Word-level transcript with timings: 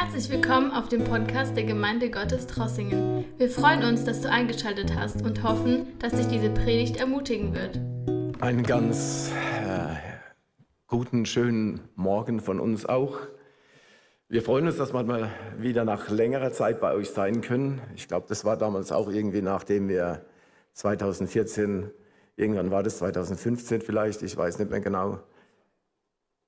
Herzlich 0.00 0.30
willkommen 0.30 0.70
auf 0.70 0.88
dem 0.88 1.02
Podcast 1.02 1.56
der 1.56 1.64
Gemeinde 1.64 2.08
Gottes 2.08 2.46
Trossingen. 2.46 3.24
Wir 3.36 3.50
freuen 3.50 3.82
uns, 3.82 4.04
dass 4.04 4.20
du 4.20 4.30
eingeschaltet 4.30 4.94
hast 4.94 5.22
und 5.22 5.42
hoffen, 5.42 5.98
dass 5.98 6.12
dich 6.12 6.28
diese 6.28 6.50
Predigt 6.50 6.98
ermutigen 6.98 7.52
wird. 7.52 7.80
Einen 8.40 8.62
ganz 8.62 9.32
äh, 9.66 9.96
guten, 10.86 11.26
schönen 11.26 11.80
Morgen 11.96 12.38
von 12.38 12.60
uns 12.60 12.86
auch. 12.86 13.18
Wir 14.28 14.42
freuen 14.42 14.68
uns, 14.68 14.76
dass 14.76 14.94
wir 14.94 15.02
mal 15.02 15.32
wieder 15.58 15.84
nach 15.84 16.08
längerer 16.10 16.52
Zeit 16.52 16.80
bei 16.80 16.94
euch 16.94 17.10
sein 17.10 17.40
können. 17.40 17.80
Ich 17.96 18.06
glaube, 18.06 18.26
das 18.28 18.44
war 18.44 18.56
damals 18.56 18.92
auch 18.92 19.10
irgendwie, 19.10 19.42
nachdem 19.42 19.88
wir 19.88 20.24
2014, 20.74 21.90
irgendwann 22.36 22.70
war 22.70 22.84
das 22.84 22.98
2015 22.98 23.80
vielleicht, 23.80 24.22
ich 24.22 24.36
weiß 24.36 24.60
nicht 24.60 24.70
mehr 24.70 24.80
genau, 24.80 25.18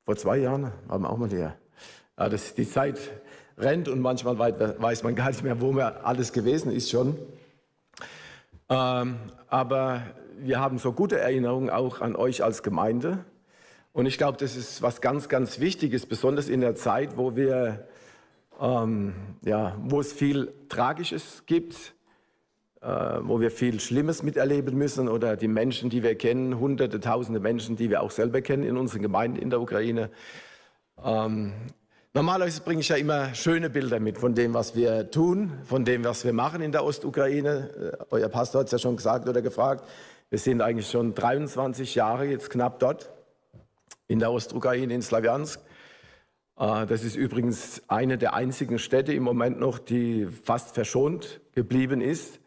vor 0.04 0.14
zwei 0.14 0.36
Jahren 0.36 0.70
waren 0.86 1.02
wir 1.02 1.10
auch 1.10 1.18
mal 1.18 1.28
hier. 1.28 1.56
Ja, 2.16 2.28
das, 2.28 2.54
die 2.54 2.68
Zeit 2.68 3.00
rennt 3.60 3.88
und 3.88 4.00
manchmal 4.00 4.38
weiß 4.38 5.02
man 5.02 5.14
gar 5.14 5.28
nicht 5.28 5.42
mehr, 5.42 5.60
wo 5.60 5.72
man 5.72 5.92
alles 6.02 6.32
gewesen 6.32 6.72
ist 6.72 6.90
schon. 6.90 7.16
Ähm, 8.68 9.16
aber 9.48 10.02
wir 10.38 10.60
haben 10.60 10.78
so 10.78 10.92
gute 10.92 11.18
Erinnerungen 11.18 11.70
auch 11.70 12.00
an 12.00 12.16
euch 12.16 12.42
als 12.42 12.62
Gemeinde. 12.62 13.24
Und 13.92 14.06
ich 14.06 14.18
glaube, 14.18 14.38
das 14.38 14.56
ist 14.56 14.82
was 14.82 15.00
ganz, 15.00 15.28
ganz 15.28 15.58
Wichtiges, 15.58 16.06
besonders 16.06 16.48
in 16.48 16.60
der 16.60 16.76
Zeit, 16.76 17.16
wo 17.16 17.34
wir, 17.34 17.88
ähm, 18.60 19.14
ja, 19.42 19.76
wo 19.82 20.00
es 20.00 20.12
viel 20.12 20.52
Tragisches 20.68 21.42
gibt, 21.46 21.94
äh, 22.80 22.86
wo 22.86 23.40
wir 23.40 23.50
viel 23.50 23.80
Schlimmes 23.80 24.22
miterleben 24.22 24.78
müssen 24.78 25.08
oder 25.08 25.36
die 25.36 25.48
Menschen, 25.48 25.90
die 25.90 26.02
wir 26.02 26.14
kennen, 26.14 26.60
hunderte, 26.60 27.00
tausende 27.00 27.40
Menschen, 27.40 27.76
die 27.76 27.90
wir 27.90 28.02
auch 28.02 28.12
selber 28.12 28.40
kennen 28.40 28.62
in 28.62 28.76
unseren 28.76 29.02
Gemeinden 29.02 29.36
in 29.36 29.50
der 29.50 29.60
Ukraine. 29.60 30.10
Ähm, 31.04 31.52
Normalerweise 32.12 32.62
bringe 32.62 32.80
ich 32.80 32.88
ja 32.88 32.96
immer 32.96 33.32
schöne 33.36 33.70
Bilder 33.70 34.00
mit 34.00 34.18
von 34.18 34.34
dem, 34.34 34.52
was 34.52 34.74
wir 34.74 35.12
tun, 35.12 35.52
von 35.62 35.84
dem, 35.84 36.02
was 36.02 36.24
wir 36.24 36.32
machen 36.32 36.60
in 36.60 36.72
der 36.72 36.84
Ostukraine. 36.84 37.94
Äh, 38.00 38.04
euer 38.10 38.28
Pastor 38.28 38.60
hat 38.62 38.66
es 38.66 38.72
ja 38.72 38.78
schon 38.78 38.96
gesagt 38.96 39.28
oder 39.28 39.42
gefragt. 39.42 39.84
Wir 40.28 40.40
sind 40.40 40.60
eigentlich 40.60 40.90
schon 40.90 41.14
23 41.14 41.94
Jahre 41.94 42.24
jetzt 42.24 42.50
knapp 42.50 42.80
dort 42.80 43.12
in 44.08 44.18
der 44.18 44.32
Ostukraine, 44.32 44.92
in 44.92 45.02
Slawiansk. 45.02 45.60
Äh, 46.58 46.84
das 46.86 47.04
ist 47.04 47.14
übrigens 47.14 47.82
eine 47.86 48.18
der 48.18 48.34
einzigen 48.34 48.80
Städte 48.80 49.12
im 49.12 49.22
Moment 49.22 49.60
noch, 49.60 49.78
die 49.78 50.26
fast 50.26 50.74
verschont 50.74 51.40
geblieben 51.52 52.00
ist. 52.00 52.40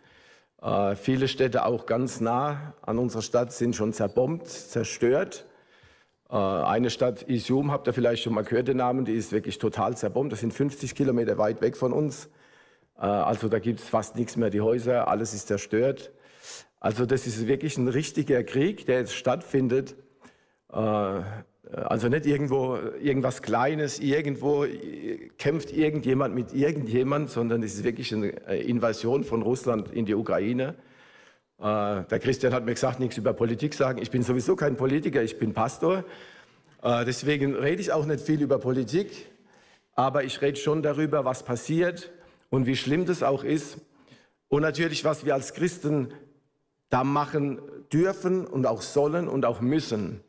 Äh, 0.62 0.98
viele 0.98 1.30
Städte 1.30 1.66
auch 1.66 1.86
ganz 1.86 2.20
nah 2.20 2.74
an 2.82 2.98
unserer 3.00 3.22
Stadt 3.22 3.54
sind 3.54 3.78
schon 3.78 3.94
zerbombt, 3.94 4.50
zerstört. 4.50 5.46
Äh, 6.34 6.36
eine 6.36 6.90
Stadt, 6.90 7.30
Isium, 7.30 7.72
habt 7.72 7.88
ihr 7.88 7.94
vielleicht 7.94 8.24
schon 8.24 8.34
mal 8.34 8.44
gehört, 8.44 8.68
den 8.68 8.78
Namen, 8.78 9.06
die 9.06 9.14
ist 9.14 9.32
wirklich 9.32 9.60
total 9.60 9.96
zerbombt. 9.96 10.34
Das 10.34 10.40
sind 10.40 10.52
50 10.52 10.96
Kilometer 10.96 11.38
weit 11.38 11.62
weg 11.62 11.78
von 11.78 11.94
uns. 11.94 12.28
Äh, 12.98 13.02
also 13.02 13.50
da 13.50 13.60
gibt 13.60 13.82
es 13.82 13.88
fast 13.88 14.16
nichts 14.16 14.36
mehr, 14.36 14.50
die 14.50 14.62
Häuser, 14.62 15.08
alles 15.08 15.36
ist 15.36 15.48
zerstört. 15.48 16.12
Also 16.80 17.06
das 17.06 17.28
ist 17.28 17.48
wirklich 17.48 17.78
ein 17.78 17.88
richtiger 17.88 18.44
Krieg, 18.44 18.88
der 18.88 19.00
jetzt 19.00 19.14
stattfindet. 19.14 19.96
Äh, 20.72 21.22
also 21.72 22.10
nicht 22.10 22.26
irgendwo 22.26 22.78
irgendwas 23.00 23.42
Kleines, 23.44 24.00
irgendwo 24.00 24.66
kämpft 25.38 25.72
irgendjemand 25.72 26.36
mit 26.36 26.54
irgendjemand, 26.54 27.30
sondern 27.30 27.64
es 27.64 27.76
ist 27.76 27.84
wirklich 27.84 28.14
eine 28.14 28.30
Invasion 28.30 29.24
von 29.24 29.42
Russland 29.44 29.92
in 29.92 30.06
die 30.06 30.14
Ukraine. 30.14 30.76
Äh, 31.64 32.04
der 32.10 32.20
Christian 32.20 32.54
hat 32.54 32.66
mir 32.66 32.74
gesagt, 32.74 33.00
nichts 33.00 33.18
über 33.18 33.32
Politik 33.32 33.74
sagen. 33.74 34.02
Ich 34.02 34.12
bin 34.12 34.22
sowieso 34.22 34.58
kein 34.58 34.76
Politiker, 34.76 35.24
ich 35.24 35.40
bin 35.40 35.54
Pastor. 35.54 36.04
Äh, 36.82 37.06
deswegen 37.06 37.56
rede 37.56 37.82
ich 37.82 37.94
auch 37.94 38.06
nicht 38.06 38.20
viel 38.20 38.42
über 38.42 38.60
Politik, 38.60 39.30
aber 39.96 40.26
ich 40.26 40.42
rede 40.42 40.58
schon 40.58 40.84
darüber, 40.84 41.24
was 41.24 41.44
passiert 41.44 42.12
und 42.50 42.66
wie 42.66 42.76
schlimm 42.76 43.06
das 43.06 43.24
auch 43.24 43.46
ist. 43.46 43.78
Und 44.50 44.62
natürlich, 44.62 45.06
was 45.06 45.26
wir 45.26 45.36
als 45.36 45.54
Christen 45.54 46.14
da 46.90 47.06
machen 47.06 47.62
dürfen 47.94 48.46
und 48.46 48.68
auch 48.68 48.82
sollen 48.82 49.30
und 49.30 49.46
auch 49.46 49.62
müssen. 49.62 50.20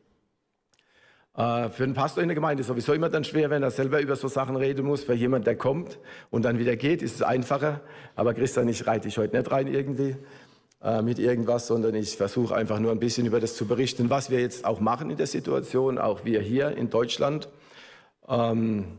Äh, 1.36 1.68
für 1.70 1.82
einen 1.82 1.94
Pastor 1.94 2.22
in 2.22 2.28
der 2.28 2.36
Gemeinde 2.36 2.60
ist 2.60 2.66
es 2.66 2.68
sowieso 2.68 2.92
immer 2.92 3.08
dann 3.08 3.24
schwer, 3.24 3.50
wenn 3.50 3.64
er 3.64 3.72
selber 3.72 4.00
über 4.00 4.14
so 4.14 4.28
Sachen 4.28 4.54
reden 4.54 4.86
muss. 4.86 5.02
Für 5.02 5.14
jemand, 5.14 5.48
der 5.48 5.56
kommt 5.56 5.98
und 6.30 6.44
dann 6.44 6.60
wieder 6.60 6.76
geht, 6.76 7.02
ist 7.02 7.16
es 7.16 7.22
einfacher. 7.22 7.80
Aber 8.14 8.34
Christian, 8.34 8.68
ich 8.68 8.86
reite 8.86 9.08
dich 9.08 9.18
heute 9.18 9.36
nicht 9.36 9.50
rein 9.50 9.66
irgendwie. 9.66 10.16
Äh, 10.84 11.00
mit 11.00 11.18
irgendwas, 11.18 11.66
sondern 11.66 11.94
ich 11.94 12.14
versuche 12.18 12.54
einfach 12.54 12.78
nur 12.78 12.92
ein 12.92 12.98
bisschen 12.98 13.24
über 13.24 13.40
das 13.40 13.56
zu 13.56 13.66
berichten, 13.66 14.10
was 14.10 14.28
wir 14.28 14.40
jetzt 14.40 14.66
auch 14.66 14.80
machen 14.80 15.08
in 15.08 15.16
der 15.16 15.26
Situation, 15.26 15.96
auch 15.96 16.26
wir 16.26 16.42
hier 16.42 16.76
in 16.76 16.90
Deutschland. 16.90 17.48
Ähm, 18.28 18.98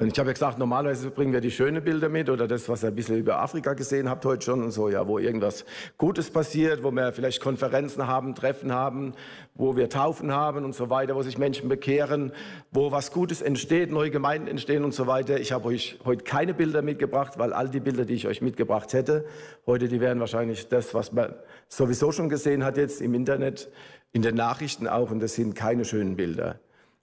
und 0.00 0.10
ich 0.10 0.18
habe 0.18 0.30
ja 0.30 0.32
gesagt, 0.32 0.58
normalerweise 0.58 1.10
bringen 1.10 1.34
wir 1.34 1.42
die 1.42 1.50
schönen 1.50 1.84
Bilder 1.84 2.08
mit 2.08 2.30
oder 2.30 2.48
das, 2.48 2.70
was 2.70 2.82
ihr 2.82 2.88
ein 2.88 2.94
bisschen 2.94 3.18
über 3.18 3.38
Afrika 3.38 3.74
gesehen 3.74 4.08
habt 4.08 4.24
heute 4.24 4.42
schon 4.42 4.62
und 4.62 4.70
so, 4.70 4.88
ja, 4.88 5.06
wo 5.06 5.18
irgendwas 5.18 5.66
Gutes 5.98 6.30
passiert, 6.30 6.82
wo 6.82 6.90
wir 6.90 7.12
vielleicht 7.12 7.42
Konferenzen 7.42 8.06
haben, 8.06 8.34
Treffen 8.34 8.72
haben, 8.72 9.12
wo 9.54 9.76
wir 9.76 9.90
Taufen 9.90 10.32
haben 10.32 10.64
und 10.64 10.74
so 10.74 10.88
weiter, 10.88 11.16
wo 11.16 11.22
sich 11.22 11.36
Menschen 11.36 11.68
bekehren, 11.68 12.32
wo 12.70 12.92
was 12.92 13.12
Gutes 13.12 13.42
entsteht, 13.42 13.90
neue 13.90 14.10
Gemeinden 14.10 14.48
entstehen 14.48 14.84
und 14.84 14.94
so 14.94 15.06
weiter. 15.06 15.38
Ich 15.38 15.52
habe 15.52 15.68
euch 15.68 15.98
heute 16.06 16.24
keine 16.24 16.54
Bilder 16.54 16.80
mitgebracht, 16.80 17.38
weil 17.38 17.52
all 17.52 17.68
die 17.68 17.80
Bilder, 17.80 18.06
die 18.06 18.14
ich 18.14 18.26
euch 18.26 18.40
mitgebracht 18.40 18.94
hätte, 18.94 19.26
heute, 19.66 19.88
die 19.88 20.00
wären 20.00 20.18
wahrscheinlich 20.18 20.68
das, 20.68 20.94
was 20.94 21.12
man 21.12 21.34
sowieso 21.68 22.10
schon 22.10 22.30
gesehen 22.30 22.64
hat 22.64 22.78
jetzt 22.78 23.02
im 23.02 23.12
Internet, 23.12 23.70
in 24.12 24.22
den 24.22 24.34
Nachrichten 24.34 24.88
auch 24.88 25.10
und 25.10 25.20
das 25.20 25.34
sind 25.34 25.54
keine 25.54 25.84
schönen 25.84 26.16
Bilder. 26.16 26.58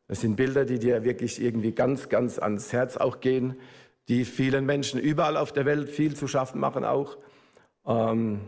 Das 0.08 0.22
sind 0.22 0.36
Bilder, 0.36 0.66
die 0.66 0.80
dir 0.80 1.04
wirklich 1.04 1.42
irgendwie 1.42 1.74
ganz, 1.74 2.10
ganz 2.10 2.40
ans 2.40 2.72
Herz 2.72 2.98
auch 2.98 3.20
gehen, 3.20 3.56
die 4.08 4.24
vielen 4.24 4.66
Menschen 4.66 5.00
überall 5.00 5.36
auf 5.36 5.52
der 5.52 5.66
Welt 5.66 5.90
viel 5.90 6.16
zu 6.16 6.28
schaffen 6.28 6.60
machen 6.60 6.86
auch. 6.86 7.18
Ähm, 7.86 8.40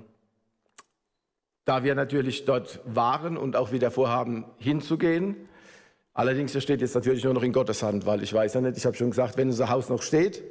da 1.65 1.83
wir 1.83 1.95
natürlich 1.95 2.45
dort 2.45 2.79
waren 2.85 3.37
und 3.37 3.55
auch 3.55 3.71
wieder 3.71 3.91
vorhaben, 3.91 4.45
hinzugehen. 4.57 5.35
Allerdings, 6.13 6.53
das 6.53 6.63
steht 6.63 6.81
jetzt 6.81 6.95
natürlich 6.95 7.23
nur 7.23 7.33
noch 7.33 7.43
in 7.43 7.51
Gottes 7.51 7.83
Hand, 7.83 8.05
weil 8.05 8.23
ich 8.23 8.33
weiß 8.33 8.55
ja 8.55 8.61
nicht, 8.61 8.77
ich 8.77 8.85
habe 8.85 8.95
schon 8.95 9.11
gesagt, 9.11 9.37
wenn 9.37 9.49
unser 9.49 9.69
Haus 9.69 9.89
noch 9.89 10.01
steht, 10.01 10.43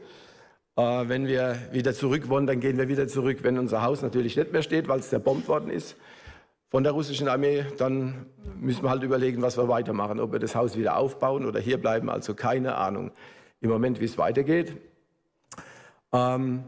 äh, 0.76 1.08
wenn 1.08 1.26
wir 1.26 1.56
wieder 1.72 1.92
zurück 1.92 2.28
wollen, 2.28 2.46
dann 2.46 2.60
gehen 2.60 2.78
wir 2.78 2.88
wieder 2.88 3.08
zurück. 3.08 3.38
Wenn 3.42 3.58
unser 3.58 3.82
Haus 3.82 4.02
natürlich 4.02 4.36
nicht 4.36 4.52
mehr 4.52 4.62
steht, 4.62 4.86
weil 4.88 5.00
es 5.00 5.08
zerbombt 5.08 5.48
worden 5.48 5.70
ist, 5.70 5.96
von 6.70 6.84
der 6.84 6.92
russischen 6.92 7.28
Armee, 7.28 7.64
dann 7.78 8.26
müssen 8.60 8.82
wir 8.82 8.90
halt 8.90 9.02
überlegen, 9.02 9.40
was 9.40 9.56
wir 9.56 9.68
weitermachen, 9.68 10.20
ob 10.20 10.32
wir 10.32 10.38
das 10.38 10.54
Haus 10.54 10.76
wieder 10.76 10.96
aufbauen 10.96 11.46
oder 11.46 11.60
hier 11.60 11.78
bleiben. 11.78 12.10
Also 12.10 12.34
keine 12.34 12.76
Ahnung 12.76 13.10
im 13.60 13.70
Moment, 13.70 14.00
wie 14.00 14.04
es 14.04 14.18
weitergeht. 14.18 14.76
Ähm, 16.12 16.64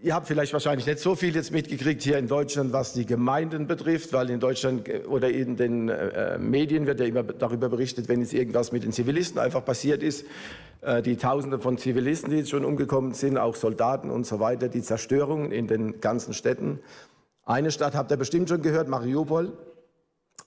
ihr 0.00 0.14
habt 0.14 0.28
vielleicht 0.28 0.52
wahrscheinlich 0.52 0.86
nicht 0.86 1.00
so 1.00 1.16
viel 1.16 1.34
jetzt 1.34 1.50
mitgekriegt 1.50 2.02
hier 2.02 2.18
in 2.18 2.28
Deutschland, 2.28 2.72
was 2.72 2.92
die 2.92 3.04
Gemeinden 3.04 3.66
betrifft, 3.66 4.12
weil 4.12 4.30
in 4.30 4.38
Deutschland 4.38 4.88
oder 5.08 5.28
in 5.28 5.56
den 5.56 5.88
äh, 5.88 6.38
Medien 6.38 6.86
wird 6.86 7.00
ja 7.00 7.06
immer 7.06 7.24
darüber 7.24 7.68
berichtet, 7.68 8.08
wenn 8.08 8.20
jetzt 8.20 8.32
irgendwas 8.32 8.70
mit 8.70 8.84
den 8.84 8.92
Zivilisten 8.92 9.40
einfach 9.40 9.64
passiert 9.64 10.02
ist. 10.02 10.24
Äh, 10.82 11.02
die 11.02 11.16
Tausende 11.16 11.58
von 11.58 11.78
Zivilisten, 11.78 12.30
die 12.30 12.36
jetzt 12.36 12.50
schon 12.50 12.64
umgekommen 12.64 13.12
sind, 13.12 13.38
auch 13.38 13.56
Soldaten 13.56 14.10
und 14.10 14.24
so 14.24 14.38
weiter, 14.38 14.68
die 14.68 14.82
Zerstörungen 14.82 15.50
in 15.50 15.66
den 15.66 16.00
ganzen 16.00 16.32
Städten. 16.32 16.78
Eine 17.46 17.70
Stadt 17.70 17.94
habt 17.94 18.10
ihr 18.10 18.16
bestimmt 18.16 18.48
schon 18.48 18.62
gehört, 18.62 18.88
Mariupol. 18.88 19.52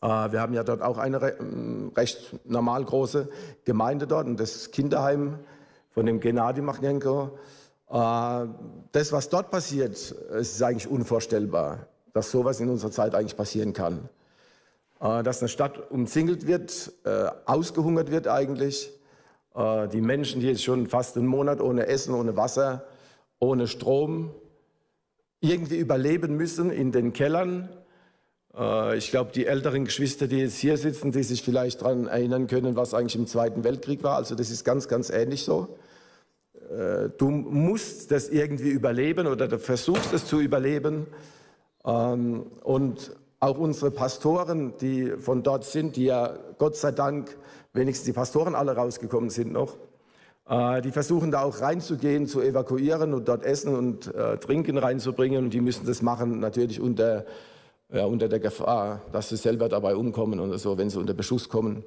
Äh, 0.01 0.07
wir 0.07 0.41
haben 0.41 0.53
ja 0.53 0.63
dort 0.63 0.81
auch 0.81 0.97
eine 0.97 1.17
ähm, 1.39 1.91
recht 1.95 2.35
normal 2.43 2.83
große 2.83 3.29
Gemeinde 3.65 4.07
dort 4.07 4.25
und 4.25 4.39
das 4.39 4.71
Kinderheim 4.71 5.37
von 5.91 6.07
dem 6.07 6.19
Gennady 6.19 6.61
Machnenko. 6.61 7.37
Äh, 7.89 8.47
das, 8.93 9.11
was 9.11 9.29
dort 9.29 9.51
passiert, 9.51 9.91
ist 9.93 10.63
eigentlich 10.63 10.87
unvorstellbar, 10.87 11.85
dass 12.13 12.31
sowas 12.31 12.59
in 12.59 12.69
unserer 12.69 12.91
Zeit 12.91 13.13
eigentlich 13.13 13.37
passieren 13.37 13.73
kann. 13.73 14.09
Äh, 14.99 15.21
dass 15.21 15.39
eine 15.41 15.49
Stadt 15.49 15.91
umzingelt 15.91 16.47
wird, 16.47 16.91
ausgehungert 17.45 18.09
wird 18.11 18.27
eigentlich. 18.27 18.91
Die 19.55 20.01
Menschen, 20.01 20.39
die 20.39 20.47
jetzt 20.47 20.63
schon 20.63 20.85
fast 20.85 21.17
einen 21.17 21.25
Monat 21.25 21.61
ohne 21.61 21.87
Essen, 21.87 22.13
ohne 22.13 22.37
Wasser, 22.37 22.85
ohne 23.39 23.67
Strom, 23.67 24.29
irgendwie 25.39 25.77
überleben 25.77 26.35
müssen 26.35 26.71
in 26.71 26.91
den 26.91 27.13
Kellern. 27.13 27.69
Äh, 28.55 28.97
ich 28.97 29.11
glaube, 29.11 29.31
die 29.33 29.45
älteren 29.45 29.85
Geschwister, 29.85 30.27
die 30.27 30.39
jetzt 30.39 30.57
hier 30.57 30.77
sitzen, 30.77 31.11
die 31.11 31.23
sich 31.23 31.43
vielleicht 31.43 31.81
daran 31.81 32.07
erinnern 32.07 32.47
können, 32.47 32.75
was 32.75 32.93
eigentlich 32.93 33.15
im 33.15 33.27
Zweiten 33.27 33.63
Weltkrieg 33.63 34.03
war. 34.03 34.15
Also 34.15 34.35
das 34.35 34.49
ist 34.49 34.63
ganz, 34.63 34.87
ganz 34.87 35.09
ähnlich 35.09 35.43
so. 35.43 35.77
Äh, 36.69 37.09
du 37.17 37.29
musst 37.29 38.11
das 38.11 38.29
irgendwie 38.29 38.69
überleben 38.69 39.27
oder 39.27 39.47
du 39.47 39.59
versuchst 39.59 40.13
es 40.13 40.25
zu 40.25 40.39
überleben. 40.39 41.07
Ähm, 41.85 42.47
und 42.63 43.15
auch 43.39 43.57
unsere 43.57 43.91
Pastoren, 43.91 44.73
die 44.81 45.11
von 45.17 45.43
dort 45.43 45.63
sind, 45.63 45.95
die 45.95 46.05
ja 46.05 46.37
Gott 46.57 46.75
sei 46.75 46.91
Dank 46.91 47.37
wenigstens 47.73 48.05
die 48.05 48.13
Pastoren 48.13 48.55
alle 48.55 48.75
rausgekommen 48.75 49.29
sind 49.29 49.51
noch, 49.51 49.77
die 50.49 50.91
versuchen 50.91 51.29
da 51.29 51.41
auch 51.41 51.59
reinzugehen, 51.59 52.25
zu 52.25 52.41
evakuieren 52.41 53.13
und 53.13 53.27
dort 53.27 53.43
Essen 53.43 53.75
und 53.75 54.15
äh, 54.15 54.37
Trinken 54.37 54.77
reinzubringen. 54.77 55.45
Und 55.45 55.49
die 55.53 55.59
müssen 55.59 55.85
das 55.85 56.01
machen 56.01 56.39
natürlich 56.39 56.79
unter, 56.79 57.25
ja, 57.91 58.05
unter 58.05 58.29
der 58.29 58.39
Gefahr, 58.39 59.01
dass 59.11 59.27
sie 59.27 59.35
selber 59.35 59.67
dabei 59.67 59.97
umkommen 59.97 60.39
oder 60.39 60.57
so, 60.57 60.77
wenn 60.77 60.89
sie 60.89 60.99
unter 60.99 61.13
Beschuss 61.13 61.49
kommen. 61.49 61.83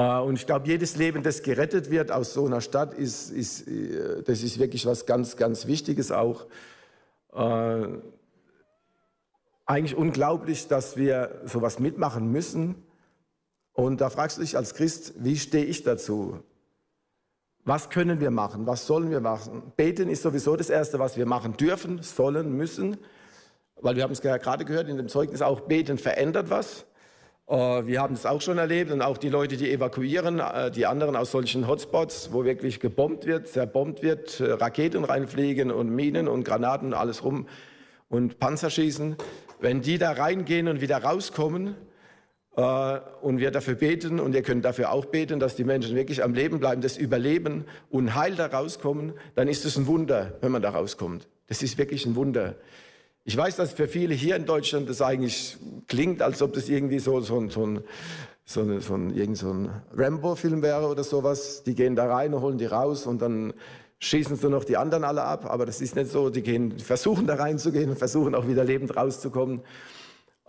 Äh, 0.00 0.18
und 0.20 0.36
ich 0.36 0.46
glaube, 0.46 0.66
jedes 0.66 0.96
Leben, 0.96 1.22
das 1.22 1.42
gerettet 1.42 1.90
wird 1.90 2.10
aus 2.10 2.32
so 2.32 2.46
einer 2.46 2.62
Stadt, 2.62 2.94
ist, 2.94 3.30
ist, 3.30 3.68
äh, 3.68 4.22
das 4.22 4.42
ist 4.42 4.58
wirklich 4.58 4.86
was 4.86 5.04
ganz, 5.04 5.36
ganz 5.36 5.66
Wichtiges 5.66 6.10
auch. 6.10 6.46
Äh, 7.34 7.86
eigentlich 9.66 9.94
unglaublich, 9.94 10.68
dass 10.68 10.96
wir 10.96 11.42
sowas 11.44 11.78
mitmachen 11.78 12.32
müssen. 12.32 12.76
Und 13.74 14.00
da 14.00 14.08
fragst 14.08 14.38
du 14.38 14.40
dich 14.40 14.56
als 14.56 14.74
Christ, 14.74 15.12
wie 15.18 15.36
stehe 15.36 15.64
ich 15.64 15.82
dazu? 15.82 16.40
Was 17.64 17.90
können 17.90 18.20
wir 18.20 18.30
machen? 18.30 18.66
Was 18.66 18.86
sollen 18.86 19.10
wir 19.10 19.20
machen? 19.20 19.72
Beten 19.76 20.08
ist 20.08 20.22
sowieso 20.22 20.56
das 20.56 20.70
Erste, 20.70 20.98
was 20.98 21.16
wir 21.16 21.26
machen 21.26 21.56
dürfen, 21.56 22.02
sollen, 22.02 22.56
müssen. 22.56 22.96
Weil 23.76 23.96
wir 23.96 24.02
haben 24.02 24.12
es 24.12 24.22
gerade 24.22 24.64
gehört 24.64 24.88
in 24.88 24.96
dem 24.96 25.08
Zeugnis 25.08 25.42
auch, 25.42 25.60
beten 25.60 25.98
verändert 25.98 26.50
was. 26.50 26.86
Äh, 27.50 27.86
wir 27.86 28.00
haben 28.00 28.14
es 28.14 28.24
auch 28.24 28.40
schon 28.40 28.58
erlebt 28.58 28.90
und 28.92 29.02
auch 29.02 29.18
die 29.18 29.28
Leute, 29.28 29.56
die 29.56 29.70
evakuieren, 29.70 30.38
äh, 30.38 30.70
die 30.70 30.86
anderen 30.86 31.16
aus 31.16 31.32
solchen 31.32 31.66
Hotspots, 31.66 32.32
wo 32.32 32.44
wirklich 32.44 32.80
gebombt 32.80 33.26
wird, 33.26 33.48
zerbombt 33.48 34.02
wird, 34.02 34.40
äh, 34.40 34.52
Raketen 34.52 35.04
reinfliegen 35.04 35.70
und 35.70 35.90
Minen 35.90 36.28
und 36.28 36.44
Granaten, 36.44 36.94
alles 36.94 37.24
rum 37.24 37.46
und 38.08 38.38
Panzer 38.38 38.70
schießen. 38.70 39.16
Wenn 39.58 39.82
die 39.82 39.98
da 39.98 40.12
reingehen 40.12 40.68
und 40.68 40.80
wieder 40.80 40.98
rauskommen, 40.98 41.74
und 43.20 43.38
wir 43.38 43.50
dafür 43.50 43.74
beten 43.74 44.20
und 44.20 44.34
ihr 44.34 44.42
könnt 44.42 44.64
dafür 44.64 44.92
auch 44.92 45.06
beten, 45.06 45.40
dass 45.40 45.56
die 45.56 45.64
Menschen 45.64 45.94
wirklich 45.96 46.22
am 46.22 46.34
Leben 46.34 46.58
bleiben, 46.58 46.80
das 46.80 46.96
überleben 46.96 47.64
und 47.90 48.14
heil 48.14 48.34
da 48.34 48.46
rauskommen, 48.46 49.12
dann 49.34 49.48
ist 49.48 49.64
es 49.64 49.76
ein 49.76 49.86
Wunder, 49.86 50.32
wenn 50.40 50.52
man 50.52 50.62
da 50.62 50.70
rauskommt. 50.70 51.28
Das 51.46 51.62
ist 51.62 51.78
wirklich 51.78 52.06
ein 52.06 52.16
Wunder. 52.16 52.56
Ich 53.24 53.36
weiß, 53.36 53.56
dass 53.56 53.72
für 53.72 53.86
viele 53.86 54.14
hier 54.14 54.36
in 54.36 54.46
Deutschland 54.46 54.88
das 54.88 55.02
eigentlich 55.02 55.58
klingt, 55.88 56.22
als 56.22 56.42
ob 56.42 56.54
das 56.54 56.68
irgendwie 56.68 56.98
so, 56.98 57.20
so, 57.20 57.48
so 57.48 57.66
ein, 57.66 57.80
so, 58.44 58.80
so 58.80 58.98
so 59.34 59.52
ein 59.52 59.70
Rambo-Film 59.94 60.62
wäre 60.62 60.88
oder 60.88 61.04
sowas. 61.04 61.62
Die 61.62 61.74
gehen 61.74 61.94
da 61.94 62.06
rein 62.06 62.34
und 62.34 62.40
holen 62.40 62.58
die 62.58 62.66
raus 62.66 63.06
und 63.06 63.20
dann 63.20 63.52
schießen 64.00 64.36
sie 64.36 64.48
noch 64.48 64.64
die 64.64 64.76
anderen 64.76 65.04
alle 65.04 65.22
ab. 65.22 65.46
Aber 65.48 65.66
das 65.66 65.80
ist 65.80 65.94
nicht 65.94 66.10
so. 66.10 66.30
Die 66.30 66.42
gehen, 66.42 66.78
versuchen 66.78 67.26
da 67.26 67.34
reinzugehen 67.34 67.90
und 67.90 67.98
versuchen 67.98 68.34
auch 68.34 68.48
wieder 68.48 68.64
lebend 68.64 68.96
rauszukommen. 68.96 69.60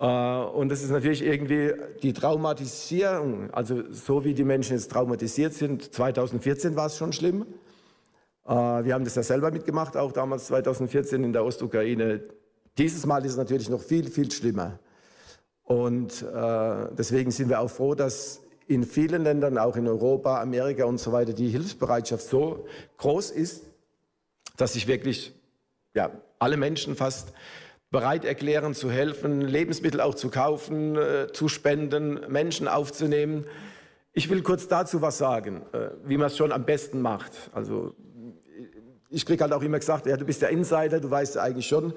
Äh, 0.01 0.05
und 0.05 0.69
das 0.69 0.81
ist 0.81 0.89
natürlich 0.89 1.23
irgendwie 1.23 1.73
die 2.01 2.11
Traumatisierung, 2.11 3.51
also 3.51 3.83
so 3.91 4.25
wie 4.25 4.33
die 4.33 4.43
Menschen 4.43 4.73
jetzt 4.73 4.91
traumatisiert 4.91 5.53
sind. 5.53 5.93
2014 5.93 6.75
war 6.75 6.87
es 6.87 6.97
schon 6.97 7.13
schlimm. 7.13 7.45
Äh, 8.45 8.49
wir 8.49 8.95
haben 8.95 9.03
das 9.03 9.15
ja 9.15 9.23
selber 9.23 9.51
mitgemacht, 9.51 9.95
auch 9.95 10.11
damals 10.11 10.47
2014 10.47 11.23
in 11.23 11.33
der 11.33 11.45
Ostukraine. 11.45 12.23
Dieses 12.79 13.05
Mal 13.05 13.23
ist 13.23 13.33
es 13.33 13.37
natürlich 13.37 13.69
noch 13.69 13.81
viel, 13.81 14.09
viel 14.09 14.31
schlimmer. 14.31 14.79
Und 15.63 16.23
äh, 16.23 16.87
deswegen 16.97 17.29
sind 17.29 17.49
wir 17.49 17.59
auch 17.59 17.69
froh, 17.69 17.93
dass 17.93 18.41
in 18.67 18.83
vielen 18.83 19.23
Ländern, 19.23 19.57
auch 19.57 19.75
in 19.75 19.87
Europa, 19.87 20.41
Amerika 20.41 20.85
und 20.85 20.97
so 20.97 21.11
weiter, 21.11 21.33
die 21.33 21.49
Hilfsbereitschaft 21.49 22.25
so 22.25 22.65
groß 22.97 23.31
ist, 23.31 23.65
dass 24.57 24.73
sich 24.73 24.87
wirklich 24.87 25.33
ja, 25.93 26.09
alle 26.39 26.57
Menschen 26.57 26.95
fast 26.95 27.33
bereit 27.91 28.23
erklären 28.23 28.73
zu 28.73 28.89
helfen, 28.89 29.41
Lebensmittel 29.41 29.99
auch 29.99 30.15
zu 30.15 30.29
kaufen, 30.29 30.95
äh, 30.95 31.27
zu 31.31 31.49
spenden, 31.49 32.21
Menschen 32.29 32.69
aufzunehmen. 32.69 33.45
Ich 34.13 34.29
will 34.29 34.41
kurz 34.41 34.67
dazu 34.69 35.01
was 35.01 35.17
sagen, 35.17 35.63
äh, 35.73 35.89
wie 36.05 36.17
man 36.17 36.27
es 36.27 36.37
schon 36.37 36.53
am 36.53 36.65
besten 36.65 37.01
macht. 37.01 37.31
Also 37.53 37.93
ich 39.09 39.25
kriege 39.25 39.43
halt 39.43 39.51
auch 39.51 39.61
immer 39.61 39.77
gesagt, 39.77 40.05
ja, 40.05 40.15
du 40.15 40.23
bist 40.23 40.41
der 40.41 40.49
Insider, 40.49 41.01
du 41.01 41.11
weißt 41.11 41.35
ja 41.35 41.41
eigentlich 41.41 41.67
schon, 41.67 41.93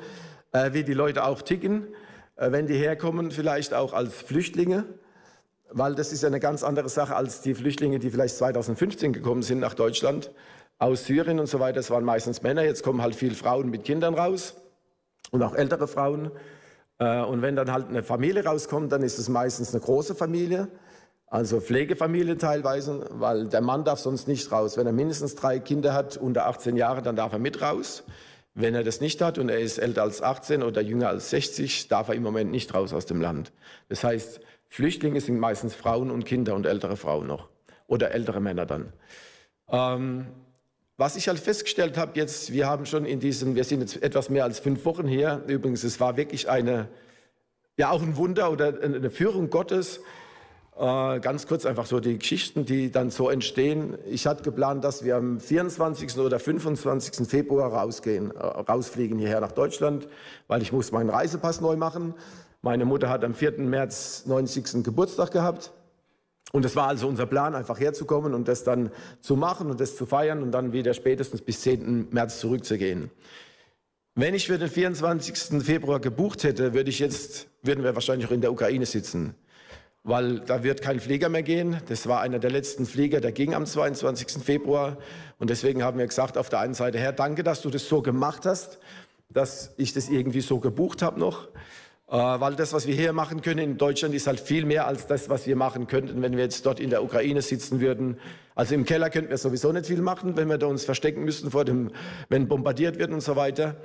äh, 0.50 0.72
wie 0.72 0.82
die 0.82 0.94
Leute 0.94 1.24
auch 1.24 1.42
ticken, 1.42 1.86
äh, 2.34 2.50
wenn 2.50 2.66
die 2.66 2.74
herkommen, 2.74 3.30
vielleicht 3.30 3.72
auch 3.72 3.92
als 3.92 4.14
Flüchtlinge, 4.14 4.84
weil 5.70 5.94
das 5.94 6.12
ist 6.12 6.22
ja 6.22 6.26
eine 6.26 6.40
ganz 6.40 6.64
andere 6.64 6.88
Sache 6.88 7.14
als 7.14 7.40
die 7.40 7.54
Flüchtlinge, 7.54 8.00
die 8.00 8.10
vielleicht 8.10 8.36
2015 8.36 9.12
gekommen 9.12 9.42
sind 9.42 9.60
nach 9.60 9.74
Deutschland 9.74 10.32
aus 10.78 11.06
Syrien 11.06 11.38
und 11.38 11.46
so 11.46 11.60
weiter. 11.60 11.76
Das 11.76 11.90
waren 11.90 12.04
meistens 12.04 12.42
Männer, 12.42 12.64
jetzt 12.64 12.82
kommen 12.82 13.00
halt 13.00 13.14
viele 13.14 13.36
Frauen 13.36 13.70
mit 13.70 13.84
Kindern 13.84 14.14
raus 14.14 14.56
und 15.34 15.42
auch 15.42 15.54
ältere 15.54 15.88
Frauen. 15.88 16.30
Äh, 16.98 17.22
und 17.22 17.42
wenn 17.42 17.56
dann 17.56 17.72
halt 17.72 17.88
eine 17.88 18.04
Familie 18.04 18.44
rauskommt, 18.44 18.92
dann 18.92 19.02
ist 19.02 19.18
es 19.18 19.28
meistens 19.28 19.74
eine 19.74 19.82
große 19.82 20.14
Familie, 20.14 20.68
also 21.26 21.60
Pflegefamilie 21.60 22.38
teilweise, 22.38 23.06
weil 23.10 23.48
der 23.48 23.60
Mann 23.60 23.82
darf 23.82 23.98
sonst 23.98 24.28
nicht 24.28 24.52
raus. 24.52 24.76
Wenn 24.76 24.86
er 24.86 24.92
mindestens 24.92 25.34
drei 25.34 25.58
Kinder 25.58 25.92
hat 25.92 26.16
unter 26.16 26.46
18 26.46 26.76
Jahre, 26.76 27.02
dann 27.02 27.16
darf 27.16 27.32
er 27.32 27.40
mit 27.40 27.60
raus. 27.60 28.04
Wenn 28.54 28.76
er 28.76 28.84
das 28.84 29.00
nicht 29.00 29.20
hat 29.20 29.38
und 29.38 29.48
er 29.48 29.58
ist 29.58 29.78
älter 29.78 30.02
als 30.02 30.22
18 30.22 30.62
oder 30.62 30.80
jünger 30.80 31.08
als 31.08 31.30
60, 31.30 31.88
darf 31.88 32.08
er 32.08 32.14
im 32.14 32.22
Moment 32.22 32.52
nicht 32.52 32.72
raus 32.72 32.92
aus 32.92 33.06
dem 33.06 33.20
Land. 33.20 33.50
Das 33.88 34.04
heißt, 34.04 34.40
Flüchtlinge 34.68 35.20
sind 35.20 35.40
meistens 35.40 35.74
Frauen 35.74 36.12
und 36.12 36.24
Kinder 36.24 36.54
und 36.54 36.64
ältere 36.64 36.96
Frauen 36.96 37.26
noch 37.26 37.48
oder 37.88 38.12
ältere 38.12 38.40
Männer 38.40 38.66
dann. 38.66 38.92
Ähm, 39.68 40.26
was 40.96 41.16
ich 41.16 41.28
halt 41.28 41.40
festgestellt 41.40 41.96
habe 41.96 42.12
jetzt, 42.14 42.52
wir 42.52 42.68
haben 42.68 42.86
schon 42.86 43.04
in 43.04 43.18
diesen, 43.18 43.56
wir 43.56 43.64
sind 43.64 43.80
jetzt 43.80 44.02
etwas 44.02 44.30
mehr 44.30 44.44
als 44.44 44.60
fünf 44.60 44.84
Wochen 44.84 45.08
hier. 45.08 45.42
Übrigens, 45.46 45.82
es 45.82 45.98
war 45.98 46.16
wirklich 46.16 46.48
eine, 46.48 46.88
ja 47.76 47.90
auch 47.90 48.02
ein 48.02 48.16
Wunder 48.16 48.52
oder 48.52 48.80
eine 48.80 49.10
Führung 49.10 49.50
Gottes. 49.50 50.00
Äh, 50.76 51.20
ganz 51.20 51.46
kurz 51.46 51.66
einfach 51.66 51.86
so 51.86 52.00
die 52.00 52.18
Geschichten, 52.18 52.64
die 52.64 52.90
dann 52.90 53.10
so 53.10 53.30
entstehen. 53.30 53.96
Ich 54.06 54.26
hatte 54.26 54.42
geplant, 54.42 54.82
dass 54.82 55.04
wir 55.04 55.16
am 55.16 55.38
24. 55.38 56.18
oder 56.18 56.40
25. 56.40 57.28
Februar 57.28 57.72
rausgehen, 57.72 58.32
äh, 58.32 58.38
rausfliegen 58.38 59.18
hierher 59.18 59.40
nach 59.40 59.52
Deutschland, 59.52 60.08
weil 60.48 60.62
ich 60.62 60.72
muss 60.72 60.90
meinen 60.90 61.10
Reisepass 61.10 61.60
neu 61.60 61.76
machen. 61.76 62.14
Meine 62.60 62.84
Mutter 62.84 63.08
hat 63.08 63.24
am 63.24 63.34
4. 63.34 63.58
März 63.58 64.26
90. 64.26 64.82
Geburtstag 64.82 65.30
gehabt. 65.30 65.72
Und 66.54 66.64
es 66.64 66.76
war 66.76 66.86
also 66.86 67.08
unser 67.08 67.26
Plan, 67.26 67.56
einfach 67.56 67.80
herzukommen 67.80 68.32
und 68.32 68.46
das 68.46 68.62
dann 68.62 68.92
zu 69.20 69.34
machen 69.34 69.72
und 69.72 69.80
das 69.80 69.96
zu 69.96 70.06
feiern 70.06 70.40
und 70.40 70.52
dann 70.52 70.72
wieder 70.72 70.94
spätestens 70.94 71.42
bis 71.42 71.62
10. 71.62 72.10
März 72.12 72.38
zurückzugehen. 72.38 73.10
Wenn 74.14 74.34
ich 74.34 74.46
für 74.46 74.56
den 74.56 74.68
24. 74.68 75.64
Februar 75.64 75.98
gebucht 75.98 76.44
hätte, 76.44 76.72
würde 76.72 76.90
ich 76.90 77.00
jetzt, 77.00 77.48
würden 77.64 77.82
wir 77.82 77.96
wahrscheinlich 77.96 78.28
auch 78.28 78.32
in 78.32 78.40
der 78.40 78.52
Ukraine 78.52 78.86
sitzen. 78.86 79.34
Weil 80.04 80.38
da 80.46 80.62
wird 80.62 80.80
kein 80.80 81.00
Flieger 81.00 81.28
mehr 81.28 81.42
gehen. 81.42 81.78
Das 81.88 82.06
war 82.06 82.20
einer 82.20 82.38
der 82.38 82.52
letzten 82.52 82.86
Flieger, 82.86 83.20
der 83.20 83.32
ging 83.32 83.52
am 83.52 83.66
22. 83.66 84.40
Februar. 84.40 84.98
Und 85.40 85.50
deswegen 85.50 85.82
haben 85.82 85.98
wir 85.98 86.06
gesagt, 86.06 86.38
auf 86.38 86.50
der 86.50 86.60
einen 86.60 86.74
Seite, 86.74 87.00
Herr, 87.00 87.12
danke, 87.12 87.42
dass 87.42 87.62
du 87.62 87.70
das 87.70 87.88
so 87.88 88.00
gemacht 88.00 88.46
hast, 88.46 88.78
dass 89.28 89.74
ich 89.76 89.92
das 89.92 90.08
irgendwie 90.08 90.40
so 90.40 90.60
gebucht 90.60 91.02
habe 91.02 91.18
noch. 91.18 91.48
Äh, 92.06 92.16
weil 92.16 92.54
das, 92.54 92.72
was 92.72 92.86
wir 92.86 92.94
hier 92.94 93.12
machen 93.12 93.40
können 93.40 93.60
in 93.60 93.78
Deutschland, 93.78 94.14
ist 94.14 94.26
halt 94.26 94.40
viel 94.40 94.66
mehr 94.66 94.86
als 94.86 95.06
das, 95.06 95.28
was 95.30 95.46
wir 95.46 95.56
machen 95.56 95.86
könnten, 95.86 96.20
wenn 96.20 96.36
wir 96.36 96.44
jetzt 96.44 96.64
dort 96.66 96.80
in 96.80 96.90
der 96.90 97.02
Ukraine 97.02 97.40
sitzen 97.40 97.80
würden. 97.80 98.18
Also 98.54 98.74
im 98.74 98.84
Keller 98.84 99.08
könnten 99.10 99.30
wir 99.30 99.38
sowieso 99.38 99.72
nicht 99.72 99.86
viel 99.86 100.02
machen, 100.02 100.36
wenn 100.36 100.48
wir 100.48 100.58
da 100.58 100.66
uns 100.66 100.84
verstecken 100.84 101.24
müssten 101.24 101.50
vor 101.50 101.64
dem, 101.64 101.90
wenn 102.28 102.46
bombardiert 102.46 102.98
wird 102.98 103.10
und 103.10 103.22
so 103.22 103.36
weiter. 103.36 103.76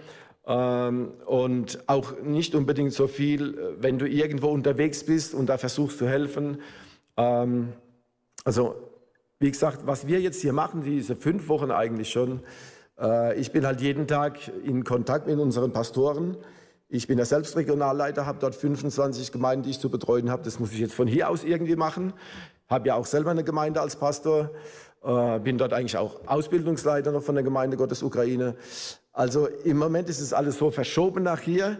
Ähm, 0.45 1.13
und 1.25 1.79
auch 1.87 2.19
nicht 2.21 2.55
unbedingt 2.55 2.93
so 2.93 3.07
viel, 3.07 3.77
wenn 3.79 3.99
du 3.99 4.07
irgendwo 4.07 4.47
unterwegs 4.47 5.05
bist 5.05 5.33
und 5.33 5.47
da 5.47 5.57
versuchst 5.57 5.99
zu 5.99 6.07
helfen. 6.07 6.61
Ähm, 7.15 7.73
also 8.43 8.75
wie 9.39 9.51
gesagt, 9.51 9.85
was 9.85 10.07
wir 10.07 10.19
jetzt 10.19 10.41
hier 10.41 10.53
machen, 10.53 10.83
diese 10.83 11.15
fünf 11.15 11.47
Wochen 11.47 11.71
eigentlich 11.71 12.09
schon, 12.09 12.41
äh, 12.99 13.39
ich 13.39 13.51
bin 13.53 13.65
halt 13.65 13.79
jeden 13.79 14.07
Tag 14.07 14.39
in 14.65 14.83
Kontakt 14.83 15.27
mit 15.27 15.39
unseren 15.39 15.71
Pastoren. 15.71 16.35
Ich 16.91 17.05
bin 17.05 17.19
ja 17.19 17.25
selbst 17.25 17.55
Regionalleiter, 17.55 18.25
habe 18.25 18.39
dort 18.39 18.55
25 18.55 19.31
Gemeinden, 19.31 19.61
die 19.61 19.69
ich 19.69 19.79
zu 19.79 19.91
betreuen 19.91 20.31
habe. 20.31 20.41
Das 20.41 20.59
muss 20.59 20.71
ich 20.71 20.79
jetzt 20.79 20.95
von 20.95 21.07
hier 21.07 21.29
aus 21.29 21.43
irgendwie 21.43 21.75
machen. 21.75 22.13
Habe 22.67 22.87
ja 22.87 22.95
auch 22.95 23.05
selber 23.05 23.29
eine 23.29 23.43
Gemeinde 23.43 23.79
als 23.79 23.95
Pastor. 23.95 24.49
Äh, 25.03 25.39
bin 25.39 25.59
dort 25.59 25.71
eigentlich 25.71 25.97
auch 25.97 26.21
Ausbildungsleiter 26.25 27.11
noch 27.11 27.21
von 27.21 27.35
der 27.35 27.43
Gemeinde 27.43 27.77
Gottes 27.77 28.01
Ukraine. 28.01 28.55
Also 29.13 29.45
im 29.45 29.77
Moment 29.77 30.09
ist 30.09 30.19
es 30.19 30.33
alles 30.33 30.57
so 30.57 30.71
verschoben 30.71 31.21
nach 31.21 31.41
hier. 31.41 31.77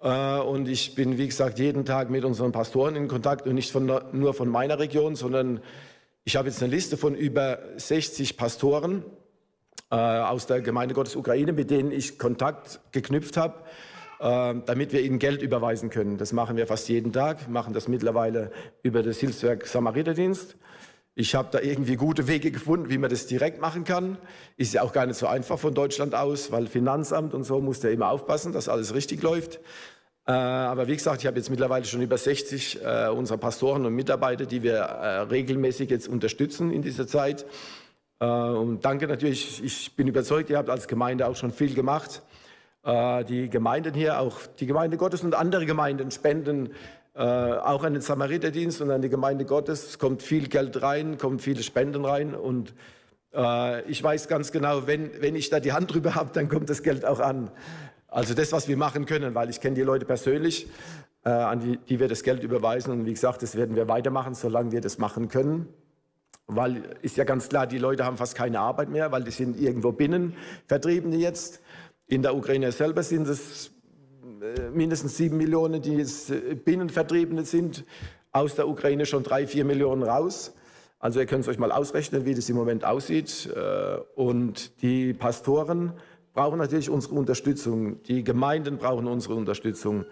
Äh, 0.00 0.40
und 0.40 0.68
ich 0.68 0.94
bin, 0.94 1.16
wie 1.16 1.28
gesagt, 1.28 1.58
jeden 1.58 1.86
Tag 1.86 2.10
mit 2.10 2.22
unseren 2.22 2.52
Pastoren 2.52 2.94
in 2.94 3.08
Kontakt 3.08 3.46
und 3.46 3.54
nicht 3.54 3.72
von, 3.72 3.90
nur 4.12 4.34
von 4.34 4.50
meiner 4.50 4.78
Region, 4.78 5.16
sondern 5.16 5.62
ich 6.24 6.36
habe 6.36 6.48
jetzt 6.48 6.62
eine 6.62 6.74
Liste 6.74 6.98
von 6.98 7.14
über 7.14 7.58
60 7.78 8.36
Pastoren 8.36 9.02
äh, 9.90 9.94
aus 9.94 10.44
der 10.44 10.60
Gemeinde 10.60 10.94
Gottes 10.94 11.16
Ukraine, 11.16 11.54
mit 11.54 11.70
denen 11.70 11.90
ich 11.90 12.18
Kontakt 12.18 12.80
geknüpft 12.92 13.38
habe 13.38 13.54
damit 14.22 14.92
wir 14.92 15.02
ihnen 15.02 15.18
Geld 15.18 15.42
überweisen 15.42 15.90
können. 15.90 16.16
Das 16.16 16.32
machen 16.32 16.56
wir 16.56 16.68
fast 16.68 16.88
jeden 16.88 17.12
Tag, 17.12 17.48
machen 17.48 17.74
das 17.74 17.88
mittlerweile 17.88 18.52
über 18.84 19.02
das 19.02 19.18
Hilfswerk 19.18 19.66
Samariterdienst. 19.66 20.56
Ich 21.14 21.34
habe 21.34 21.48
da 21.52 21.60
irgendwie 21.60 21.96
gute 21.96 22.26
Wege 22.26 22.50
gefunden, 22.50 22.88
wie 22.88 22.96
man 22.96 23.10
das 23.10 23.26
direkt 23.26 23.60
machen 23.60 23.84
kann. 23.84 24.16
Ist 24.56 24.72
ja 24.72 24.82
auch 24.82 24.92
gar 24.92 25.04
nicht 25.04 25.18
so 25.18 25.26
einfach 25.26 25.58
von 25.58 25.74
Deutschland 25.74 26.14
aus, 26.14 26.52
weil 26.52 26.68
Finanzamt 26.68 27.34
und 27.34 27.44
so 27.44 27.60
muss 27.60 27.82
ja 27.82 27.90
immer 27.90 28.08
aufpassen, 28.10 28.52
dass 28.52 28.68
alles 28.68 28.94
richtig 28.94 29.22
läuft. 29.22 29.60
Äh, 30.26 30.32
aber 30.32 30.86
wie 30.86 30.96
gesagt, 30.96 31.20
ich 31.20 31.26
habe 31.26 31.36
jetzt 31.36 31.50
mittlerweile 31.50 31.84
schon 31.84 32.00
über 32.00 32.16
60 32.16 32.82
äh, 32.82 33.08
unserer 33.08 33.38
Pastoren 33.38 33.84
und 33.84 33.94
Mitarbeiter, 33.94 34.46
die 34.46 34.62
wir 34.62 34.76
äh, 34.76 35.18
regelmäßig 35.22 35.90
jetzt 35.90 36.08
unterstützen 36.08 36.72
in 36.72 36.82
dieser 36.82 37.06
Zeit. 37.06 37.44
Und 38.18 38.84
danke 38.84 39.08
natürlich, 39.08 39.64
ich 39.64 39.96
bin 39.96 40.06
überzeugt, 40.06 40.48
ihr 40.48 40.56
habt 40.56 40.70
als 40.70 40.86
Gemeinde 40.86 41.26
auch 41.26 41.34
schon 41.34 41.50
viel 41.50 41.74
gemacht. 41.74 42.22
Äh, 42.84 43.24
die 43.24 43.48
Gemeinden 43.48 43.94
hier, 43.94 44.18
auch 44.18 44.38
die 44.58 44.66
Gemeinde 44.66 44.96
Gottes 44.96 45.22
und 45.22 45.34
andere 45.34 45.66
Gemeinden 45.66 46.10
spenden 46.10 46.70
äh, 47.14 47.20
auch 47.20 47.84
an 47.84 47.92
den 47.92 48.02
Samariterdienst 48.02 48.80
und 48.80 48.90
an 48.90 49.02
die 49.02 49.08
Gemeinde 49.08 49.44
Gottes. 49.44 49.86
Es 49.86 49.98
kommt 49.98 50.22
viel 50.22 50.48
Geld 50.48 50.82
rein, 50.82 51.18
kommen 51.18 51.38
viele 51.38 51.62
Spenden 51.62 52.04
rein 52.04 52.34
und 52.34 52.74
äh, 53.34 53.82
ich 53.82 54.02
weiß 54.02 54.28
ganz 54.28 54.50
genau, 54.50 54.86
wenn, 54.86 55.10
wenn 55.20 55.36
ich 55.36 55.50
da 55.50 55.60
die 55.60 55.72
Hand 55.72 55.92
drüber 55.92 56.14
habe, 56.14 56.30
dann 56.32 56.48
kommt 56.48 56.70
das 56.70 56.82
Geld 56.82 57.04
auch 57.04 57.20
an. 57.20 57.50
Also 58.08 58.34
das, 58.34 58.52
was 58.52 58.68
wir 58.68 58.76
machen 58.76 59.06
können, 59.06 59.34
weil 59.34 59.50
ich 59.50 59.60
kenne 59.60 59.74
die 59.74 59.82
Leute 59.82 60.04
persönlich, 60.04 60.66
äh, 61.24 61.30
an 61.30 61.60
die, 61.60 61.76
die 61.76 62.00
wir 62.00 62.08
das 62.08 62.22
Geld 62.22 62.42
überweisen 62.42 62.92
und 62.92 63.06
wie 63.06 63.12
gesagt, 63.12 63.42
das 63.42 63.56
werden 63.56 63.76
wir 63.76 63.88
weitermachen, 63.88 64.34
solange 64.34 64.72
wir 64.72 64.80
das 64.80 64.98
machen 64.98 65.28
können. 65.28 65.68
Weil 66.46 66.82
ist 67.02 67.16
ja 67.16 67.24
ganz 67.24 67.48
klar, 67.48 67.66
die 67.66 67.78
Leute 67.78 68.04
haben 68.04 68.16
fast 68.16 68.34
keine 68.34 68.60
Arbeit 68.60 68.88
mehr, 68.88 69.12
weil 69.12 69.22
die 69.22 69.30
sind 69.30 69.58
irgendwo 69.58 69.92
binnen 69.92 70.34
Vertriebene 70.66 71.16
jetzt. 71.16 71.60
In 72.12 72.20
der 72.20 72.36
Ukraine 72.36 72.70
selber 72.72 73.02
sind 73.02 73.26
es 73.26 73.70
äh, 74.22 74.68
mindestens 74.68 75.16
sieben 75.16 75.38
Millionen, 75.38 75.80
die 75.80 75.98
äh, 75.98 76.54
Binnenvertriebene 76.54 77.46
sind. 77.46 77.86
Aus 78.32 78.54
der 78.54 78.68
Ukraine 78.68 79.06
schon 79.06 79.22
drei, 79.22 79.46
vier 79.46 79.64
Millionen 79.64 80.02
raus. 80.02 80.52
Also 80.98 81.20
ihr 81.20 81.26
könnt 81.26 81.44
es 81.44 81.48
euch 81.48 81.56
mal 81.56 81.72
ausrechnen, 81.72 82.26
wie 82.26 82.34
das 82.34 82.50
im 82.50 82.56
Moment 82.56 82.84
aussieht. 82.84 83.48
Äh, 83.56 83.96
und 84.14 84.82
die 84.82 85.14
Pastoren 85.14 85.94
brauchen 86.34 86.58
natürlich 86.58 86.90
unsere 86.90 87.14
Unterstützung. 87.14 88.02
Die 88.02 88.22
Gemeinden 88.22 88.76
brauchen 88.76 89.06
unsere 89.06 89.34
Unterstützung. 89.34 90.04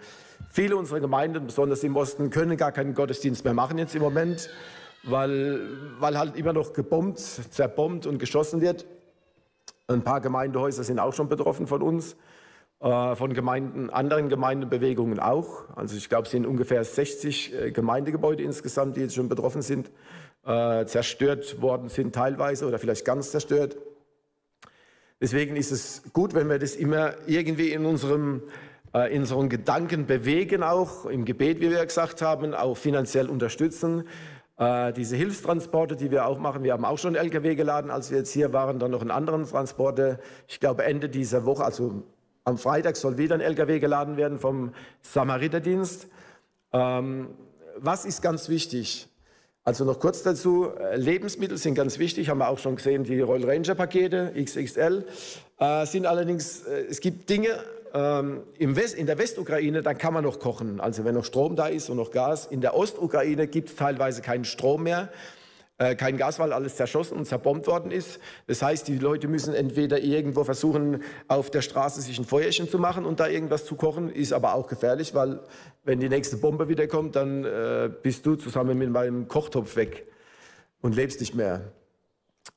Viele 0.49 0.77
unserer 0.77 1.01
Gemeinden, 1.01 1.45
besonders 1.45 1.83
im 1.83 1.95
Osten, 1.95 2.31
können 2.31 2.57
gar 2.57 2.71
keinen 2.71 2.95
Gottesdienst 2.95 3.45
mehr 3.45 3.53
machen 3.53 3.77
jetzt 3.77 3.93
im 3.93 4.01
Moment 4.01 4.49
weil, 5.03 5.59
weil 5.99 6.17
halt 6.17 6.35
immer 6.35 6.53
noch 6.53 6.73
gebombt, 6.73 7.19
zerbombt 7.19 8.05
und 8.05 8.19
geschossen 8.19 8.61
wird. 8.61 8.85
Ein 9.93 10.03
paar 10.03 10.21
Gemeindehäuser 10.21 10.83
sind 10.83 10.99
auch 10.99 11.13
schon 11.13 11.27
betroffen 11.27 11.67
von 11.67 11.81
uns, 11.81 12.15
äh, 12.79 13.15
von 13.15 13.33
Gemeinden, 13.33 13.89
anderen 13.89 14.29
Gemeindebewegungen 14.29 15.19
auch. 15.19 15.65
Also 15.75 15.95
ich 15.95 16.09
glaube, 16.09 16.25
es 16.25 16.31
sind 16.31 16.45
ungefähr 16.45 16.83
60 16.83 17.53
äh, 17.53 17.71
Gemeindegebäude 17.71 18.43
insgesamt, 18.43 18.97
die 18.97 19.01
jetzt 19.01 19.15
schon 19.15 19.29
betroffen 19.29 19.61
sind, 19.61 19.91
äh, 20.45 20.85
zerstört 20.85 21.61
worden 21.61 21.89
sind 21.89 22.15
teilweise 22.15 22.67
oder 22.67 22.79
vielleicht 22.79 23.05
ganz 23.05 23.31
zerstört. 23.31 23.77
Deswegen 25.19 25.55
ist 25.55 25.71
es 25.71 26.01
gut, 26.13 26.33
wenn 26.33 26.49
wir 26.49 26.57
das 26.57 26.75
immer 26.75 27.13
irgendwie 27.27 27.71
in 27.71 27.85
unserem 27.85 28.41
in 29.09 29.21
unseren 29.21 29.47
Gedanken 29.47 30.05
bewegen, 30.05 30.63
auch 30.63 31.05
im 31.05 31.23
Gebet, 31.23 31.61
wie 31.61 31.69
wir 31.69 31.85
gesagt 31.85 32.21
haben, 32.21 32.53
auch 32.53 32.75
finanziell 32.75 33.29
unterstützen. 33.29 34.03
Äh, 34.61 34.93
diese 34.93 35.15
Hilfstransporte, 35.15 35.95
die 35.95 36.11
wir 36.11 36.27
auch 36.27 36.37
machen, 36.37 36.63
wir 36.63 36.73
haben 36.73 36.85
auch 36.85 36.99
schon 36.99 37.15
LKW 37.15 37.55
geladen, 37.55 37.89
als 37.89 38.11
wir 38.11 38.19
jetzt 38.19 38.31
hier 38.31 38.53
waren, 38.53 38.77
dann 38.77 38.91
noch 38.91 39.01
einen 39.01 39.09
anderen 39.09 39.47
Transporte. 39.47 40.19
Ich 40.47 40.59
glaube 40.59 40.83
Ende 40.83 41.09
dieser 41.09 41.45
Woche, 41.45 41.65
also 41.65 42.03
am 42.43 42.59
Freitag 42.59 42.95
soll 42.95 43.17
wieder 43.17 43.33
ein 43.33 43.41
LKW 43.41 43.79
geladen 43.79 44.17
werden 44.17 44.37
vom 44.37 44.75
Samariterdienst. 45.01 46.05
Ähm, 46.73 47.29
was 47.77 48.05
ist 48.05 48.21
ganz 48.21 48.49
wichtig? 48.49 49.09
Also 49.63 49.83
noch 49.83 49.99
kurz 49.99 50.21
dazu, 50.21 50.69
äh, 50.77 50.95
Lebensmittel 50.95 51.57
sind 51.57 51.73
ganz 51.73 51.97
wichtig, 51.97 52.29
haben 52.29 52.37
wir 52.37 52.49
auch 52.49 52.59
schon 52.59 52.75
gesehen, 52.75 53.03
die 53.03 53.19
Royal 53.19 53.49
Ranger 53.49 53.73
Pakete 53.73 54.31
XXL 54.39 55.05
äh, 55.57 55.85
sind 55.87 56.05
allerdings, 56.05 56.67
äh, 56.67 56.85
es 56.87 56.99
gibt 56.99 57.31
Dinge, 57.31 57.49
ähm, 57.93 58.43
in 58.57 58.75
der 58.75 59.17
Westukraine, 59.17 59.81
dann 59.81 59.97
kann 59.97 60.13
man 60.13 60.23
noch 60.23 60.39
kochen. 60.39 60.79
Also 60.79 61.03
wenn 61.05 61.15
noch 61.15 61.25
Strom 61.25 61.55
da 61.55 61.67
ist 61.67 61.89
und 61.89 61.97
noch 61.97 62.11
Gas. 62.11 62.45
In 62.45 62.61
der 62.61 62.75
Ostukraine 62.75 63.47
gibt 63.47 63.69
es 63.69 63.75
teilweise 63.75 64.21
keinen 64.21 64.45
Strom 64.45 64.83
mehr, 64.83 65.09
äh, 65.77 65.95
kein 65.95 66.17
Gas, 66.17 66.39
weil 66.39 66.53
alles 66.53 66.75
zerschossen 66.75 67.17
und 67.17 67.25
zerbombt 67.25 67.67
worden 67.67 67.91
ist. 67.91 68.19
Das 68.47 68.61
heißt, 68.61 68.87
die 68.87 68.97
Leute 68.97 69.27
müssen 69.27 69.53
entweder 69.53 69.99
irgendwo 69.99 70.43
versuchen, 70.43 71.03
auf 71.27 71.49
der 71.49 71.61
Straße 71.61 72.01
sich 72.01 72.17
ein 72.19 72.25
Feuerchen 72.25 72.69
zu 72.69 72.77
machen 72.77 73.05
und 73.05 73.19
da 73.19 73.27
irgendwas 73.27 73.65
zu 73.65 73.75
kochen. 73.75 74.09
Ist 74.09 74.31
aber 74.31 74.53
auch 74.53 74.67
gefährlich, 74.67 75.13
weil 75.15 75.39
wenn 75.83 75.99
die 75.99 76.09
nächste 76.09 76.37
Bombe 76.37 76.69
wieder 76.69 76.87
kommt, 76.87 77.15
dann 77.15 77.43
äh, 77.43 77.89
bist 78.01 78.25
du 78.25 78.35
zusammen 78.35 78.77
mit 78.77 78.89
meinem 78.91 79.27
Kochtopf 79.27 79.75
weg 79.75 80.05
und 80.81 80.95
lebst 80.95 81.19
nicht 81.19 81.35
mehr. 81.35 81.71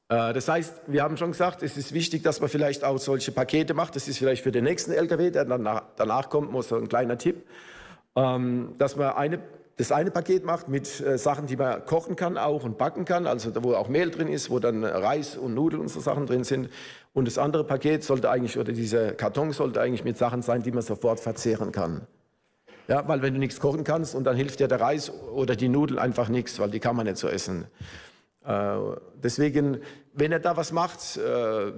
Äh, 0.09 0.33
das 0.33 0.49
heißt, 0.49 0.83
wir 0.87 1.03
haben 1.03 1.17
schon 1.17 1.33
gesagt, 1.33 1.63
es 1.63 1.77
ist 1.77 1.93
wichtig, 1.93 2.23
dass 2.23 2.41
man 2.41 2.49
vielleicht 2.49 2.85
auch 2.85 2.99
solche 2.99 3.33
Pakete 3.33 3.75
macht. 3.75 3.97
Das 3.97 4.09
ist 4.09 4.19
vielleicht 4.19 4.43
für 4.43 4.53
den 4.53 4.65
nächsten 4.65 4.93
LKW, 4.93 5.31
der 5.31 5.45
danach, 5.45 5.83
danach 5.97 6.29
kommt, 6.29 6.53
muss 6.53 6.69
so 6.69 6.77
ein 6.77 6.89
kleiner 6.89 7.19
Tipp, 7.19 7.45
ähm, 8.17 8.75
dass 8.79 8.97
man 8.97 9.13
eine, 9.15 9.41
das 9.77 9.91
eine 9.91 10.11
Paket 10.11 10.45
macht 10.45 10.69
mit 10.69 11.01
äh, 11.01 11.19
Sachen, 11.19 11.47
die 11.47 11.57
man 11.57 11.85
kochen 11.85 12.17
kann 12.17 12.39
auch 12.39 12.65
und 12.65 12.79
backen 12.79 13.05
kann, 13.05 13.27
also 13.27 13.51
wo 13.63 13.75
auch 13.75 13.89
Mehl 13.89 14.11
drin 14.11 14.29
ist, 14.29 14.51
wo 14.51 14.59
dann 14.59 14.85
Reis 14.85 15.37
und 15.37 15.55
Nudeln 15.55 15.81
und 15.81 15.89
so 15.89 16.01
Sachen 16.01 16.27
drin 16.27 16.45
sind. 16.45 16.69
Und 17.13 17.27
das 17.27 17.39
andere 17.39 17.65
Paket 17.65 18.05
sollte 18.05 18.31
eigentlich, 18.31 18.59
oder 18.59 18.73
dieser 18.73 19.13
Karton 19.13 19.53
sollte 19.53 19.81
eigentlich 19.81 20.05
mit 20.05 20.19
Sachen 20.19 20.43
sein, 20.43 20.63
die 20.63 20.73
man 20.73 20.83
sofort 20.83 21.21
verzehren 21.21 21.73
kann. 21.73 22.07
Ja, 22.87 23.09
weil 23.09 23.23
wenn 23.23 23.33
du 23.33 23.41
nichts 23.41 23.61
kochen 23.61 23.83
kannst 23.83 24.15
und 24.15 24.25
dann 24.25 24.37
hilft 24.37 24.61
dir 24.61 24.69
der 24.69 24.79
Reis 24.79 25.11
oder 25.11 25.57
die 25.57 25.69
Nudeln 25.69 25.99
einfach 25.99 26.29
nichts, 26.29 26.59
weil 26.59 26.71
die 26.71 26.81
kann 26.81 26.95
man 26.95 27.07
nicht 27.07 27.17
so 27.17 27.29
essen. 27.29 27.67
Äh, 28.47 28.77
deswegen, 29.23 29.79
wenn 30.13 30.33
er 30.33 30.41
da 30.41 30.57
was 30.57 30.73
macht, 30.73 31.17
äh, 31.17 31.73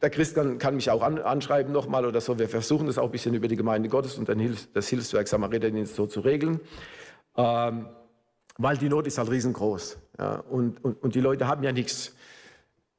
der 0.00 0.10
Christ 0.10 0.34
kann, 0.34 0.58
kann 0.58 0.76
mich 0.76 0.90
auch 0.90 1.02
an, 1.02 1.18
anschreiben 1.18 1.72
nochmal 1.72 2.06
oder 2.06 2.20
so. 2.20 2.38
Wir 2.38 2.48
versuchen 2.48 2.86
das 2.86 2.98
auch 2.98 3.06
ein 3.06 3.10
bisschen 3.10 3.34
über 3.34 3.48
die 3.48 3.56
Gemeinde 3.56 3.88
Gottes 3.88 4.18
und 4.18 4.28
das 4.28 4.88
Hilfswerk 4.88 5.28
Samariterdienst 5.28 5.94
so 5.94 6.06
zu 6.06 6.20
regeln. 6.20 6.60
Ähm, 7.36 7.86
weil 8.58 8.76
die 8.76 8.88
Not 8.88 9.06
ist 9.06 9.18
halt 9.18 9.30
riesengroß. 9.30 9.98
Und, 10.50 10.84
und, 10.84 11.02
und 11.02 11.14
die 11.14 11.20
Leute 11.20 11.48
haben 11.48 11.62
ja 11.62 11.72
nichts. 11.72 12.14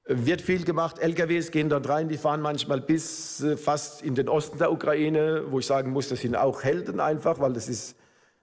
Wird 0.06 0.42
viel 0.42 0.66
gemacht, 0.66 1.00
LKWs 1.00 1.52
gehen 1.52 1.70
dort 1.70 1.88
rein, 1.88 2.10
die 2.10 2.18
fahren 2.18 2.42
manchmal 2.42 2.82
bis 2.82 3.42
äh, 3.42 3.56
fast 3.56 4.02
in 4.02 4.16
den 4.16 4.28
Osten 4.28 4.58
der 4.58 4.70
Ukraine, 4.70 5.46
wo 5.50 5.60
ich 5.60 5.66
sagen 5.66 5.92
muss, 5.92 6.10
das 6.10 6.20
sind 6.20 6.36
auch 6.36 6.62
Helden 6.62 7.00
einfach, 7.00 7.40
weil 7.40 7.54
das 7.54 7.70
ist 7.70 7.96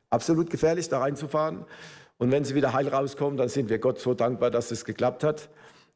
absolut 0.08 0.48
gefährlich, 0.48 0.88
da 0.88 1.00
reinzufahren. 1.00 1.66
Und 2.20 2.30
wenn 2.30 2.44
sie 2.44 2.54
wieder 2.54 2.74
heil 2.74 2.86
rauskommen, 2.86 3.38
dann 3.38 3.48
sind 3.48 3.70
wir 3.70 3.78
Gott 3.78 3.98
so 3.98 4.12
dankbar, 4.12 4.50
dass 4.50 4.70
es 4.70 4.84
geklappt 4.84 5.24
hat. 5.24 5.48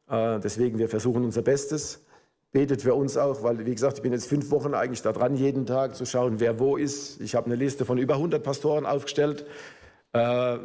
Äh, 0.09 0.41
deswegen, 0.41 0.79
wir 0.79 0.89
versuchen 0.89 1.23
unser 1.23 1.43
Bestes. 1.43 2.03
Betet 2.51 2.81
für 2.81 2.95
uns 2.95 3.19
auch, 3.19 3.43
weil, 3.43 3.67
wie 3.67 3.75
gesagt, 3.75 3.99
ich 3.99 4.03
bin 4.03 4.13
jetzt 4.13 4.27
fünf 4.27 4.51
Wochen 4.51 4.73
eigentlich 4.73 5.03
da 5.03 5.13
dran, 5.13 5.37
jeden 5.37 5.67
Tag 5.67 5.95
zu 5.95 6.07
schauen, 6.07 6.41
wer 6.41 6.59
wo 6.59 6.79
ist. 6.79 7.21
Ich 7.21 7.35
habe 7.35 7.45
eine 7.47 7.57
Liste 7.57 7.85
von 7.85 7.99
über 7.99 8.15
100 8.15 8.43
Pastoren 8.43 8.87
aufgestellt, 8.87 9.45
äh, 10.15 10.57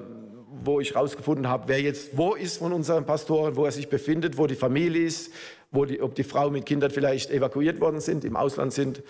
wo 0.63 0.79
ich 0.79 0.95
herausgefunden 0.95 1.49
habe, 1.49 1.65
wer 1.67 1.81
jetzt 1.81 2.17
wo 2.17 2.35
ist 2.35 2.59
von 2.59 2.71
unseren 2.71 3.05
Pastoren, 3.05 3.57
wo 3.57 3.65
er 3.65 3.73
sich 3.73 3.89
befindet, 3.89 4.37
wo 4.37 4.47
die 4.47 4.55
Familie 4.55 5.03
ist, 5.03 5.33
wo 5.71 5.83
die, 5.83 6.01
ob 6.01 6.15
die 6.15 6.23
Frau 6.23 6.49
mit 6.49 6.67
Kindern 6.67 6.89
vielleicht 6.89 7.31
evakuiert 7.31 7.81
worden 7.81 7.99
sind, 7.99 8.23
im 8.23 8.37
Ausland 8.37 8.71
sind 8.71 9.03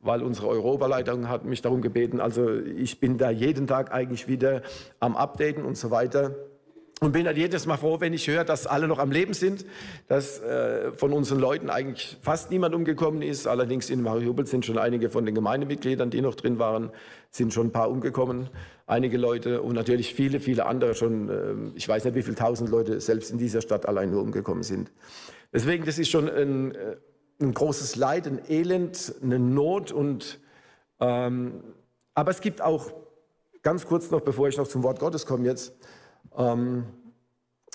weil 0.00 0.22
unsere 0.22 0.48
Europaleitung 0.48 1.28
hat 1.28 1.44
mich 1.44 1.62
darum 1.62 1.80
gebeten. 1.80 2.20
Also 2.20 2.50
ich 2.50 3.00
bin 3.00 3.18
da 3.18 3.30
jeden 3.30 3.66
Tag 3.66 3.92
eigentlich 3.92 4.28
wieder 4.28 4.62
am 5.00 5.16
Updaten 5.16 5.64
und 5.64 5.76
so 5.76 5.90
weiter. 5.90 6.34
Und 7.00 7.12
bin 7.12 7.24
dann 7.24 7.36
jedes 7.36 7.64
Mal 7.66 7.76
froh, 7.76 8.00
wenn 8.00 8.12
ich 8.12 8.26
höre, 8.26 8.42
dass 8.42 8.66
alle 8.66 8.88
noch 8.88 8.98
am 8.98 9.12
Leben 9.12 9.32
sind, 9.32 9.64
dass 10.08 10.40
äh, 10.40 10.90
von 10.92 11.12
unseren 11.12 11.38
Leuten 11.38 11.70
eigentlich 11.70 12.16
fast 12.22 12.50
niemand 12.50 12.74
umgekommen 12.74 13.22
ist. 13.22 13.46
Allerdings 13.46 13.88
in 13.88 14.02
Mariupol 14.02 14.46
sind 14.46 14.66
schon 14.66 14.78
einige 14.78 15.08
von 15.08 15.24
den 15.24 15.36
Gemeindemitgliedern, 15.36 16.10
die 16.10 16.20
noch 16.20 16.34
drin 16.34 16.58
waren, 16.58 16.90
sind 17.30 17.54
schon 17.54 17.68
ein 17.68 17.72
paar 17.72 17.88
umgekommen. 17.88 18.50
Einige 18.86 19.16
Leute 19.16 19.62
und 19.62 19.76
natürlich 19.76 20.12
viele, 20.12 20.40
viele 20.40 20.66
andere 20.66 20.94
schon. 20.96 21.28
Äh, 21.28 21.76
ich 21.76 21.88
weiß 21.88 22.04
nicht, 22.04 22.16
wie 22.16 22.22
viele 22.22 22.36
tausend 22.36 22.68
Leute 22.68 23.00
selbst 23.00 23.30
in 23.30 23.38
dieser 23.38 23.60
Stadt 23.60 23.86
allein 23.86 24.10
nur 24.10 24.22
umgekommen 24.22 24.64
sind. 24.64 24.90
Deswegen, 25.52 25.84
das 25.84 26.00
ist 26.00 26.10
schon 26.10 26.28
ein, 26.28 26.74
äh, 26.74 26.96
ein 27.40 27.54
großes 27.54 27.96
Leid, 27.96 28.26
ein 28.26 28.40
Elend, 28.48 29.14
eine 29.22 29.38
Not. 29.38 29.92
Und, 29.92 30.40
ähm, 31.00 31.62
aber 32.14 32.30
es 32.30 32.40
gibt 32.40 32.60
auch, 32.60 32.92
ganz 33.62 33.86
kurz 33.86 34.10
noch, 34.10 34.20
bevor 34.20 34.48
ich 34.48 34.56
noch 34.56 34.68
zum 34.68 34.82
Wort 34.82 34.98
Gottes 34.98 35.26
komme 35.26 35.46
jetzt, 35.46 35.72
ähm, 36.36 36.86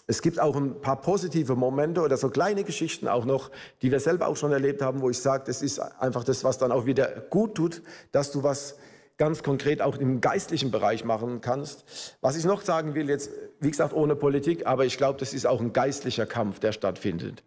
es 0.06 0.22
gibt 0.22 0.40
auch 0.40 0.56
ein 0.58 0.82
paar 0.82 1.00
positive 1.02 1.56
Momente 1.56 2.02
oder 2.02 2.18
so 2.18 2.30
kleine 2.30 2.66
Geschichten 2.66 3.08
auch 3.08 3.24
noch, 3.24 3.52
die 3.82 3.90
wir 3.90 4.02
selber 4.02 4.28
auch 4.28 4.36
schon 4.36 4.52
erlebt 4.52 4.82
haben, 4.82 5.02
wo 5.02 5.10
ich 5.10 5.20
sage, 5.20 5.46
das 5.48 5.62
ist 5.62 5.80
einfach 5.80 6.26
das, 6.26 6.44
was 6.44 6.58
dann 6.58 6.74
auch 6.74 6.86
wieder 6.86 7.08
gut 7.30 7.56
tut, 7.56 7.82
dass 8.12 8.32
du 8.32 8.44
was 8.44 8.78
ganz 9.18 9.44
konkret 9.44 9.82
auch 9.82 9.98
im 9.98 10.20
geistlichen 10.20 10.72
Bereich 10.72 11.06
machen 11.06 11.40
kannst. 11.40 12.18
Was 12.20 12.36
ich 12.36 12.44
noch 12.44 12.64
sagen 12.64 12.96
will, 12.96 13.10
jetzt, 13.10 13.30
wie 13.62 13.72
gesagt, 13.72 13.94
ohne 13.94 14.18
Politik, 14.18 14.68
aber 14.68 14.84
ich 14.86 14.98
glaube, 14.98 15.20
das 15.20 15.34
ist 15.34 15.46
auch 15.46 15.62
ein 15.62 15.72
geistlicher 15.72 16.26
Kampf, 16.26 16.60
der 16.60 16.74
stattfindet 16.74 17.44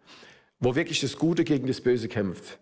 wo 0.59 0.75
wirklich 0.75 1.01
das 1.01 1.17
Gute 1.17 1.43
gegen 1.43 1.67
das 1.67 1.81
Böse 1.81 2.07
kämpft. 2.07 2.59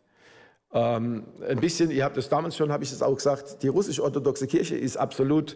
Ähm, 0.74 1.24
ein 1.48 1.60
bisschen, 1.60 1.92
ihr 1.92 2.04
habt 2.04 2.18
das 2.18 2.30
damals 2.30 2.58
schon, 2.58 2.72
habe 2.72 2.84
ich 2.84 2.92
es 2.92 3.02
auch 3.02 3.16
gesagt, 3.16 3.64
die 3.64 3.68
russisch-orthodoxe 3.68 4.48
Kirche 4.48 4.75
ist 4.75 4.98
absolut 4.98 5.56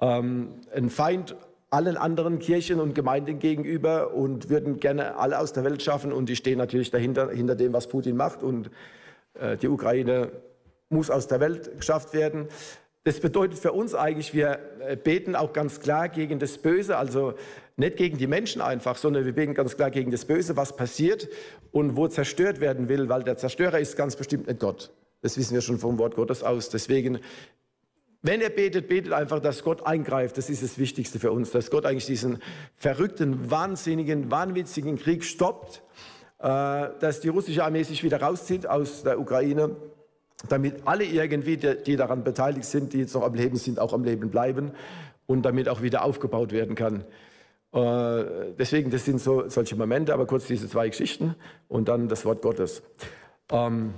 ähm, 0.00 0.60
ein 0.74 0.90
Feind 0.90 1.36
allen 1.70 1.96
anderen 1.96 2.38
Kirchen 2.38 2.78
und 2.80 2.94
Gemeinden 2.94 3.40
gegenüber 3.40 4.14
und 4.14 4.48
würden 4.48 4.78
gerne 4.78 5.16
alle 5.16 5.38
aus 5.38 5.52
der 5.52 5.64
Welt 5.64 5.82
schaffen 5.82 6.12
und 6.12 6.28
die 6.28 6.36
stehen 6.36 6.56
natürlich 6.56 6.90
dahinter, 6.90 7.30
hinter 7.30 7.56
dem, 7.56 7.72
was 7.72 7.88
Putin 7.88 8.16
macht 8.16 8.42
und 8.42 8.70
äh, 9.34 9.56
die 9.56 9.68
Ukraine 9.68 10.30
muss 10.88 11.10
aus 11.10 11.26
der 11.26 11.40
Welt 11.40 11.76
geschafft 11.76 12.14
werden. 12.14 12.48
Das 13.04 13.20
bedeutet 13.20 13.58
für 13.58 13.72
uns 13.72 13.94
eigentlich, 13.94 14.32
wir 14.32 14.58
äh, 14.80 14.96
beten 14.96 15.36
auch 15.36 15.52
ganz 15.52 15.80
klar 15.80 16.08
gegen 16.08 16.38
das 16.38 16.58
Böse, 16.58 16.96
also 16.96 17.34
nicht 17.76 17.96
gegen 17.96 18.16
die 18.16 18.26
Menschen 18.26 18.62
einfach, 18.62 18.96
sondern 18.96 19.26
wir 19.26 19.34
beten 19.34 19.52
ganz 19.52 19.76
klar 19.76 19.90
gegen 19.90 20.10
das 20.10 20.24
Böse, 20.24 20.56
was 20.56 20.74
passiert 20.74 21.28
und 21.70 21.96
wo 21.96 22.08
zerstört 22.08 22.60
werden 22.60 22.88
will, 22.88 23.10
weil 23.10 23.22
der 23.22 23.36
Zerstörer 23.36 23.78
ist 23.78 23.96
ganz 23.96 24.16
bestimmt 24.16 24.46
nicht 24.46 24.58
Gott. 24.58 24.90
Das 25.20 25.36
wissen 25.36 25.54
wir 25.54 25.60
schon 25.60 25.78
vom 25.78 25.98
Wort 25.98 26.14
Gottes 26.14 26.42
aus. 26.42 26.70
Deswegen 26.70 27.20
wenn 28.26 28.40
ihr 28.40 28.48
betet, 28.48 28.88
betet 28.88 29.12
einfach, 29.12 29.38
dass 29.38 29.62
Gott 29.62 29.86
eingreift. 29.86 30.38
Das 30.38 30.48
ist 30.48 30.62
das 30.62 30.78
Wichtigste 30.78 31.18
für 31.18 31.30
uns, 31.30 31.50
dass 31.50 31.70
Gott 31.70 31.84
eigentlich 31.84 32.06
diesen 32.06 32.38
verrückten, 32.74 33.50
wahnsinnigen, 33.50 34.30
wahnwitzigen 34.30 34.96
Krieg 34.96 35.24
stoppt, 35.24 35.82
äh, 36.38 36.48
dass 37.00 37.20
die 37.20 37.28
russische 37.28 37.62
Armee 37.62 37.82
sich 37.82 38.02
wieder 38.02 38.22
rauszieht 38.22 38.66
aus 38.66 39.02
der 39.02 39.20
Ukraine, 39.20 39.76
damit 40.48 40.86
alle 40.86 41.04
irgendwie, 41.04 41.56
die 41.56 41.96
daran 41.96 42.24
beteiligt 42.24 42.66
sind, 42.66 42.92
die 42.92 42.98
jetzt 42.98 43.14
noch 43.14 43.22
am 43.22 43.34
Leben 43.34 43.56
sind, 43.56 43.78
auch 43.78 43.92
am 43.92 44.04
Leben 44.04 44.30
bleiben 44.30 44.72
und 45.26 45.42
damit 45.42 45.68
auch 45.68 45.82
wieder 45.82 46.04
aufgebaut 46.04 46.52
werden 46.52 46.74
kann. 46.74 47.04
Äh, 47.72 48.54
deswegen, 48.58 48.90
das 48.90 49.04
sind 49.04 49.20
so 49.20 49.48
solche 49.48 49.76
Momente, 49.76 50.12
aber 50.14 50.26
kurz 50.26 50.46
diese 50.46 50.68
zwei 50.68 50.88
Geschichten 50.88 51.34
und 51.68 51.88
dann 51.88 52.08
das 52.08 52.24
Wort 52.24 52.42
Gottes. 52.42 52.82
Ähm, 53.50 53.94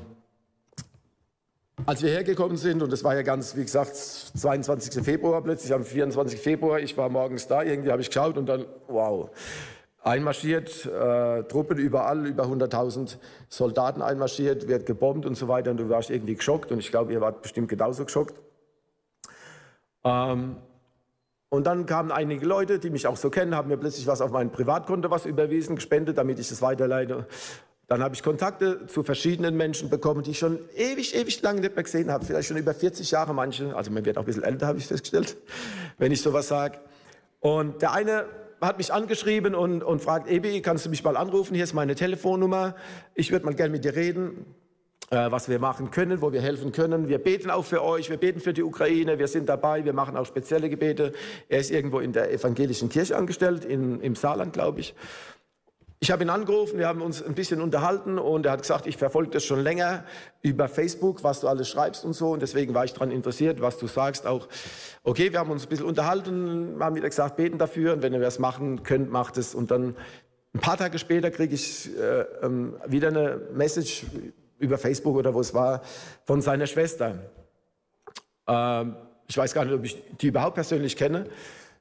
als 1.85 2.02
wir 2.02 2.09
hergekommen 2.09 2.57
sind, 2.57 2.83
und 2.83 2.90
das 2.90 3.05
war 3.05 3.14
ja 3.14 3.23
ganz, 3.23 3.55
wie 3.55 3.62
gesagt, 3.62 3.95
22. 3.95 5.05
Februar, 5.05 5.43
plötzlich 5.43 5.75
am 5.75 5.85
24. 5.85 6.40
Februar, 6.40 6.81
ich 6.81 6.97
war 6.97 7.11
morgens 7.11 7.49
da, 7.49 7.62
irgendwie 7.62 7.90
habe 7.90 8.00
ich 8.00 8.09
geschaut 8.09 8.38
und 8.38 8.47
dann, 8.47 8.64
wow, 8.88 9.31
einmarschiert, 10.06 10.86
äh, 10.86 11.42
Truppen 11.44 11.78
überall, 11.78 12.26
über 12.26 12.44
100.000 12.44 13.18
Soldaten 13.48 14.02
einmarschiert, 14.02 14.68
wird 14.68 14.86
gebombt 14.86 15.26
und 15.26 15.34
so 15.34 15.48
weiter 15.48 15.72
und 15.72 15.78
du 15.78 15.88
warst 15.88 16.10
irgendwie 16.10 16.36
geschockt 16.36 16.70
und 16.70 16.78
ich 16.78 16.90
glaube, 16.90 17.12
ihr 17.12 17.20
wart 17.20 17.42
bestimmt 17.42 17.68
genauso 17.68 18.04
geschockt. 18.04 18.40
Ähm, 20.04 20.56
und 21.48 21.66
dann 21.66 21.86
kamen 21.86 22.12
einige 22.12 22.46
Leute, 22.46 22.78
die 22.78 22.90
mich 22.90 23.06
auch 23.06 23.16
so 23.16 23.30
kennen, 23.30 23.56
haben 23.56 23.68
mir 23.68 23.76
plötzlich 23.76 24.06
was 24.06 24.20
auf 24.20 24.30
mein 24.30 24.52
Privatkonto 24.52 25.10
was 25.10 25.26
überwiesen, 25.26 25.75
gespendet, 25.75 26.18
damit 26.18 26.38
ich 26.38 26.48
das 26.48 26.62
weiterleite. 26.62 27.26
Dann 27.88 28.02
habe 28.02 28.14
ich 28.14 28.22
Kontakte 28.22 28.86
zu 28.86 29.02
verschiedenen 29.02 29.56
Menschen 29.56 29.90
bekommen, 29.90 30.22
die 30.22 30.32
ich 30.32 30.38
schon 30.38 30.58
ewig, 30.76 31.16
ewig 31.16 31.42
lange 31.42 31.60
nicht 31.60 31.75
mehr 31.75 31.84
gesehen 31.84 32.10
habe. 32.10 32.25
Vielleicht 32.25 32.48
schon 32.48 32.56
über 32.56 32.75
40 32.75 33.10
Jahre 33.12 33.32
manche. 33.32 33.75
Also 33.76 33.92
man 33.92 34.04
wird 34.04 34.18
auch 34.18 34.22
ein 34.22 34.26
bisschen 34.26 34.42
älter, 34.42 34.66
habe 34.66 34.78
ich 34.78 34.86
festgestellt, 34.86 35.36
wenn 35.98 36.12
ich 36.12 36.20
sowas 36.20 36.48
sage. 36.48 36.78
Und 37.40 37.82
der 37.82 37.92
eine 37.92 38.25
hat 38.60 38.78
mich 38.78 38.92
angeschrieben 38.92 39.54
und, 39.54 39.82
und 39.82 40.02
fragt, 40.02 40.30
Ebi, 40.30 40.60
kannst 40.62 40.86
du 40.86 40.90
mich 40.90 41.04
mal 41.04 41.16
anrufen? 41.16 41.54
Hier 41.54 41.64
ist 41.64 41.75
meine 41.75 41.94
Telefonnummer. 41.94 42.75
Ich 43.14 43.30
würde 43.30 43.44
mal 43.44 43.54
gerne 43.54 43.70
mit 43.70 43.84
dir 43.84 43.94
reden, 43.94 44.46
äh, 45.10 45.30
was 45.30 45.48
wir 45.48 45.58
machen 45.58 45.90
können, 45.90 46.22
wo 46.22 46.32
wir 46.32 46.40
helfen 46.40 46.72
können. 46.72 47.08
Wir 47.08 47.18
beten 47.18 47.50
auch 47.50 47.64
für 47.64 47.82
euch, 47.84 48.10
wir 48.10 48.16
beten 48.16 48.40
für 48.40 48.52
die 48.52 48.62
Ukraine, 48.62 49.18
wir 49.18 49.28
sind 49.28 49.48
dabei, 49.48 49.84
wir 49.84 49.92
machen 49.92 50.16
auch 50.16 50.26
spezielle 50.26 50.68
Gebete. 50.70 51.12
Er 51.48 51.60
ist 51.60 51.70
irgendwo 51.70 52.00
in 52.00 52.12
der 52.12 52.32
evangelischen 52.32 52.88
Kirche 52.88 53.16
angestellt, 53.16 53.64
in, 53.64 54.00
im 54.00 54.16
Saarland, 54.16 54.52
glaube 54.52 54.80
ich. 54.80 54.94
Ich 55.99 56.11
habe 56.11 56.23
ihn 56.23 56.31
angerufen, 56.31 56.79
wir 56.79 56.88
haben 56.88 57.00
uns 57.00 57.23
ein 57.23 57.35
bisschen 57.35 57.62
unterhalten 57.62 58.19
und 58.19 58.45
er 58.45 58.53
hat 58.53 58.61
gesagt, 58.61 58.87
ich 58.87 58.99
verfolge 58.99 59.31
das 59.31 59.45
schon 59.45 59.61
länger 59.61 60.05
über 60.43 60.69
Facebook, 60.69 61.25
was 61.25 61.41
du 61.41 61.49
alles 61.49 61.71
schreibst 61.71 62.05
und 62.05 62.12
so. 62.12 62.33
Und 62.33 62.43
deswegen 62.43 62.75
war 62.75 62.85
ich 62.85 62.93
daran 62.93 63.11
interessiert, 63.11 63.62
was 63.62 63.79
du 63.79 63.87
sagst 63.87 64.26
auch. 64.26 64.47
Okay, 65.05 65.33
wir 65.33 65.38
haben 65.38 65.50
uns 65.50 65.65
ein 65.65 65.69
bisschen 65.71 65.87
unterhalten, 65.87 66.76
haben 66.81 66.97
wieder 66.97 67.09
gesagt, 67.09 67.37
beten 67.37 67.57
dafür 67.57 67.95
und 67.95 68.03
wenn 68.03 68.12
ihr 68.12 68.21
das 68.21 68.38
machen 68.38 68.83
könnt, 68.83 69.11
macht 69.11 69.38
es. 69.38 69.55
Und 69.55 69.71
dann 69.71 69.97
ein 70.55 70.61
paar 70.61 70.76
Tage 70.76 70.99
später 70.99 71.31
kriege 71.31 71.55
ich 71.55 71.88
äh, 71.99 72.26
ähm, 72.43 72.76
wieder 72.87 73.09
eine 73.09 73.41
Message 73.55 74.05
über 74.59 74.76
Facebook 74.76 75.17
oder 75.17 75.33
wo 75.33 75.41
es 75.41 75.55
war 75.55 75.81
von 76.25 76.43
seiner 76.43 76.67
Schwester. 76.67 77.19
Ähm, 78.47 78.97
ich 79.29 79.37
weiß 79.38 79.55
gar 79.55 79.65
nicht, 79.65 79.75
ob 79.75 79.85
ich 79.85 80.03
die 80.21 80.26
überhaupt 80.26 80.57
persönlich 80.57 80.97
kenne. 80.97 81.26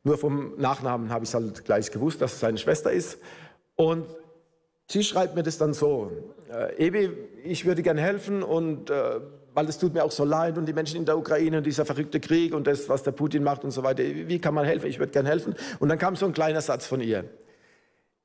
Nur 0.04 0.18
vom 0.18 0.54
Nachnamen 0.58 1.10
habe 1.10 1.26
ich 1.26 1.30
es 1.30 1.34
halt 1.34 1.66
gleich 1.66 1.92
gewusst, 1.92 2.22
dass 2.22 2.34
es 2.34 2.40
seine 2.40 2.58
Schwester 2.58 2.92
ist. 2.92 3.18
Und 3.76 4.08
sie 4.90 5.04
schreibt 5.04 5.36
mir 5.36 5.44
das 5.44 5.58
dann 5.58 5.74
so, 5.74 6.12
äh, 6.52 6.88
Ebi, 6.88 7.12
ich 7.44 7.66
würde 7.66 7.84
gern 7.84 7.98
helfen 7.98 8.44
und 8.44 8.90
äh, 8.90 9.20
weil 9.54 9.70
es 9.70 9.78
tut 9.78 9.94
mir 9.94 10.04
auch 10.04 10.12
so 10.12 10.26
leid 10.26 10.58
und 10.58 10.66
die 10.66 10.74
Menschen 10.74 10.98
in 10.98 11.06
der 11.06 11.18
Ukraine 11.18 11.58
und 11.58 11.66
dieser 11.66 11.86
verrückte 11.86 12.20
Krieg 12.20 12.54
und 12.54 12.68
das, 12.68 12.90
was 12.90 13.04
der 13.04 13.12
Putin 13.12 13.42
macht 13.42 13.64
und 13.64 13.72
so 13.72 13.84
weiter, 13.84 14.04
wie 14.04 14.40
kann 14.40 14.54
man 14.54 14.66
helfen? 14.66 14.88
Ich 14.88 15.00
würde 15.00 15.14
gern 15.14 15.26
helfen. 15.26 15.56
Und 15.80 15.88
dann 15.90 15.98
kam 15.98 16.16
so 16.16 16.26
ein 16.26 16.34
kleiner 16.34 16.62
Satz 16.62 16.86
von 16.86 17.00
ihr. 17.00 17.24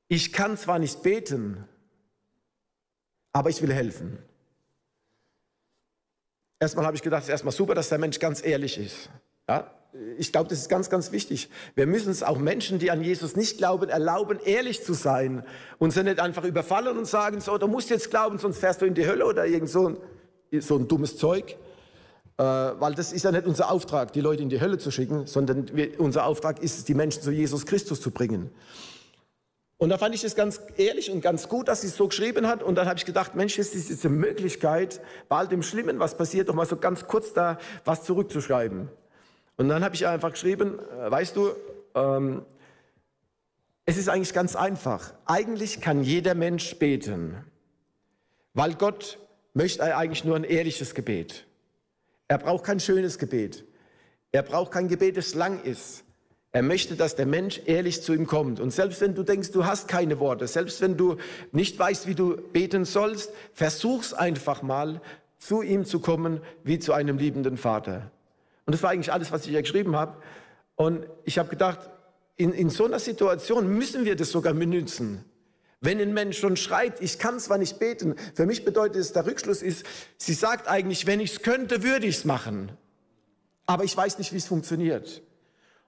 Ich 0.09 0.33
kann 0.33 0.57
zwar 0.57 0.77
nicht 0.77 1.01
beten, 1.03 1.63
aber 3.31 3.49
ich 3.49 3.61
will 3.61 3.71
helfen. 3.71 4.17
Erstmal 6.59 6.85
habe 6.85 6.97
ich 6.97 7.01
gedacht, 7.01 7.21
es 7.21 7.29
ist 7.29 7.31
erstmal 7.31 7.53
super, 7.53 7.75
dass 7.75 7.87
der 7.87 7.97
Mensch 7.97 8.19
ganz 8.19 8.45
ehrlich 8.45 8.77
ist. 8.77 9.09
Ja? 9.47 9.71
Ich 10.17 10.31
glaube, 10.31 10.49
das 10.49 10.59
ist 10.59 10.69
ganz, 10.69 10.89
ganz 10.89 11.11
wichtig. 11.11 11.49
Wir 11.75 11.85
müssen 11.85 12.11
es 12.11 12.23
auch 12.23 12.37
Menschen, 12.37 12.79
die 12.79 12.91
an 12.91 13.03
Jesus 13.03 13.35
nicht 13.35 13.57
glauben, 13.57 13.89
erlauben, 13.89 14.39
ehrlich 14.45 14.83
zu 14.83 14.93
sein 14.93 15.43
und 15.79 15.91
sie 15.91 16.03
nicht 16.03 16.19
einfach 16.19 16.45
überfallen 16.45 16.97
und 16.97 17.05
sagen, 17.05 17.41
so, 17.41 17.57
du 17.57 17.67
musst 17.67 17.89
jetzt 17.89 18.09
glauben, 18.09 18.39
sonst 18.39 18.59
fährst 18.59 18.81
du 18.81 18.85
in 18.85 18.93
die 18.93 19.05
Hölle 19.05 19.25
oder 19.25 19.45
irgend 19.45 19.69
so 19.69 19.89
ein, 19.89 19.97
so 20.61 20.77
ein 20.77 20.87
dummes 20.87 21.17
Zeug. 21.17 21.57
Äh, 22.37 22.43
weil 22.43 22.95
das 22.95 23.11
ist 23.11 23.23
ja 23.23 23.31
nicht 23.31 23.45
unser 23.45 23.69
Auftrag, 23.69 24.13
die 24.13 24.21
Leute 24.21 24.41
in 24.41 24.49
die 24.49 24.61
Hölle 24.61 24.77
zu 24.77 24.91
schicken, 24.91 25.27
sondern 25.27 25.75
wir, 25.75 25.99
unser 25.99 26.25
Auftrag 26.25 26.63
ist 26.63 26.77
es, 26.77 26.85
die 26.85 26.93
Menschen 26.93 27.21
zu 27.21 27.31
Jesus 27.31 27.65
Christus 27.65 27.99
zu 27.99 28.11
bringen. 28.11 28.49
Und 29.77 29.89
da 29.89 29.97
fand 29.97 30.15
ich 30.15 30.23
es 30.23 30.35
ganz 30.35 30.61
ehrlich 30.77 31.11
und 31.11 31.21
ganz 31.21 31.49
gut, 31.49 31.67
dass 31.67 31.81
sie 31.81 31.87
es 31.87 31.97
so 31.97 32.07
geschrieben 32.07 32.47
hat. 32.47 32.63
Und 32.63 32.75
dann 32.75 32.87
habe 32.87 32.97
ich 32.97 33.05
gedacht, 33.05 33.35
Mensch, 33.35 33.57
ist 33.57 33.73
diese 33.73 34.09
Möglichkeit, 34.09 35.01
bei 35.27 35.37
all 35.37 35.47
dem 35.47 35.63
Schlimmen, 35.63 35.99
was 35.99 36.15
passiert, 36.15 36.49
doch 36.49 36.53
mal 36.53 36.67
so 36.67 36.77
ganz 36.77 37.07
kurz 37.07 37.33
da 37.33 37.57
was 37.83 38.03
zurückzuschreiben. 38.03 38.89
Und 39.57 39.69
dann 39.69 39.83
habe 39.83 39.95
ich 39.95 40.07
einfach 40.07 40.31
geschrieben, 40.31 40.79
äh, 40.79 41.11
weißt 41.11 41.35
du, 41.35 41.51
ähm, 41.95 42.45
es 43.85 43.97
ist 43.97 44.09
eigentlich 44.09 44.33
ganz 44.33 44.55
einfach. 44.55 45.13
Eigentlich 45.25 45.81
kann 45.81 46.03
jeder 46.03 46.35
Mensch 46.35 46.75
beten, 46.77 47.43
weil 48.53 48.75
Gott 48.75 49.19
möchte 49.53 49.95
eigentlich 49.95 50.23
nur 50.23 50.35
ein 50.35 50.43
ehrliches 50.43 50.95
Gebet. 50.95 51.45
Er 52.27 52.37
braucht 52.37 52.63
kein 52.63 52.79
schönes 52.79 53.17
Gebet. 53.17 53.65
Er 54.31 54.43
braucht 54.43 54.71
kein 54.71 54.87
Gebet, 54.87 55.17
das 55.17 55.35
lang 55.35 55.61
ist. 55.63 56.03
Er 56.53 56.63
möchte, 56.63 56.95
dass 56.95 57.15
der 57.15 57.25
Mensch 57.25 57.61
ehrlich 57.65 58.01
zu 58.01 58.13
ihm 58.13 58.27
kommt. 58.27 58.59
Und 58.59 58.71
selbst 58.71 59.01
wenn 59.01 59.15
du 59.15 59.23
denkst, 59.23 59.51
du 59.51 59.65
hast 59.65 59.87
keine 59.87 60.19
Worte, 60.19 60.47
selbst 60.47 60.81
wenn 60.81 60.97
du 60.97 61.17
nicht 61.51 61.79
weißt, 61.79 62.07
wie 62.07 62.15
du 62.15 62.37
beten 62.37 62.85
sollst, 62.85 63.31
versuch's 63.53 64.13
einfach 64.13 64.61
mal, 64.61 65.01
zu 65.39 65.61
ihm 65.61 65.85
zu 65.85 65.99
kommen 65.99 66.41
wie 66.63 66.77
zu 66.77 66.93
einem 66.93 67.17
liebenden 67.17 67.57
Vater. 67.57 68.11
Und 68.65 68.73
das 68.73 68.83
war 68.83 68.91
eigentlich 68.91 69.11
alles, 69.11 69.31
was 69.31 69.43
ich 69.43 69.51
hier 69.51 69.61
geschrieben 69.61 69.95
habe. 69.95 70.21
Und 70.75 71.05
ich 71.25 71.37
habe 71.39 71.49
gedacht, 71.49 71.79
in, 72.37 72.53
in 72.53 72.69
so 72.69 72.85
einer 72.85 72.99
Situation 72.99 73.67
müssen 73.67 74.05
wir 74.05 74.15
das 74.15 74.31
sogar 74.31 74.53
benutzen. 74.53 75.25
Wenn 75.79 75.99
ein 75.99 76.13
Mensch 76.13 76.37
schon 76.37 76.57
schreit, 76.57 77.01
ich 77.01 77.17
kann 77.17 77.39
zwar 77.39 77.57
nicht 77.57 77.79
beten, 77.79 78.15
für 78.35 78.45
mich 78.45 78.65
bedeutet 78.65 78.97
es, 78.97 79.13
der 79.13 79.25
Rückschluss 79.25 79.63
ist, 79.63 79.85
sie 80.17 80.33
sagt 80.33 80.67
eigentlich, 80.67 81.07
wenn 81.07 81.19
ich 81.19 81.33
es 81.33 81.41
könnte, 81.41 81.83
würde 81.83 82.05
ich 82.05 82.17
es 82.17 82.25
machen. 82.25 82.71
Aber 83.65 83.83
ich 83.83 83.97
weiß 83.97 84.19
nicht, 84.19 84.31
wie 84.31 84.37
es 84.37 84.45
funktioniert. 84.45 85.23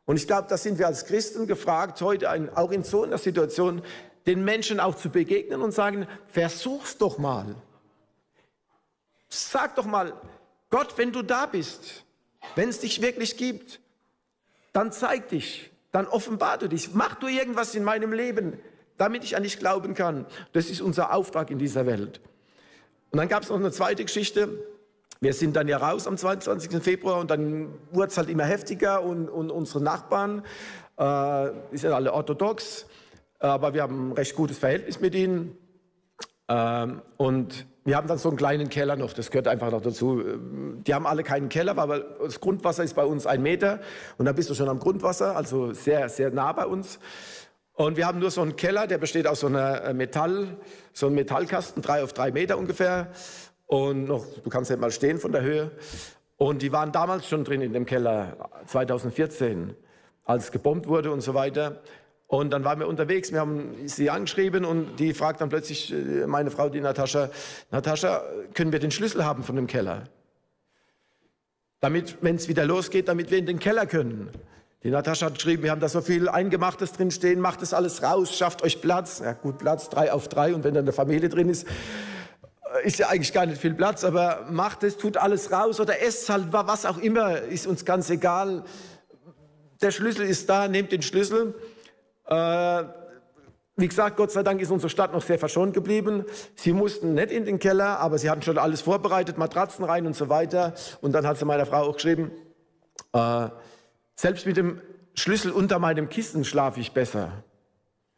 Und 0.06 0.18
ich 0.18 0.28
glaube, 0.28 0.48
da 0.50 0.58
sind 0.58 0.80
wir 0.80 0.88
als 0.88 1.06
Christen 1.06 1.48
gefragt, 1.48 2.02
heute 2.02 2.30
ein, 2.30 2.56
auch 2.56 2.72
in 2.72 2.84
so 2.84 3.04
einer 3.04 3.18
Situation, 3.18 3.84
den 4.26 4.44
Menschen 4.44 4.80
auch 4.80 4.96
zu 4.96 5.10
begegnen 5.10 5.62
und 5.62 5.72
sagen, 5.72 6.08
versuch's 6.28 6.98
doch 6.98 7.18
mal. 7.18 7.56
Sag 9.30 9.76
doch 9.76 9.86
mal, 9.86 10.14
Gott, 10.70 10.98
wenn 10.98 11.12
du 11.12 11.22
da 11.22 11.46
bist, 11.46 12.03
wenn 12.56 12.70
es 12.70 12.80
dich 12.80 13.02
wirklich 13.02 13.38
gibt, 13.38 13.80
dann 14.74 14.92
zeig 14.92 15.30
dich, 15.30 15.72
dann 15.92 16.08
offenbar 16.08 16.58
du 16.58 16.68
dich, 16.68 16.94
mach 16.94 17.16
du 17.16 17.28
irgendwas 17.28 17.76
in 17.76 17.84
meinem 17.84 18.14
Leben, 18.14 18.60
damit 18.98 19.24
ich 19.24 19.36
an 19.36 19.44
dich 19.44 19.60
glauben 19.60 19.94
kann. 19.94 20.26
Das 20.52 20.70
ist 20.70 20.82
unser 20.82 21.14
Auftrag 21.14 21.52
in 21.52 21.60
dieser 21.60 21.86
Welt. 21.86 22.22
Und 23.12 23.18
dann 23.18 23.28
gab 23.28 23.44
es 23.44 23.50
noch 23.50 23.58
eine 23.58 23.72
zweite 23.72 24.04
Geschichte. 24.04 24.50
Wir 25.22 25.34
sind 25.34 25.56
dann 25.56 25.68
ja 25.68 25.78
raus 25.78 26.08
am 26.08 26.18
22. 26.18 26.82
Februar 26.84 27.20
und 27.20 27.30
dann 27.32 27.74
wurde 27.92 28.08
es 28.08 28.18
halt 28.18 28.30
immer 28.30 28.46
heftiger 28.46 29.04
und, 29.04 29.30
und 29.30 29.52
unsere 29.52 29.82
Nachbarn, 29.82 30.44
äh, 30.98 31.50
die 31.72 31.78
sind 31.78 31.92
alle 31.92 32.12
orthodox, 32.12 32.88
aber 33.40 33.74
wir 33.74 33.84
haben 33.84 34.10
ein 34.10 34.12
recht 34.14 34.36
gutes 34.36 34.58
Verhältnis 34.58 35.00
mit 35.00 35.16
ihnen. 35.16 35.58
Ähm, 36.50 37.02
und 37.18 37.66
wir 37.86 37.98
haben 37.98 38.08
dann 38.08 38.18
so 38.18 38.30
einen 38.30 38.38
kleinen 38.38 38.70
Keller 38.70 38.96
noch, 38.96 39.14
das 39.14 39.30
gehört 39.30 39.48
einfach 39.48 39.72
noch 39.72 39.82
dazu. 39.82 40.24
Die 40.88 40.94
haben 40.94 41.06
alle 41.06 41.24
keinen 41.24 41.50
Keller, 41.50 41.78
aber 41.78 42.00
das 42.00 42.40
Grundwasser 42.40 42.84
ist 42.84 42.94
bei 42.94 43.04
uns 43.04 43.26
ein 43.26 43.42
Meter 43.42 43.80
und 44.18 44.26
da 44.26 44.32
bist 44.32 44.50
du 44.50 44.56
schon 44.56 44.70
am 44.70 44.80
Grundwasser, 44.80 45.36
also 45.36 45.74
sehr, 45.74 46.08
sehr 46.10 46.32
nah 46.32 46.54
bei 46.54 46.66
uns. 46.66 47.00
Und 47.74 47.98
wir 47.98 48.06
haben 48.06 48.20
nur 48.20 48.32
so 48.32 48.42
einen 48.42 48.56
Keller, 48.56 48.86
der 48.88 49.00
besteht 49.00 49.28
aus 49.28 49.40
so 49.40 49.48
einer 49.48 49.84
äh, 49.84 49.94
Metall, 49.94 50.58
so 50.94 51.08
einem 51.08 51.16
Metallkasten, 51.16 51.82
drei 51.82 52.04
auf 52.04 52.14
drei 52.14 52.32
Meter 52.32 52.58
ungefähr. 52.58 53.08
Und 53.66 54.06
noch, 54.06 54.26
du 54.44 54.50
kannst 54.50 54.70
ja 54.70 54.78
mal 54.78 54.92
stehen 54.92 55.18
von 55.18 55.32
der 55.32 55.42
Höhe. 55.42 55.72
Und 56.38 56.62
die 56.62 56.72
waren 56.72 56.92
damals 56.92 57.28
schon 57.28 57.44
drin 57.44 57.62
in 57.62 57.74
dem 57.74 57.86
Keller, 57.86 58.50
2014, 58.68 59.76
als 60.24 60.52
gebombt 60.52 60.88
wurde 60.88 61.12
und 61.12 61.22
so 61.22 61.34
weiter. 61.34 61.82
Und 62.34 62.50
dann 62.50 62.64
waren 62.64 62.80
wir 62.80 62.88
unterwegs, 62.88 63.32
wir 63.32 63.42
haben 63.42 63.76
sie 63.86 64.10
angeschrieben 64.10 64.66
und 64.66 64.96
die 65.00 65.14
fragt 65.14 65.40
dann 65.40 65.50
plötzlich 65.50 65.94
äh, 65.94 66.26
meine 66.26 66.50
Frau, 66.50 66.68
die 66.68 66.82
Natascha, 66.82 67.30
Natascha, 67.70 68.24
können 68.56 68.72
wir 68.72 68.80
den 68.80 68.90
Schlüssel 68.90 69.24
haben 69.24 69.44
von 69.44 69.56
dem 69.56 69.68
Keller? 69.68 70.06
Damit, 71.80 72.18
wenn 72.22 72.38
es 72.38 72.48
wieder 72.48 72.66
losgeht, 72.66 73.08
damit 73.08 73.30
wir 73.30 73.38
in 73.38 73.46
den 73.46 73.60
Keller 73.60 73.86
können. 73.86 74.30
Die 74.82 74.90
Natascha 74.90 75.28
hat 75.28 75.36
geschrieben, 75.36 75.62
wir 75.62 75.70
haben 75.70 75.80
da 75.80 75.88
so 75.88 76.02
viel 76.02 76.28
Eingemachtes 76.28 76.94
drin 76.94 77.12
stehen, 77.12 77.40
macht 77.40 77.62
das 77.62 77.72
alles 77.72 78.02
raus, 78.02 78.36
schafft 78.36 78.64
euch 78.64 78.82
Platz. 78.82 79.22
Ja 79.24 79.34
gut, 79.34 79.60
Platz, 79.60 79.90
drei 79.90 80.12
auf 80.12 80.28
drei 80.28 80.56
und 80.56 80.64
wenn 80.64 80.74
dann 80.74 80.86
eine 80.86 80.92
Familie 80.92 81.30
drin 81.30 81.50
ist, 81.50 81.68
ist 82.84 82.98
ja 82.98 83.10
eigentlich 83.10 83.34
gar 83.34 83.46
nicht 83.46 83.62
viel 83.62 83.76
Platz, 83.76 84.04
aber 84.04 84.48
macht 84.50 84.82
es, 84.82 84.98
tut 84.98 85.18
alles 85.18 85.52
raus 85.52 85.80
oder 85.80 86.02
esst 86.02 86.28
halt, 86.32 86.46
was 86.50 86.88
auch 86.88 86.98
immer, 86.98 87.42
ist 87.42 87.68
uns 87.68 87.86
ganz 87.86 88.10
egal. 88.10 88.64
Der 89.84 89.92
Schlüssel 89.92 90.26
ist 90.26 90.50
da, 90.50 90.68
nehmt 90.68 90.92
den 90.92 91.04
Schlüssel. 91.04 91.54
Äh, 92.28 92.84
wie 93.76 93.88
gesagt, 93.88 94.18
Gott 94.18 94.32
sei 94.32 94.44
Dank 94.44 94.62
ist 94.62 94.70
unsere 94.70 94.90
Stadt 94.90 95.14
noch 95.14 95.24
sehr 95.24 95.40
verschont 95.40 95.74
geblieben. 95.74 96.26
Sie 96.56 96.74
mussten 96.74 97.16
nicht 97.16 97.32
in 97.32 97.46
den 97.46 97.58
Keller, 97.58 98.00
aber 98.00 98.20
sie 98.20 98.30
hatten 98.30 98.44
schon 98.44 98.60
alles 98.60 98.82
vorbereitet, 98.82 99.38
Matratzen 99.38 99.84
rein 99.84 100.06
und 100.06 100.16
so 100.16 100.30
weiter. 100.30 100.74
Und 101.02 101.14
dann 101.14 101.26
hat 101.26 101.40
sie 101.40 101.46
meiner 101.46 101.66
Frau 101.66 101.90
auch 101.90 101.96
geschrieben, 101.96 102.32
äh, 103.14 103.48
selbst 104.16 104.46
mit 104.46 104.58
dem 104.58 104.80
Schlüssel 105.16 105.52
unter 105.52 105.80
meinem 105.80 106.10
Kissen 106.10 106.46
schlafe 106.46 106.80
ich 106.80 106.92
besser 106.92 107.44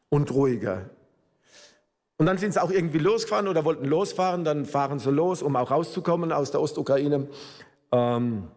und 0.09 0.31
ruhiger. 0.31 0.89
Und 2.17 2.25
dann 2.25 2.37
sind 2.37 2.53
sie 2.53 2.61
auch 2.61 2.71
irgendwie 2.71 2.99
losgefahren 2.99 3.47
oder 3.47 3.65
wollten 3.65 3.85
losfahren. 3.85 4.43
Dann 4.43 4.65
fahren 4.65 4.99
sie 4.99 5.11
los, 5.11 5.41
um 5.41 5.55
auch 5.55 5.71
rauszukommen 5.71 6.31
aus 6.31 6.51
der 6.51 6.61
Ostukraine. 6.61 7.27
Ähm, 7.91 8.47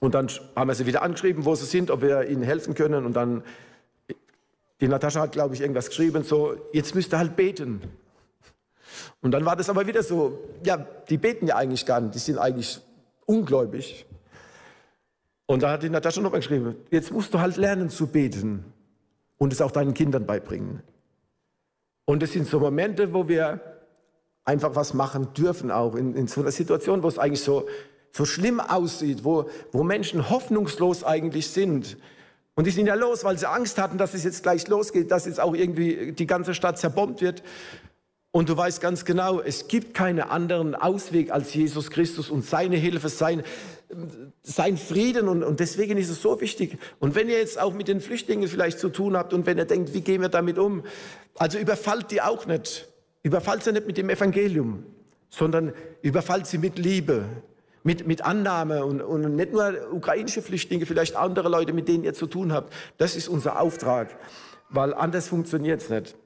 und 0.00 0.14
dann 0.14 0.28
haben 0.56 0.68
wir 0.68 0.74
sie 0.74 0.86
wieder 0.86 1.02
angeschrieben, 1.02 1.44
wo 1.44 1.54
sie 1.54 1.66
sind, 1.66 1.90
ob 1.90 2.02
wir 2.02 2.28
ihnen 2.28 2.42
helfen 2.42 2.74
können. 2.74 3.04
Und 3.04 3.14
dann, 3.14 3.42
die 4.80 4.88
Natascha 4.88 5.20
hat, 5.20 5.32
glaube 5.32 5.54
ich, 5.54 5.60
irgendwas 5.60 5.88
geschrieben, 5.88 6.24
so, 6.24 6.56
jetzt 6.72 6.94
müsst 6.94 7.12
ihr 7.12 7.18
halt 7.18 7.36
beten. 7.36 7.82
Und 9.20 9.32
dann 9.32 9.44
war 9.44 9.56
das 9.56 9.68
aber 9.68 9.86
wieder 9.86 10.02
so, 10.02 10.38
ja, 10.64 10.76
die 11.08 11.18
beten 11.18 11.46
ja 11.46 11.56
eigentlich 11.56 11.84
gar 11.84 12.00
nicht, 12.00 12.14
die 12.14 12.18
sind 12.18 12.38
eigentlich 12.38 12.80
ungläubig. 13.26 14.06
Und 15.46 15.62
da 15.62 15.72
hat 15.72 15.82
die 15.82 15.90
Natascha 15.90 16.20
noch 16.20 16.30
mal 16.30 16.38
geschrieben, 16.38 16.76
jetzt 16.90 17.10
musst 17.10 17.34
du 17.34 17.40
halt 17.40 17.56
lernen 17.56 17.90
zu 17.90 18.06
beten 18.06 18.64
und 19.36 19.52
es 19.52 19.60
auch 19.60 19.70
deinen 19.70 19.94
Kindern 19.94 20.26
beibringen. 20.26 20.82
Und 22.04 22.22
es 22.22 22.32
sind 22.32 22.46
so 22.46 22.60
Momente, 22.60 23.12
wo 23.12 23.28
wir 23.28 23.60
einfach 24.44 24.74
was 24.74 24.94
machen 24.94 25.32
dürfen, 25.34 25.70
auch 25.70 25.94
in, 25.94 26.14
in 26.14 26.26
so 26.26 26.40
einer 26.40 26.50
Situation, 26.50 27.02
wo 27.02 27.08
es 27.08 27.18
eigentlich 27.18 27.42
so, 27.42 27.68
so 28.12 28.24
schlimm 28.24 28.60
aussieht, 28.60 29.24
wo, 29.24 29.48
wo 29.72 29.82
Menschen 29.82 30.30
hoffnungslos 30.30 31.04
eigentlich 31.04 31.50
sind. 31.50 31.96
Und 32.54 32.66
die 32.66 32.70
sind 32.70 32.86
ja 32.86 32.94
los, 32.94 33.24
weil 33.24 33.38
sie 33.38 33.48
Angst 33.48 33.78
hatten, 33.78 33.96
dass 33.96 34.14
es 34.14 34.24
jetzt 34.24 34.42
gleich 34.42 34.66
losgeht, 34.68 35.10
dass 35.10 35.26
jetzt 35.26 35.40
auch 35.40 35.54
irgendwie 35.54 36.12
die 36.12 36.26
ganze 36.26 36.54
Stadt 36.54 36.78
zerbombt 36.78 37.22
wird. 37.22 37.42
Und 38.32 38.48
du 38.48 38.56
weißt 38.56 38.80
ganz 38.80 39.04
genau, 39.04 39.40
es 39.40 39.66
gibt 39.66 39.92
keinen 39.92 40.20
anderen 40.20 40.76
Ausweg 40.76 41.32
als 41.32 41.52
Jesus 41.52 41.90
Christus 41.90 42.30
und 42.30 42.44
seine 42.44 42.76
Hilfe, 42.76 43.08
sein, 43.08 43.42
sein 44.42 44.76
Frieden 44.76 45.26
und, 45.26 45.42
und 45.42 45.58
deswegen 45.58 45.98
ist 45.98 46.10
es 46.10 46.22
so 46.22 46.40
wichtig. 46.40 46.78
Und 47.00 47.16
wenn 47.16 47.28
ihr 47.28 47.38
jetzt 47.38 47.58
auch 47.58 47.74
mit 47.74 47.88
den 47.88 48.00
Flüchtlingen 48.00 48.48
vielleicht 48.48 48.78
zu 48.78 48.88
tun 48.88 49.16
habt 49.16 49.32
und 49.32 49.46
wenn 49.46 49.58
ihr 49.58 49.64
denkt, 49.64 49.94
wie 49.94 50.00
gehen 50.00 50.20
wir 50.20 50.28
damit 50.28 50.58
um, 50.58 50.84
also 51.36 51.58
überfallt 51.58 52.10
die 52.12 52.22
auch 52.22 52.46
nicht. 52.46 52.88
Überfallt 53.22 53.64
sie 53.64 53.72
nicht 53.72 53.86
mit 53.86 53.98
dem 53.98 54.08
Evangelium, 54.08 54.84
sondern 55.28 55.72
überfallt 56.02 56.46
sie 56.46 56.58
mit 56.58 56.78
Liebe, 56.78 57.24
mit, 57.82 58.06
mit 58.06 58.22
Annahme 58.22 58.84
und, 58.84 59.00
und 59.00 59.36
nicht 59.36 59.52
nur 59.52 59.74
ukrainische 59.92 60.42
Flüchtlinge, 60.42 60.86
vielleicht 60.86 61.16
andere 61.16 61.48
Leute, 61.48 61.72
mit 61.72 61.88
denen 61.88 62.04
ihr 62.04 62.14
zu 62.14 62.26
tun 62.26 62.52
habt. 62.52 62.72
Das 62.98 63.16
ist 63.16 63.28
unser 63.28 63.60
Auftrag, 63.60 64.16
weil 64.68 64.94
anders 64.94 65.28
funktioniert 65.28 65.80
es 65.80 65.90
nicht. 65.90 66.16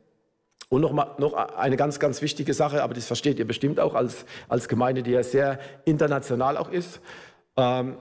Und 0.69 0.81
noch, 0.81 0.93
mal, 0.93 1.15
noch 1.19 1.35
eine 1.35 1.77
ganz, 1.77 2.01
ganz 2.01 2.23
wichtige 2.23 2.55
Sache, 2.55 2.83
aber 2.83 2.95
das 2.95 3.07
versteht 3.07 3.39
ihr 3.39 3.47
bestimmt 3.47 3.79
auch 3.79 3.95
als, 3.95 4.25
als 4.49 4.67
Gemeinde, 4.67 5.03
die 5.03 5.13
ja 5.13 5.23
sehr 5.23 5.61
international 5.85 6.57
auch 6.57 6.71
ist. 6.71 7.01
Ähm, 7.57 7.97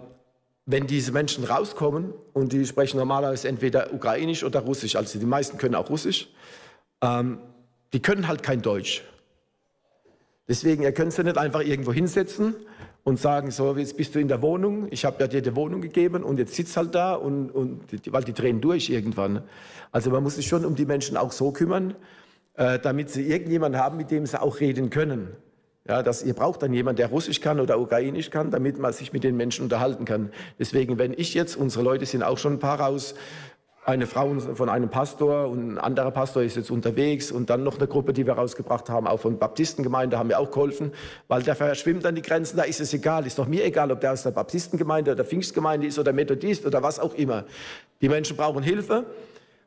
wenn 0.66 0.88
diese 0.88 1.12
Menschen 1.12 1.44
rauskommen 1.44 2.14
und 2.32 2.54
die 2.54 2.66
sprechen 2.66 2.98
normalerweise 2.98 3.50
entweder 3.50 3.94
ukrainisch 3.94 4.44
oder 4.44 4.62
russisch, 4.62 4.96
also 4.96 5.20
die 5.20 5.26
meisten 5.26 5.58
können 5.58 5.76
auch 5.76 5.90
russisch, 5.90 6.30
ähm, 7.02 7.40
die 7.92 8.02
können 8.02 8.28
halt 8.28 8.42
kein 8.44 8.62
Deutsch. 8.62 9.04
Deswegen, 10.48 10.84
ihr 10.84 10.94
könnt 10.94 11.14
sie 11.14 11.24
nicht 11.24 11.38
einfach 11.38 11.62
irgendwo 11.62 11.94
hinsetzen 11.94 12.56
und 13.04 13.20
sagen, 13.20 13.52
so, 13.52 13.76
jetzt 13.76 13.98
bist 13.98 14.16
du 14.16 14.20
in 14.20 14.28
der 14.28 14.42
Wohnung, 14.42 14.88
ich 14.90 15.06
habe 15.06 15.18
ja 15.20 15.28
dir 15.28 15.42
die 15.42 15.56
Wohnung 15.56 15.82
gegeben 15.82 16.24
und 16.24 16.40
jetzt 16.40 16.56
sitzt 16.56 16.78
halt 16.78 16.96
da 16.96 17.16
und, 17.16 17.52
und 17.52 17.82
weil 18.12 18.24
die 18.24 18.34
drehen 18.34 18.62
durch 18.62 18.90
irgendwann. 18.90 19.44
Also 19.92 20.10
man 20.10 20.24
muss 20.24 20.36
sich 20.36 20.48
schon 20.48 20.66
um 20.66 20.76
die 20.76 20.86
Menschen 20.86 21.18
auch 21.18 21.32
so 21.32 21.52
kümmern, 21.52 21.96
äh, 22.56 22.80
damit 22.80 23.10
sie 23.10 23.28
irgendjemanden 23.28 23.82
haben, 23.82 23.98
mit 23.98 24.10
dem 24.10 24.26
sie 24.26 24.42
auch 24.42 24.60
reden 24.60 24.90
können. 24.90 25.36
Ja, 25.86 26.02
dass 26.02 26.24
ihr 26.24 26.34
braucht 26.34 26.64
dann 26.64 26.74
jemanden, 26.74 26.98
der 26.98 27.08
Russisch 27.08 27.42
kann 27.42 27.60
oder 27.60 27.78
Ukrainisch 27.78 28.30
kann, 28.30 28.52
damit 28.52 28.80
man 28.80 28.94
sich 28.94 29.12
mit 29.12 29.26
den 29.26 29.36
Menschen 29.36 29.64
unterhalten 29.64 30.06
kann. 30.06 30.32
Deswegen, 30.58 30.98
wenn 30.98 31.12
ich 31.12 31.34
jetzt, 31.34 31.58
unsere 31.58 31.84
Leute 31.84 32.06
sind 32.06 32.24
auch 32.24 32.38
schon 32.38 32.54
ein 32.54 32.60
paar 32.60 32.80
raus, 32.80 33.16
eine 33.86 34.08
Frau 34.08 34.34
von 34.40 34.70
einem 34.70 34.90
Pastor 34.90 35.50
und 35.50 35.74
ein 35.74 35.78
anderer 35.78 36.12
Pastor 36.12 36.42
ist 36.44 36.56
jetzt 36.56 36.72
unterwegs 36.72 37.32
und 37.32 37.50
dann 37.50 37.64
noch 37.64 37.78
eine 37.78 37.88
Gruppe, 37.88 38.14
die 38.14 38.26
wir 38.26 38.34
rausgebracht 38.34 38.90
haben, 38.90 39.08
auch 39.08 39.20
von 39.20 39.38
Baptistengemeinde, 39.38 40.18
haben 40.18 40.30
wir 40.30 40.40
auch 40.40 40.52
geholfen, 40.52 40.94
weil 41.28 41.44
der 41.44 41.56
verschwimmt 41.56 42.06
dann 42.06 42.16
die 42.16 42.22
Grenzen, 42.22 42.58
da 42.58 42.64
ist 42.64 42.80
es 42.80 42.94
egal, 42.94 43.26
ist 43.26 43.40
doch 43.40 43.48
mir 43.48 43.66
egal, 43.66 43.92
ob 43.92 44.00
der 44.00 44.14
aus 44.14 44.24
der 44.24 44.32
Baptistengemeinde 44.32 45.12
oder 45.12 45.26
Pfingstgemeinde 45.26 45.88
ist 45.88 46.00
oder 46.00 46.14
Methodist 46.14 46.66
oder 46.66 46.82
was 46.82 47.00
auch 47.00 47.14
immer. 47.16 47.44
Die 48.02 48.10
Menschen 48.10 48.38
brauchen 48.38 48.64
Hilfe 48.64 49.06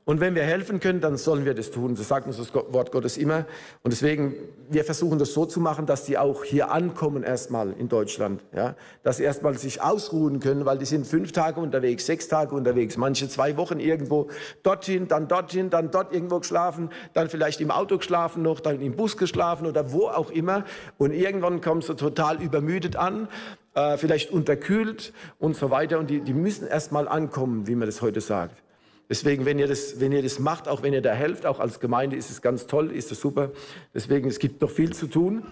und 0.08 0.20
wenn 0.20 0.36
wir 0.36 0.44
helfen 0.44 0.78
können, 0.78 1.00
dann 1.00 1.16
sollen 1.16 1.44
wir 1.44 1.52
das 1.52 1.72
tun. 1.72 1.96
Das 1.96 2.06
sagt 2.06 2.28
uns 2.28 2.36
das 2.36 2.54
Wort 2.54 2.92
Gottes 2.92 3.16
immer. 3.16 3.44
Und 3.82 3.92
deswegen, 3.92 4.36
wir 4.70 4.84
versuchen 4.84 5.18
das 5.18 5.32
so 5.32 5.46
zu 5.46 5.58
machen, 5.58 5.84
dass 5.84 6.04
die 6.04 6.16
auch 6.16 6.44
hier 6.44 6.70
ankommen 6.70 7.24
erstmal 7.24 7.72
in 7.72 7.88
Deutschland. 7.88 8.40
Ja? 8.54 8.76
Dass 9.02 9.16
sie 9.16 9.24
erstmal 9.24 9.58
sich 9.58 9.82
ausruhen 9.82 10.38
können, 10.38 10.64
weil 10.64 10.78
die 10.78 10.84
sind 10.84 11.08
fünf 11.08 11.32
Tage 11.32 11.58
unterwegs, 11.58 12.06
sechs 12.06 12.28
Tage 12.28 12.54
unterwegs, 12.54 12.96
manche 12.96 13.28
zwei 13.28 13.56
Wochen 13.56 13.80
irgendwo 13.80 14.28
dorthin, 14.62 15.08
dann 15.08 15.26
dorthin, 15.26 15.70
dann 15.70 15.90
dort 15.90 16.14
irgendwo 16.14 16.38
geschlafen, 16.38 16.90
dann 17.12 17.28
vielleicht 17.28 17.60
im 17.60 17.72
Auto 17.72 17.98
geschlafen 17.98 18.44
noch, 18.44 18.60
dann 18.60 18.80
im 18.80 18.94
Bus 18.94 19.16
geschlafen 19.16 19.66
oder 19.66 19.90
wo 19.90 20.06
auch 20.06 20.30
immer. 20.30 20.64
Und 20.98 21.10
irgendwann 21.10 21.60
kommen 21.60 21.82
sie 21.82 21.96
total 21.96 22.40
übermüdet 22.40 22.94
an 22.94 23.26
äh, 23.74 23.96
vielleicht 23.96 24.30
unterkühlt 24.30 25.12
und 25.40 25.56
so 25.56 25.72
weiter. 25.72 25.98
Und 25.98 26.10
die, 26.10 26.20
die 26.20 26.32
müssen 26.32 26.68
erstmal 26.68 27.08
ankommen, 27.08 27.66
wie 27.66 27.74
man 27.74 27.86
das 27.86 28.02
heute 28.02 28.20
sagt. 28.20 28.62
Deswegen, 29.08 29.44
wenn 29.44 29.58
ihr, 29.58 29.68
das, 29.68 30.00
wenn 30.00 30.12
ihr 30.12 30.22
das 30.22 30.38
macht, 30.38 30.66
auch 30.68 30.82
wenn 30.82 30.92
ihr 30.92 31.02
da 31.02 31.12
helft, 31.12 31.46
auch 31.46 31.60
als 31.60 31.78
Gemeinde, 31.78 32.16
ist 32.16 32.30
es 32.30 32.42
ganz 32.42 32.66
toll, 32.66 32.90
ist 32.90 33.12
es 33.12 33.20
super. 33.20 33.50
Deswegen, 33.94 34.28
es 34.28 34.38
gibt 34.38 34.60
noch 34.60 34.70
viel 34.70 34.92
zu 34.92 35.06
tun. 35.06 35.44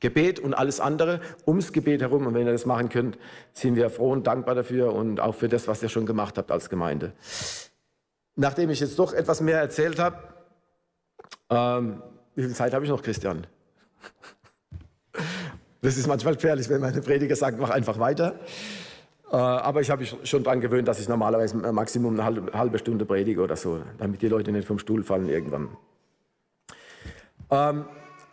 Gebet 0.00 0.40
und 0.40 0.52
alles 0.52 0.80
andere 0.80 1.20
ums 1.46 1.72
Gebet 1.72 2.00
herum. 2.00 2.26
Und 2.26 2.34
wenn 2.34 2.46
ihr 2.46 2.52
das 2.52 2.66
machen 2.66 2.88
könnt, 2.88 3.18
sind 3.52 3.76
wir 3.76 3.88
froh 3.88 4.10
und 4.10 4.26
dankbar 4.26 4.56
dafür 4.56 4.92
und 4.92 5.20
auch 5.20 5.34
für 5.34 5.48
das, 5.48 5.68
was 5.68 5.80
ihr 5.82 5.88
schon 5.88 6.06
gemacht 6.06 6.36
habt 6.38 6.50
als 6.50 6.68
Gemeinde. 6.68 7.12
Nachdem 8.34 8.70
ich 8.70 8.80
jetzt 8.80 8.98
doch 8.98 9.12
etwas 9.12 9.40
mehr 9.40 9.60
erzählt 9.60 10.00
habe, 10.00 10.16
ähm, 11.50 12.02
wie 12.34 12.42
viel 12.42 12.54
Zeit 12.54 12.74
habe 12.74 12.84
ich 12.84 12.90
noch, 12.90 13.02
Christian? 13.02 13.46
Das 15.84 15.96
ist 15.96 16.06
manchmal 16.06 16.34
gefährlich, 16.34 16.68
wenn 16.68 16.80
meine 16.80 17.00
Prediger 17.00 17.34
sagen, 17.34 17.56
mach 17.60 17.70
einfach 17.70 17.98
weiter. 17.98 18.38
Äh, 19.32 19.36
aber 19.36 19.80
ich 19.80 19.90
habe 19.90 20.02
mich 20.02 20.14
schon 20.24 20.44
daran 20.44 20.60
gewöhnt, 20.60 20.86
dass 20.86 21.00
ich 21.00 21.08
normalerweise 21.08 21.56
Maximum 21.56 22.20
eine 22.20 22.52
halbe, 22.52 22.78
Stunde 22.78 23.06
predige 23.06 23.40
oder 23.40 23.56
so, 23.56 23.80
damit 23.96 24.20
die 24.20 24.28
Leute 24.28 24.52
nicht 24.52 24.68
vom 24.68 24.78
Stuhl 24.78 25.02
fallen 25.02 25.28
irgendwann. 25.28 25.70
Ähm, 27.50 27.86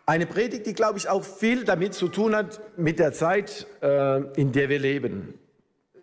eine 0.06 0.26
Predigt, 0.26 0.66
die, 0.66 0.74
glaube 0.74 0.98
ich, 0.98 1.08
auch 1.08 1.24
viel 1.24 1.64
damit 1.64 1.94
zu 1.94 2.10
tun 2.10 2.36
hat, 2.36 2.60
mit 2.78 3.00
der 3.00 3.14
Zeit, 3.14 3.66
äh, 3.82 4.24
in 4.34 4.52
der 4.52 4.68
wir 4.68 4.80
leben. 4.80 5.36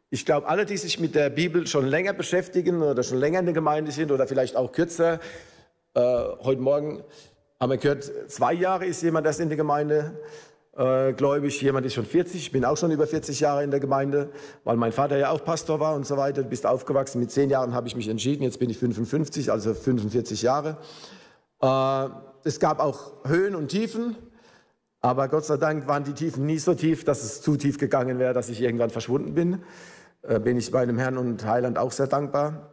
Ich 0.09 0.25
glaube, 0.25 0.49
alle, 0.49 0.65
die 0.65 0.79
sich 0.79 0.99
mit 0.99 1.15
der 1.15 1.29
Bibel 1.29 1.67
schon 1.67 1.87
länger 1.87 2.15
beschäftigen 2.15 2.81
oder 2.81 3.03
schon 3.03 3.19
länger 3.19 3.41
in 3.41 3.47
der 3.47 3.55
Gemeinde 3.55 3.93
sind 3.93 4.11
oder 4.11 4.27
vielleicht 4.27 4.57
auch 4.57 4.73
kürzer, 4.73 5.21
äh, 5.93 6.01
heute 6.01 6.61
Morgen 6.63 7.05
haben 7.61 7.71
wir 7.71 7.77
gehört, 7.77 8.11
zwei 8.29 8.55
Jahre 8.55 8.87
ist 8.87 9.03
jemand 9.03 9.27
erst 9.27 9.41
in 9.41 9.49
der 9.49 9.57
Gemeinde 9.59 10.19
äh, 10.77 11.13
gläubig. 11.13 11.61
Jemand 11.63 11.87
ist 11.87 11.95
schon 11.95 12.05
40, 12.05 12.41
ich 12.41 12.53
bin 12.53 12.65
auch 12.65 12.77
schon 12.77 12.91
über 12.91 13.07
40 13.07 13.41
Jahre 13.41 13.65
in 13.65 13.71
der 13.71 13.81
Gemeinde, 13.81 14.31
weil 14.65 14.77
mein 14.77 14.93
Vater 14.93 15.17
ja 15.17 15.31
auch 15.31 15.45
Pastor 15.45 15.81
war 15.81 15.95
und 15.95 16.07
so 16.07 16.17
weiter. 16.17 16.43
Du 16.43 16.49
bist 16.49 16.67
aufgewachsen. 16.67 17.21
Mit 17.21 17.31
zehn 17.31 17.51
Jahren 17.51 17.75
habe 17.75 17.89
ich 17.89 17.97
mich 17.97 18.09
entschieden. 18.09 18.43
Jetzt 18.43 18.59
bin 18.59 18.71
ich 18.71 18.79
55, 18.79 19.51
also 19.51 19.75
45 19.75 20.43
Jahre. 20.43 20.77
Äh, 21.63 22.09
es 22.45 22.61
gab 22.61 22.81
auch 22.81 23.13
Höhen 23.25 23.55
und 23.55 23.69
Tiefen. 23.69 24.17
Aber 25.01 25.29
Gott 25.29 25.45
sei 25.45 25.57
Dank 25.57 25.87
waren 25.87 26.05
die 26.05 26.15
Tiefen 26.15 26.47
nie 26.47 26.59
so 26.59 26.75
tief, 26.75 27.05
dass 27.05 27.23
es 27.23 27.41
zu 27.41 27.57
tief 27.57 27.79
gegangen 27.79 28.19
wäre, 28.19 28.33
dass 28.33 28.49
ich 28.49 28.61
irgendwann 28.61 28.91
verschwunden 28.91 29.35
bin. 29.35 29.63
Äh, 30.23 30.41
bin 30.41 30.57
ich 30.57 30.71
meinem 30.73 30.99
Herrn 30.99 31.17
und 31.17 31.45
Heiland 31.45 31.79
auch 31.79 31.93
sehr 31.93 32.07
dankbar. 32.07 32.73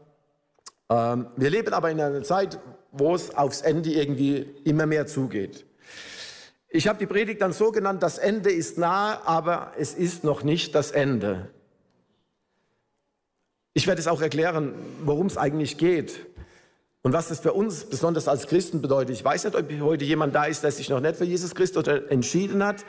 Ähm, 0.90 1.28
wir 1.36 1.50
leben 1.50 1.74
aber 1.74 1.92
in 1.92 2.02
einer 2.02 2.24
Zeit, 2.24 2.60
wo 2.92 3.16
es 3.16 3.36
aufs 3.36 3.62
Ende 3.62 3.92
irgendwie 3.92 4.48
immer 4.64 4.86
mehr 4.86 5.08
zugeht. 5.08 5.66
Ich 6.76 6.88
habe 6.88 6.98
die 6.98 7.06
Predigt 7.06 7.40
dann 7.40 7.54
so 7.54 7.72
genannt, 7.72 8.02
das 8.02 8.18
Ende 8.18 8.52
ist 8.52 8.80
nahe, 8.80 9.20
aber 9.28 9.74
es 9.78 9.94
ist 9.94 10.24
noch 10.24 10.42
nicht 10.42 10.74
das 10.74 10.90
Ende. 10.90 11.50
Ich 13.76 13.86
werde 13.86 14.02
es 14.02 14.08
auch 14.08 14.24
erklären, 14.24 14.74
worum 15.04 15.28
es 15.28 15.38
eigentlich 15.38 15.78
geht 15.78 16.26
und 17.04 17.14
was 17.14 17.28
das 17.28 17.42
für 17.42 17.54
uns 17.54 17.86
besonders 17.86 18.28
als 18.28 18.48
Christen 18.48 18.82
bedeutet. 18.82 19.16
Ich 19.16 19.24
weiß 19.24 19.44
nicht, 19.44 19.56
ob 19.56 19.72
heute 19.82 20.04
jemand 20.04 20.34
da 20.34 20.46
ist, 20.46 20.64
der 20.64 20.72
sich 20.72 20.90
noch 20.90 21.00
nicht 21.00 21.16
für 21.16 21.26
Jesus 21.26 21.54
Christus 21.54 21.86
entschieden 21.86 22.66
hat. 22.66 22.86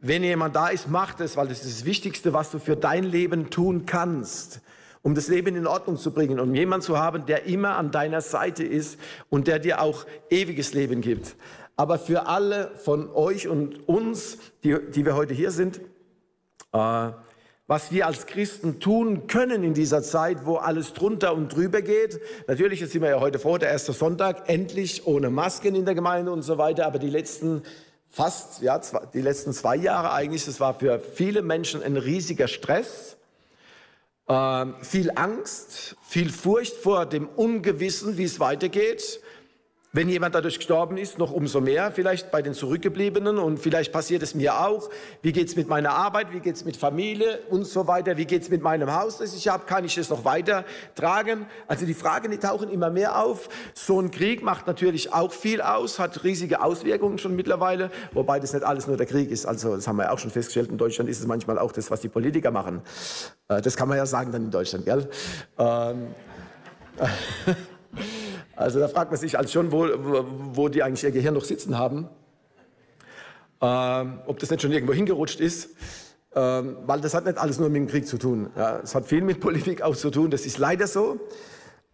Wenn 0.00 0.24
jemand 0.24 0.56
da 0.56 0.66
ist, 0.66 0.88
macht 0.88 1.20
es, 1.20 1.36
weil 1.36 1.46
das 1.46 1.64
ist 1.64 1.82
das 1.82 1.84
Wichtigste, 1.84 2.32
was 2.32 2.50
du 2.50 2.58
für 2.58 2.74
dein 2.74 3.04
Leben 3.04 3.48
tun 3.48 3.86
kannst, 3.86 4.60
um 5.02 5.14
das 5.14 5.28
Leben 5.28 5.54
in 5.54 5.68
Ordnung 5.68 5.98
zu 5.98 6.12
bringen, 6.12 6.40
um 6.40 6.52
jemanden 6.52 6.84
zu 6.84 6.98
haben, 6.98 7.26
der 7.26 7.44
immer 7.44 7.76
an 7.76 7.92
deiner 7.92 8.22
Seite 8.22 8.64
ist 8.64 8.98
und 9.28 9.46
der 9.46 9.60
dir 9.60 9.80
auch 9.80 10.04
ewiges 10.30 10.74
Leben 10.74 11.00
gibt. 11.00 11.36
Aber 11.80 11.98
für 11.98 12.26
alle 12.26 12.72
von 12.84 13.10
euch 13.10 13.48
und 13.48 13.88
uns, 13.88 14.36
die, 14.64 14.76
die 14.90 15.06
wir 15.06 15.16
heute 15.16 15.32
hier 15.32 15.50
sind, 15.50 15.80
äh, 16.74 17.10
was 17.66 17.90
wir 17.90 18.06
als 18.06 18.26
Christen 18.26 18.80
tun 18.80 19.28
können 19.28 19.64
in 19.64 19.72
dieser 19.72 20.02
Zeit, 20.02 20.44
wo 20.44 20.56
alles 20.56 20.92
drunter 20.92 21.32
und 21.32 21.48
drüber 21.48 21.80
geht. 21.80 22.20
Natürlich, 22.46 22.80
jetzt 22.80 22.92
sind 22.92 23.00
wir 23.00 23.08
ja 23.08 23.20
heute 23.20 23.38
vor, 23.38 23.58
der 23.58 23.70
erste 23.70 23.94
Sonntag, 23.94 24.46
endlich 24.50 25.06
ohne 25.06 25.30
Masken 25.30 25.74
in 25.74 25.86
der 25.86 25.94
Gemeinde 25.94 26.32
und 26.32 26.42
so 26.42 26.58
weiter, 26.58 26.84
aber 26.84 26.98
die 26.98 27.08
letzten 27.08 27.62
fast, 28.10 28.60
ja, 28.60 28.78
zwei, 28.82 29.06
die 29.14 29.22
letzten 29.22 29.54
zwei 29.54 29.76
Jahre 29.76 30.12
eigentlich, 30.12 30.44
das 30.44 30.60
war 30.60 30.78
für 30.78 31.00
viele 31.00 31.40
Menschen 31.40 31.82
ein 31.82 31.96
riesiger 31.96 32.48
Stress, 32.48 33.16
äh, 34.28 34.66
viel 34.82 35.12
Angst, 35.14 35.96
viel 36.06 36.30
Furcht 36.30 36.74
vor 36.74 37.06
dem 37.06 37.26
Ungewissen, 37.26 38.18
wie 38.18 38.24
es 38.24 38.38
weitergeht. 38.38 39.22
Wenn 39.92 40.08
jemand 40.08 40.36
dadurch 40.36 40.58
gestorben 40.58 40.96
ist, 40.96 41.18
noch 41.18 41.32
umso 41.32 41.60
mehr, 41.60 41.90
vielleicht 41.90 42.30
bei 42.30 42.42
den 42.42 42.54
Zurückgebliebenen 42.54 43.38
und 43.38 43.58
vielleicht 43.58 43.92
passiert 43.92 44.22
es 44.22 44.36
mir 44.36 44.60
auch. 44.60 44.88
Wie 45.20 45.32
geht's 45.32 45.56
mit 45.56 45.66
meiner 45.66 45.90
Arbeit, 45.90 46.32
wie 46.32 46.38
geht's 46.38 46.64
mit 46.64 46.76
Familie 46.76 47.40
und 47.50 47.64
so 47.64 47.88
weiter, 47.88 48.16
wie 48.16 48.24
geht's 48.24 48.50
mit 48.50 48.62
meinem 48.62 48.94
Haus, 48.94 49.18
das 49.18 49.34
ich 49.34 49.48
habe, 49.48 49.64
kann 49.66 49.84
ich 49.84 49.98
es 49.98 50.08
noch 50.08 50.24
weiter 50.24 50.64
tragen? 50.94 51.46
Also 51.66 51.86
die 51.86 51.94
Fragen, 51.94 52.30
die 52.30 52.38
tauchen 52.38 52.70
immer 52.70 52.88
mehr 52.88 53.20
auf. 53.20 53.48
So 53.74 54.00
ein 54.00 54.12
Krieg 54.12 54.44
macht 54.44 54.68
natürlich 54.68 55.12
auch 55.12 55.32
viel 55.32 55.60
aus, 55.60 55.98
hat 55.98 56.22
riesige 56.22 56.62
Auswirkungen 56.62 57.18
schon 57.18 57.34
mittlerweile, 57.34 57.90
wobei 58.12 58.38
das 58.38 58.52
nicht 58.52 58.64
alles 58.64 58.86
nur 58.86 58.96
der 58.96 59.06
Krieg 59.06 59.28
ist. 59.28 59.44
Also 59.44 59.74
das 59.74 59.88
haben 59.88 59.96
wir 59.96 60.04
ja 60.04 60.12
auch 60.12 60.20
schon 60.20 60.30
festgestellt, 60.30 60.70
in 60.70 60.78
Deutschland 60.78 61.10
ist 61.10 61.18
es 61.18 61.26
manchmal 61.26 61.58
auch 61.58 61.72
das, 61.72 61.90
was 61.90 62.00
die 62.00 62.08
Politiker 62.08 62.52
machen. 62.52 62.80
Äh, 63.48 63.60
das 63.60 63.76
kann 63.76 63.88
man 63.88 63.98
ja 63.98 64.06
sagen 64.06 64.30
dann 64.30 64.44
in 64.44 64.50
Deutschland, 64.52 64.84
gell? 64.84 65.10
Ähm, 65.58 66.14
Also 68.60 68.78
da 68.78 68.88
fragt 68.88 69.10
man 69.10 69.18
sich 69.18 69.38
als 69.38 69.52
schon, 69.52 69.72
wo, 69.72 69.88
wo 70.52 70.68
die 70.68 70.82
eigentlich 70.82 71.02
ihr 71.02 71.12
Gehirn 71.12 71.32
noch 71.32 71.44
sitzen 71.44 71.78
haben, 71.78 72.10
ähm, 73.62 74.18
ob 74.26 74.38
das 74.38 74.50
nicht 74.50 74.60
schon 74.60 74.70
irgendwo 74.70 74.92
hingerutscht 74.92 75.40
ist, 75.40 75.70
ähm, 76.34 76.76
weil 76.84 77.00
das 77.00 77.14
hat 77.14 77.24
nicht 77.24 77.38
alles 77.38 77.58
nur 77.58 77.70
mit 77.70 77.80
dem 77.80 77.88
Krieg 77.88 78.06
zu 78.06 78.18
tun. 78.18 78.50
Ja, 78.58 78.80
es 78.80 78.94
hat 78.94 79.06
viel 79.06 79.22
mit 79.22 79.40
Politik 79.40 79.80
auch 79.80 79.96
zu 79.96 80.10
tun, 80.10 80.30
das 80.30 80.44
ist 80.44 80.58
leider 80.58 80.86
so. 80.86 81.18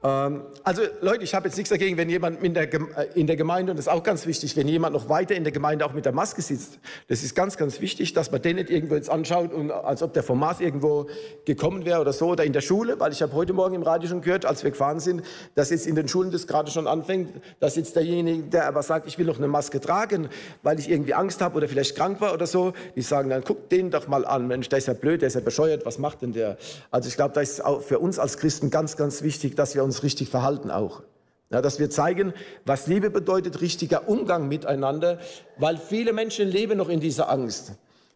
Ähm, 0.02 0.42
also 0.62 0.82
Leute, 1.00 1.24
ich 1.24 1.34
habe 1.34 1.48
jetzt 1.48 1.56
nichts 1.56 1.70
dagegen, 1.70 1.96
wenn 1.96 2.10
jemand 2.10 2.42
in 2.42 2.52
der, 2.52 2.72
äh, 2.72 2.78
in 3.14 3.26
der 3.26 3.36
Gemeinde, 3.36 3.72
und 3.72 3.78
das 3.78 3.86
ist 3.86 3.92
auch 3.92 4.02
ganz 4.02 4.26
wichtig, 4.26 4.54
wenn 4.56 4.68
jemand 4.68 4.92
noch 4.92 5.08
weiter 5.08 5.34
in 5.34 5.42
der 5.42 5.52
Gemeinde 5.52 5.86
auch 5.86 5.94
mit 5.94 6.04
der 6.04 6.12
Maske 6.12 6.42
sitzt. 6.42 6.78
Das 7.08 7.22
ist 7.22 7.34
ganz, 7.34 7.56
ganz 7.56 7.80
wichtig, 7.80 8.12
dass 8.12 8.30
man 8.30 8.42
den 8.42 8.56
nicht 8.56 8.68
irgendwo 8.68 8.94
jetzt 8.94 9.08
anschaut, 9.08 9.54
und, 9.54 9.70
als 9.70 10.02
ob 10.02 10.12
der 10.12 10.22
vom 10.22 10.38
Mars 10.38 10.60
irgendwo 10.60 11.06
gekommen 11.46 11.86
wäre 11.86 12.00
oder 12.00 12.12
so. 12.12 12.26
Oder 12.28 12.44
in 12.44 12.52
der 12.52 12.60
Schule, 12.60 13.00
weil 13.00 13.12
ich 13.12 13.22
habe 13.22 13.32
heute 13.32 13.54
Morgen 13.54 13.74
im 13.74 13.82
Radio 13.82 14.08
schon 14.08 14.20
gehört, 14.20 14.44
als 14.44 14.64
wir 14.64 14.70
gefahren 14.70 15.00
sind, 15.00 15.22
dass 15.54 15.70
jetzt 15.70 15.86
in 15.86 15.94
den 15.94 16.08
Schulen 16.08 16.30
das 16.30 16.46
gerade 16.46 16.70
schon 16.70 16.86
anfängt, 16.86 17.30
dass 17.60 17.76
jetzt 17.76 17.96
derjenige, 17.96 18.42
der 18.42 18.66
aber 18.66 18.82
sagt, 18.82 19.06
ich 19.06 19.18
will 19.18 19.26
noch 19.26 19.38
eine 19.38 19.48
Maske 19.48 19.80
tragen, 19.80 20.28
weil 20.62 20.78
ich 20.78 20.90
irgendwie 20.90 21.14
Angst 21.14 21.40
habe 21.40 21.56
oder 21.56 21.68
vielleicht 21.68 21.96
krank 21.96 22.20
war 22.20 22.34
oder 22.34 22.46
so, 22.46 22.74
die 22.96 23.02
sagen 23.02 23.30
dann, 23.30 23.42
guck 23.44 23.70
den 23.70 23.90
doch 23.90 24.08
mal 24.08 24.26
an, 24.26 24.46
Mensch, 24.46 24.68
der 24.68 24.78
ist 24.78 24.88
ja 24.88 24.94
blöd, 24.94 25.22
der 25.22 25.28
ist 25.28 25.34
ja 25.34 25.40
bescheuert, 25.40 25.86
was 25.86 25.98
macht 25.98 26.20
denn 26.20 26.32
der? 26.32 26.58
Also 26.90 27.08
ich 27.08 27.16
glaube, 27.16 27.32
da 27.32 27.40
ist 27.40 27.64
auch 27.64 27.80
für 27.80 27.98
uns 27.98 28.18
als 28.18 28.36
Christen 28.36 28.70
ganz, 28.70 28.96
ganz 28.98 29.22
wichtig, 29.22 29.56
dass 29.56 29.74
wir 29.74 29.85
uns 29.86 30.02
richtig 30.02 30.28
verhalten 30.28 30.70
auch. 30.70 31.02
Ja, 31.50 31.62
dass 31.62 31.78
wir 31.78 31.88
zeigen, 31.88 32.34
was 32.64 32.88
Liebe 32.88 33.08
bedeutet, 33.08 33.60
richtiger 33.60 34.08
Umgang 34.08 34.48
miteinander, 34.48 35.20
weil 35.56 35.78
viele 35.78 36.12
Menschen 36.12 36.48
leben 36.48 36.76
noch 36.76 36.88
in 36.88 37.00
dieser 37.00 37.30
Angst. 37.30 37.72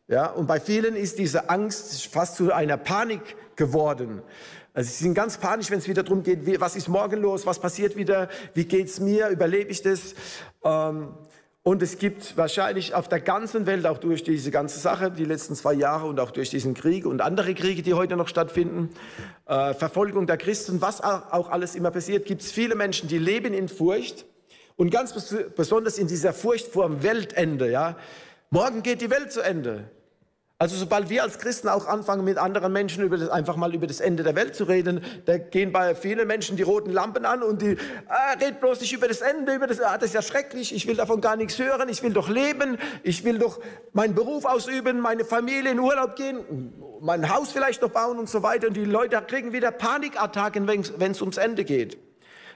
Ja, 0.08 0.26
und 0.26 0.48
bei 0.48 0.58
vielen 0.58 0.96
ist 0.96 1.18
diese 1.18 1.48
Angst 1.48 2.08
fast 2.08 2.34
zu 2.34 2.52
einer 2.52 2.76
Panik 2.76 3.36
geworden. 3.54 4.22
Also 4.74 4.90
sie 4.90 5.04
sind 5.04 5.14
ganz 5.14 5.38
panisch, 5.38 5.70
wenn 5.70 5.78
es 5.78 5.86
wieder 5.86 6.02
darum 6.02 6.24
geht, 6.24 6.46
wie, 6.46 6.60
was 6.60 6.74
ist 6.74 6.88
morgen 6.88 7.20
los, 7.20 7.46
was 7.46 7.60
passiert 7.60 7.96
wieder, 7.96 8.28
wie 8.54 8.64
geht 8.64 8.88
es 8.88 8.98
mir, 8.98 9.28
überlebe 9.28 9.70
ich 9.70 9.82
das? 9.82 10.14
Ähm, 10.64 11.14
und 11.62 11.82
es 11.82 11.98
gibt 11.98 12.38
wahrscheinlich 12.38 12.94
auf 12.94 13.08
der 13.08 13.20
ganzen 13.20 13.66
Welt, 13.66 13.86
auch 13.86 13.98
durch 13.98 14.22
diese 14.22 14.50
ganze 14.50 14.78
Sache, 14.78 15.10
die 15.10 15.26
letzten 15.26 15.54
zwei 15.54 15.74
Jahre 15.74 16.06
und 16.06 16.18
auch 16.18 16.30
durch 16.30 16.48
diesen 16.48 16.72
Krieg 16.72 17.04
und 17.04 17.20
andere 17.20 17.54
Kriege, 17.54 17.82
die 17.82 17.92
heute 17.92 18.16
noch 18.16 18.28
stattfinden, 18.28 18.88
äh, 19.46 19.74
Verfolgung 19.74 20.26
der 20.26 20.38
Christen, 20.38 20.80
was 20.80 21.02
auch 21.02 21.50
alles 21.50 21.74
immer 21.74 21.90
passiert, 21.90 22.24
gibt 22.24 22.40
es 22.42 22.50
viele 22.50 22.74
Menschen, 22.74 23.08
die 23.08 23.18
leben 23.18 23.52
in 23.52 23.68
Furcht 23.68 24.24
und 24.76 24.90
ganz 24.90 25.12
besonders 25.54 25.98
in 25.98 26.08
dieser 26.08 26.32
Furcht 26.32 26.68
vor 26.68 26.88
dem 26.88 27.02
Weltende. 27.02 27.70
Ja? 27.70 27.98
Morgen 28.48 28.82
geht 28.82 29.02
die 29.02 29.10
Welt 29.10 29.30
zu 29.30 29.42
Ende. 29.42 29.90
Also 30.62 30.76
sobald 30.76 31.08
wir 31.08 31.22
als 31.22 31.38
Christen 31.38 31.70
auch 31.70 31.86
anfangen, 31.86 32.22
mit 32.22 32.36
anderen 32.36 32.70
Menschen 32.70 33.02
über 33.02 33.16
das, 33.16 33.30
einfach 33.30 33.56
mal 33.56 33.74
über 33.74 33.86
das 33.86 33.98
Ende 33.98 34.22
der 34.22 34.36
Welt 34.36 34.54
zu 34.54 34.64
reden, 34.64 35.02
da 35.24 35.38
gehen 35.38 35.72
bei 35.72 35.94
vielen 35.94 36.28
Menschen 36.28 36.58
die 36.58 36.62
roten 36.62 36.90
Lampen 36.92 37.24
an 37.24 37.42
und 37.42 37.62
die, 37.62 37.78
ah, 38.08 38.34
red 38.38 38.60
bloß 38.60 38.82
nicht 38.82 38.92
über 38.92 39.08
das 39.08 39.22
Ende, 39.22 39.54
über 39.54 39.66
das, 39.66 39.80
ah, 39.80 39.96
das 39.96 40.10
ist 40.10 40.14
ja 40.14 40.20
schrecklich, 40.20 40.74
ich 40.74 40.86
will 40.86 40.96
davon 40.96 41.22
gar 41.22 41.36
nichts 41.36 41.58
hören, 41.58 41.88
ich 41.88 42.02
will 42.02 42.12
doch 42.12 42.28
leben, 42.28 42.76
ich 43.02 43.24
will 43.24 43.38
doch 43.38 43.58
meinen 43.94 44.14
Beruf 44.14 44.44
ausüben, 44.44 45.00
meine 45.00 45.24
Familie 45.24 45.70
in 45.70 45.80
Urlaub 45.80 46.14
gehen, 46.14 46.74
mein 47.00 47.34
Haus 47.34 47.52
vielleicht 47.52 47.80
noch 47.80 47.88
bauen 47.88 48.18
und 48.18 48.28
so 48.28 48.42
weiter. 48.42 48.68
Und 48.68 48.76
die 48.76 48.84
Leute 48.84 49.18
kriegen 49.26 49.54
wieder 49.54 49.70
Panikattacken, 49.70 50.68
wenn 50.68 51.10
es 51.10 51.22
ums 51.22 51.38
Ende 51.38 51.64
geht. 51.64 51.96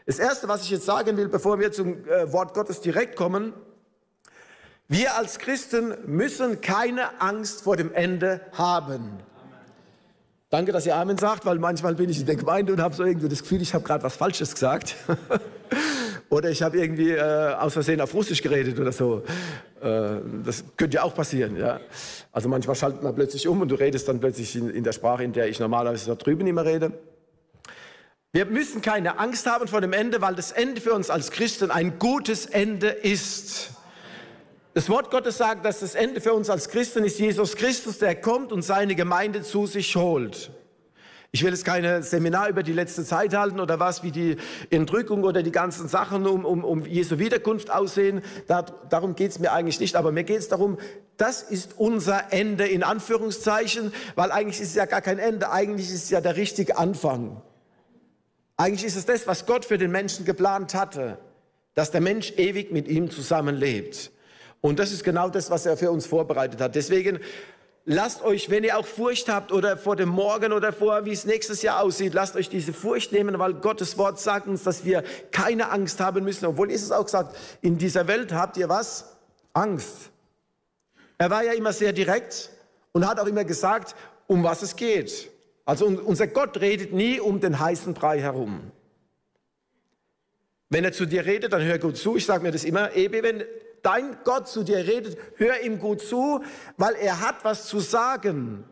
Das 0.04 0.18
Erste, 0.18 0.46
was 0.46 0.62
ich 0.62 0.68
jetzt 0.68 0.84
sagen 0.84 1.16
will, 1.16 1.28
bevor 1.28 1.58
wir 1.58 1.72
zum 1.72 2.06
äh, 2.06 2.30
Wort 2.30 2.52
Gottes 2.52 2.82
direkt 2.82 3.16
kommen, 3.16 3.54
wir 4.94 5.16
als 5.16 5.40
Christen 5.40 5.92
müssen 6.06 6.60
keine 6.60 7.20
Angst 7.20 7.62
vor 7.62 7.76
dem 7.76 7.92
Ende 7.92 8.40
haben. 8.52 9.18
Danke, 10.50 10.70
dass 10.70 10.86
ihr 10.86 10.94
Amen 10.94 11.18
sagt, 11.18 11.44
weil 11.46 11.58
manchmal 11.58 11.96
bin 11.96 12.08
ich 12.08 12.20
in 12.20 12.26
der 12.26 12.36
Gemeinde 12.36 12.72
und 12.72 12.80
habe 12.80 12.94
so 12.94 13.02
irgendwie 13.02 13.28
das 13.28 13.42
Gefühl, 13.42 13.60
ich 13.60 13.74
habe 13.74 13.82
gerade 13.82 14.04
was 14.04 14.14
Falsches 14.14 14.54
gesagt. 14.54 14.94
oder 16.30 16.48
ich 16.48 16.62
habe 16.62 16.78
irgendwie 16.78 17.10
äh, 17.10 17.54
aus 17.54 17.72
Versehen 17.72 18.00
auf 18.00 18.14
Russisch 18.14 18.40
geredet 18.40 18.78
oder 18.78 18.92
so. 18.92 19.24
Äh, 19.82 20.18
das 20.44 20.62
könnte 20.76 20.94
ja 20.98 21.02
auch 21.02 21.14
passieren. 21.14 21.56
Ja? 21.56 21.80
Also 22.30 22.48
manchmal 22.48 22.76
schaltet 22.76 23.02
man 23.02 23.16
plötzlich 23.16 23.48
um 23.48 23.60
und 23.62 23.70
du 23.70 23.74
redest 23.74 24.06
dann 24.06 24.20
plötzlich 24.20 24.54
in, 24.54 24.70
in 24.70 24.84
der 24.84 24.92
Sprache, 24.92 25.24
in 25.24 25.32
der 25.32 25.48
ich 25.48 25.58
normalerweise 25.58 26.06
da 26.06 26.14
drüben 26.14 26.46
immer 26.46 26.64
rede. 26.64 26.92
Wir 28.30 28.46
müssen 28.46 28.80
keine 28.80 29.18
Angst 29.18 29.44
haben 29.46 29.66
vor 29.66 29.80
dem 29.80 29.92
Ende, 29.92 30.20
weil 30.20 30.36
das 30.36 30.52
Ende 30.52 30.80
für 30.80 30.94
uns 30.94 31.10
als 31.10 31.32
Christen 31.32 31.72
ein 31.72 31.98
gutes 31.98 32.46
Ende 32.46 32.90
ist. 32.90 33.70
Das 34.74 34.88
Wort 34.88 35.12
Gottes 35.12 35.38
sagt, 35.38 35.64
dass 35.64 35.80
das 35.80 35.94
Ende 35.94 36.20
für 36.20 36.34
uns 36.34 36.50
als 36.50 36.68
Christen 36.68 37.04
ist 37.04 37.20
Jesus 37.20 37.54
Christus, 37.54 37.98
der 37.98 38.16
kommt 38.16 38.50
und 38.50 38.62
seine 38.62 38.96
Gemeinde 38.96 39.42
zu 39.42 39.66
sich 39.66 39.94
holt. 39.94 40.50
Ich 41.30 41.44
will 41.44 41.52
jetzt 41.52 41.64
keine 41.64 42.02
Seminar 42.02 42.48
über 42.48 42.64
die 42.64 42.72
letzte 42.72 43.04
Zeit 43.04 43.36
halten 43.36 43.60
oder 43.60 43.78
was, 43.78 44.02
wie 44.02 44.10
die 44.10 44.36
Entrückung 44.70 45.22
oder 45.22 45.44
die 45.44 45.52
ganzen 45.52 45.86
Sachen 45.86 46.26
um, 46.26 46.44
um, 46.44 46.64
um 46.64 46.84
Jesu 46.86 47.20
Wiederkunft 47.20 47.70
aussehen. 47.70 48.22
Da, 48.48 48.62
darum 48.62 49.14
geht 49.14 49.30
es 49.30 49.38
mir 49.38 49.52
eigentlich 49.52 49.78
nicht. 49.78 49.94
Aber 49.94 50.10
mir 50.10 50.24
geht 50.24 50.38
es 50.38 50.48
darum, 50.48 50.78
das 51.16 51.42
ist 51.42 51.74
unser 51.76 52.32
Ende 52.32 52.66
in 52.66 52.82
Anführungszeichen, 52.82 53.92
weil 54.16 54.32
eigentlich 54.32 54.60
ist 54.60 54.70
es 54.70 54.74
ja 54.74 54.86
gar 54.86 55.02
kein 55.02 55.20
Ende, 55.20 55.52
eigentlich 55.52 55.86
ist 55.86 56.04
es 56.04 56.10
ja 56.10 56.20
der 56.20 56.36
richtige 56.36 56.78
Anfang. 56.78 57.40
Eigentlich 58.56 58.84
ist 58.84 58.96
es 58.96 59.06
das, 59.06 59.28
was 59.28 59.46
Gott 59.46 59.64
für 59.64 59.78
den 59.78 59.92
Menschen 59.92 60.24
geplant 60.24 60.74
hatte, 60.74 61.18
dass 61.74 61.92
der 61.92 62.00
Mensch 62.00 62.32
ewig 62.36 62.72
mit 62.72 62.88
ihm 62.88 63.10
zusammenlebt. 63.10 64.10
Und 64.64 64.78
das 64.78 64.92
ist 64.92 65.04
genau 65.04 65.28
das, 65.28 65.50
was 65.50 65.66
er 65.66 65.76
für 65.76 65.90
uns 65.90 66.06
vorbereitet 66.06 66.58
hat. 66.58 66.74
Deswegen 66.74 67.20
lasst 67.84 68.22
euch, 68.22 68.48
wenn 68.48 68.64
ihr 68.64 68.78
auch 68.78 68.86
Furcht 68.86 69.28
habt 69.28 69.52
oder 69.52 69.76
vor 69.76 69.94
dem 69.94 70.08
Morgen 70.08 70.54
oder 70.54 70.72
vor, 70.72 71.04
wie 71.04 71.12
es 71.12 71.26
nächstes 71.26 71.60
Jahr 71.60 71.82
aussieht, 71.82 72.14
lasst 72.14 72.34
euch 72.34 72.48
diese 72.48 72.72
Furcht 72.72 73.12
nehmen, 73.12 73.38
weil 73.38 73.52
Gottes 73.52 73.98
Wort 73.98 74.18
sagt 74.18 74.46
uns, 74.46 74.62
dass 74.62 74.86
wir 74.86 75.04
keine 75.32 75.70
Angst 75.70 76.00
haben 76.00 76.24
müssen. 76.24 76.46
Obwohl 76.46 76.70
ist 76.70 76.82
es 76.82 76.92
auch 76.92 77.04
gesagt, 77.04 77.36
in 77.60 77.76
dieser 77.76 78.08
Welt 78.08 78.32
habt 78.32 78.56
ihr 78.56 78.70
was? 78.70 79.18
Angst. 79.52 80.10
Er 81.18 81.28
war 81.28 81.44
ja 81.44 81.52
immer 81.52 81.74
sehr 81.74 81.92
direkt 81.92 82.48
und 82.92 83.06
hat 83.06 83.20
auch 83.20 83.26
immer 83.26 83.44
gesagt, 83.44 83.94
um 84.28 84.44
was 84.44 84.62
es 84.62 84.76
geht. 84.76 85.30
Also 85.66 85.84
unser 85.84 86.26
Gott 86.26 86.58
redet 86.58 86.94
nie 86.94 87.20
um 87.20 87.38
den 87.38 87.60
heißen 87.60 87.92
Brei 87.92 88.18
herum. 88.18 88.72
Wenn 90.70 90.84
er 90.84 90.92
zu 90.94 91.04
dir 91.04 91.26
redet, 91.26 91.52
dann 91.52 91.62
hör 91.62 91.78
gut 91.78 91.98
zu. 91.98 92.16
Ich 92.16 92.24
sage 92.24 92.42
mir 92.42 92.50
das 92.50 92.64
immer, 92.64 92.96
Ebi, 92.96 93.22
wenn 93.22 93.44
dein 93.84 94.16
Gott 94.24 94.48
zu 94.48 94.64
dir 94.64 94.78
redet, 94.78 95.16
hör 95.36 95.60
ihm 95.60 95.78
gut 95.78 96.00
zu, 96.00 96.42
weil 96.76 96.94
er 96.94 97.20
hat 97.20 97.44
was 97.44 97.66
zu 97.66 97.78
sagen. 97.78 98.64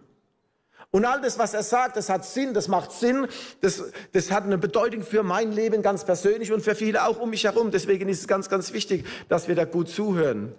Und 0.91 1.07
all 1.07 1.23
das, 1.23 1.39
was 1.39 1.55
er 1.55 1.63
sagt, 1.63 1.97
das 1.97 2.11
hat 2.11 2.25
Sinn, 2.27 2.53
das 2.53 2.69
macht 2.69 2.93
Sinn, 2.93 3.27
das, 3.63 3.83
das 4.13 4.31
hat 4.31 4.45
eine 4.45 4.59
Bedeutung 4.59 5.03
für 5.03 5.23
mein 5.23 5.51
Leben 5.51 5.81
ganz 5.83 6.05
persönlich 6.05 6.53
und 6.53 6.61
für 6.61 6.75
viele 6.75 7.07
auch 7.07 7.19
um 7.19 7.31
mich 7.31 7.45
herum. 7.45 7.71
Deswegen 7.71 8.11
ist 8.11 8.21
es 8.21 8.29
ganz, 8.29 8.51
ganz 8.51 8.75
wichtig, 8.75 9.07
dass 9.29 9.49
wir 9.49 9.55
da 9.55 9.65
gut 9.65 9.89
zuhören. 9.89 10.55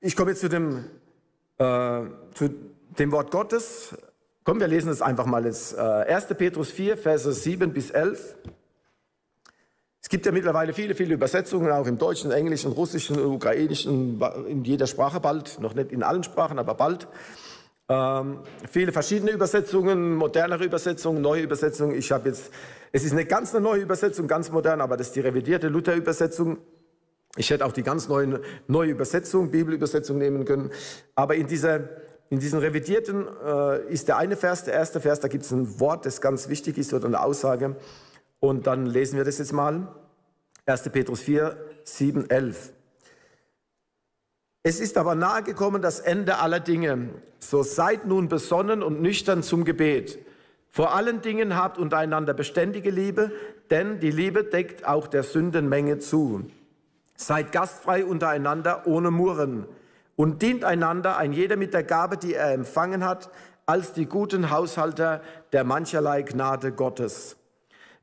Ich 0.00 0.14
komme 0.14 0.30
jetzt 0.30 0.42
zu 0.42 0.48
dem, 0.48 0.84
äh, 1.58 2.02
zu 2.34 2.50
dem 2.98 3.10
Wort 3.10 3.32
Gottes. 3.32 3.96
Komm, 4.44 4.60
wir 4.60 4.68
lesen 4.68 4.92
es 4.92 5.02
einfach 5.02 5.26
mal 5.26 5.44
jetzt. 5.44 5.74
Äh, 5.76 5.80
1. 5.80 6.26
Petrus 6.38 6.70
4, 6.70 6.96
Verse 6.96 7.32
7 7.32 7.72
bis 7.72 7.90
11. 7.90 8.36
Es 10.06 10.08
gibt 10.08 10.24
ja 10.24 10.30
mittlerweile 10.30 10.72
viele, 10.72 10.94
viele 10.94 11.14
Übersetzungen, 11.14 11.72
auch 11.72 11.88
im 11.88 11.98
Deutschen, 11.98 12.30
Englischen, 12.30 12.70
Russischen, 12.70 13.18
Ukrainischen, 13.18 14.22
in 14.46 14.62
jeder 14.62 14.86
Sprache 14.86 15.18
bald, 15.18 15.58
noch 15.60 15.74
nicht 15.74 15.90
in 15.90 16.04
allen 16.04 16.22
Sprachen, 16.22 16.60
aber 16.60 16.74
bald. 16.74 17.08
Ähm, 17.88 18.38
viele 18.70 18.92
verschiedene 18.92 19.32
Übersetzungen, 19.32 20.14
modernere 20.14 20.62
Übersetzungen, 20.62 21.20
neue 21.20 21.42
Übersetzungen. 21.42 21.98
Ich 21.98 22.12
habe 22.12 22.28
jetzt, 22.28 22.52
es 22.92 23.02
ist 23.02 23.10
eine 23.10 23.24
ganz 23.24 23.52
eine 23.52 23.64
neue 23.64 23.80
Übersetzung, 23.80 24.28
ganz 24.28 24.52
modern, 24.52 24.80
aber 24.80 24.96
das 24.96 25.08
ist 25.08 25.16
die 25.16 25.20
revidierte 25.22 25.66
Luther-Übersetzung. 25.66 26.58
Ich 27.36 27.50
hätte 27.50 27.66
auch 27.66 27.72
die 27.72 27.82
ganz 27.82 28.06
neue, 28.06 28.40
neue 28.68 28.92
Übersetzung, 28.92 29.50
Bibelübersetzung 29.50 30.18
nehmen 30.18 30.44
können. 30.44 30.70
Aber 31.16 31.34
in, 31.34 31.48
dieser, 31.48 31.80
in 32.30 32.38
diesen 32.38 32.60
revidierten 32.60 33.26
äh, 33.44 33.92
ist 33.92 34.06
der 34.06 34.18
eine 34.18 34.36
Vers, 34.36 34.62
der 34.62 34.74
erste 34.74 35.00
Vers, 35.00 35.18
da 35.18 35.26
gibt 35.26 35.42
es 35.42 35.50
ein 35.50 35.80
Wort, 35.80 36.06
das 36.06 36.20
ganz 36.20 36.48
wichtig 36.48 36.78
ist 36.78 36.94
oder 36.94 37.06
eine 37.06 37.20
Aussage. 37.20 37.74
Und 38.46 38.68
dann 38.68 38.86
lesen 38.86 39.16
wir 39.16 39.24
das 39.24 39.38
jetzt 39.38 39.52
mal. 39.52 39.88
1. 40.66 40.90
Petrus 40.90 41.20
4, 41.22 41.56
7, 41.82 42.30
11. 42.30 42.72
Es 44.62 44.78
ist 44.78 44.96
aber 44.96 45.16
nahegekommen 45.16 45.82
das 45.82 45.98
Ende 45.98 46.38
aller 46.38 46.60
Dinge. 46.60 47.08
So 47.40 47.64
seid 47.64 48.06
nun 48.06 48.28
besonnen 48.28 48.84
und 48.84 49.02
nüchtern 49.02 49.42
zum 49.42 49.64
Gebet. 49.64 50.20
Vor 50.70 50.94
allen 50.94 51.22
Dingen 51.22 51.56
habt 51.56 51.76
untereinander 51.76 52.34
beständige 52.34 52.90
Liebe, 52.90 53.32
denn 53.70 53.98
die 53.98 54.12
Liebe 54.12 54.44
deckt 54.44 54.86
auch 54.86 55.08
der 55.08 55.24
Sündenmenge 55.24 55.98
zu. 55.98 56.48
Seid 57.16 57.50
gastfrei 57.50 58.04
untereinander 58.04 58.86
ohne 58.86 59.10
Murren 59.10 59.66
und 60.14 60.40
dient 60.40 60.62
einander, 60.62 61.16
ein 61.16 61.32
jeder 61.32 61.56
mit 61.56 61.74
der 61.74 61.82
Gabe, 61.82 62.16
die 62.16 62.34
er 62.34 62.52
empfangen 62.52 63.04
hat, 63.04 63.28
als 63.66 63.92
die 63.92 64.06
guten 64.06 64.52
Haushalter 64.52 65.20
der 65.50 65.64
mancherlei 65.64 66.22
Gnade 66.22 66.70
Gottes. 66.70 67.35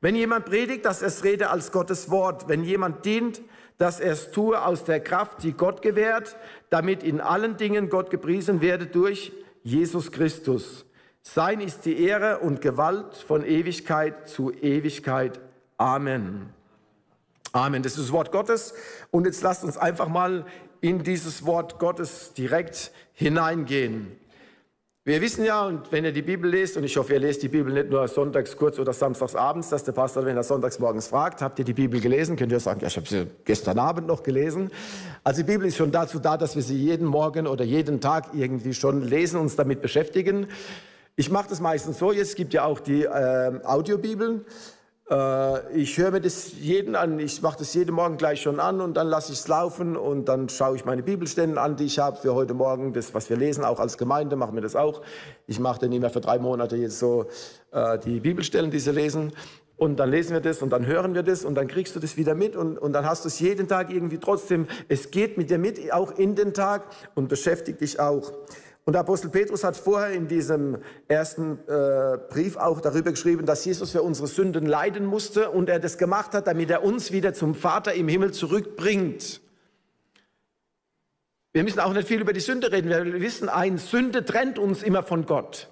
Wenn 0.04 0.16
jemand 0.16 0.44
predigt, 0.44 0.84
dass 0.84 1.00
es 1.00 1.24
rede 1.24 1.48
als 1.48 1.72
Gottes 1.72 2.10
Wort. 2.10 2.46
Wenn 2.46 2.62
jemand 2.62 3.06
dient, 3.06 3.40
dass 3.78 4.00
er 4.00 4.12
es 4.12 4.32
tue 4.32 4.62
aus 4.62 4.84
der 4.84 5.00
Kraft, 5.00 5.42
die 5.42 5.54
Gott 5.54 5.80
gewährt, 5.80 6.36
damit 6.68 7.02
in 7.02 7.22
allen 7.22 7.56
Dingen 7.56 7.88
Gott 7.88 8.10
gepriesen 8.10 8.60
werde 8.60 8.84
durch 8.84 9.32
Jesus 9.62 10.12
Christus. 10.12 10.84
Sein 11.22 11.62
ist 11.62 11.86
die 11.86 12.04
Ehre 12.04 12.40
und 12.40 12.60
Gewalt 12.60 13.16
von 13.16 13.46
Ewigkeit 13.46 14.28
zu 14.28 14.52
Ewigkeit. 14.52 15.40
Amen. 15.78 16.50
Amen. 17.52 17.82
Das 17.82 17.92
ist 17.92 18.08
das 18.08 18.12
Wort 18.12 18.30
Gottes. 18.30 18.74
Und 19.10 19.24
jetzt 19.24 19.42
lasst 19.42 19.64
uns 19.64 19.78
einfach 19.78 20.08
mal 20.08 20.44
in 20.82 21.02
dieses 21.02 21.46
Wort 21.46 21.78
Gottes 21.78 22.34
direkt 22.34 22.92
hineingehen. 23.14 24.20
Wir 25.06 25.20
wissen 25.20 25.44
ja, 25.44 25.66
und 25.66 25.92
wenn 25.92 26.06
ihr 26.06 26.12
die 26.12 26.22
Bibel 26.22 26.50
lest, 26.50 26.78
und 26.78 26.84
ich 26.84 26.96
hoffe, 26.96 27.12
ihr 27.12 27.20
lest 27.20 27.42
die 27.42 27.48
Bibel 27.48 27.70
nicht 27.70 27.90
nur 27.90 28.08
sonntags 28.08 28.56
kurz 28.56 28.78
oder 28.78 28.94
samstags 28.94 29.34
abends, 29.34 29.68
dass 29.68 29.84
der 29.84 29.92
Pastor, 29.92 30.24
wenn 30.24 30.34
er 30.34 30.44
sonntags 30.44 30.78
morgens 30.78 31.08
fragt, 31.08 31.42
habt 31.42 31.58
ihr 31.58 31.64
die 31.66 31.74
Bibel 31.74 32.00
gelesen? 32.00 32.36
Könnt 32.36 32.50
ihr 32.52 32.58
sagen, 32.58 32.80
ja, 32.80 32.86
ich 32.86 32.96
habe 32.96 33.06
sie 33.06 33.26
gestern 33.44 33.78
Abend 33.78 34.06
noch 34.06 34.22
gelesen. 34.22 34.70
Also 35.22 35.42
die 35.42 35.52
Bibel 35.52 35.66
ist 35.66 35.76
schon 35.76 35.92
dazu 35.92 36.20
da, 36.20 36.38
dass 36.38 36.56
wir 36.56 36.62
sie 36.62 36.78
jeden 36.78 37.06
Morgen 37.06 37.46
oder 37.46 37.64
jeden 37.64 38.00
Tag 38.00 38.28
irgendwie 38.32 38.72
schon 38.72 39.02
lesen, 39.02 39.38
uns 39.40 39.56
damit 39.56 39.82
beschäftigen. 39.82 40.46
Ich 41.16 41.30
mache 41.30 41.50
das 41.50 41.60
meistens 41.60 41.98
so, 41.98 42.10
jetzt 42.10 42.34
gibt 42.34 42.54
ja 42.54 42.64
auch 42.64 42.80
die 42.80 43.02
äh, 43.02 43.60
Audiobibeln. 43.62 44.46
Äh, 45.10 45.76
ich 45.76 45.98
höre 45.98 46.10
mir 46.10 46.20
das 46.20 46.52
jeden 46.58 46.96
an, 46.96 47.18
ich 47.18 47.42
mache 47.42 47.58
das 47.58 47.74
jeden 47.74 47.94
Morgen 47.94 48.16
gleich 48.16 48.40
schon 48.40 48.58
an 48.58 48.80
und 48.80 48.94
dann 48.94 49.06
lasse 49.06 49.32
ich 49.32 49.38
es 49.40 49.48
laufen 49.48 49.96
und 49.96 50.26
dann 50.28 50.48
schaue 50.48 50.76
ich 50.76 50.84
meine 50.84 51.02
Bibelstellen 51.02 51.58
an, 51.58 51.76
die 51.76 51.84
ich 51.84 51.98
habe 51.98 52.16
für 52.16 52.34
heute 52.34 52.54
Morgen, 52.54 52.92
das, 52.92 53.12
was 53.12 53.28
wir 53.28 53.36
lesen, 53.36 53.64
auch 53.64 53.80
als 53.80 53.98
Gemeinde 53.98 54.36
machen 54.36 54.54
wir 54.54 54.62
das 54.62 54.76
auch. 54.76 55.02
Ich 55.46 55.60
mache 55.60 55.80
dann 55.80 55.92
immer 55.92 56.10
für 56.10 56.20
drei 56.20 56.38
Monate 56.38 56.76
jetzt 56.76 56.98
so 56.98 57.26
äh, 57.72 57.98
die 57.98 58.20
Bibelstellen, 58.20 58.70
die 58.70 58.78
sie 58.78 58.92
lesen 58.92 59.32
und 59.76 59.96
dann 59.96 60.10
lesen 60.10 60.32
wir 60.32 60.40
das 60.40 60.62
und 60.62 60.70
dann 60.70 60.86
hören 60.86 61.14
wir 61.14 61.22
das 61.22 61.44
und 61.44 61.54
dann 61.54 61.66
kriegst 61.66 61.94
du 61.96 62.00
das 62.00 62.16
wieder 62.16 62.34
mit 62.34 62.56
und, 62.56 62.78
und 62.78 62.92
dann 62.92 63.04
hast 63.04 63.24
du 63.24 63.28
es 63.28 63.40
jeden 63.40 63.68
Tag 63.68 63.90
irgendwie 63.90 64.18
trotzdem, 64.18 64.66
es 64.88 65.10
geht 65.10 65.36
mit 65.36 65.50
dir 65.50 65.58
mit, 65.58 65.92
auch 65.92 66.12
in 66.12 66.34
den 66.34 66.54
Tag 66.54 66.84
und 67.14 67.28
beschäftigt 67.28 67.80
dich 67.80 68.00
auch. 68.00 68.32
Und 68.86 68.96
Apostel 68.96 69.30
Petrus 69.30 69.64
hat 69.64 69.78
vorher 69.78 70.12
in 70.12 70.28
diesem 70.28 70.78
ersten 71.08 71.58
äh, 71.66 72.18
Brief 72.28 72.56
auch 72.56 72.82
darüber 72.82 73.12
geschrieben, 73.12 73.46
dass 73.46 73.64
Jesus 73.64 73.92
für 73.92 74.02
unsere 74.02 74.28
Sünden 74.28 74.66
leiden 74.66 75.06
musste 75.06 75.50
und 75.50 75.70
er 75.70 75.78
das 75.78 75.96
gemacht 75.96 76.34
hat, 76.34 76.46
damit 76.46 76.70
er 76.70 76.84
uns 76.84 77.10
wieder 77.10 77.32
zum 77.32 77.54
Vater 77.54 77.94
im 77.94 78.08
Himmel 78.08 78.32
zurückbringt. 78.32 79.40
Wir 81.54 81.62
müssen 81.62 81.80
auch 81.80 81.94
nicht 81.94 82.08
viel 82.08 82.20
über 82.20 82.34
die 82.34 82.40
Sünde 82.40 82.72
reden. 82.72 82.90
Wir 82.90 83.20
wissen, 83.20 83.48
ein 83.48 83.78
Sünde 83.78 84.24
trennt 84.24 84.58
uns 84.58 84.82
immer 84.82 85.02
von 85.02 85.24
Gott. 85.24 85.70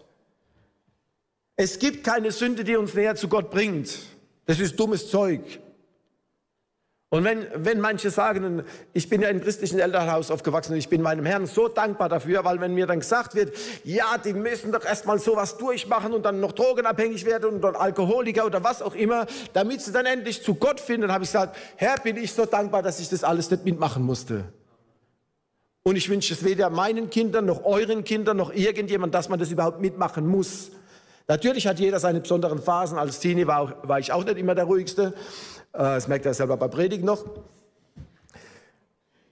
Es 1.57 1.79
gibt 1.79 2.05
keine 2.05 2.31
Sünde, 2.31 2.64
die 2.64 2.77
uns 2.77 2.94
näher 2.94 3.14
zu 3.14 3.29
Gott 3.29 3.51
bringt. 3.51 3.98
Das 4.46 4.59
ist 4.59 4.81
dummes 4.81 5.11
Zeug. 5.11 5.61
Und 7.12 7.25
wenn, 7.25 7.46
wenn 7.55 7.79
manche 7.79 8.11
sagen, 8.11 8.64
ich 8.94 9.11
bin 9.11 9.20
ja 9.20 9.29
im 9.29 9.42
christlichen 9.42 9.79
Elternhaus 9.79 10.31
aufgewachsen 10.31 10.72
und 10.72 10.79
ich 10.79 10.88
bin 10.88 11.03
meinem 11.03 11.27
Herrn 11.27 11.44
so 11.44 11.68
dankbar 11.68 12.09
dafür, 12.09 12.42
weil 12.42 12.59
wenn 12.59 12.72
mir 12.72 12.87
dann 12.87 13.01
gesagt 13.01 13.35
wird, 13.35 13.55
ja, 13.85 14.16
die 14.16 14.33
müssen 14.33 14.72
doch 14.72 14.83
erstmal 14.83 15.18
sowas 15.18 15.59
durchmachen 15.59 16.14
und 16.14 16.25
dann 16.25 16.40
noch 16.40 16.53
drogenabhängig 16.53 17.27
werden 17.27 17.51
und 17.51 17.61
dann 17.61 17.77
Alkoholiker 17.77 18.46
oder 18.46 18.64
was 18.64 18.81
auch 18.81 18.94
immer, 18.94 19.27
damit 19.53 19.83
sie 19.83 19.92
dann 19.92 20.07
endlich 20.07 20.42
zu 20.42 20.55
Gott 20.55 20.81
finden, 20.81 21.12
habe 21.12 21.25
ich 21.25 21.29
gesagt, 21.29 21.55
Herr, 21.77 21.98
bin 21.98 22.16
ich 22.16 22.33
so 22.33 22.46
dankbar, 22.46 22.83
dass 22.83 22.98
ich 22.98 23.11
das 23.11 23.25
alles 23.25 23.51
nicht 23.51 23.66
mitmachen 23.66 24.03
musste. 24.03 24.44
Und 25.83 25.96
ich 25.96 26.09
wünsche 26.09 26.33
es 26.33 26.42
weder 26.42 26.70
meinen 26.70 27.11
Kindern 27.11 27.44
noch 27.44 27.66
euren 27.66 28.05
Kindern 28.05 28.38
noch 28.38 28.55
irgendjemand, 28.55 29.12
dass 29.12 29.29
man 29.29 29.38
das 29.38 29.51
überhaupt 29.51 29.83
mitmachen 29.83 30.27
muss. 30.27 30.70
Natürlich 31.29 31.66
hat 31.66 31.79
jeder 31.79 32.01
seine 32.01 32.20
besonderen 32.20 32.62
Phasen. 32.62 32.96
Als 32.96 33.20
Teenie 33.20 33.46
war, 33.46 33.61
auch, 33.61 33.72
war 33.83 33.98
ich 33.98 34.12
auch 34.12 34.25
nicht 34.25 34.38
immer 34.38 34.55
der 34.55 34.64
ruhigste. 34.64 35.12
Äh, 35.73 35.79
das 35.79 36.09
merkt 36.09 36.27
er 36.27 36.35
selber 36.35 36.57
bei 36.57 36.69
Predigt 36.69 37.05
noch. 37.05 37.25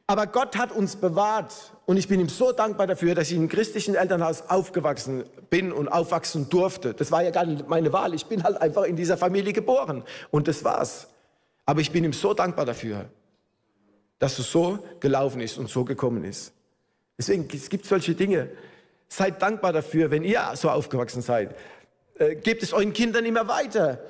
Aber 0.07 0.27
Gott 0.27 0.57
hat 0.57 0.73
uns 0.73 0.97
bewahrt 0.97 1.55
und 1.87 1.97
ich 1.97 2.09
bin 2.09 2.19
ihm 2.19 2.29
so 2.29 2.51
dankbar 2.51 2.89
dafür, 2.89 3.15
dass 3.15 3.31
ich 3.31 3.37
im 3.37 3.49
christlichen 3.49 3.95
Elternhaus 3.95 4.43
aufgewachsen 4.49 5.23
bin 5.51 5.71
und 5.73 5.87
aufwachsen 5.87 6.49
durfte. 6.49 6.95
Das 6.95 7.13
war 7.13 7.23
ja 7.23 7.31
gar 7.31 7.47
nicht 7.47 7.69
meine 7.69 7.93
Wahl. 7.93 8.13
Ich 8.15 8.27
bin 8.27 8.43
halt 8.43 8.61
einfach 8.61 8.83
in 8.85 8.97
dieser 8.97 9.17
Familie 9.17 9.53
geboren 9.53 10.03
und 10.33 10.49
das 10.49 10.65
war's. 10.65 11.07
Aber 11.65 11.81
ich 11.81 11.93
bin 11.93 12.03
ihm 12.03 12.13
so 12.13 12.35
dankbar 12.35 12.67
dafür, 12.67 13.05
dass 14.19 14.37
es 14.41 14.51
so 14.51 14.81
gelaufen 14.99 15.41
ist 15.41 15.59
und 15.59 15.69
so 15.71 15.85
gekommen 15.85 16.25
ist. 16.25 16.53
Deswegen 17.17 17.47
es 17.53 17.69
gibt 17.69 17.87
solche 17.87 18.17
Dinge. 18.17 18.49
Seid 19.09 19.41
dankbar 19.41 19.73
dafür, 19.73 20.11
wenn 20.11 20.25
ihr 20.25 20.43
so 20.55 20.71
aufgewachsen 20.71 21.23
seid. 21.23 21.55
Äh, 22.19 22.35
gebt 22.35 22.65
es 22.65 22.73
euren 22.73 22.93
Kindern 22.93 23.25
immer 23.27 23.47
weiter 23.47 24.01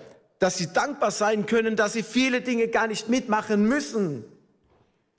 dass 0.40 0.56
sie 0.56 0.72
dankbar 0.72 1.10
sein 1.12 1.46
können, 1.46 1.76
dass 1.76 1.92
sie 1.92 2.02
viele 2.02 2.40
Dinge 2.40 2.66
gar 2.68 2.88
nicht 2.88 3.08
mitmachen 3.08 3.68
müssen, 3.68 4.24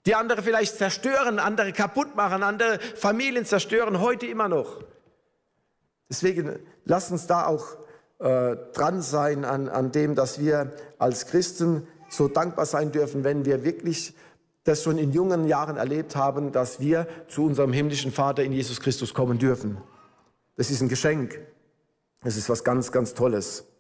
die 0.05 0.15
andere 0.15 0.41
vielleicht 0.41 0.77
zerstören, 0.77 1.39
andere 1.39 1.71
kaputt 1.71 2.15
machen, 2.15 2.43
andere 2.43 2.79
Familien 2.95 3.45
zerstören, 3.45 4.01
heute 4.01 4.25
immer 4.25 4.49
noch. 4.49 4.84
Deswegen 6.10 6.60
lasst 6.86 7.12
uns 7.12 7.27
da 7.27 7.45
auch 7.45 7.77
äh, 8.17 8.57
dran 8.73 9.01
sein 9.01 9.45
an, 9.45 9.69
an 9.69 9.91
dem, 9.91 10.15
dass 10.15 10.39
wir 10.39 10.73
als 10.97 11.27
Christen 11.27 11.88
so 12.10 12.27
dankbar 12.27 12.65
sein 12.65 12.91
dürfen, 12.91 13.23
wenn 13.23 13.45
wir 13.45 13.63
wirklich 13.63 14.15
das 14.63 14.84
schon 14.84 14.97
in 14.97 15.12
jungen 15.12 15.47
Jahren 15.47 15.77
erlebt 15.77 16.15
haben, 16.15 16.51
dass 16.51 16.79
wir 16.79 17.07
zu 17.27 17.45
unserem 17.45 17.73
himmlischen 17.73 18.12
Vater 18.12 18.43
in 18.43 18.53
Jesus 18.53 18.81
Christus 18.81 19.13
kommen 19.13 19.38
dürfen. 19.38 19.77
Das 20.55 20.71
ist 20.71 20.81
ein 20.81 20.89
Geschenk. 20.89 21.39
Das 22.23 22.38
ist 22.38 22.49
was 22.49 22.63
ganz, 22.63 22.91
ganz 22.91 23.13
Tolles. 23.13 23.70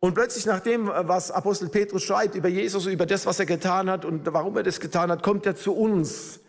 Und 0.00 0.14
plötzlich 0.14 0.46
nach 0.46 0.60
dem, 0.60 0.88
was 0.88 1.30
Apostel 1.30 1.68
Petrus 1.68 2.02
schreibt 2.02 2.34
über 2.34 2.48
Jesus, 2.48 2.86
über 2.86 3.04
das, 3.04 3.26
was 3.26 3.38
er 3.38 3.44
getan 3.44 3.90
hat 3.90 4.06
und 4.06 4.22
warum 4.32 4.56
er 4.56 4.62
das 4.62 4.80
getan 4.80 5.10
hat, 5.10 5.22
kommt 5.22 5.44
er 5.44 5.56
zu 5.56 5.74
uns. 5.74 6.40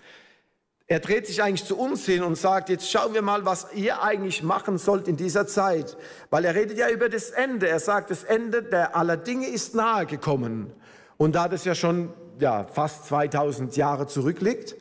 Er 0.87 0.99
dreht 0.99 1.27
sich 1.27 1.43
eigentlich 1.43 1.65
zu 1.65 1.77
uns 1.77 2.05
hin 2.05 2.23
und 2.23 2.37
sagt, 2.37 2.69
jetzt 2.69 2.89
schauen 2.89 3.13
wir 3.13 3.21
mal, 3.21 3.45
was 3.45 3.67
ihr 3.73 4.01
eigentlich 4.01 4.41
machen 4.41 4.77
sollt 4.77 5.07
in 5.07 5.17
dieser 5.17 5.47
Zeit. 5.47 5.97
Weil 6.29 6.45
er 6.45 6.55
redet 6.55 6.77
ja 6.77 6.89
über 6.89 7.09
das 7.09 7.29
Ende. 7.29 7.67
Er 7.67 7.79
sagt, 7.79 8.09
das 8.09 8.23
Ende 8.23 8.63
der 8.63 8.95
aller 8.95 9.17
Dinge 9.17 9.47
ist 9.47 9.75
nahe 9.75 10.05
gekommen. 10.05 10.73
Und 11.17 11.35
da 11.35 11.49
das 11.49 11.65
ja 11.65 11.75
schon 11.75 12.13
ja, 12.39 12.65
fast 12.65 13.05
2000 13.05 13.75
Jahre 13.75 14.07
zurückliegt, 14.07 14.75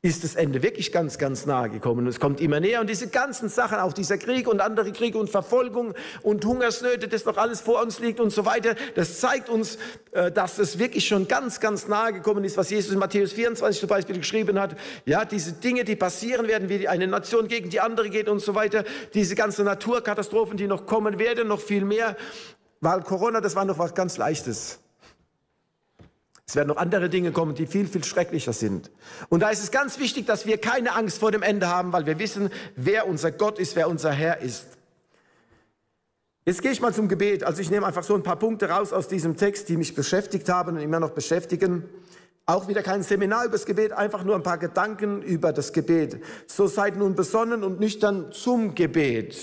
ist 0.00 0.22
das 0.22 0.36
Ende 0.36 0.62
wirklich 0.62 0.92
ganz, 0.92 1.18
ganz 1.18 1.44
nahe 1.44 1.70
gekommen. 1.70 2.06
Es 2.06 2.20
kommt 2.20 2.40
immer 2.40 2.60
näher. 2.60 2.80
Und 2.80 2.88
diese 2.88 3.08
ganzen 3.08 3.48
Sachen, 3.48 3.78
auch 3.78 3.92
dieser 3.92 4.16
Krieg 4.16 4.46
und 4.46 4.60
andere 4.60 4.92
Kriege 4.92 5.18
und 5.18 5.28
Verfolgung 5.28 5.92
und 6.22 6.44
Hungersnöte, 6.44 7.08
das 7.08 7.24
noch 7.24 7.36
alles 7.36 7.60
vor 7.60 7.82
uns 7.82 7.98
liegt 7.98 8.20
und 8.20 8.30
so 8.30 8.46
weiter, 8.46 8.76
das 8.94 9.18
zeigt 9.18 9.48
uns, 9.48 9.76
äh, 10.12 10.30
dass 10.30 10.60
es 10.60 10.78
wirklich 10.78 11.08
schon 11.08 11.26
ganz, 11.26 11.58
ganz 11.58 11.88
nahe 11.88 12.12
gekommen 12.12 12.44
ist, 12.44 12.56
was 12.56 12.70
Jesus 12.70 12.92
in 12.92 13.00
Matthäus 13.00 13.32
24 13.32 13.80
zum 13.80 13.88
Beispiel 13.88 14.16
geschrieben 14.18 14.60
hat. 14.60 14.76
Ja, 15.04 15.24
diese 15.24 15.54
Dinge, 15.54 15.82
die 15.82 15.96
passieren 15.96 16.46
werden, 16.46 16.68
wie 16.68 16.86
eine 16.86 17.08
Nation 17.08 17.48
gegen 17.48 17.68
die 17.68 17.80
andere 17.80 18.08
geht 18.08 18.28
und 18.28 18.38
so 18.38 18.54
weiter. 18.54 18.84
Diese 19.14 19.34
ganzen 19.34 19.64
Naturkatastrophen, 19.64 20.56
die 20.56 20.68
noch 20.68 20.86
kommen 20.86 21.18
werden, 21.18 21.48
noch 21.48 21.60
viel 21.60 21.84
mehr. 21.84 22.16
Weil 22.80 23.02
Corona, 23.02 23.40
das 23.40 23.56
war 23.56 23.64
noch 23.64 23.80
was 23.80 23.96
ganz 23.96 24.16
Leichtes. 24.16 24.78
Es 26.48 26.56
werden 26.56 26.68
noch 26.68 26.78
andere 26.78 27.10
Dinge 27.10 27.30
kommen, 27.30 27.54
die 27.54 27.66
viel, 27.66 27.86
viel 27.86 28.02
schrecklicher 28.02 28.54
sind. 28.54 28.90
Und 29.28 29.40
da 29.40 29.50
ist 29.50 29.62
es 29.62 29.70
ganz 29.70 29.98
wichtig, 29.98 30.24
dass 30.24 30.46
wir 30.46 30.56
keine 30.56 30.94
Angst 30.94 31.18
vor 31.18 31.30
dem 31.30 31.42
Ende 31.42 31.68
haben, 31.68 31.92
weil 31.92 32.06
wir 32.06 32.18
wissen, 32.18 32.48
wer 32.74 33.06
unser 33.06 33.30
Gott 33.32 33.58
ist, 33.58 33.76
wer 33.76 33.86
unser 33.86 34.12
Herr 34.12 34.40
ist. 34.40 34.66
Jetzt 36.46 36.62
gehe 36.62 36.70
ich 36.70 36.80
mal 36.80 36.94
zum 36.94 37.06
Gebet. 37.06 37.44
Also 37.44 37.60
ich 37.60 37.70
nehme 37.70 37.86
einfach 37.86 38.02
so 38.02 38.14
ein 38.14 38.22
paar 38.22 38.38
Punkte 38.38 38.70
raus 38.70 38.94
aus 38.94 39.08
diesem 39.08 39.36
Text, 39.36 39.68
die 39.68 39.76
mich 39.76 39.94
beschäftigt 39.94 40.48
haben 40.48 40.76
und 40.76 40.82
immer 40.82 41.00
noch 41.00 41.10
beschäftigen. 41.10 41.84
Auch 42.46 42.66
wieder 42.66 42.82
kein 42.82 43.02
Seminar 43.02 43.44
über 43.44 43.52
das 43.52 43.66
Gebet, 43.66 43.92
einfach 43.92 44.24
nur 44.24 44.34
ein 44.34 44.42
paar 44.42 44.56
Gedanken 44.56 45.20
über 45.20 45.52
das 45.52 45.74
Gebet. 45.74 46.22
So 46.46 46.66
seid 46.66 46.96
nun 46.96 47.14
besonnen 47.14 47.62
und 47.62 47.78
nüchtern 47.78 48.32
zum 48.32 48.74
Gebet. 48.74 49.36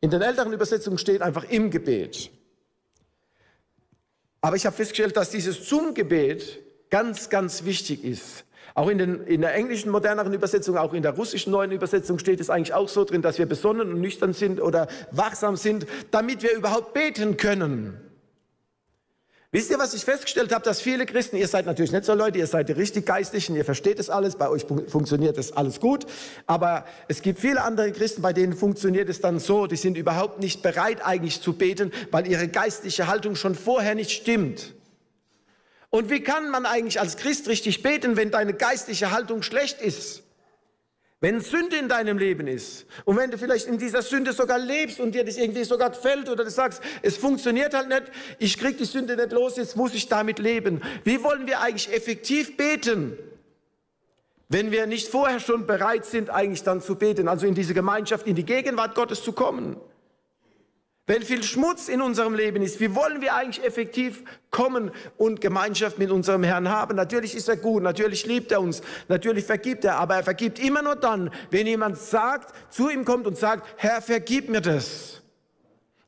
In 0.00 0.08
den 0.08 0.22
älteren 0.22 0.54
Übersetzungen 0.54 0.96
steht 0.96 1.20
einfach 1.20 1.44
im 1.44 1.70
Gebet. 1.70 2.30
Aber 4.44 4.56
ich 4.56 4.66
habe 4.66 4.76
festgestellt, 4.76 5.16
dass 5.16 5.30
dieses 5.30 5.66
zum 5.66 5.94
Gebet 5.94 6.60
ganz, 6.90 7.30
ganz 7.30 7.64
wichtig 7.64 8.04
ist. 8.04 8.44
Auch 8.74 8.90
in, 8.90 8.98
den, 8.98 9.22
in 9.22 9.40
der 9.40 9.54
englischen 9.54 9.90
moderneren 9.90 10.34
Übersetzung, 10.34 10.76
auch 10.76 10.92
in 10.92 11.02
der 11.02 11.12
russischen 11.12 11.50
neuen 11.50 11.72
Übersetzung 11.72 12.18
steht 12.18 12.40
es 12.40 12.50
eigentlich 12.50 12.74
auch 12.74 12.90
so 12.90 13.04
drin, 13.04 13.22
dass 13.22 13.38
wir 13.38 13.46
besonnen 13.46 13.90
und 13.90 14.02
nüchtern 14.02 14.34
sind 14.34 14.60
oder 14.60 14.86
wachsam 15.10 15.56
sind, 15.56 15.86
damit 16.10 16.42
wir 16.42 16.54
überhaupt 16.54 16.92
beten 16.92 17.38
können. 17.38 17.98
Wisst 19.54 19.70
ihr, 19.70 19.78
was 19.78 19.94
ich 19.94 20.04
festgestellt 20.04 20.52
habe, 20.52 20.64
dass 20.64 20.80
viele 20.80 21.06
Christen, 21.06 21.36
ihr 21.36 21.46
seid 21.46 21.64
natürlich 21.64 21.92
nicht 21.92 22.04
so 22.04 22.12
Leute, 22.12 22.38
ihr 22.38 22.46
seid 22.48 22.68
die 22.68 22.72
richtig 22.72 23.06
Geistlichen, 23.06 23.54
ihr 23.54 23.64
versteht 23.64 24.00
es 24.00 24.10
alles, 24.10 24.34
bei 24.34 24.48
euch 24.48 24.66
funktioniert 24.88 25.38
das 25.38 25.52
alles 25.52 25.78
gut, 25.78 26.06
aber 26.48 26.84
es 27.06 27.22
gibt 27.22 27.38
viele 27.38 27.62
andere 27.62 27.92
Christen, 27.92 28.20
bei 28.20 28.32
denen 28.32 28.54
funktioniert 28.54 29.08
es 29.08 29.20
dann 29.20 29.38
so, 29.38 29.68
die 29.68 29.76
sind 29.76 29.96
überhaupt 29.96 30.40
nicht 30.40 30.60
bereit 30.62 31.06
eigentlich 31.06 31.40
zu 31.40 31.52
beten, 31.52 31.92
weil 32.10 32.26
ihre 32.26 32.48
geistliche 32.48 33.06
Haltung 33.06 33.36
schon 33.36 33.54
vorher 33.54 33.94
nicht 33.94 34.10
stimmt. 34.10 34.74
Und 35.88 36.10
wie 36.10 36.22
kann 36.22 36.50
man 36.50 36.66
eigentlich 36.66 36.98
als 36.98 37.16
Christ 37.16 37.46
richtig 37.46 37.80
beten, 37.80 38.16
wenn 38.16 38.32
deine 38.32 38.54
geistliche 38.54 39.12
Haltung 39.12 39.44
schlecht 39.44 39.80
ist? 39.80 40.23
Wenn 41.20 41.40
Sünde 41.40 41.76
in 41.76 41.88
deinem 41.88 42.18
Leben 42.18 42.46
ist 42.46 42.86
und 43.04 43.16
wenn 43.16 43.30
du 43.30 43.38
vielleicht 43.38 43.66
in 43.66 43.78
dieser 43.78 44.02
Sünde 44.02 44.32
sogar 44.32 44.58
lebst 44.58 45.00
und 45.00 45.14
dir 45.14 45.24
das 45.24 45.38
irgendwie 45.38 45.64
sogar 45.64 45.90
gefällt 45.90 46.28
oder 46.28 46.44
du 46.44 46.50
sagst, 46.50 46.82
es 47.02 47.16
funktioniert 47.16 47.72
halt 47.72 47.88
nicht, 47.88 48.02
ich 48.38 48.58
krieg 48.58 48.76
die 48.76 48.84
Sünde 48.84 49.16
nicht 49.16 49.32
los, 49.32 49.56
jetzt 49.56 49.76
muss 49.76 49.94
ich 49.94 50.08
damit 50.08 50.38
leben. 50.38 50.82
Wie 51.04 51.22
wollen 51.22 51.46
wir 51.46 51.60
eigentlich 51.60 51.92
effektiv 51.94 52.56
beten, 52.56 53.16
wenn 54.50 54.70
wir 54.70 54.86
nicht 54.86 55.08
vorher 55.08 55.40
schon 55.40 55.66
bereit 55.66 56.04
sind, 56.04 56.28
eigentlich 56.28 56.62
dann 56.62 56.82
zu 56.82 56.96
beten, 56.96 57.28
also 57.28 57.46
in 57.46 57.54
diese 57.54 57.72
Gemeinschaft, 57.72 58.26
in 58.26 58.34
die 58.34 58.44
Gegenwart 58.44 58.94
Gottes 58.94 59.22
zu 59.22 59.32
kommen? 59.32 59.76
Wenn 61.06 61.22
viel 61.22 61.42
Schmutz 61.42 61.88
in 61.88 62.00
unserem 62.00 62.34
Leben 62.34 62.62
ist, 62.62 62.80
wie 62.80 62.94
wollen 62.94 63.20
wir 63.20 63.34
eigentlich 63.34 63.62
effektiv 63.62 64.24
kommen 64.50 64.90
und 65.18 65.42
Gemeinschaft 65.42 65.98
mit 65.98 66.10
unserem 66.10 66.42
Herrn 66.42 66.70
haben? 66.70 66.96
Natürlich 66.96 67.34
ist 67.34 67.46
er 67.46 67.58
gut, 67.58 67.82
natürlich 67.82 68.24
liebt 68.24 68.52
er 68.52 68.62
uns, 68.62 68.80
natürlich 69.08 69.44
vergibt 69.44 69.84
er, 69.84 69.96
aber 69.96 70.16
er 70.16 70.24
vergibt 70.24 70.58
immer 70.58 70.80
nur 70.80 70.96
dann, 70.96 71.30
wenn 71.50 71.66
jemand 71.66 71.98
sagt, 71.98 72.54
zu 72.70 72.88
ihm 72.88 73.04
kommt 73.04 73.26
und 73.26 73.36
sagt, 73.36 73.68
Herr, 73.76 74.00
vergib 74.00 74.48
mir 74.48 74.62
das. 74.62 75.20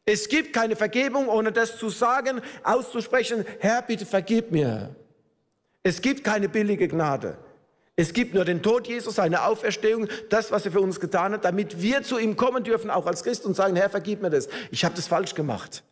Es 0.07 0.28
gibt 0.28 0.55
keine 0.55 0.76
Vergebung, 0.76 1.28
ohne 1.28 1.53
das 1.53 1.78
zu 1.78 1.90
sagen, 1.90 2.40
auszusprechen, 2.62 3.44
Herr, 3.59 3.82
bitte 3.82 4.07
vergib 4.07 4.51
mir. 4.51 4.97
Es 5.82 6.01
gibt 6.01 6.24
keine 6.24 6.49
billige 6.49 6.88
Gnade. 6.88 7.36
Es 7.99 8.12
gibt 8.12 8.34
nur 8.34 8.44
den 8.44 8.62
Tod 8.62 8.86
Jesus, 8.86 9.14
seine 9.14 9.44
Auferstehung, 9.44 10.09
das, 10.28 10.53
was 10.53 10.66
er 10.66 10.72
für 10.72 10.80
uns 10.80 11.01
getan 11.01 11.32
hat, 11.32 11.47
damit 11.47 11.80
wir 11.80 12.03
zu 12.03 12.18
ihm 12.18 12.36
kommen 12.36 12.62
dürfen, 12.62 12.90
auch 12.90 13.07
als 13.07 13.24
Christ, 13.24 13.47
und 13.47 13.57
sagen, 13.57 13.74
Herr, 13.74 13.88
vergib 13.88 14.20
mir 14.20 14.28
das. 14.28 14.49
Ich 14.70 14.84
habe 14.84 14.94
das 14.94 15.09
falsch 15.09 15.34
gemacht. 15.34 15.82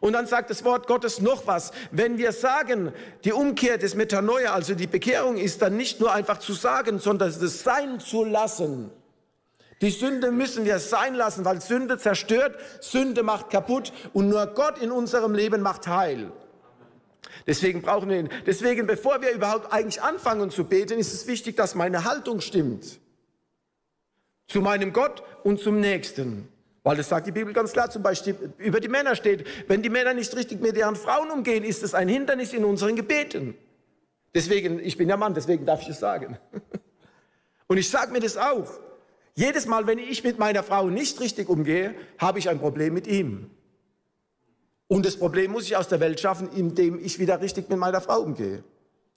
Und 0.00 0.12
dann 0.12 0.26
sagt 0.26 0.50
das 0.50 0.64
Wort 0.64 0.86
Gottes 0.86 1.20
noch 1.20 1.46
was. 1.48 1.72
Wenn 1.90 2.18
wir 2.18 2.30
sagen, 2.30 2.92
die 3.24 3.32
Umkehr 3.32 3.78
des 3.78 3.96
Metanoia, 3.96 4.52
also 4.52 4.74
die 4.74 4.86
Bekehrung, 4.86 5.36
ist 5.36 5.60
dann 5.60 5.76
nicht 5.76 6.00
nur 6.00 6.12
einfach 6.12 6.38
zu 6.38 6.52
sagen, 6.52 7.00
sondern 7.00 7.28
es 7.28 7.62
sein 7.62 7.98
zu 7.98 8.24
lassen. 8.24 8.90
Die 9.80 9.90
Sünde 9.90 10.30
müssen 10.30 10.64
wir 10.64 10.78
sein 10.78 11.14
lassen, 11.14 11.44
weil 11.44 11.60
Sünde 11.60 11.98
zerstört, 11.98 12.56
Sünde 12.80 13.24
macht 13.24 13.50
kaputt 13.50 13.92
und 14.12 14.28
nur 14.28 14.46
Gott 14.46 14.78
in 14.78 14.92
unserem 14.92 15.34
Leben 15.34 15.62
macht 15.62 15.88
heil. 15.88 16.30
Deswegen 17.46 17.82
brauchen 17.82 18.08
wir 18.08 18.18
ihn. 18.18 18.28
Deswegen, 18.46 18.86
bevor 18.86 19.20
wir 19.22 19.30
überhaupt 19.32 19.72
eigentlich 19.72 20.02
anfangen 20.02 20.50
zu 20.50 20.64
beten, 20.64 20.98
ist 20.98 21.12
es 21.12 21.26
wichtig, 21.26 21.56
dass 21.56 21.74
meine 21.74 22.04
Haltung 22.04 22.40
stimmt. 22.40 22.98
Zu 24.46 24.60
meinem 24.60 24.92
Gott 24.92 25.22
und 25.42 25.60
zum 25.60 25.80
Nächsten. 25.80 26.48
Weil 26.82 26.98
das 26.98 27.08
sagt 27.08 27.26
die 27.26 27.32
Bibel 27.32 27.52
ganz 27.54 27.72
klar, 27.72 27.90
zum 27.90 28.02
Beispiel 28.02 28.52
über 28.58 28.78
die 28.78 28.88
Männer 28.88 29.16
steht, 29.16 29.46
wenn 29.68 29.82
die 29.82 29.88
Männer 29.88 30.12
nicht 30.12 30.36
richtig 30.36 30.60
mit 30.60 30.76
ihren 30.76 30.96
Frauen 30.96 31.30
umgehen, 31.30 31.64
ist 31.64 31.82
es 31.82 31.94
ein 31.94 32.08
Hindernis 32.08 32.52
in 32.52 32.64
unseren 32.64 32.94
Gebeten. 32.94 33.54
Deswegen, 34.34 34.80
ich 34.80 34.98
bin 34.98 35.08
ja 35.08 35.16
Mann, 35.16 35.32
deswegen 35.32 35.64
darf 35.64 35.80
ich 35.80 35.88
es 35.88 36.00
sagen. 36.00 36.38
Und 37.66 37.78
ich 37.78 37.88
sage 37.88 38.12
mir 38.12 38.20
das 38.20 38.36
auch. 38.36 38.70
Jedes 39.34 39.66
Mal, 39.66 39.86
wenn 39.86 39.98
ich 39.98 40.22
mit 40.22 40.38
meiner 40.38 40.62
Frau 40.62 40.90
nicht 40.90 41.20
richtig 41.20 41.48
umgehe, 41.48 41.94
habe 42.18 42.38
ich 42.38 42.48
ein 42.48 42.58
Problem 42.58 42.92
mit 42.92 43.06
ihm. 43.06 43.50
Und 44.88 45.06
das 45.06 45.16
Problem 45.16 45.52
muss 45.52 45.64
ich 45.64 45.76
aus 45.76 45.88
der 45.88 46.00
Welt 46.00 46.20
schaffen, 46.20 46.48
indem 46.54 47.02
ich 47.02 47.18
wieder 47.18 47.40
richtig 47.40 47.68
mit 47.68 47.78
meiner 47.78 48.00
Frau 48.00 48.20
umgehe. 48.20 48.62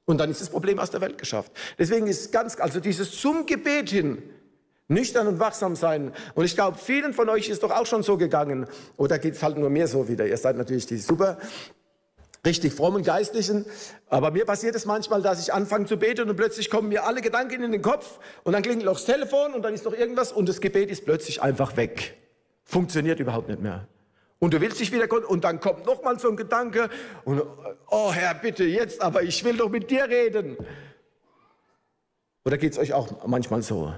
Und 0.06 0.20
dann 0.20 0.32
ist 0.32 0.40
das 0.40 0.50
Problem 0.50 0.80
aus 0.80 0.90
der 0.92 1.02
Welt 1.02 1.18
geschafft. 1.18 1.52
Deswegen 1.78 2.08
ist 2.08 2.32
ganz, 2.32 2.60
also 2.60 2.80
dieses 2.80 3.12
zum 3.12 3.46
Gebet 3.46 3.90
hin, 3.90 4.24
nüchtern 4.88 5.28
und 5.28 5.40
wachsam 5.40 5.76
sein. 5.76 6.14
Und 6.34 6.46
ich 6.46 6.56
glaube, 6.56 6.78
vielen 6.78 7.14
von 7.14 7.28
euch 7.28 7.50
ist 7.50 7.64
doch 7.64 7.72
auch 7.72 7.86
schon 7.86 8.04
so 8.04 8.18
gegangen. 8.18 8.68
Oder 8.96 9.20
geht 9.20 9.34
es 9.34 9.44
halt 9.44 9.58
nur 9.58 9.70
mir 9.70 9.88
so 9.88 10.08
wieder? 10.08 10.26
Ihr 10.26 10.38
seid 10.38 10.56
natürlich 10.56 10.86
die 10.86 10.98
super, 10.98 11.38
richtig 12.46 12.74
frommen 12.74 13.04
Geistlichen. 13.04 13.66
Aber 14.10 14.32
mir 14.32 14.46
passiert 14.46 14.76
es 14.76 14.86
manchmal, 14.86 15.22
dass 15.22 15.42
ich 15.42 15.54
anfange 15.54 15.86
zu 15.86 15.98
beten 15.98 16.30
und 16.30 16.36
plötzlich 16.38 16.70
kommen 16.70 16.88
mir 16.88 17.06
alle 17.06 17.22
Gedanken 17.22 17.62
in 17.62 17.74
den 17.74 17.82
Kopf 17.82 18.20
und 18.46 18.54
dann 18.54 18.64
klingelt 18.64 18.88
auch 18.88 18.94
das 18.94 19.06
Telefon 19.06 19.54
und 19.54 19.62
dann 19.64 19.74
ist 19.74 19.84
noch 19.84 19.94
irgendwas 19.94 20.32
und 20.32 20.48
das 20.48 20.62
Gebet 20.62 20.90
ist 20.90 21.04
plötzlich 21.04 21.42
einfach 21.42 21.76
weg. 21.76 22.16
Funktioniert 22.64 23.20
überhaupt 23.20 23.50
nicht 23.50 23.62
mehr. 23.62 23.88
Und 24.40 24.54
du 24.54 24.62
willst 24.62 24.80
dich 24.80 24.92
wieder, 24.92 25.08
und 25.30 25.44
dann 25.44 25.60
kommt 25.60 25.86
noch 25.86 26.04
mal 26.04 26.20
so 26.20 26.30
ein 26.30 26.36
Gedanke, 26.36 26.90
und, 27.26 27.42
oh 27.90 28.12
Herr, 28.12 28.36
bitte 28.36 28.64
jetzt, 28.64 29.02
aber 29.02 29.24
ich 29.24 29.44
will 29.44 29.58
doch 29.58 29.70
mit 29.70 29.90
dir 29.90 30.08
reden. 30.08 30.58
Oder 32.46 32.58
geht 32.58 32.74
es 32.74 32.80
euch 32.80 32.94
auch 32.94 33.28
manchmal 33.28 33.62
so? 33.62 33.94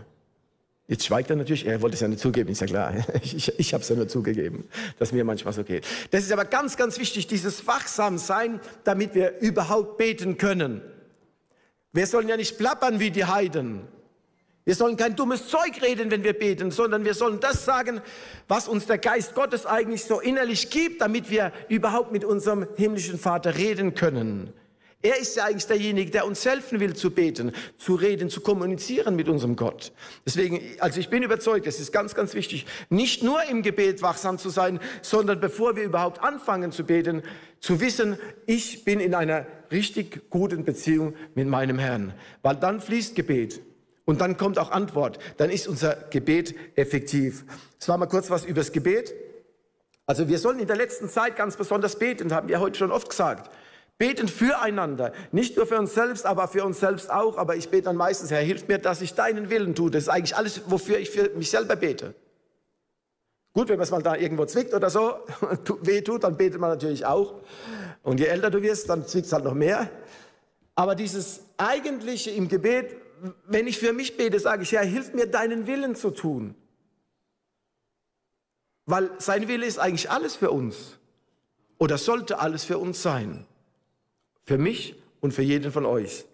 Jetzt 0.88 1.06
schweigt 1.06 1.30
er 1.30 1.36
natürlich, 1.36 1.68
er 1.68 1.84
wollte 1.84 1.94
es 1.94 2.00
ja 2.00 2.08
nicht 2.08 2.20
zugeben, 2.20 2.50
ist 2.50 2.62
ja 2.62 2.68
klar. 2.68 2.96
Ich, 3.22 3.60
ich 3.60 3.74
habe 3.76 3.84
es 3.84 3.90
ja 3.90 3.96
nur 3.96 4.08
zugegeben, 4.08 4.68
dass 4.98 5.12
mir 5.12 5.24
manchmal 5.24 5.54
so 5.54 5.64
geht. 5.64 5.86
Das 6.10 6.24
ist 6.24 6.32
aber 6.32 6.46
ganz, 6.46 6.78
ganz 6.78 6.98
wichtig, 6.98 7.28
dieses 7.28 7.68
Wachsamsein, 7.68 8.60
damit 8.86 9.14
wir 9.14 9.38
überhaupt 9.40 9.98
beten 9.98 10.38
können. 10.38 10.82
Wir 11.94 12.08
sollen 12.08 12.28
ja 12.28 12.38
nicht 12.38 12.58
plappern 12.58 13.00
wie 13.00 13.12
die 13.12 13.26
Heiden. 13.26 13.88
Wir 14.70 14.76
sollen 14.76 14.98
kein 14.98 15.16
dummes 15.16 15.48
Zeug 15.48 15.82
reden, 15.82 16.12
wenn 16.12 16.24
wir 16.24 16.34
beten, 16.34 16.70
sondern 16.70 17.04
wir 17.04 17.16
sollen 17.16 17.40
das 17.40 17.66
sagen, 17.66 18.02
was 18.48 18.68
uns 18.68 18.86
der 18.86 19.00
Geist 19.00 19.34
Gottes 19.34 19.66
eigentlich 19.66 20.04
so 20.04 20.20
innerlich 20.20 20.70
gibt, 20.70 21.02
damit 21.02 21.32
wir 21.32 21.52
überhaupt 21.70 22.12
mit 22.12 22.24
unserem 22.24 22.68
himmlischen 22.78 23.18
Vater 23.18 23.58
reden 23.58 23.96
können. 23.96 24.54
Er 25.02 25.18
ist 25.20 25.36
ja 25.38 25.46
eigentlich 25.46 25.66
derjenige, 25.66 26.12
der 26.12 26.28
uns 26.28 26.46
helfen 26.46 26.80
will 26.80 26.96
zu 26.96 27.10
beten, 27.10 27.52
zu 27.80 27.96
reden, 27.96 28.30
zu 28.30 28.42
kommunizieren 28.42 29.16
mit 29.16 29.28
unserem 29.28 29.56
Gott. 29.56 29.92
Deswegen, 30.24 30.62
also 30.78 31.00
ich 31.00 31.10
bin 31.10 31.24
überzeugt, 31.24 31.66
es 31.66 31.80
ist 31.80 31.92
ganz, 31.92 32.14
ganz 32.14 32.36
wichtig, 32.36 32.68
nicht 32.92 33.24
nur 33.24 33.42
im 33.46 33.64
Gebet 33.64 34.04
wachsam 34.04 34.38
zu 34.38 34.52
sein, 34.52 34.80
sondern 35.02 35.40
bevor 35.40 35.78
wir 35.78 35.84
überhaupt 35.84 36.22
anfangen 36.22 36.72
zu 36.72 36.84
beten, 36.84 37.24
zu 37.60 37.82
wissen, 37.82 38.20
ich 38.46 38.86
bin 38.86 39.00
in 39.00 39.16
einer 39.16 39.48
richtig 39.72 40.30
guten 40.30 40.64
Beziehung 40.64 41.16
mit 41.34 41.48
meinem 41.48 41.80
Herrn. 41.80 42.14
Weil 42.44 42.58
dann 42.58 42.80
fließt 42.82 43.16
Gebet. 43.16 43.62
Und 44.10 44.22
dann 44.22 44.38
kommt 44.38 44.58
auch 44.58 44.72
Antwort. 44.72 45.20
Dann 45.38 45.52
ist 45.52 45.68
unser 45.68 45.96
Gebet 46.10 46.56
effektiv. 46.76 47.46
Das 47.78 47.90
war 47.90 47.98
mal 48.00 48.08
kurz 48.08 48.32
was 48.32 48.44
übers 48.44 48.72
Gebet. 48.72 49.14
Also 50.08 50.28
wir 50.28 50.40
sollen 50.40 50.58
in 50.58 50.66
der 50.66 50.78
letzten 50.78 51.08
Zeit 51.10 51.36
ganz 51.36 51.58
besonders 51.58 52.00
beten, 52.00 52.34
haben 52.34 52.50
wir 52.50 52.60
heute 52.60 52.80
schon 52.80 52.92
oft 52.92 53.08
gesagt. 53.08 53.52
Beten 54.00 54.28
füreinander, 54.28 55.14
nicht 55.32 55.58
nur 55.58 55.68
für 55.68 55.78
uns 55.78 55.94
selbst, 55.94 56.26
aber 56.26 56.48
für 56.48 56.66
uns 56.66 56.80
selbst 56.80 57.12
auch. 57.12 57.38
Aber 57.38 57.56
ich 57.56 57.70
bete 57.70 57.84
dann 57.84 57.98
meistens, 57.98 58.32
Herr, 58.32 58.42
hilf 58.42 58.68
mir, 58.68 58.80
dass 58.80 59.00
ich 59.04 59.14
deinen 59.14 59.52
Willen 59.52 59.76
tue. 59.76 59.92
Das 59.92 60.06
ist 60.06 60.10
eigentlich 60.10 60.36
alles, 60.36 60.64
wofür 60.66 60.98
ich 60.98 61.12
für 61.12 61.30
mich 61.36 61.52
selber 61.52 61.76
bete. 61.76 62.16
Gut, 63.54 63.70
wenn 63.70 63.78
man 63.78 63.84
es 63.84 63.92
mal 63.92 64.02
da 64.02 64.16
irgendwo 64.16 64.46
zwickt 64.46 64.74
oder 64.74 64.90
so, 64.90 65.20
weh 65.84 66.02
tut, 66.02 66.24
dann 66.24 66.36
betet 66.36 66.60
man 66.60 66.72
natürlich 66.72 67.06
auch. 67.06 67.42
Und 68.02 68.20
je 68.20 68.26
älter 68.26 68.50
du 68.50 68.64
wirst, 68.64 68.90
dann 68.90 69.06
zwickt 69.06 69.28
es 69.28 69.34
halt 69.34 69.44
noch 69.44 69.54
mehr. 69.54 69.88
Aber 70.74 70.96
dieses 70.96 71.42
Eigentliche 71.58 72.32
im 72.32 72.48
Gebet 72.48 72.96
wenn 73.46 73.68
ich 73.68 73.80
für 73.80 73.94
mich 73.94 74.18
bete, 74.18 74.40
sage 74.40 74.64
ich, 74.64 74.72
Herr, 74.72 74.84
hilf 74.84 75.14
mir, 75.14 75.28
deinen 75.28 75.68
Willen 75.68 75.96
zu 75.96 76.12
tun. 76.12 76.56
Weil 78.86 79.12
sein 79.20 79.48
Wille 79.48 79.66
ist 79.66 79.78
eigentlich 79.78 80.10
alles 80.10 80.36
für 80.36 80.52
uns. 80.52 80.98
Oder 81.78 81.98
sollte 81.98 82.40
alles 82.40 82.64
für 82.64 82.78
uns 82.78 83.02
sein. 83.02 83.46
Für 84.46 84.58
mich 84.58 84.96
und 85.22 85.34
für 85.34 85.44
jeden 85.44 85.72
von 85.72 85.86
euch. 85.86 86.26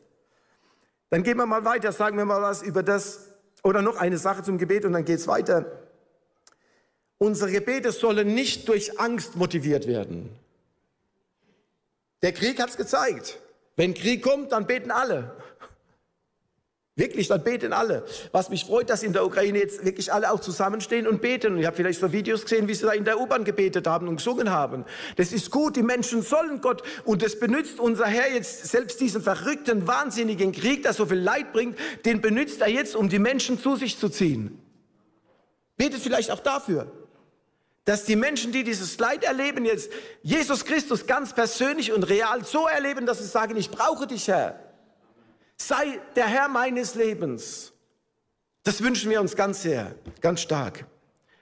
Dann 1.10 1.24
gehen 1.24 1.38
wir 1.38 1.46
mal 1.46 1.66
weiter, 1.66 1.92
sagen 1.92 2.18
wir 2.18 2.26
mal 2.26 2.42
was 2.42 2.62
über 2.62 2.82
das. 2.82 3.32
Oder 3.64 3.82
noch 3.82 3.98
eine 3.98 4.18
Sache 4.18 4.44
zum 4.44 4.58
Gebet 4.58 4.86
und 4.86 4.94
dann 4.94 5.06
geht 5.06 5.20
es 5.20 5.28
weiter. 5.28 5.66
Unsere 7.18 7.52
Gebete 7.52 7.92
sollen 7.92 8.34
nicht 8.34 8.68
durch 8.68 9.00
Angst 9.00 9.36
motiviert 9.36 9.88
werden. 9.88 10.30
Der 12.22 12.34
Krieg 12.34 12.62
hat 12.62 12.70
es 12.70 12.78
gezeigt. 12.78 13.40
Wenn 13.76 13.94
Krieg 13.94 14.24
kommt, 14.24 14.52
dann 14.52 14.66
beten 14.68 14.92
alle. 14.92 15.36
Wirklich, 16.98 17.28
dann 17.28 17.44
beten 17.44 17.74
alle. 17.74 18.06
Was 18.32 18.50
mich 18.50 18.64
freut, 18.64 18.90
dass 18.90 19.04
in 19.04 19.12
der 19.12 19.26
Ukraine 19.26 19.60
jetzt 19.60 19.84
wirklich 19.84 20.14
alle 20.14 20.32
auch 20.32 20.40
zusammenstehen 20.40 21.08
und 21.08 21.22
beten. 21.22 21.54
Und 21.54 21.60
ich 21.60 21.66
habe 21.66 21.76
vielleicht 21.76 22.00
so 22.00 22.14
Videos 22.14 22.44
gesehen, 22.44 22.70
wie 22.70 22.74
sie 22.74 22.86
da 22.86 22.94
in 22.94 23.04
der 23.04 23.20
U-Bahn 23.20 23.44
gebetet 23.44 23.86
haben 23.86 24.08
und 24.08 24.16
gesungen 24.16 24.50
haben. 24.50 24.86
Das 25.18 25.34
ist 25.34 25.52
gut, 25.52 25.76
die 25.76 25.84
Menschen 25.84 26.22
sollen 26.22 26.62
Gott. 26.62 26.84
Und 27.04 27.22
das 27.22 27.38
benutzt 27.38 27.82
unser 27.82 28.06
Herr 28.06 28.32
jetzt, 28.34 28.68
selbst 28.68 29.02
diesen 29.02 29.22
verrückten, 29.22 29.86
wahnsinnigen 29.88 30.54
Krieg, 30.54 30.84
der 30.84 30.94
so 30.94 31.06
viel 31.06 31.20
Leid 31.20 31.52
bringt, 31.52 31.78
den 32.06 32.22
benutzt 32.22 32.62
er 32.62 32.70
jetzt, 32.70 32.96
um 32.96 33.10
die 33.10 33.20
Menschen 33.20 33.60
zu 33.60 33.76
sich 33.76 34.00
zu 34.00 34.08
ziehen. 34.08 34.58
Betet 35.76 36.02
vielleicht 36.02 36.32
auch 36.32 36.40
dafür. 36.40 36.90
dass 37.86 38.04
die 38.04 38.16
Menschen, 38.16 38.52
die 38.52 38.64
dieses 38.64 38.98
Leid 38.98 39.24
erleben, 39.24 39.64
jetzt 39.64 39.92
Jesus 40.24 40.66
Christus 40.66 41.06
ganz 41.06 41.34
persönlich 41.34 41.94
und 41.94 42.04
real 42.10 42.44
so 42.44 42.68
erleben, 42.68 43.06
dass 43.06 43.20
sie 43.20 43.28
sagen, 43.28 43.56
ich 43.56 43.70
brauche 43.70 44.08
dich, 44.08 44.28
Herr. 44.28 44.60
Sei 45.58 46.00
der 46.16 46.28
Herr 46.28 46.48
meines 46.48 46.96
Lebens. 46.96 47.74
Das 48.64 48.82
wünschen 48.82 49.10
wir 49.10 49.22
uns 49.22 49.36
ganz 49.36 49.62
sehr, 49.62 49.96
ganz 50.22 50.42
stark. 50.42 50.86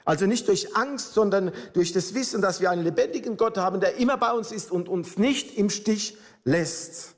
Also 0.05 0.26
nicht 0.26 0.47
durch 0.47 0.76
Angst, 0.76 1.14
sondern 1.14 1.51
durch 1.74 1.93
das 1.93 2.14
Wissen, 2.14 2.41
dass 2.41 2.59
wir 2.59 2.70
einen 2.70 2.84
lebendigen 2.84 3.38
Gott 3.38 3.57
haben, 3.57 3.80
der 3.80 3.95
immer 3.95 4.18
bei 4.18 4.34
uns 4.34 4.51
ist 4.51 4.72
und 4.72 4.89
uns 4.89 5.18
nicht 5.18 5.57
im 5.57 5.70
Stich 5.70 6.18
lässt. 6.43 7.16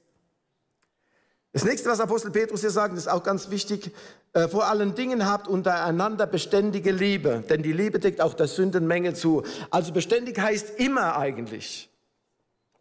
Das 1.51 1.63
nächste, 1.63 1.89
was 1.89 1.99
Apostel 1.99 2.31
Petrus 2.31 2.61
hier 2.61 2.69
sagt, 2.69 2.95
ist 2.97 3.07
auch 3.07 3.23
ganz 3.23 3.49
wichtig. 3.49 3.91
Äh, 4.33 4.49
vor 4.49 4.67
allen 4.67 4.93
Dingen 4.93 5.25
habt 5.25 5.47
untereinander 5.47 6.27
beständige 6.27 6.91
Liebe, 6.91 7.43
denn 7.49 7.63
die 7.63 7.71
Liebe 7.71 7.97
deckt 7.97 8.21
auch 8.21 8.33
der 8.33 8.47
Sündenmenge 8.47 9.13
zu. 9.13 9.43
Also 9.71 9.93
beständig 9.93 10.37
heißt 10.37 10.77
immer 10.77 11.17
eigentlich. 11.17 11.89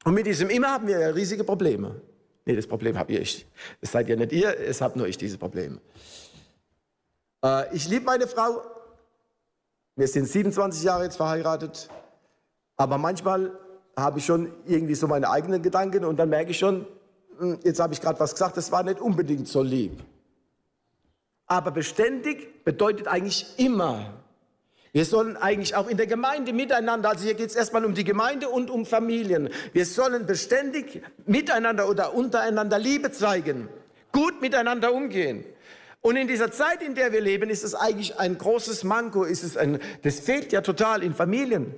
Und 0.05 0.15
mit 0.15 0.27
diesem 0.27 0.51
immer 0.51 0.73
haben 0.73 0.89
wir 0.89 0.99
ja 0.99 1.09
riesige 1.11 1.45
Probleme. 1.45 2.03
Nee, 2.47 2.57
das 2.57 2.67
Problem 2.67 2.99
habe 2.99 3.13
ich. 3.13 3.47
Das 3.81 3.93
seid 3.93 4.09
ja 4.09 4.17
nicht 4.17 4.33
ihr, 4.33 4.59
es 4.61 4.81
habt 4.81 4.97
nur 4.97 5.07
ich 5.07 5.17
diese 5.17 5.39
Probleme. 5.39 5.81
Äh, 7.43 7.75
ich 7.75 7.89
liebe 7.89 8.05
meine 8.05 8.27
Frau. 8.27 8.63
Wir 9.97 10.09
sind 10.09 10.27
27 10.27 10.83
Jahre 10.83 11.05
jetzt 11.05 11.17
verheiratet. 11.17 11.89
Aber 12.77 12.99
manchmal 12.99 13.53
habe 13.97 14.19
ich 14.19 14.27
schon 14.27 14.53
irgendwie 14.67 14.95
so 14.95 15.07
meine 15.07 15.31
eigenen 15.31 15.63
Gedanken 15.63 16.05
und 16.05 16.17
dann 16.17 16.29
merke 16.29 16.51
ich 16.51 16.59
schon, 16.59 16.87
hm, 17.39 17.61
jetzt 17.63 17.81
habe 17.81 17.95
ich 17.95 18.01
gerade 18.01 18.19
was 18.19 18.33
gesagt, 18.33 18.57
das 18.57 18.73
war 18.73 18.83
nicht 18.83 19.01
unbedingt 19.01 19.49
so 19.49 19.63
lieb. 19.63 20.03
Aber 21.47 21.71
beständig 21.71 22.65
bedeutet 22.65 23.07
eigentlich 23.07 23.59
immer. 23.59 24.24
Wir 24.95 25.05
sollen 25.05 25.37
eigentlich 25.37 25.75
auch 25.75 25.89
in 25.89 25.97
der 25.97 26.07
Gemeinde 26.07 26.53
miteinander, 26.53 27.11
also 27.11 27.25
hier 27.25 27.35
geht 27.35 27.51
es 27.51 27.57
erstmal 27.57 27.85
um 27.85 27.95
die 27.95 28.05
Gemeinde 28.05 28.49
und 28.49 28.71
um 28.71 28.87
Familien. 28.87 29.49
Wir 29.73 29.87
sollen 29.87 30.25
beständig 30.25 31.03
miteinander 31.27 31.89
oder 31.89 32.15
untereinander 32.15 32.79
Liebe 32.79 33.11
zeigen, 33.11 33.69
gut 34.13 34.41
miteinander 34.41 34.95
umgehen. 34.95 35.45
Und 36.01 36.15
in 36.15 36.29
dieser 36.29 36.53
Zeit, 36.53 36.81
in 36.81 36.95
der 36.95 37.13
wir 37.13 37.21
leben, 37.21 37.51
ist 37.51 37.65
es 37.65 37.75
eigentlich 37.75 38.21
ein 38.21 38.39
großes 38.39 38.85
Manko, 38.85 39.25
ist 39.25 39.43
es 39.43 39.57
ein, 39.57 39.81
das 40.03 40.21
fehlt 40.21 40.53
ja 40.53 40.61
total 40.61 41.03
in 41.03 41.13
Familien. 41.13 41.75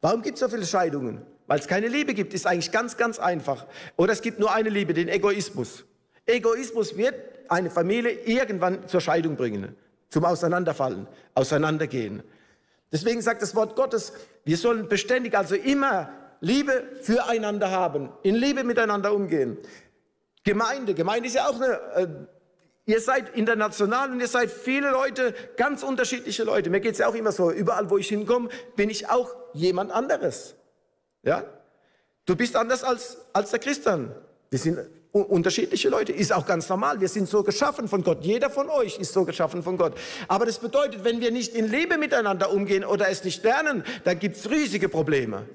Warum 0.00 0.22
gibt 0.22 0.34
es 0.34 0.40
so 0.40 0.48
viele 0.48 0.66
Scheidungen? 0.66 1.22
Weil 1.46 1.60
es 1.60 1.68
keine 1.68 1.86
Liebe 1.86 2.14
gibt, 2.14 2.34
ist 2.34 2.48
eigentlich 2.48 2.72
ganz, 2.72 2.96
ganz 2.96 3.20
einfach. 3.20 3.64
Oder 3.94 4.12
es 4.12 4.22
gibt 4.22 4.40
nur 4.40 4.52
eine 4.52 4.70
Liebe, 4.70 4.92
den 4.92 5.08
Egoismus. 5.08 5.84
Egoismus 6.26 6.96
wird 6.96 7.14
eine 7.48 7.70
Familie 7.70 8.10
irgendwann 8.10 8.88
zur 8.88 9.00
Scheidung 9.00 9.36
bringen, 9.36 9.76
zum 10.08 10.24
Auseinanderfallen, 10.24 11.06
Auseinandergehen. 11.34 12.22
Deswegen 12.92 13.20
sagt 13.20 13.42
das 13.42 13.54
Wort 13.54 13.76
Gottes, 13.76 14.12
wir 14.44 14.56
sollen 14.56 14.88
beständig, 14.88 15.36
also 15.36 15.54
immer 15.54 16.10
Liebe 16.40 16.84
füreinander 17.02 17.70
haben, 17.70 18.10
in 18.22 18.34
Liebe 18.34 18.64
miteinander 18.64 19.12
umgehen. 19.12 19.58
Gemeinde, 20.44 20.94
Gemeinde 20.94 21.26
ist 21.28 21.34
ja 21.34 21.48
auch 21.48 21.56
eine, 21.56 21.80
äh, 21.94 22.08
ihr 22.84 23.00
seid 23.00 23.36
international 23.36 24.12
und 24.12 24.20
ihr 24.20 24.28
seid 24.28 24.50
viele 24.50 24.90
Leute, 24.90 25.34
ganz 25.56 25.82
unterschiedliche 25.82 26.44
Leute. 26.44 26.70
Mir 26.70 26.80
geht 26.80 26.92
es 26.92 26.98
ja 26.98 27.08
auch 27.08 27.14
immer 27.14 27.32
so, 27.32 27.50
überall 27.50 27.90
wo 27.90 27.98
ich 27.98 28.08
hinkomme, 28.08 28.48
bin 28.76 28.88
ich 28.88 29.08
auch 29.08 29.34
jemand 29.54 29.90
anderes. 29.90 30.54
Ja? 31.22 31.44
Du 32.26 32.36
bist 32.36 32.54
anders 32.54 32.84
als, 32.84 33.18
als 33.32 33.50
der 33.50 33.58
Christian. 33.58 34.14
Wir 34.50 34.58
sind 34.58 34.78
unterschiedliche 35.22 35.88
Leute, 35.88 36.12
ist 36.12 36.32
auch 36.32 36.46
ganz 36.46 36.68
normal. 36.68 37.00
Wir 37.00 37.08
sind 37.08 37.28
so 37.28 37.42
geschaffen 37.42 37.88
von 37.88 38.02
Gott. 38.02 38.24
Jeder 38.24 38.50
von 38.50 38.68
euch 38.68 38.98
ist 38.98 39.12
so 39.12 39.24
geschaffen 39.24 39.62
von 39.62 39.76
Gott. 39.76 39.94
Aber 40.28 40.46
das 40.46 40.58
bedeutet, 40.58 41.04
wenn 41.04 41.20
wir 41.20 41.30
nicht 41.30 41.54
in 41.54 41.70
Liebe 41.70 41.98
miteinander 41.98 42.52
umgehen 42.52 42.84
oder 42.84 43.08
es 43.08 43.24
nicht 43.24 43.42
lernen, 43.44 43.84
dann 44.04 44.18
gibt 44.18 44.36
es 44.36 44.50
riesige 44.50 44.88
Probleme. 44.88 45.46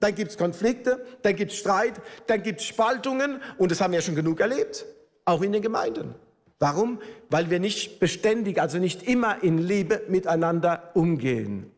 Dann 0.00 0.14
gibt 0.14 0.30
es 0.30 0.38
Konflikte, 0.38 1.04
dann 1.22 1.36
gibt 1.36 1.52
es 1.52 1.58
Streit, 1.58 1.94
dann 2.26 2.42
gibt 2.42 2.60
es 2.60 2.66
Spaltungen 2.66 3.40
und 3.58 3.70
das 3.70 3.80
haben 3.80 3.92
wir 3.92 4.00
schon 4.00 4.14
genug 4.14 4.40
erlebt, 4.40 4.86
auch 5.26 5.42
in 5.42 5.52
den 5.52 5.62
Gemeinden. 5.62 6.14
Warum? 6.58 7.00
Weil 7.28 7.50
wir 7.50 7.60
nicht 7.60 8.00
beständig, 8.00 8.60
also 8.60 8.78
nicht 8.78 9.02
immer 9.02 9.42
in 9.42 9.58
Liebe 9.58 10.02
miteinander 10.08 10.90
umgehen 10.94 11.70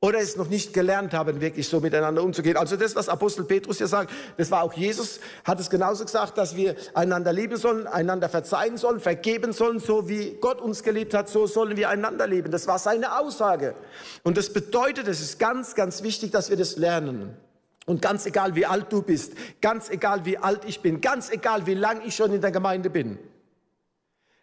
oder 0.00 0.20
es 0.20 0.36
noch 0.36 0.48
nicht 0.48 0.72
gelernt 0.72 1.12
haben, 1.12 1.40
wirklich 1.40 1.68
so 1.68 1.80
miteinander 1.80 2.22
umzugehen. 2.22 2.56
Also 2.56 2.76
das, 2.76 2.94
was 2.94 3.08
Apostel 3.08 3.44
Petrus 3.44 3.78
hier 3.78 3.88
sagt, 3.88 4.12
das 4.36 4.50
war 4.50 4.62
auch 4.62 4.72
Jesus, 4.72 5.18
hat 5.44 5.58
es 5.58 5.70
genauso 5.70 6.04
gesagt, 6.04 6.38
dass 6.38 6.54
wir 6.54 6.76
einander 6.94 7.32
lieben 7.32 7.56
sollen, 7.56 7.88
einander 7.88 8.28
verzeihen 8.28 8.76
sollen, 8.76 9.00
vergeben 9.00 9.52
sollen, 9.52 9.80
so 9.80 10.08
wie 10.08 10.36
Gott 10.40 10.60
uns 10.60 10.84
geliebt 10.84 11.14
hat, 11.14 11.28
so 11.28 11.48
sollen 11.48 11.76
wir 11.76 11.88
einander 11.88 12.28
lieben. 12.28 12.52
Das 12.52 12.68
war 12.68 12.78
seine 12.78 13.18
Aussage. 13.18 13.74
Und 14.22 14.36
das 14.36 14.52
bedeutet, 14.52 15.08
es 15.08 15.20
ist 15.20 15.40
ganz, 15.40 15.74
ganz 15.74 16.04
wichtig, 16.04 16.30
dass 16.30 16.48
wir 16.48 16.56
das 16.56 16.76
lernen. 16.76 17.36
Und 17.84 18.00
ganz 18.02 18.24
egal, 18.26 18.54
wie 18.54 18.66
alt 18.66 18.92
du 18.92 19.02
bist, 19.02 19.32
ganz 19.60 19.90
egal, 19.90 20.24
wie 20.26 20.38
alt 20.38 20.60
ich 20.66 20.80
bin, 20.80 21.00
ganz 21.00 21.30
egal, 21.30 21.66
wie 21.66 21.74
lang 21.74 22.02
ich 22.06 22.14
schon 22.14 22.32
in 22.32 22.40
der 22.40 22.52
Gemeinde 22.52 22.90
bin, 22.90 23.18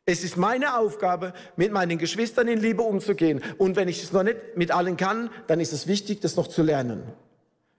es 0.06 0.24
ist 0.24 0.38
meine 0.38 0.78
Aufgabe, 0.78 1.34
mit 1.56 1.72
meinen 1.72 1.97
Geschwistern 1.97 2.47
in 2.47 2.60
Liebe 2.60 2.84
umzugehen. 2.84 3.41
Und 3.58 3.76
wenn 3.76 3.88
ich 3.88 4.03
es 4.03 4.14
noch 4.14 4.24
nicht 4.24 4.38
mit 4.56 4.72
allen 4.72 4.97
kann, 4.97 5.32
dann 5.47 5.60
ist 5.60 5.74
es 5.74 5.88
wichtig, 5.88 6.20
das 6.22 6.36
noch 6.36 6.47
zu 6.47 6.62
lernen. 6.62 7.03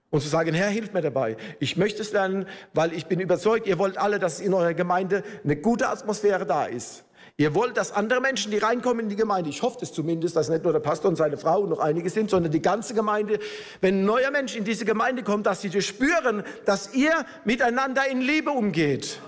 Und 0.09 0.21
zu 0.21 0.27
sagen, 0.27 0.53
Herr, 0.53 0.69
hilf 0.69 0.93
mir 0.93 1.01
dabei. 1.01 1.37
Ich 1.59 1.77
möchte 1.77 2.01
es 2.01 2.11
lernen, 2.11 2.45
weil 2.73 2.93
ich 2.93 3.05
bin 3.05 3.19
überzeugt, 3.19 3.67
ihr 3.67 3.77
wollt 3.77 3.97
alle, 3.97 4.19
dass 4.19 4.39
in 4.39 4.53
eurer 4.53 4.73
Gemeinde 4.73 5.23
eine 5.43 5.55
gute 5.55 5.89
Atmosphäre 5.89 6.45
da 6.45 6.65
ist. 6.65 7.05
Ihr 7.39 7.53
wollt, 7.53 7.77
dass 7.77 7.91
andere 7.91 8.19
Menschen, 8.19 8.51
die 8.51 8.57
reinkommen 8.57 9.01
in 9.01 9.09
die 9.09 9.15
Gemeinde, 9.15 9.49
ich 9.49 9.61
hoffe 9.61 9.77
es 9.81 9.93
zumindest, 9.93 10.35
dass 10.35 10.49
nicht 10.49 10.63
nur 10.63 10.73
der 10.73 10.79
Pastor 10.79 11.09
und 11.09 11.17
seine 11.17 11.37
Frau 11.37 11.61
und 11.61 11.69
noch 11.69 11.79
einige 11.79 12.09
sind, 12.09 12.29
sondern 12.29 12.51
die 12.51 12.61
ganze 12.61 12.93
Gemeinde, 12.93 13.39
wenn 13.79 13.99
ein 13.99 14.05
neuer 14.05 14.31
Mensch 14.31 14.55
in 14.55 14.63
diese 14.63 14.85
Gemeinde 14.85 15.23
kommt, 15.23 15.45
dass 15.45 15.61
sie 15.61 15.81
spüren, 15.81 16.43
dass 16.65 16.93
ihr 16.95 17.13
miteinander 17.45 18.09
in 18.09 18.21
Liebe 18.21 18.49
umgeht. 18.49 19.19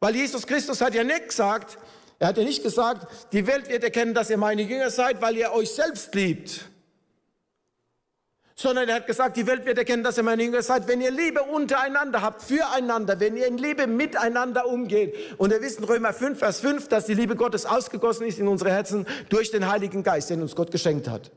Weil 0.00 0.14
Jesus 0.14 0.46
Christus 0.46 0.80
hat 0.80 0.94
ja 0.94 1.04
nicht 1.04 1.28
gesagt, 1.28 1.78
er 2.18 2.28
hat 2.28 2.38
ja 2.38 2.44
nicht 2.44 2.62
gesagt, 2.62 3.32
die 3.32 3.46
Welt 3.46 3.68
wird 3.68 3.84
erkennen, 3.84 4.14
dass 4.14 4.30
ihr 4.30 4.38
meine 4.38 4.62
Jünger 4.62 4.90
seid, 4.90 5.20
weil 5.22 5.36
ihr 5.36 5.52
euch 5.52 5.70
selbst 5.70 6.14
liebt. 6.14 6.68
Sondern 8.56 8.88
er 8.88 8.96
hat 8.96 9.06
gesagt, 9.06 9.36
die 9.36 9.46
Welt 9.46 9.64
wird 9.66 9.78
erkennen, 9.78 10.02
dass 10.02 10.16
ihr 10.16 10.24
meine 10.24 10.42
Jünger 10.42 10.62
seid, 10.62 10.88
wenn 10.88 11.00
ihr 11.00 11.12
Liebe 11.12 11.42
untereinander 11.42 12.22
habt, 12.22 12.42
füreinander, 12.42 13.20
wenn 13.20 13.36
ihr 13.36 13.46
in 13.46 13.56
Liebe 13.56 13.86
miteinander 13.86 14.66
umgeht. 14.66 15.14
Und 15.38 15.50
wir 15.50 15.62
wissen 15.62 15.84
Römer 15.84 16.12
5, 16.12 16.36
Vers 16.36 16.58
5, 16.60 16.88
dass 16.88 17.06
die 17.06 17.14
Liebe 17.14 17.36
Gottes 17.36 17.66
ausgegossen 17.66 18.26
ist 18.26 18.40
in 18.40 18.48
unsere 18.48 18.72
Herzen 18.72 19.06
durch 19.28 19.52
den 19.52 19.68
Heiligen 19.68 20.02
Geist, 20.02 20.30
den 20.30 20.42
uns 20.42 20.56
Gott 20.56 20.72
geschenkt 20.72 21.06
hat. 21.06 21.30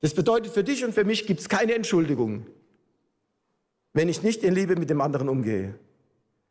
Das 0.00 0.14
bedeutet, 0.14 0.54
für 0.54 0.64
dich 0.64 0.86
und 0.86 0.94
für 0.94 1.04
mich 1.04 1.26
gibt 1.26 1.40
es 1.40 1.50
keine 1.50 1.74
Entschuldigung, 1.74 2.46
wenn 3.92 4.08
ich 4.08 4.22
nicht 4.22 4.42
in 4.42 4.54
Liebe 4.54 4.76
mit 4.76 4.88
dem 4.88 5.02
anderen 5.02 5.28
umgehe. 5.28 5.74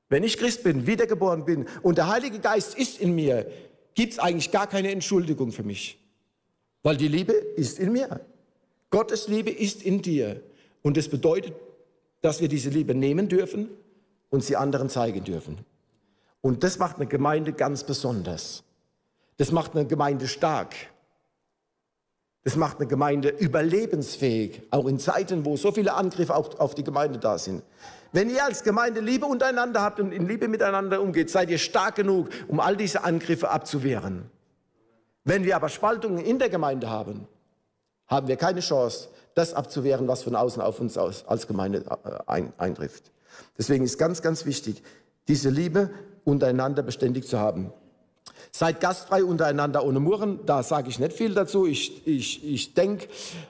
Wenn 0.10 0.24
ich 0.24 0.38
Christ 0.38 0.64
bin, 0.64 0.86
wiedergeboren 0.86 1.46
bin 1.46 1.68
und 1.82 1.98
der 1.98 2.08
Heilige 2.08 2.40
Geist 2.40 2.78
ist 2.78 3.00
in 3.00 3.16
mir, 3.16 3.50
gibt 3.96 4.14
es 4.14 4.20
eigentlich 4.20 4.52
gar 4.52 4.68
keine 4.68 4.92
Entschuldigung 4.92 5.52
für 5.52 5.64
mich. 5.64 6.00
Weil 6.84 6.98
die 6.98 7.08
Liebe 7.08 7.34
ist 7.34 7.80
in 7.80 7.92
mir. 7.92 8.22
Gottes 8.90 9.28
Liebe 9.28 9.50
ist 9.50 9.82
in 9.82 10.02
dir. 10.02 10.42
Und 10.82 10.98
das 10.98 11.08
bedeutet, 11.08 11.54
dass 12.22 12.42
wir 12.42 12.48
diese 12.48 12.70
Liebe 12.70 12.94
nehmen 12.94 13.28
dürfen 13.28 13.70
und 14.30 14.44
sie 14.44 14.56
anderen 14.56 14.90
zeigen 14.90 15.24
dürfen. 15.24 15.60
Und 16.42 16.64
das 16.64 16.78
macht 16.78 16.98
eine 16.98 17.08
Gemeinde 17.08 17.54
ganz 17.54 17.84
besonders. 17.86 18.64
Das 19.38 19.52
macht 19.52 19.76
eine 19.76 19.88
Gemeinde 19.88 20.28
stark. 20.28 20.76
Das 22.44 22.58
macht 22.58 22.80
eine 22.80 22.88
Gemeinde 22.88 23.30
überlebensfähig, 23.30 24.62
auch 24.70 24.86
in 24.88 25.00
Zeiten, 25.00 25.46
wo 25.46 25.56
so 25.56 25.72
viele 25.72 25.94
Angriffe 25.94 26.36
auf, 26.36 26.60
auf 26.60 26.76
die 26.76 26.84
Gemeinde 26.84 27.18
da 27.18 27.38
sind. 27.38 27.64
Wenn 28.14 28.30
ihr 28.30 28.46
als 28.46 28.64
Gemeinde 28.64 29.02
Liebe 29.02 29.26
untereinander 29.26 29.82
habt 29.82 30.00
und 30.00 30.12
in 30.12 30.28
Liebe 30.28 30.48
miteinander 30.48 31.02
umgeht, 31.02 31.32
seid 31.32 31.50
ihr 31.50 31.58
stark 31.58 31.96
genug, 31.96 32.30
um 32.48 32.60
all 32.60 32.78
diese 32.78 33.04
Angriffe 33.04 33.50
abzuwehren. 33.50 34.30
Wenn 35.24 35.44
wir 35.44 35.56
aber 35.56 35.68
Spaltungen 35.68 36.24
in 36.24 36.38
der 36.38 36.50
Gemeinde 36.50 36.92
haben, 36.92 37.28
haben 38.06 38.28
wir 38.28 38.36
keine 38.36 38.60
Chance, 38.60 39.10
das 39.34 39.56
abzuwehren, 39.56 40.08
was 40.08 40.22
von 40.22 40.36
außen 40.36 40.62
auf 40.62 40.80
uns 40.80 40.96
als 40.96 41.48
Gemeinde 41.48 41.86
äh, 42.28 42.44
eintrifft. 42.60 43.12
Deswegen 43.58 43.84
ist 43.84 43.98
ganz, 43.98 44.22
ganz 44.22 44.46
wichtig, 44.46 44.84
diese 45.28 45.50
Liebe 45.50 45.90
untereinander 46.24 46.84
beständig 46.84 47.28
zu 47.28 47.40
haben. 47.40 47.74
Seid 48.52 48.80
gastfrei 48.80 49.24
untereinander 49.24 49.84
ohne 49.84 50.00
Murren. 50.00 50.46
Da 50.46 50.62
sage 50.62 50.90
ich 50.90 51.00
nicht 51.00 51.14
viel 51.14 51.34
dazu. 51.34 51.66
Ich, 51.66 52.06
ich, 52.06 52.46
ich 52.46 52.76
denke, 52.76 53.08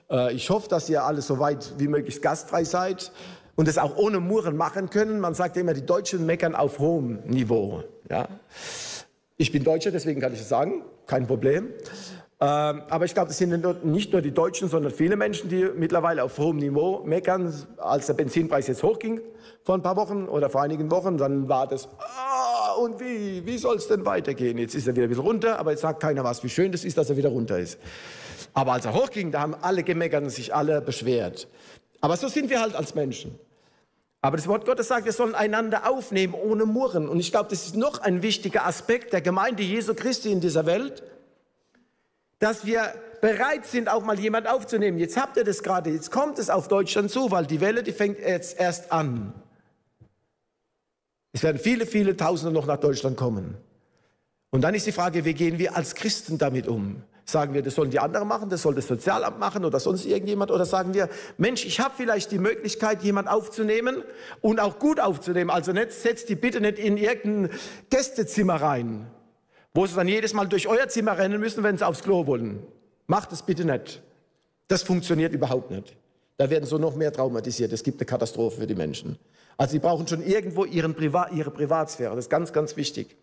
äh, 0.10 0.34
ich 0.34 0.50
hoffe, 0.50 0.70
dass 0.70 0.88
ihr 0.88 1.04
alle 1.04 1.22
so 1.22 1.40
weit 1.40 1.74
wie 1.80 1.90
möglich 1.90 2.22
gastfrei 2.22 2.64
seid 2.64 3.12
und 3.56 3.68
es 3.68 3.78
auch 3.78 3.98
ohne 3.98 4.20
Murren 4.20 4.58
machen 4.58 4.90
können. 4.90 5.20
Man 5.20 5.34
sagt 5.34 5.58
immer, 5.58 5.74
die 5.74 5.86
Deutschen 5.86 6.26
meckern 6.26 6.56
auf 6.56 6.80
hohem 6.80 7.20
Niveau. 7.26 7.84
Ja? 8.10 8.28
Ich 9.38 9.52
bin 9.52 9.64
Deutscher, 9.64 9.92
deswegen 9.92 10.22
kann 10.22 10.34
ich 10.34 10.42
es 10.42 10.50
sagen, 10.50 10.84
kein 11.06 11.28
Problem. 11.28 11.70
Ähm, 12.40 12.82
aber 12.90 13.06
ich 13.06 13.14
glaube, 13.14 13.32
es 13.32 13.38
sind 13.38 13.86
nicht 13.86 14.12
nur 14.12 14.22
die 14.22 14.32
Deutschen, 14.32 14.68
sondern 14.68 14.92
viele 14.92 15.16
Menschen, 15.16 15.50
die 15.50 15.66
mittlerweile 15.76 16.24
auf 16.24 16.38
hohem 16.38 16.58
Niveau 16.58 17.02
meckern. 17.06 17.54
Als 17.78 18.08
der 18.08 18.16
Benzinpreis 18.16 18.68
jetzt 18.68 18.84
hochging 18.84 19.22
vor 19.64 19.76
ein 19.76 19.82
paar 19.82 19.96
Wochen 19.96 20.28
oder 20.28 20.50
vor 20.50 20.62
einigen 20.62 20.92
Wochen, 20.92 21.18
dann 21.18 21.48
war 21.48 21.68
das, 21.68 21.88
ah, 22.00 22.74
und 22.74 23.00
wie, 23.00 23.46
wie 23.46 23.58
soll 23.58 23.78
es 23.78 23.88
denn 23.88 24.06
weitergehen? 24.06 24.58
Jetzt 24.58 24.76
ist 24.76 24.88
er 24.88 24.96
wieder 24.96 25.06
ein 25.06 25.10
bisschen 25.10 25.24
runter, 25.26 25.58
aber 25.58 25.72
jetzt 25.72 25.82
sagt 25.82 26.02
keiner 26.02 26.24
was, 26.24 26.44
wie 26.44 26.50
schön 26.50 26.72
das 26.72 26.84
ist, 26.84 26.98
dass 26.98 27.10
er 27.10 27.16
wieder 27.16 27.30
runter 27.30 27.60
ist. 27.60 27.80
Aber 28.54 28.74
als 28.74 28.86
er 28.86 28.94
hochging, 28.94 29.32
da 29.32 29.42
haben 29.42 29.56
alle 29.62 29.84
gemeckert 29.84 30.24
und 30.24 30.30
sich 30.30 30.54
alle 30.54 30.82
beschwert. 30.82 31.48
Aber 32.02 32.18
so 32.18 32.28
sind 32.28 32.50
wir 32.50 32.60
halt 32.60 32.76
als 32.76 32.94
Menschen. 32.94 33.40
Aber 34.24 34.38
das 34.38 34.48
Wort 34.48 34.66
Gottes 34.66 34.88
sagt, 34.88 35.04
wir 35.04 35.12
sollen 35.12 35.36
einander 35.36 35.90
aufnehmen 35.90 36.34
ohne 36.34 36.66
Murren. 36.66 37.10
Und 37.10 37.20
ich 37.20 37.30
glaube, 37.30 37.50
das 37.50 37.66
ist 37.66 37.76
noch 37.76 38.00
ein 38.00 38.24
wichtiger 38.24 38.66
Aspekt 38.66 39.12
der 39.12 39.20
Gemeinde 39.20 39.64
Jesu 39.64 39.94
Christi 39.94 40.32
in 40.32 40.40
dieser 40.40 40.66
Welt, 40.66 41.04
dass 42.40 42.66
wir 42.66 42.94
bereit 43.20 43.66
sind, 43.66 43.90
auch 43.90 44.02
mal 44.06 44.18
jemand 44.18 44.48
aufzunehmen. 44.48 44.98
Jetzt 44.98 45.18
habt 45.18 45.36
ihr 45.36 45.44
das 45.44 45.62
gerade, 45.62 45.90
jetzt 45.90 46.10
kommt 46.10 46.40
es 46.40 46.50
auf 46.50 46.70
Deutschland 46.70 47.12
zu, 47.12 47.32
weil 47.32 47.46
die 47.46 47.60
Welle, 47.60 47.84
die 47.84 47.92
fängt 47.92 48.18
jetzt 48.18 48.58
erst 48.58 48.94
an. 48.94 49.34
Es 51.34 51.44
werden 51.44 51.60
viele, 51.60 51.86
viele 51.86 52.16
Tausende 52.16 52.54
noch 52.54 52.66
nach 52.66 52.80
Deutschland 52.80 53.18
kommen. 53.18 53.58
Und 54.52 54.62
dann 54.62 54.74
ist 54.74 54.88
die 54.88 54.94
Frage, 54.94 55.26
wie 55.26 55.34
gehen 55.34 55.60
wir 55.60 55.76
als 55.76 55.96
Christen 55.96 56.38
damit 56.38 56.70
um? 56.70 57.04
Sagen 57.26 57.54
wir, 57.54 57.62
das 57.62 57.76
sollen 57.76 57.90
die 57.90 58.00
anderen 58.00 58.28
machen, 58.28 58.50
das 58.50 58.62
soll 58.62 58.76
das 58.76 58.88
Sozialamt 58.88 59.40
machen 59.40 59.64
oder 59.64 59.80
sonst 59.80 60.06
irgendjemand? 60.06 60.52
Oder 60.52 60.66
sagen 60.66 60.94
wir, 60.94 61.10
Mensch, 61.38 61.66
ich 61.66 61.80
habe 61.80 61.94
vielleicht 61.96 62.32
die 62.32 62.40
Möglichkeit, 62.40 63.02
jemand 63.02 63.30
aufzunehmen 63.30 64.04
und 64.42 64.60
auch 64.60 64.78
gut 64.78 65.00
aufzunehmen. 65.00 65.50
Also 65.50 65.72
nicht, 65.72 65.94
setzt 65.94 66.28
die 66.28 66.36
bitte 66.36 66.60
nicht 66.60 66.80
in 66.80 66.98
irgendein 66.98 67.58
Gästezimmer 67.90 68.56
rein, 68.56 69.08
wo 69.74 69.86
sie 69.86 69.96
dann 69.96 70.10
jedes 70.10 70.34
Mal 70.34 70.48
durch 70.48 70.68
euer 70.68 70.90
Zimmer 70.90 71.18
rennen 71.18 71.40
müssen, 71.40 71.64
wenn 71.64 71.78
sie 71.78 71.88
aufs 71.88 72.04
Klo 72.04 72.28
wollen. 72.28 72.62
Macht 73.08 73.32
es 73.32 73.42
bitte 73.42 73.64
nicht. 73.64 74.02
Das 74.68 74.84
funktioniert 74.84 75.34
überhaupt 75.34 75.72
nicht. 75.72 75.96
Da 76.38 76.50
werden 76.50 76.66
so 76.66 76.78
noch 76.78 76.96
mehr 76.96 77.14
traumatisiert. 77.14 77.72
Es 77.72 77.84
gibt 77.84 78.02
eine 78.02 78.06
Katastrophe 78.06 78.62
für 78.62 78.68
die 78.68 78.76
Menschen. 78.76 79.18
Also 79.56 79.74
sie 79.74 79.80
brauchen 79.80 80.08
schon 80.08 80.24
irgendwo 80.24 80.64
Priva 80.64 81.30
ihre 81.30 81.52
Privatsphäre. 81.52 82.16
Das 82.16 82.26
ist 82.26 82.30
ganz, 82.30 82.52
ganz 82.52 82.76
wichtig. 82.76 83.16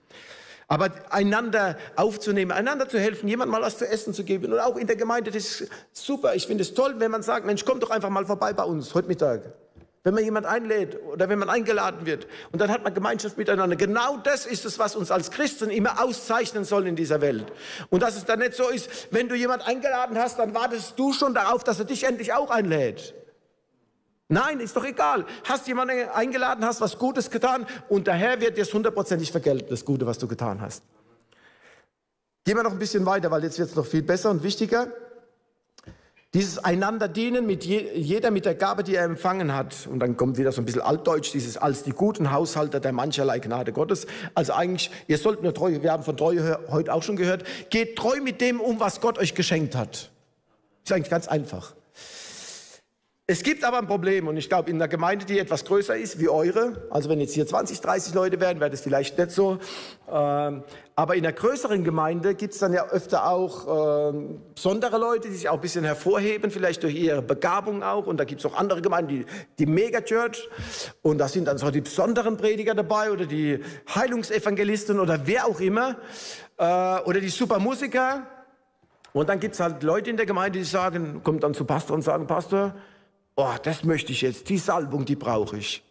Aber 0.70 0.88
einander 1.10 1.76
aufzunehmen, 1.96 2.52
einander 2.52 2.88
zu 2.88 3.00
helfen, 3.00 3.28
jemand 3.28 3.50
mal 3.50 3.60
was 3.60 3.78
zu 3.78 3.88
essen 3.88 4.14
zu 4.14 4.22
geben 4.22 4.52
und 4.52 4.60
auch 4.60 4.76
in 4.76 4.86
der 4.86 4.94
Gemeinde, 4.94 5.32
das 5.32 5.60
ist 5.60 5.68
super. 5.92 6.36
Ich 6.36 6.46
finde 6.46 6.62
es 6.62 6.74
toll, 6.74 6.94
wenn 6.98 7.10
man 7.10 7.24
sagt, 7.24 7.44
Mensch, 7.44 7.64
komm 7.64 7.80
doch 7.80 7.90
einfach 7.90 8.08
mal 8.08 8.24
vorbei 8.24 8.52
bei 8.52 8.62
uns 8.62 8.94
heute 8.94 9.08
Mittag. 9.08 9.52
Wenn 10.04 10.14
man 10.14 10.22
jemand 10.22 10.46
einlädt 10.46 10.96
oder 11.12 11.28
wenn 11.28 11.40
man 11.40 11.50
eingeladen 11.50 12.06
wird 12.06 12.28
und 12.52 12.60
dann 12.60 12.70
hat 12.70 12.84
man 12.84 12.94
Gemeinschaft 12.94 13.36
miteinander. 13.36 13.74
Genau 13.74 14.18
das 14.18 14.46
ist 14.46 14.64
es, 14.64 14.78
was 14.78 14.94
uns 14.94 15.10
als 15.10 15.32
Christen 15.32 15.70
immer 15.70 16.00
auszeichnen 16.04 16.62
soll 16.62 16.86
in 16.86 16.94
dieser 16.94 17.20
Welt. 17.20 17.46
Und 17.90 18.04
dass 18.04 18.16
es 18.16 18.24
dann 18.24 18.38
nicht 18.38 18.54
so 18.54 18.68
ist, 18.68 19.08
wenn 19.10 19.28
du 19.28 19.34
jemand 19.34 19.66
eingeladen 19.66 20.16
hast, 20.16 20.38
dann 20.38 20.54
wartest 20.54 20.96
du 20.96 21.12
schon 21.12 21.34
darauf, 21.34 21.64
dass 21.64 21.80
er 21.80 21.84
dich 21.84 22.04
endlich 22.04 22.32
auch 22.32 22.48
einlädt. 22.48 23.12
Nein, 24.32 24.60
ist 24.60 24.76
doch 24.76 24.84
egal. 24.84 25.26
Hast 25.42 25.66
jemanden 25.66 26.08
eingeladen, 26.08 26.64
hast 26.64 26.80
was 26.80 26.98
Gutes 26.98 27.30
getan 27.32 27.66
und 27.88 28.06
der 28.06 28.14
Herr 28.14 28.40
wird 28.40 28.56
dir 28.56 28.62
es 28.62 28.72
hundertprozentig 28.72 29.32
vergelten, 29.32 29.68
das 29.68 29.84
Gute, 29.84 30.06
was 30.06 30.18
du 30.18 30.28
getan 30.28 30.60
hast. 30.60 30.84
Gehen 32.44 32.56
wir 32.56 32.62
noch 32.62 32.70
ein 32.70 32.78
bisschen 32.78 33.04
weiter, 33.04 33.32
weil 33.32 33.42
jetzt 33.42 33.58
wird 33.58 33.70
es 33.70 33.74
noch 33.74 33.84
viel 33.84 34.02
besser 34.02 34.30
und 34.30 34.44
wichtiger. 34.44 34.86
Dieses 36.32 36.58
einander 36.58 37.08
dienen 37.08 37.44
mit 37.44 37.64
je, 37.64 37.90
jeder 37.92 38.30
mit 38.30 38.44
der 38.44 38.54
Gabe, 38.54 38.84
die 38.84 38.94
er 38.94 39.04
empfangen 39.04 39.52
hat. 39.52 39.88
Und 39.90 39.98
dann 39.98 40.16
kommt 40.16 40.38
wieder 40.38 40.52
so 40.52 40.62
ein 40.62 40.64
bisschen 40.64 40.82
altdeutsch, 40.82 41.32
dieses 41.32 41.56
als 41.56 41.82
die 41.82 41.90
guten 41.90 42.30
Haushalter 42.30 42.78
der 42.78 42.92
mancherlei 42.92 43.40
Gnade 43.40 43.72
Gottes. 43.72 44.06
Also 44.36 44.52
eigentlich, 44.52 44.92
ihr 45.08 45.18
sollt 45.18 45.42
nur 45.42 45.52
treu, 45.52 45.76
wir 45.82 45.90
haben 45.90 46.04
von 46.04 46.16
Treue 46.16 46.60
heute 46.70 46.94
auch 46.94 47.02
schon 47.02 47.16
gehört, 47.16 47.42
geht 47.70 47.96
treu 47.96 48.20
mit 48.20 48.40
dem 48.40 48.60
um, 48.60 48.78
was 48.78 49.00
Gott 49.00 49.18
euch 49.18 49.34
geschenkt 49.34 49.74
hat. 49.74 50.12
Ist 50.84 50.92
eigentlich 50.92 51.10
ganz 51.10 51.26
einfach. 51.26 51.74
Es 53.30 53.44
gibt 53.44 53.62
aber 53.62 53.78
ein 53.78 53.86
Problem 53.86 54.26
und 54.26 54.36
ich 54.36 54.48
glaube, 54.48 54.70
in 54.70 54.76
einer 54.78 54.88
Gemeinde, 54.88 55.24
die 55.24 55.38
etwas 55.38 55.64
größer 55.64 55.96
ist 55.96 56.18
wie 56.18 56.28
eure, 56.28 56.88
also 56.90 57.08
wenn 57.08 57.20
jetzt 57.20 57.32
hier 57.32 57.46
20, 57.46 57.80
30 57.80 58.12
Leute 58.12 58.40
wären, 58.40 58.58
wäre 58.58 58.70
das 58.70 58.80
vielleicht 58.80 59.18
nicht 59.18 59.30
so. 59.30 59.60
Ähm, 60.10 60.64
aber 60.96 61.14
in 61.14 61.24
einer 61.24 61.32
größeren 61.32 61.84
Gemeinde 61.84 62.34
gibt 62.34 62.54
es 62.54 62.58
dann 62.58 62.72
ja 62.72 62.88
öfter 62.88 63.30
auch 63.30 64.08
ähm, 64.10 64.40
besondere 64.52 64.98
Leute, 64.98 65.28
die 65.28 65.34
sich 65.34 65.48
auch 65.48 65.54
ein 65.54 65.60
bisschen 65.60 65.84
hervorheben, 65.84 66.50
vielleicht 66.50 66.82
durch 66.82 66.96
ihre 66.96 67.22
Begabung 67.22 67.84
auch. 67.84 68.08
Und 68.08 68.16
da 68.16 68.24
gibt 68.24 68.40
es 68.40 68.46
auch 68.46 68.56
andere 68.56 68.82
Gemeinden, 68.82 69.10
die, 69.10 69.26
die 69.60 69.66
Megachurch. 69.66 70.48
Und 71.00 71.18
da 71.18 71.28
sind 71.28 71.46
dann 71.46 71.56
so 71.56 71.70
die 71.70 71.82
besonderen 71.82 72.36
Prediger 72.36 72.74
dabei 72.74 73.12
oder 73.12 73.26
die 73.26 73.60
Heilungsevangelisten 73.94 74.98
oder 74.98 75.28
wer 75.28 75.46
auch 75.46 75.60
immer. 75.60 75.98
Äh, 76.56 76.64
oder 76.64 77.20
die 77.20 77.28
Supermusiker. 77.28 78.26
Und 79.12 79.28
dann 79.28 79.38
gibt 79.38 79.54
es 79.54 79.60
halt 79.60 79.84
Leute 79.84 80.10
in 80.10 80.16
der 80.16 80.26
Gemeinde, 80.26 80.58
die 80.58 80.64
sagen, 80.64 81.20
kommt 81.22 81.44
dann 81.44 81.54
zu 81.54 81.64
Pastor 81.64 81.94
und 81.94 82.02
sagen, 82.02 82.26
Pastor, 82.26 82.74
oh, 83.36 83.54
das 83.62 83.84
möchte 83.84 84.12
ich 84.12 84.22
jetzt, 84.22 84.48
die 84.48 84.58
Salbung, 84.58 85.04
die 85.04 85.16
brauche 85.16 85.58
ich. 85.58 85.82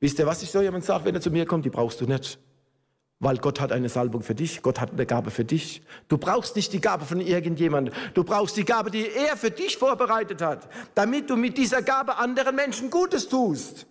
Wisst 0.00 0.18
ihr, 0.18 0.26
was 0.26 0.42
ich 0.42 0.50
so 0.50 0.62
jemand 0.62 0.84
sage, 0.84 1.04
wenn 1.04 1.14
er 1.14 1.20
zu 1.20 1.30
mir 1.30 1.46
kommt, 1.46 1.64
die 1.64 1.70
brauchst 1.70 2.00
du 2.00 2.06
nicht. 2.06 2.38
Weil 3.22 3.36
Gott 3.36 3.60
hat 3.60 3.70
eine 3.70 3.90
Salbung 3.90 4.22
für 4.22 4.34
dich, 4.34 4.62
Gott 4.62 4.80
hat 4.80 4.92
eine 4.92 5.04
Gabe 5.04 5.30
für 5.30 5.44
dich. 5.44 5.82
Du 6.08 6.16
brauchst 6.16 6.56
nicht 6.56 6.72
die 6.72 6.80
Gabe 6.80 7.04
von 7.04 7.20
irgendjemandem, 7.20 7.94
du 8.14 8.24
brauchst 8.24 8.56
die 8.56 8.64
Gabe, 8.64 8.90
die 8.90 9.06
er 9.10 9.36
für 9.36 9.50
dich 9.50 9.76
vorbereitet 9.76 10.40
hat, 10.40 10.68
damit 10.94 11.28
du 11.28 11.36
mit 11.36 11.58
dieser 11.58 11.82
Gabe 11.82 12.16
anderen 12.16 12.56
Menschen 12.56 12.88
Gutes 12.90 13.28
tust. 13.28 13.86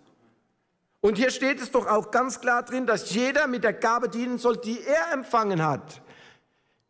Und 1.00 1.16
hier 1.16 1.30
steht 1.30 1.60
es 1.60 1.70
doch 1.70 1.86
auch 1.86 2.10
ganz 2.10 2.40
klar 2.40 2.64
drin, 2.64 2.86
dass 2.86 3.14
jeder 3.14 3.46
mit 3.46 3.62
der 3.62 3.72
Gabe 3.72 4.08
dienen 4.08 4.38
soll, 4.38 4.56
die 4.56 4.80
er 4.84 5.14
empfangen 5.14 5.62
hat. 5.62 6.02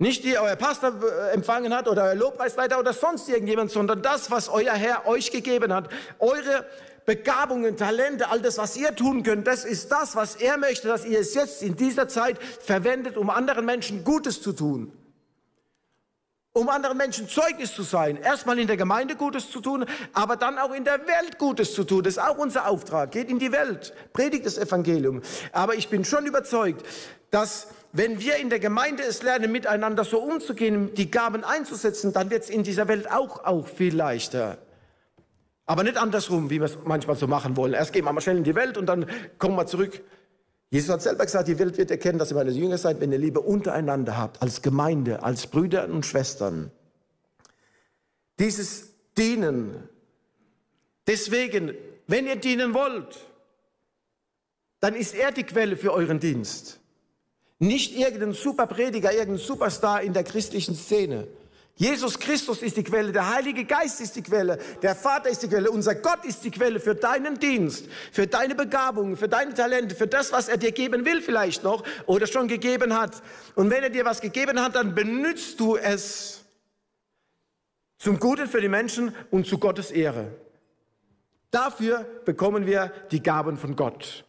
Nicht 0.00 0.24
die 0.24 0.38
euer 0.38 0.56
Pastor 0.56 0.94
äh, 1.02 1.34
empfangen 1.34 1.74
hat 1.74 1.86
oder 1.86 2.04
euer 2.04 2.14
Lobpreisleiter 2.14 2.78
oder 2.78 2.94
sonst 2.94 3.28
irgendjemand, 3.28 3.70
sondern 3.70 4.00
das, 4.00 4.30
was 4.30 4.48
euer 4.48 4.72
Herr 4.72 5.06
euch 5.06 5.30
gegeben 5.30 5.74
hat. 5.74 5.90
Eure 6.18 6.64
Begabungen, 7.04 7.76
Talente, 7.76 8.30
all 8.30 8.40
das, 8.40 8.56
was 8.56 8.78
ihr 8.78 8.96
tun 8.96 9.22
könnt, 9.22 9.46
das 9.46 9.66
ist 9.66 9.92
das, 9.92 10.16
was 10.16 10.36
er 10.36 10.56
möchte, 10.56 10.88
dass 10.88 11.04
ihr 11.04 11.20
es 11.20 11.34
jetzt 11.34 11.62
in 11.62 11.76
dieser 11.76 12.08
Zeit 12.08 12.38
verwendet, 12.42 13.18
um 13.18 13.28
anderen 13.28 13.66
Menschen 13.66 14.02
Gutes 14.02 14.40
zu 14.40 14.54
tun. 14.54 14.90
Um 16.54 16.70
anderen 16.70 16.96
Menschen 16.96 17.28
Zeugnis 17.28 17.74
zu 17.74 17.82
sein. 17.82 18.16
Erstmal 18.16 18.58
in 18.58 18.68
der 18.68 18.78
Gemeinde 18.78 19.16
Gutes 19.16 19.50
zu 19.50 19.60
tun, 19.60 19.84
aber 20.14 20.36
dann 20.36 20.58
auch 20.58 20.72
in 20.72 20.84
der 20.84 21.06
Welt 21.06 21.36
Gutes 21.36 21.74
zu 21.74 21.84
tun. 21.84 22.04
Das 22.04 22.14
ist 22.14 22.22
auch 22.22 22.38
unser 22.38 22.68
Auftrag. 22.68 23.12
Geht 23.12 23.28
in 23.28 23.38
die 23.38 23.52
Welt, 23.52 23.92
predigt 24.14 24.46
das 24.46 24.56
Evangelium. 24.56 25.20
Aber 25.52 25.74
ich 25.74 25.90
bin 25.90 26.06
schon 26.06 26.24
überzeugt, 26.24 26.86
dass 27.30 27.68
wenn 27.92 28.20
wir 28.20 28.36
in 28.36 28.50
der 28.50 28.60
Gemeinde 28.60 29.02
es 29.02 29.22
lernen, 29.22 29.50
miteinander 29.50 30.04
so 30.04 30.20
umzugehen, 30.20 30.94
die 30.94 31.10
Gaben 31.10 31.44
einzusetzen, 31.44 32.12
dann 32.12 32.30
wird 32.30 32.44
es 32.44 32.50
in 32.50 32.62
dieser 32.62 32.86
Welt 32.88 33.10
auch, 33.10 33.44
auch 33.44 33.66
viel 33.66 33.94
leichter. 33.94 34.58
Aber 35.66 35.82
nicht 35.82 35.96
andersrum, 35.96 36.50
wie 36.50 36.60
wir 36.60 36.66
es 36.66 36.78
manchmal 36.84 37.16
so 37.16 37.26
machen 37.26 37.56
wollen. 37.56 37.74
Erst 37.74 37.92
gehen 37.92 38.04
wir 38.04 38.12
mal 38.12 38.20
schnell 38.20 38.36
in 38.36 38.44
die 38.44 38.54
Welt 38.54 38.76
und 38.76 38.86
dann 38.86 39.06
kommen 39.38 39.56
wir 39.56 39.66
zurück. 39.66 40.02
Jesus 40.70 40.90
hat 40.90 41.02
selber 41.02 41.24
gesagt, 41.24 41.48
die 41.48 41.58
Welt 41.58 41.78
wird 41.78 41.90
erkennen, 41.90 42.18
dass 42.18 42.30
ihr 42.30 42.36
meine 42.36 42.50
Jünger 42.50 42.78
seid, 42.78 43.00
wenn 43.00 43.10
ihr 43.10 43.18
Liebe 43.18 43.40
untereinander 43.40 44.16
habt, 44.16 44.40
als 44.40 44.62
Gemeinde, 44.62 45.22
als 45.22 45.48
Brüder 45.48 45.88
und 45.88 46.06
Schwestern. 46.06 46.70
Dieses 48.38 48.94
Dienen. 49.16 49.88
Deswegen, 51.06 51.74
wenn 52.06 52.26
ihr 52.26 52.36
dienen 52.36 52.72
wollt, 52.74 53.18
dann 54.80 54.94
ist 54.94 55.14
er 55.14 55.32
die 55.32 55.44
Quelle 55.44 55.76
für 55.76 55.92
euren 55.92 56.20
Dienst. 56.20 56.79
Nicht 57.60 57.94
irgendein 57.94 58.32
Superprediger, 58.32 59.12
irgendein 59.12 59.38
Superstar 59.38 60.00
in 60.00 60.14
der 60.14 60.24
christlichen 60.24 60.74
Szene. 60.74 61.28
Jesus 61.76 62.18
Christus 62.18 62.62
ist 62.62 62.76
die 62.76 62.82
Quelle, 62.82 63.12
der 63.12 63.34
Heilige 63.34 63.64
Geist 63.64 64.00
ist 64.00 64.16
die 64.16 64.22
Quelle, 64.22 64.58
der 64.82 64.94
Vater 64.94 65.30
ist 65.30 65.42
die 65.42 65.48
Quelle, 65.48 65.70
unser 65.70 65.94
Gott 65.94 66.24
ist 66.24 66.42
die 66.42 66.50
Quelle 66.50 66.80
für 66.80 66.94
deinen 66.94 67.38
Dienst, 67.38 67.86
für 68.12 68.26
deine 68.26 68.54
Begabungen, 68.54 69.16
für 69.16 69.28
deine 69.28 69.54
Talente, 69.54 69.94
für 69.94 70.06
das, 70.06 70.32
was 70.32 70.48
er 70.48 70.56
dir 70.56 70.72
geben 70.72 71.04
will 71.04 71.22
vielleicht 71.22 71.62
noch 71.62 71.84
oder 72.06 72.26
schon 72.26 72.48
gegeben 72.48 72.98
hat. 72.98 73.22
Und 73.54 73.70
wenn 73.70 73.82
er 73.82 73.90
dir 73.90 74.04
was 74.04 74.20
gegeben 74.20 74.60
hat, 74.60 74.74
dann 74.74 74.94
benützt 74.94 75.60
du 75.60 75.76
es 75.76 76.44
zum 77.98 78.18
Guten 78.18 78.46
für 78.46 78.60
die 78.60 78.68
Menschen 78.68 79.14
und 79.30 79.46
zu 79.46 79.58
Gottes 79.58 79.90
Ehre. 79.90 80.32
Dafür 81.50 82.06
bekommen 82.24 82.66
wir 82.66 82.92
die 83.10 83.22
Gaben 83.22 83.56
von 83.56 83.76
Gott. 83.76 84.24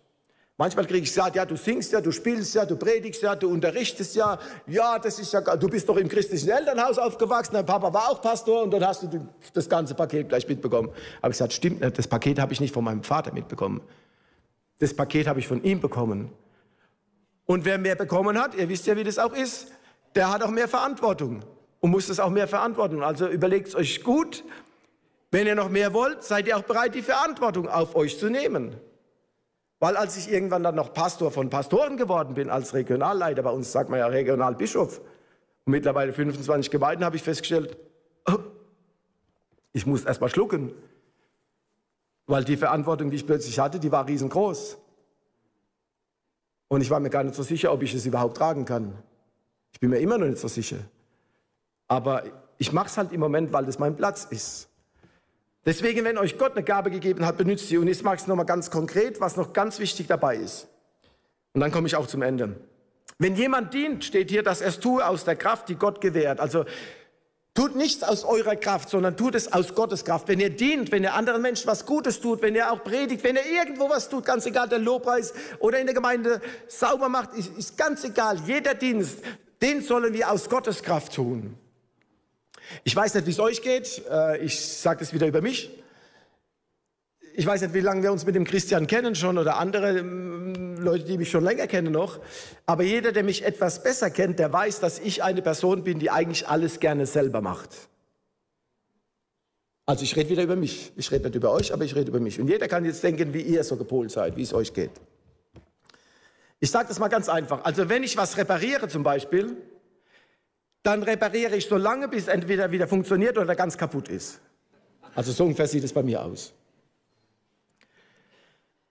Manchmal 0.61 0.85
kriege 0.85 0.99
ich 0.99 1.09
gesagt, 1.09 1.35
ja, 1.35 1.43
du 1.43 1.57
singst 1.57 1.91
ja, 1.91 2.01
du 2.01 2.11
spielst 2.11 2.53
ja, 2.53 2.67
du 2.67 2.75
predigst 2.75 3.23
ja, 3.23 3.35
du 3.35 3.49
unterrichtest 3.49 4.15
ja. 4.15 4.37
Ja, 4.67 4.99
das 4.99 5.17
ist 5.17 5.33
ja, 5.33 5.41
du 5.41 5.67
bist 5.67 5.89
doch 5.89 5.97
im 5.97 6.07
christlichen 6.07 6.49
Elternhaus 6.49 6.99
aufgewachsen, 6.99 7.55
dein 7.55 7.65
Papa 7.65 7.91
war 7.91 8.11
auch 8.11 8.21
Pastor 8.21 8.61
und 8.61 8.71
dann 8.71 8.85
hast 8.85 9.01
du 9.01 9.27
das 9.53 9.67
ganze 9.67 9.95
Paket 9.95 10.29
gleich 10.29 10.47
mitbekommen. 10.47 10.89
Aber 11.19 11.31
ich 11.31 11.37
gesagt, 11.39 11.53
stimmt 11.53 11.81
nicht, 11.81 11.97
das 11.97 12.07
Paket 12.07 12.37
habe 12.37 12.53
ich 12.53 12.59
nicht 12.59 12.75
von 12.75 12.83
meinem 12.83 13.01
Vater 13.01 13.33
mitbekommen. 13.33 13.81
Das 14.77 14.93
Paket 14.93 15.25
habe 15.25 15.39
ich 15.39 15.47
von 15.47 15.63
ihm 15.63 15.81
bekommen. 15.81 16.31
Und 17.47 17.65
wer 17.65 17.79
mehr 17.79 17.95
bekommen 17.95 18.39
hat, 18.39 18.53
ihr 18.53 18.69
wisst 18.69 18.85
ja, 18.85 18.95
wie 18.95 19.03
das 19.03 19.17
auch 19.17 19.33
ist, 19.33 19.71
der 20.13 20.31
hat 20.31 20.43
auch 20.43 20.51
mehr 20.51 20.67
Verantwortung 20.67 21.43
und 21.79 21.89
muss 21.89 22.05
das 22.05 22.19
auch 22.19 22.29
mehr 22.29 22.47
verantworten. 22.47 23.01
Also 23.01 23.27
überlegt 23.27 23.69
es 23.69 23.73
euch 23.75 24.03
gut. 24.03 24.43
Wenn 25.31 25.47
ihr 25.47 25.55
noch 25.55 25.69
mehr 25.69 25.95
wollt, 25.95 26.21
seid 26.21 26.45
ihr 26.45 26.55
auch 26.55 26.65
bereit, 26.65 26.93
die 26.93 27.01
Verantwortung 27.01 27.67
auf 27.67 27.95
euch 27.95 28.19
zu 28.19 28.29
nehmen. 28.29 28.75
Weil 29.81 29.97
als 29.97 30.15
ich 30.15 30.31
irgendwann 30.31 30.61
dann 30.61 30.75
noch 30.75 30.93
Pastor 30.93 31.31
von 31.31 31.49
Pastoren 31.49 31.97
geworden 31.97 32.35
bin, 32.35 32.51
als 32.51 32.75
Regionalleiter, 32.75 33.41
bei 33.41 33.49
uns 33.49 33.71
sagt 33.71 33.89
man 33.89 33.97
ja 33.97 34.05
Regionalbischof, 34.05 34.99
und 35.65 35.71
mittlerweile 35.71 36.13
25 36.13 36.69
Gemeinden, 36.69 37.03
habe 37.03 37.15
ich 37.15 37.23
festgestellt, 37.23 37.77
ich 39.73 39.87
muss 39.87 40.05
erst 40.05 40.21
mal 40.21 40.29
schlucken. 40.29 40.71
Weil 42.27 42.43
die 42.43 42.57
Verantwortung, 42.57 43.09
die 43.09 43.15
ich 43.15 43.25
plötzlich 43.25 43.57
hatte, 43.57 43.79
die 43.79 43.91
war 43.91 44.07
riesengroß. 44.07 44.77
Und 46.67 46.81
ich 46.81 46.91
war 46.91 46.99
mir 46.99 47.09
gar 47.09 47.23
nicht 47.23 47.35
so 47.35 47.41
sicher, 47.41 47.73
ob 47.73 47.81
ich 47.81 47.95
es 47.95 48.05
überhaupt 48.05 48.37
tragen 48.37 48.65
kann. 48.65 48.93
Ich 49.73 49.79
bin 49.79 49.89
mir 49.89 49.97
immer 49.97 50.19
noch 50.19 50.27
nicht 50.27 50.39
so 50.39 50.47
sicher. 50.47 50.77
Aber 51.87 52.23
Ich 52.59 52.71
mache 52.71 52.85
es 52.85 52.97
halt 52.97 53.11
im 53.11 53.19
Moment, 53.19 53.51
weil 53.51 53.65
das 53.65 53.79
mein 53.79 53.95
Platz 53.95 54.25
ist. 54.29 54.69
Deswegen, 55.65 56.03
wenn 56.05 56.17
euch 56.17 56.37
Gott 56.37 56.53
eine 56.53 56.63
Gabe 56.63 56.89
gegeben 56.89 57.25
hat, 57.25 57.37
benützt 57.37 57.67
sie. 57.67 57.77
Und 57.77 57.87
jetzt 57.87 58.03
mache 58.03 58.15
ich 58.15 58.21
es 58.21 58.27
nochmal 58.27 58.45
ganz 58.45 58.71
konkret, 58.71 59.21
was 59.21 59.37
noch 59.37 59.53
ganz 59.53 59.79
wichtig 59.79 60.07
dabei 60.07 60.37
ist. 60.37 60.67
Und 61.53 61.61
dann 61.61 61.71
komme 61.71 61.87
ich 61.87 61.95
auch 61.95 62.07
zum 62.07 62.21
Ende. 62.21 62.55
Wenn 63.19 63.35
jemand 63.35 63.73
dient, 63.73 64.03
steht 64.03 64.31
hier, 64.31 64.41
dass 64.41 64.61
er 64.61 64.69
es 64.69 64.79
tue 64.79 65.05
aus 65.05 65.23
der 65.23 65.35
Kraft, 65.35 65.69
die 65.69 65.75
Gott 65.75 66.01
gewährt. 66.01 66.39
Also 66.39 66.65
tut 67.53 67.75
nichts 67.75 68.01
aus 68.01 68.23
eurer 68.23 68.55
Kraft, 68.55 68.89
sondern 68.89 69.15
tut 69.15 69.35
es 69.35 69.53
aus 69.53 69.75
Gottes 69.75 70.03
Kraft. 70.03 70.27
Wenn 70.27 70.39
ihr 70.39 70.49
dient, 70.49 70.91
wenn 70.91 71.03
ihr 71.03 71.13
anderen 71.13 71.43
Menschen 71.43 71.67
was 71.67 71.85
Gutes 71.85 72.19
tut, 72.19 72.41
wenn 72.41 72.55
ihr 72.55 72.71
auch 72.71 72.83
predigt, 72.83 73.23
wenn 73.23 73.35
ihr 73.35 73.45
irgendwo 73.45 73.89
was 73.89 74.09
tut, 74.09 74.25
ganz 74.25 74.47
egal, 74.47 74.67
der 74.69 74.79
Lobpreis 74.79 75.33
oder 75.59 75.79
in 75.79 75.85
der 75.85 75.93
Gemeinde 75.93 76.41
sauber 76.67 77.09
macht, 77.09 77.35
ist, 77.35 77.55
ist 77.55 77.77
ganz 77.77 78.03
egal. 78.03 78.39
Jeder 78.47 78.73
Dienst, 78.73 79.19
den 79.61 79.83
sollen 79.83 80.13
wir 80.13 80.31
aus 80.31 80.49
Gottes 80.49 80.81
Kraft 80.81 81.13
tun. 81.13 81.55
Ich 82.83 82.95
weiß 82.95 83.13
nicht, 83.15 83.27
wie 83.27 83.31
es 83.31 83.39
euch 83.39 83.61
geht. 83.61 84.01
Äh, 84.09 84.39
ich 84.39 84.59
sage 84.59 84.99
das 84.99 85.13
wieder 85.13 85.27
über 85.27 85.41
mich. 85.41 85.71
Ich 87.33 87.45
weiß 87.45 87.61
nicht, 87.61 87.73
wie 87.73 87.79
lange 87.79 88.03
wir 88.03 88.11
uns 88.11 88.25
mit 88.25 88.35
dem 88.35 88.43
Christian 88.43 88.87
kennen 88.87 89.15
schon 89.15 89.37
oder 89.37 89.57
andere 89.57 89.99
ähm, 89.99 90.75
Leute, 90.77 91.05
die 91.05 91.17
mich 91.17 91.31
schon 91.31 91.43
länger 91.43 91.67
kennen 91.67 91.93
noch. 91.93 92.19
Aber 92.65 92.83
jeder, 92.83 93.11
der 93.11 93.23
mich 93.23 93.45
etwas 93.45 93.83
besser 93.83 94.09
kennt, 94.09 94.39
der 94.39 94.51
weiß, 94.51 94.79
dass 94.79 94.99
ich 94.99 95.23
eine 95.23 95.41
Person 95.41 95.83
bin, 95.83 95.99
die 95.99 96.11
eigentlich 96.11 96.47
alles 96.47 96.79
gerne 96.79 97.05
selber 97.05 97.41
macht. 97.41 97.69
Also 99.85 100.03
ich 100.03 100.15
rede 100.15 100.29
wieder 100.29 100.43
über 100.43 100.55
mich. 100.55 100.91
Ich 100.95 101.11
rede 101.11 101.25
nicht 101.25 101.35
über 101.35 101.51
euch, 101.51 101.73
aber 101.73 101.83
ich 101.85 101.95
rede 101.95 102.09
über 102.09 102.19
mich. 102.19 102.39
Und 102.39 102.47
jeder 102.49 102.67
kann 102.67 102.85
jetzt 102.85 103.03
denken, 103.03 103.33
wie 103.33 103.41
ihr 103.41 103.63
so 103.63 103.77
gepolt 103.77 104.11
seid, 104.11 104.35
wie 104.37 104.43
es 104.43 104.53
euch 104.53 104.73
geht. 104.73 104.91
Ich 106.59 106.69
sage 106.69 106.87
das 106.89 106.99
mal 106.99 107.07
ganz 107.07 107.27
einfach. 107.27 107.63
Also 107.63 107.89
wenn 107.89 108.03
ich 108.03 108.17
was 108.17 108.37
repariere 108.37 108.87
zum 108.87 109.03
Beispiel, 109.03 109.57
dann 110.83 111.03
repariere 111.03 111.55
ich 111.55 111.67
so 111.67 111.77
lange, 111.77 112.07
bis 112.07 112.23
es 112.23 112.27
entweder 112.27 112.71
wieder 112.71 112.87
funktioniert 112.87 113.37
oder 113.37 113.55
ganz 113.55 113.77
kaputt 113.77 114.09
ist. 114.09 114.39
Also 115.13 115.31
so 115.31 115.43
ungefähr 115.43 115.67
sieht 115.67 115.83
es 115.83 115.93
bei 115.93 116.03
mir 116.03 116.23
aus. 116.23 116.53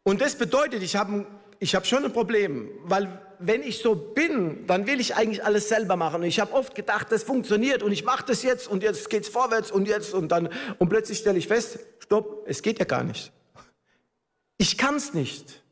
Und 0.03 0.21
das 0.21 0.37
bedeutet, 0.37 0.83
ich 0.83 0.97
habe 0.97 1.27
ich 1.59 1.75
hab 1.75 1.87
schon 1.87 2.05
ein 2.05 2.13
Problem, 2.13 2.71
weil 2.85 3.21
wenn 3.39 3.63
ich 3.63 3.79
so 3.79 3.95
bin, 3.95 4.67
dann 4.67 4.87
will 4.87 5.01
ich 5.01 5.15
eigentlich 5.15 5.45
alles 5.45 5.69
selber 5.69 5.97
machen. 5.97 6.23
Und 6.23 6.27
ich 6.27 6.41
habe 6.41 6.53
oft 6.53 6.75
gedacht, 6.75 7.09
das 7.11 7.23
funktioniert 7.23 7.83
und 7.83 7.93
ich 7.93 8.05
mache 8.05 8.25
das 8.27 8.43
jetzt 8.43 8.69
und 8.69 8.83
jetzt 8.83 9.11
geht 9.11 9.25
es 9.25 9.29
vorwärts 9.29 9.71
und 9.71 9.89
jetzt 9.89 10.15
und 10.15 10.29
dann 10.29 10.49
und 10.79 10.89
plötzlich 10.89 11.19
stelle 11.19 11.39
ich 11.39 11.49
fest, 11.49 11.79
stopp, 11.99 12.45
es 12.47 12.63
geht 12.63 12.79
ja 12.79 12.85
gar 12.85 13.05
nicht. 13.05 13.33
Ich 14.57 14.79
kann 14.79 14.97
es 14.97 15.15
nicht. 15.15 15.63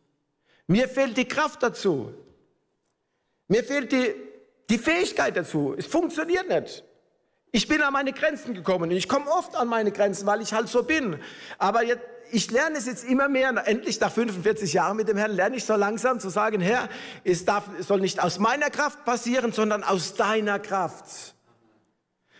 Mir 0.66 0.88
fehlt 0.88 1.16
die 1.16 1.26
Kraft 1.26 1.62
dazu. 1.62 2.12
Mir 3.48 3.64
fehlt 3.64 3.92
die 3.92 4.14
die 4.68 4.78
Fähigkeit 4.78 5.36
dazu. 5.36 5.74
Es 5.76 5.86
funktioniert 5.86 6.48
nicht. 6.48 6.84
Ich 7.50 7.66
bin 7.66 7.80
an 7.80 7.92
meine 7.92 8.12
Grenzen 8.12 8.54
gekommen. 8.54 8.90
Ich 8.90 9.08
komme 9.08 9.30
oft 9.30 9.56
an 9.56 9.68
meine 9.68 9.90
Grenzen, 9.90 10.26
weil 10.26 10.42
ich 10.42 10.52
halt 10.52 10.68
so 10.68 10.82
bin. 10.82 11.18
Aber 11.56 11.82
jetzt, 11.82 12.02
ich 12.30 12.50
lerne 12.50 12.76
es 12.76 12.84
jetzt 12.84 13.04
immer 13.04 13.28
mehr. 13.28 13.54
Endlich 13.66 13.98
nach 14.00 14.12
45 14.12 14.74
Jahren 14.74 14.98
mit 14.98 15.08
dem 15.08 15.16
Herrn 15.16 15.30
lerne 15.30 15.56
ich 15.56 15.64
so 15.64 15.74
langsam 15.74 16.20
zu 16.20 16.28
sagen, 16.28 16.60
Herr, 16.60 16.90
es, 17.24 17.46
darf, 17.46 17.64
es 17.78 17.88
soll 17.88 18.00
nicht 18.00 18.22
aus 18.22 18.38
meiner 18.38 18.68
Kraft 18.68 19.04
passieren, 19.06 19.52
sondern 19.52 19.82
aus 19.82 20.14
deiner 20.14 20.58
Kraft. 20.58 21.34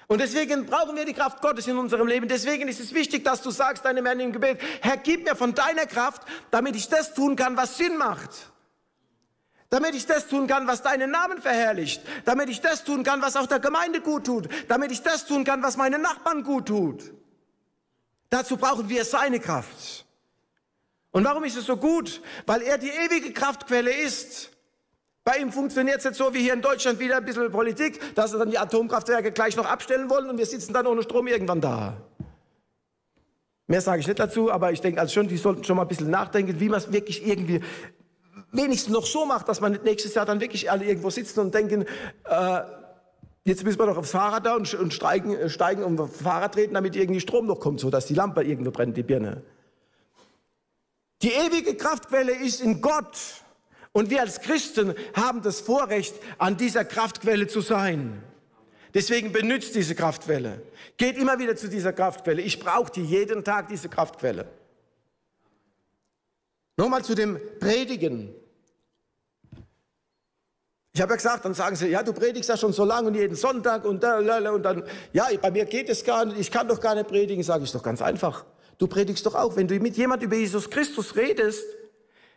Und 0.09 0.21
deswegen 0.21 0.67
brauchen 0.67 0.97
wir 0.97 1.07
die 1.07 1.15
Kraft 1.15 1.41
Gottes 1.41 1.67
in 1.67 1.79
unserem 1.79 2.07
Leben. 2.07 2.29
Deswegen 2.29 2.69
ist 2.69 2.81
es 2.81 2.93
wichtig, 2.93 3.25
dass 3.25 3.41
du 3.43 3.51
sagst 3.51 3.87
deinem 3.87 4.05
Herrn 4.05 4.21
im 4.21 4.33
Gebet, 4.33 4.59
Herr, 4.83 4.99
gib 4.99 5.25
mir 5.25 5.37
von 5.37 5.55
deiner 5.55 5.87
Kraft, 5.87 6.23
damit 6.51 6.77
ich 6.77 6.89
das 6.89 7.15
tun 7.15 7.35
kann, 7.37 7.57
was 7.57 7.79
Sinn 7.79 7.97
macht 7.97 8.51
damit 9.71 9.95
ich 9.95 10.07
das 10.07 10.27
tun 10.27 10.47
kann, 10.47 10.67
was 10.67 10.83
deinen 10.83 11.11
Namen 11.11 11.41
verherrlicht, 11.41 12.03
damit 12.25 12.49
ich 12.49 12.61
das 12.61 12.85
tun 12.85 13.03
kann, 13.03 13.21
was 13.21 13.37
auch 13.37 13.47
der 13.47 13.61
Gemeinde 13.61 14.01
gut 14.01 14.25
tut, 14.25 14.49
damit 14.69 14.91
ich 14.91 15.03
das 15.03 15.27
tun 15.27 15.45
kann, 15.45 15.63
was 15.63 15.77
meinen 15.77 16.01
Nachbarn 16.01 16.43
gut 16.43 16.67
tut. 16.67 17.13
Dazu 18.31 18.57
brauchen 18.57 18.89
wir 18.89 19.05
seine 19.05 19.41
Kraft. 19.41 20.07
Und 21.11 21.25
warum 21.25 21.45
ist 21.45 21.57
es 21.57 21.67
so 21.67 21.77
gut? 21.77 22.21
Weil 22.47 22.63
er 22.63 22.79
die 22.79 22.91
ewige 22.91 23.33
Kraftquelle 23.33 23.91
ist. 23.91 24.51
Bei 25.25 25.39
ihm 25.39 25.53
funktioniert 25.53 25.99
es 25.99 26.05
jetzt 26.05 26.19
so 26.19 26.33
wie 26.33 26.41
hier 26.41 26.55
in 26.55 26.63
Deutschland 26.63 26.99
wieder 26.99 27.19
ein 27.19 27.25
bisschen 27.25 27.51
Politik, 27.51 28.15
dass 28.15 28.31
sie 28.31 28.39
dann 28.39 28.51
die 28.51 28.59
Atomkraftwerke 28.59 29.33
gleich 29.33 29.57
noch 29.57 29.67
abstellen 29.67 30.09
wollen 30.09 30.31
und 30.31 30.39
wir 30.39 30.47
sitzen 30.47 30.73
dann 30.73 30.87
ohne 30.87 31.03
Strom 31.03 31.27
irgendwann 31.27 31.61
da. 31.61 31.97
Mehr 33.67 33.83
sage 33.83 34.01
ich 34.01 34.07
nicht 34.07 34.19
dazu, 34.19 34.51
aber 34.51 34.73
ich 34.73 34.81
denke 34.81 34.99
also 35.01 35.13
schon, 35.13 35.29
die 35.29 35.37
sollten 35.37 35.65
schon 35.65 35.77
mal 35.77 35.83
ein 35.83 35.89
bisschen 35.89 36.09
nachdenken, 36.09 36.59
wie 36.61 36.71
man 36.71 36.79
es 36.79 36.91
wirklich 36.91 37.27
irgendwie 37.27 37.61
wenigstens 38.53 38.93
noch 38.93 39.07
so 39.07 39.27
macht, 39.27 39.49
dass 39.49 39.61
man 39.61 39.79
nächstes 39.85 40.15
Jahr 40.15 40.27
dann 40.27 40.41
wirklich 40.41 40.71
alle 40.71 40.85
irgendwo 40.85 41.11
sitzen 41.11 41.41
und 41.41 41.55
denken, 41.55 41.85
äh, 42.25 42.61
jetzt 43.45 43.65
müssen 43.65 43.79
wir 43.79 43.87
doch 43.87 43.99
aufs 43.99 44.11
Fahrrad 44.11 44.47
da 44.47 44.55
und, 44.55 44.73
und 44.75 44.95
steigen, 44.95 45.35
äh, 45.35 45.49
steigen 45.49 45.83
und 45.83 46.01
aufs 46.01 46.23
Fahrrad 46.23 46.55
treten, 46.55 46.75
damit 46.75 46.97
irgendwie 46.97 47.21
Strom 47.21 47.47
noch 47.47 47.61
kommt, 47.61 47.81
so 47.81 47.91
dass 47.91 48.07
die 48.07 48.15
Lampe 48.15 48.43
irgendwo 48.43 48.71
brennt, 48.71 48.97
die 48.97 49.03
Birne. 49.03 49.43
Die 51.23 51.33
ewige 51.33 51.75
Kraftquelle 51.75 52.33
ist 52.33 52.61
in 52.61 52.81
Gott. 52.81 53.17
Und 53.93 54.11
wir 54.11 54.21
als 54.21 54.41
Christen 54.41 54.95
haben 55.15 55.43
das 55.43 55.61
Vorrecht, 55.61 56.15
an 56.39 56.57
dieser 56.57 56.85
Kraftquelle 56.85 57.49
zu 57.49 57.61
sein. 57.61 58.23
Deswegen 58.95 59.33
benützt 59.33 59.75
diese 59.75 59.95
Kraftquelle. 59.95 60.63
Geht 60.97 61.19
immer 61.19 61.39
wieder 61.39 61.57
zu 61.57 61.69
dieser 61.69 61.93
Kraftquelle. 61.93 62.41
Ich 62.43 62.61
brauche 62.61 62.93
die 62.93 63.03
jeden 63.03 63.45
Tag, 63.45 63.69
diese 63.69 63.89
Kraftquelle. 63.89 64.47
Nochmal 66.79 67.05
zu 67.05 67.17
dem 67.17 67.41
Predigen. 67.59 68.33
Ich 70.95 71.03
habe 71.03 71.13
ja 71.13 71.17
gesagt, 71.17 71.45
dann 71.45 71.53
sagen 71.53 71.75
sie, 71.75 71.89
ja, 71.89 72.05
du 72.05 72.13
predigst 72.13 72.49
ja 72.49 72.57
schon 72.57 72.73
so 72.73 72.85
lange 72.85 73.09
und 73.09 73.15
jeden 73.15 73.35
Sonntag 73.35 73.85
und, 73.85 74.01
da, 74.01 74.19
und 74.19 74.63
dann, 74.63 74.85
ja, 75.13 75.27
bei 75.43 75.51
mir 75.51 75.65
geht 75.65 75.89
es 75.89 76.05
gar 76.05 76.25
nicht, 76.25 76.39
ich 76.39 76.53
kann 76.53 76.69
doch 76.69 76.81
gar 76.81 76.95
nicht 76.95 77.09
predigen, 77.09 77.43
sage 77.43 77.65
ich 77.65 77.73
doch 77.73 77.83
ganz 77.83 78.01
einfach. 78.01 78.45
Du 78.79 78.87
predigst 78.87 79.27
doch 79.27 79.35
auch, 79.35 79.57
wenn 79.57 79.67
du 79.67 79.79
mit 79.81 79.97
jemand 79.97 80.23
über 80.23 80.37
Jesus 80.37 80.71
Christus 80.71 81.17
redest, 81.17 81.65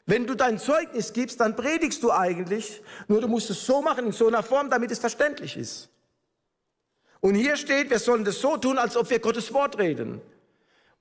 wenn 0.07 0.25
du 0.25 0.33
dein 0.33 0.57
Zeugnis 0.57 1.13
gibst, 1.13 1.39
dann 1.39 1.55
predigst 1.55 2.01
du 2.01 2.11
eigentlich, 2.11 2.81
nur 3.07 3.21
du 3.21 3.27
musst 3.27 3.51
es 3.51 3.63
so 3.63 3.83
machen, 3.83 4.07
in 4.07 4.11
so 4.11 4.27
einer 4.27 4.41
Form, 4.41 4.71
damit 4.71 4.89
es 4.89 4.97
verständlich 4.97 5.55
ist. 5.55 5.89
Und 7.19 7.35
hier 7.35 7.57
steht, 7.57 7.91
wir 7.91 7.99
sollen 7.99 8.25
das 8.25 8.41
so 8.41 8.57
tun, 8.57 8.79
als 8.79 8.97
ob 8.97 9.07
wir 9.11 9.19
Gottes 9.19 9.53
Wort 9.53 9.77
reden. 9.77 10.19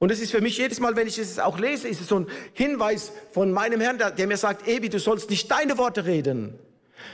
Und 0.01 0.11
es 0.11 0.21
ist 0.21 0.31
für 0.31 0.41
mich 0.41 0.57
jedes 0.57 0.81
Mal, 0.81 0.97
wenn 0.97 1.07
ich 1.07 1.19
es 1.19 1.39
auch 1.39 1.59
lese, 1.59 1.87
ist 1.87 2.01
es 2.01 2.09
so 2.09 2.21
ein 2.21 2.27
Hinweis 2.55 3.13
von 3.33 3.53
meinem 3.53 3.83
Herrn, 3.83 3.99
der, 3.99 4.27
mir 4.27 4.39
sagt, 4.39 4.67
Ebi, 4.67 4.89
du 4.89 4.99
sollst 4.99 5.29
nicht 5.29 5.51
deine 5.51 5.77
Worte 5.77 6.07
reden. 6.07 6.59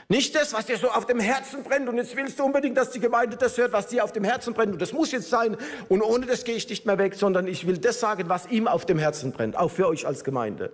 Nicht 0.08 0.36
das, 0.36 0.52
was 0.52 0.66
dir 0.66 0.78
so 0.78 0.90
auf 0.90 1.04
dem 1.04 1.18
Herzen 1.18 1.64
brennt 1.64 1.88
und 1.88 1.96
jetzt 1.96 2.14
willst 2.14 2.38
du 2.38 2.44
unbedingt, 2.44 2.76
dass 2.76 2.92
die 2.92 3.00
Gemeinde 3.00 3.36
das 3.36 3.58
hört, 3.58 3.72
was 3.72 3.88
dir 3.88 4.04
auf 4.04 4.12
dem 4.12 4.22
Herzen 4.22 4.54
brennt 4.54 4.72
und 4.72 4.80
das 4.80 4.92
muss 4.92 5.10
jetzt 5.10 5.30
sein 5.30 5.56
und 5.88 6.00
ohne 6.00 6.26
das 6.26 6.44
gehe 6.44 6.54
ich 6.54 6.68
nicht 6.68 6.86
mehr 6.86 6.96
weg, 6.96 7.16
sondern 7.16 7.48
ich 7.48 7.66
will 7.66 7.78
das 7.78 7.98
sagen, 7.98 8.28
was 8.28 8.46
ihm 8.46 8.68
auf 8.68 8.86
dem 8.86 9.00
Herzen 9.00 9.32
brennt, 9.32 9.56
auch 9.56 9.70
für 9.70 9.88
euch 9.88 10.06
als 10.06 10.22
Gemeinde. 10.22 10.72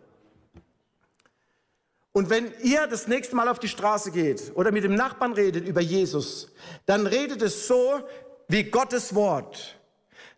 Und 2.12 2.28
wenn 2.28 2.52
ihr 2.62 2.86
das 2.88 3.08
nächste 3.08 3.36
Mal 3.36 3.48
auf 3.48 3.58
die 3.58 3.68
Straße 3.68 4.10
geht 4.10 4.52
oder 4.54 4.70
mit 4.70 4.84
dem 4.84 4.94
Nachbarn 4.94 5.32
redet 5.32 5.66
über 5.66 5.80
Jesus, 5.80 6.52
dann 6.84 7.06
redet 7.06 7.40
es 7.40 7.66
so 7.66 8.00
wie 8.48 8.64
Gottes 8.64 9.14
Wort. 9.14 9.78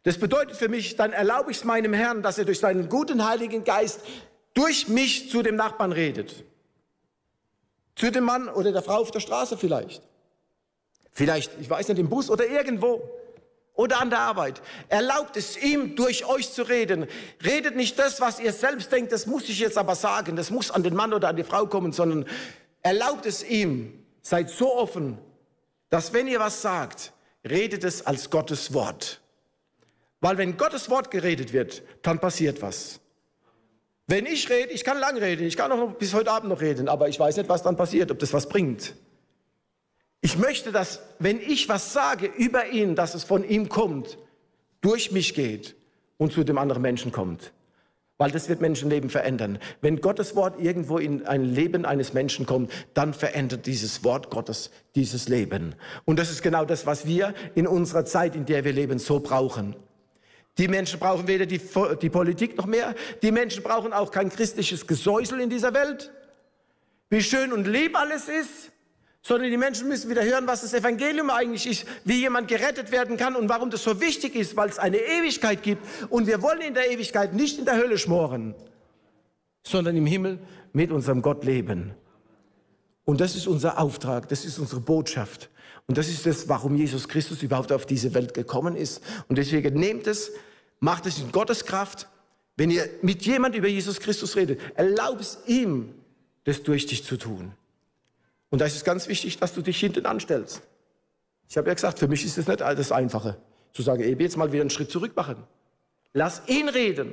Das 0.05 0.19
bedeutet 0.19 0.57
für 0.57 0.69
mich, 0.69 0.97
dann 0.97 1.13
erlaube 1.13 1.51
ich 1.51 1.57
es 1.57 1.65
meinem 1.65 1.95
Herrn, 1.95 2.23
dass 2.23 2.39
er 2.39 2.45
durch 2.45 2.61
seinen 2.61 2.89
guten 2.89 3.27
Heiligen 3.27 3.65
Geist 3.65 4.01
durch 4.53 4.87
mich 4.87 5.31
zu 5.31 5.43
dem 5.43 5.57
Nachbarn 5.57 5.93
redet. 5.93 6.45
Zu 7.97 8.13
dem 8.13 8.25
Mann 8.25 8.49
oder 8.49 8.71
der 8.71 8.83
Frau 8.83 8.97
auf 9.01 9.11
der 9.11 9.21
Straße 9.21 9.57
vielleicht. 9.57 10.03
Vielleicht, 11.11 11.53
ich 11.59 11.71
weiß 11.71 11.89
nicht, 11.89 11.99
im 11.99 12.09
Bus 12.09 12.29
oder 12.29 12.47
irgendwo. 12.47 13.03
Oder 13.73 14.01
an 14.01 14.11
der 14.11 14.21
Arbeit. 14.21 14.63
Erlaubt 14.89 15.37
es 15.37 15.57
ihm, 15.57 15.97
durch 15.97 16.27
euch 16.27 16.53
zu 16.53 16.63
reden. 16.63 17.09
Redet 17.45 17.75
nicht 17.75 17.99
das, 17.99 18.21
was 18.21 18.39
ihr 18.39 18.53
selbst 18.53 18.93
denkt, 18.93 19.11
das 19.11 19.27
muss 19.27 19.49
ich 19.49 19.59
jetzt 19.59 19.79
aber 19.79 19.97
sagen, 19.97 20.37
das 20.37 20.51
muss 20.51 20.71
an 20.71 20.85
den 20.85 20.95
Mann 20.95 21.13
oder 21.13 21.29
an 21.29 21.37
die 21.37 21.43
Frau 21.45 21.67
kommen, 21.67 21.93
sondern 21.93 22.27
erlaubt 22.83 23.27
es 23.27 23.43
ihm. 23.43 24.05
Seid 24.23 24.51
so 24.51 24.77
offen, 24.77 25.19
dass 25.89 26.13
wenn 26.13 26.29
ihr 26.29 26.39
was 26.39 26.63
sagt, 26.63 27.13
redet 27.45 27.83
es 27.85 28.07
als 28.07 28.31
Gottes 28.31 28.73
Wort. 28.75 29.21
Weil 30.25 30.39
wenn 30.39 30.57
Gottes 30.57 30.89
Wort 30.89 31.11
geredet 31.11 31.53
wird, 31.53 31.83
dann 32.01 32.19
passiert 32.19 32.63
was. 32.63 32.99
Wenn 34.07 34.25
ich 34.25 34.49
rede, 34.49 34.71
ich 34.71 34.83
kann 34.83 34.99
lang 34.99 35.19
reden, 35.19 35.47
ich 35.47 35.55
kann 35.55 35.71
auch 35.71 35.93
bis 35.97 36.15
heute 36.15 36.31
Abend 36.31 36.49
noch 36.49 36.63
reden, 36.63 36.89
aber 36.89 37.11
ich 37.11 37.21
weiß 37.21 37.37
nicht, 37.37 37.51
was 37.51 37.63
dann 37.63 37.77
passiert, 37.77 38.11
ob 38.11 38.19
das 38.21 38.33
was 38.33 38.49
bringt. 38.49 38.95
Ich 40.23 40.39
möchte, 40.39 40.73
dass, 40.73 41.01
wenn 41.19 41.43
ich 41.43 41.69
was 41.69 41.93
sage 41.93 42.25
über 42.25 42.71
ihn, 42.71 42.95
dass 42.95 43.15
es 43.15 43.23
von 43.23 43.47
ihm 43.47 43.69
kommt, 43.69 44.17
durch 44.81 45.13
mich 45.13 45.35
geht 45.35 45.77
und 46.17 46.33
zu 46.33 46.43
dem 46.43 46.57
anderen 46.57 46.81
Menschen 46.81 47.13
kommt. 47.13 47.53
Weil 48.17 48.31
das 48.31 48.49
wird 48.49 48.63
Menschenleben 48.63 49.11
verändern. 49.11 49.59
Wenn 49.83 50.01
Gottes 50.01 50.35
Wort 50.35 50.59
irgendwo 50.59 50.97
in 50.97 51.27
ein 51.27 51.45
Leben 51.45 51.85
eines 51.85 52.15
Menschen 52.15 52.47
kommt, 52.47 52.73
dann 52.95 53.13
verändert 53.13 53.67
dieses 53.67 54.05
Wort 54.05 54.31
Gottes 54.31 54.71
dieses 54.95 55.29
Leben. 55.29 55.75
Und 56.07 56.19
das 56.19 56.31
ist 56.31 56.43
genau 56.43 56.65
das, 56.65 56.87
was 56.87 57.05
wir 57.05 57.35
in 57.55 57.67
unserer 57.67 58.07
Zeit, 58.07 58.35
in 58.35 58.47
der 58.47 58.65
wir 58.65 58.73
leben, 58.73 58.99
so 58.99 59.21
brauchen. 59.21 59.77
Die 60.59 60.69
Menschen 60.69 61.01
brauchen 61.01 61.27
weder 61.27 61.47
die, 61.47 61.61
die 62.01 62.11
Politik 62.11 62.57
noch 62.57 62.67
mehr. 62.67 62.95
Die 63.23 63.33
Menschen 63.33 63.63
brauchen 63.63 63.93
auch 63.93 64.11
kein 64.11 64.31
christliches 64.31 64.87
Gesäusel 64.87 65.41
in 65.41 65.51
dieser 65.51 65.75
Welt. 65.75 66.13
Wie 67.11 67.23
schön 67.23 67.53
und 67.53 67.67
lieb 67.67 67.99
alles 67.99 68.29
ist, 68.29 68.71
sondern 69.23 69.51
die 69.51 69.57
Menschen 69.57 69.89
müssen 69.89 70.11
wieder 70.11 70.23
hören, 70.23 70.47
was 70.47 70.61
das 70.61 70.75
Evangelium 70.75 71.31
eigentlich 71.31 71.67
ist, 71.67 71.87
wie 72.05 72.21
jemand 72.21 72.47
gerettet 72.47 72.93
werden 72.93 73.17
kann 73.17 73.35
und 73.35 73.49
warum 73.49 73.71
das 73.71 73.83
so 73.83 74.01
wichtig 74.01 74.37
ist, 74.37 74.57
weil 74.57 74.69
es 74.69 74.79
eine 74.79 74.99
Ewigkeit 74.99 75.63
gibt. 75.63 75.83
Und 76.11 76.27
wir 76.27 76.43
wollen 76.43 76.61
in 76.61 76.75
der 76.75 76.91
Ewigkeit 76.91 77.33
nicht 77.35 77.59
in 77.59 77.65
der 77.65 77.77
Hölle 77.77 77.99
schmoren, 77.99 78.55
sondern 79.63 79.97
im 79.97 80.07
Himmel 80.07 80.39
mit 80.73 80.93
unserem 80.93 81.23
Gott 81.23 81.45
leben. 81.45 81.95
Und 83.05 83.21
das 83.21 83.35
ist 83.35 83.47
unser 83.47 83.79
Auftrag, 83.79 84.29
das 84.29 84.45
ist 84.45 84.59
unsere 84.59 84.81
Botschaft. 84.81 85.51
Und 85.87 85.99
das 85.99 86.09
ist 86.09 86.25
das, 86.25 86.49
warum 86.49 86.77
Jesus 86.77 87.09
Christus 87.09 87.43
überhaupt 87.43 87.71
auf 87.73 87.87
diese 87.87 88.15
Welt 88.15 88.33
gekommen 88.35 88.75
ist. 88.77 89.03
Und 89.29 89.37
deswegen 89.37 89.79
nehmt 89.79 90.07
es, 90.07 90.33
macht 90.81 91.07
es 91.07 91.19
in 91.19 91.31
Gottes 91.31 91.65
Kraft. 91.65 92.09
Wenn 92.57 92.71
ihr 92.71 92.89
mit 93.03 93.23
jemand 93.27 93.55
über 93.55 93.69
Jesus 93.69 94.01
Christus 94.01 94.37
redet, 94.37 94.61
erlaubt 94.77 95.21
es 95.21 95.39
ihm, 95.47 95.95
das 96.45 96.63
durch 96.63 96.87
dich 96.87 97.05
zu 97.05 97.17
tun. 97.17 97.53
Und 98.51 98.61
da 98.61 98.67
ist 98.67 98.77
es 98.77 98.85
ganz 98.85 99.09
wichtig, 99.09 99.39
dass 99.39 99.53
du 99.53 99.63
dich 99.63 99.79
hinten 99.79 100.07
anstellst. 100.07 100.63
Ich 101.49 101.57
habe 101.57 101.69
ja 101.69 101.75
gesagt, 101.75 101.99
für 101.99 102.09
mich 102.09 102.25
ist 102.25 102.39
es 102.39 102.47
nicht 102.47 102.61
das 102.61 102.93
Einfache, 102.93 103.37
zu 103.73 103.83
sagen, 103.83 104.03
ich 104.03 104.19
jetzt 104.19 104.37
mal 104.37 104.53
wieder 104.53 104.63
einen 104.63 104.71
Schritt 104.71 104.91
zurück 104.91 105.15
machen. 105.17 105.37
Lass 106.13 106.43
ihn 106.47 106.69
reden. 106.69 107.13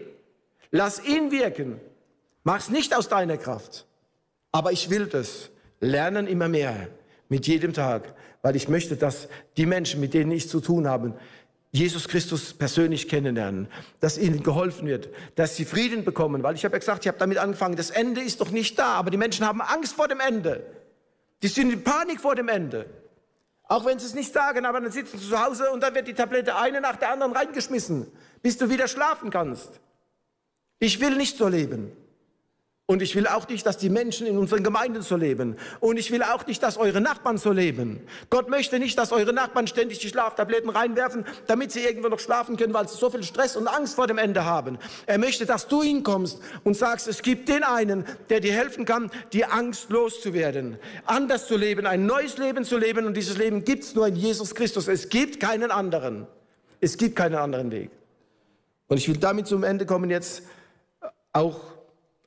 Lass 0.70 1.04
ihn 1.04 1.32
wirken. 1.32 1.82
Mach 2.44 2.60
es 2.60 2.70
nicht 2.70 2.96
aus 2.96 3.10
deiner 3.10 3.38
Kraft. 3.38 3.86
Aber 4.52 4.72
ich 4.72 4.90
will 4.90 5.08
das. 5.08 5.50
Lernen 5.80 6.28
immer 6.28 6.48
mehr. 6.48 6.88
Mit 7.32 7.48
jedem 7.48 7.72
Tag. 7.72 8.14
Weil 8.42 8.58
ich 8.58 8.68
möchte, 8.68 8.98
dass 8.98 9.30
die 9.56 9.66
Menschen, 9.66 10.02
mit 10.02 10.14
denen 10.14 10.32
ich 10.32 10.50
zu 10.50 10.60
tun 10.60 10.86
habe, 10.86 11.14
Jesus 11.72 12.10
Christus 12.10 12.54
persönlich 12.54 13.08
kennenlernen, 13.08 13.70
dass 14.02 14.18
ihnen 14.18 14.44
geholfen 14.44 14.86
wird, 14.86 15.08
dass 15.36 15.56
sie 15.56 15.64
Frieden 15.64 16.04
bekommen, 16.04 16.44
weil 16.44 16.56
ich 16.56 16.66
habe 16.66 16.76
ja 16.76 16.80
gesagt, 16.80 17.06
ich 17.06 17.08
habe 17.08 17.20
damit 17.20 17.38
angefangen, 17.38 17.78
das 17.78 17.90
Ende 17.90 18.20
ist 18.20 18.42
doch 18.42 18.52
nicht 18.52 18.78
da, 18.78 18.96
aber 18.96 19.12
die 19.12 19.18
Menschen 19.18 19.48
haben 19.48 19.62
Angst 19.62 19.94
vor 19.94 20.10
dem 20.10 20.20
Ende. 20.20 20.66
Die 21.42 21.48
sind 21.48 21.72
in 21.72 21.86
Panik 21.86 22.20
vor 22.20 22.36
dem 22.36 22.50
Ende. 22.50 22.88
Auch 23.64 23.86
wenn 23.86 23.98
sie 23.98 24.08
es 24.08 24.14
nicht 24.14 24.34
sagen, 24.34 24.66
aber 24.66 24.82
dann 24.82 24.92
sitzen 24.92 25.18
sie 25.18 25.30
zu 25.30 25.42
Hause 25.42 25.72
und 25.72 25.82
dann 25.82 25.96
wird 25.96 26.10
die 26.10 26.14
Tablette 26.14 26.58
eine 26.58 26.82
nach 26.82 26.98
der 26.98 27.14
anderen 27.14 27.32
reingeschmissen, 27.32 28.08
bis 28.42 28.58
du 28.58 28.70
wieder 28.70 28.90
schlafen 28.90 29.30
kannst. 29.30 29.80
Ich 30.80 31.00
will 31.00 31.16
nicht 31.16 31.38
so 31.38 31.48
leben. 31.48 31.94
Und 32.92 33.02
ich 33.02 33.16
will 33.16 33.26
auch 33.26 33.48
nicht, 33.48 33.66
dass 33.66 33.78
die 33.78 33.90
Menschen 33.90 34.28
in 34.28 34.38
unseren 34.38 34.64
Gemeinden 34.66 35.02
so 35.02 35.16
leben. 35.16 35.56
Und 35.80 35.96
ich 35.96 36.12
will 36.12 36.24
auch 36.24 36.46
nicht, 36.46 36.62
dass 36.62 36.76
eure 36.76 37.00
Nachbarn 37.00 37.38
so 37.38 37.54
leben. 37.54 38.02
Gott 38.30 38.50
möchte 38.50 38.80
nicht, 38.80 38.98
dass 38.98 39.14
eure 39.14 39.32
Nachbarn 39.32 39.66
ständig 39.66 40.00
die 40.00 40.10
Schlaftabletten 40.10 40.70
reinwerfen, 40.70 41.24
damit 41.48 41.72
sie 41.72 41.86
irgendwo 41.86 42.10
noch 42.10 42.20
schlafen 42.20 42.58
können, 42.58 42.74
weil 42.74 42.90
sie 42.90 42.98
so 42.98 43.10
viel 43.10 43.24
Stress 43.24 43.56
und 43.56 43.70
Angst 43.70 43.96
vor 43.96 44.08
dem 44.08 44.18
Ende 44.18 44.44
haben. 44.44 44.78
Er 45.06 45.20
möchte, 45.20 45.46
dass 45.46 45.70
du 45.70 45.82
hinkommst 45.82 46.42
und 46.66 46.76
sagst, 46.76 47.08
es 47.08 47.22
gibt 47.22 47.48
den 47.48 47.64
einen, 47.64 48.04
der 48.30 48.42
dir 48.42 48.52
helfen 48.52 48.84
kann, 48.84 49.10
die 49.32 49.46
Angst 49.46 49.90
loszuwerden. 49.90 50.78
Anders 51.06 51.48
zu 51.48 51.56
leben, 51.56 51.86
ein 51.86 52.06
neues 52.06 52.38
Leben 52.40 52.66
zu 52.66 52.78
leben. 52.78 53.06
Und 53.06 53.16
dieses 53.16 53.38
Leben 53.38 53.64
gibt 53.64 53.86
es 53.86 53.96
nur 53.96 54.06
in 54.08 54.18
Jesus 54.18 54.54
Christus. 54.54 54.90
Es 54.90 55.08
gibt 55.08 55.40
keinen 55.40 55.72
anderen. 55.72 56.28
Es 56.82 56.98
gibt 56.98 57.16
keinen 57.16 57.36
anderen 57.36 57.72
Weg. 57.72 57.90
Und 58.90 58.98
ich 58.98 59.08
will 59.08 59.16
damit 59.16 59.48
zum 59.48 59.64
Ende 59.64 59.86
kommen 59.86 60.10
jetzt 60.10 60.44
auch 61.32 61.72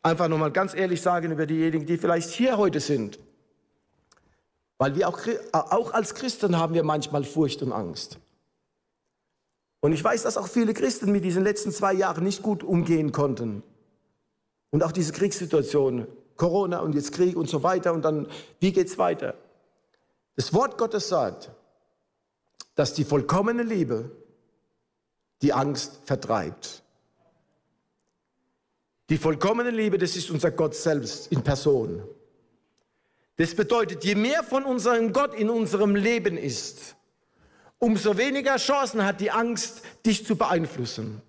einfach 0.05 0.29
nochmal 0.29 0.53
ganz 0.53 0.75
ehrlich 0.75 1.03
sagen 1.03 1.33
über 1.33 1.47
diejenigen, 1.47 1.87
die 1.87 1.97
vielleicht 1.97 2.31
hier 2.31 2.57
heute 2.57 2.79
sind. 2.79 3.19
Weil 4.79 4.95
wir 4.95 5.09
auch, 5.09 5.19
auch 5.53 5.93
als 5.93 6.15
Christen 6.15 6.59
haben 6.59 6.75
wir 6.75 6.85
manchmal 6.85 7.25
Furcht 7.25 7.63
und 7.63 7.73
Angst. 7.73 8.19
Und 9.81 9.93
ich 9.93 10.05
weiß, 10.05 10.23
dass 10.23 10.37
auch 10.37 10.49
viele 10.49 10.75
Christen 10.75 11.11
mit 11.11 11.25
diesen 11.25 11.43
letzten 11.43 11.73
zwei 11.73 11.93
Jahren 11.93 12.25
nicht 12.25 12.43
gut 12.43 12.63
umgehen 12.63 13.13
konnten. 13.13 13.63
Und 14.71 14.83
auch 14.83 14.93
diese 14.93 15.13
Kriegssituation, 15.13 16.07
Corona 16.37 16.81
und 16.81 16.95
jetzt 16.95 17.13
Krieg 17.13 17.37
und 17.37 17.49
so 17.49 17.63
weiter 17.63 17.93
und 17.93 18.03
dann, 18.03 18.27
wie 18.61 18.73
geht's 18.73 18.99
weiter? 18.99 19.35
Das 20.37 20.53
Wort 20.53 20.79
Gottes 20.79 21.09
sagt, 21.09 21.51
dass 22.75 22.93
die 22.93 23.05
vollkommene 23.05 23.63
Liebe 23.63 24.11
die 25.43 25.53
Angst 25.53 26.01
vertreibt. 26.05 26.84
Die 29.15 29.19
vollkommene 29.19 29.71
Liebe, 29.71 29.97
das 29.97 30.17
ist 30.17 30.29
unser 30.33 30.51
Gott 30.51 30.75
selbst 30.75 31.31
in 31.31 31.41
Person. 31.41 32.03
Das 33.37 33.55
bedeutet, 33.55 34.03
je 34.03 34.17
mehr 34.17 34.43
von 34.43 34.65
unserem 34.65 35.13
Gott 35.13 35.37
in 35.37 35.51
unserem 35.51 35.95
Leben 35.95 36.37
ist, 36.37 36.97
umso 37.79 38.19
weniger 38.19 38.57
Chancen 38.57 39.05
hat 39.05 39.21
die 39.21 39.31
Angst, 39.31 39.83
dich 40.05 40.27
zu 40.27 40.35
beeinflussen. 40.35 41.23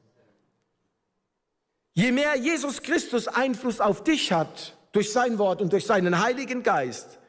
Je 1.93 2.11
mehr 2.11 2.35
Jesus 2.35 2.81
Christus 2.81 3.27
Einfluss 3.27 3.79
auf 3.79 4.03
dich 4.03 4.31
hat, 4.31 4.75
durch 4.91 5.11
sein 5.11 5.37
Wort 5.37 5.61
und 5.61 5.71
durch 5.71 5.85
seinen 5.85 6.19
Heiligen 6.19 6.63
Geist, 6.63 7.19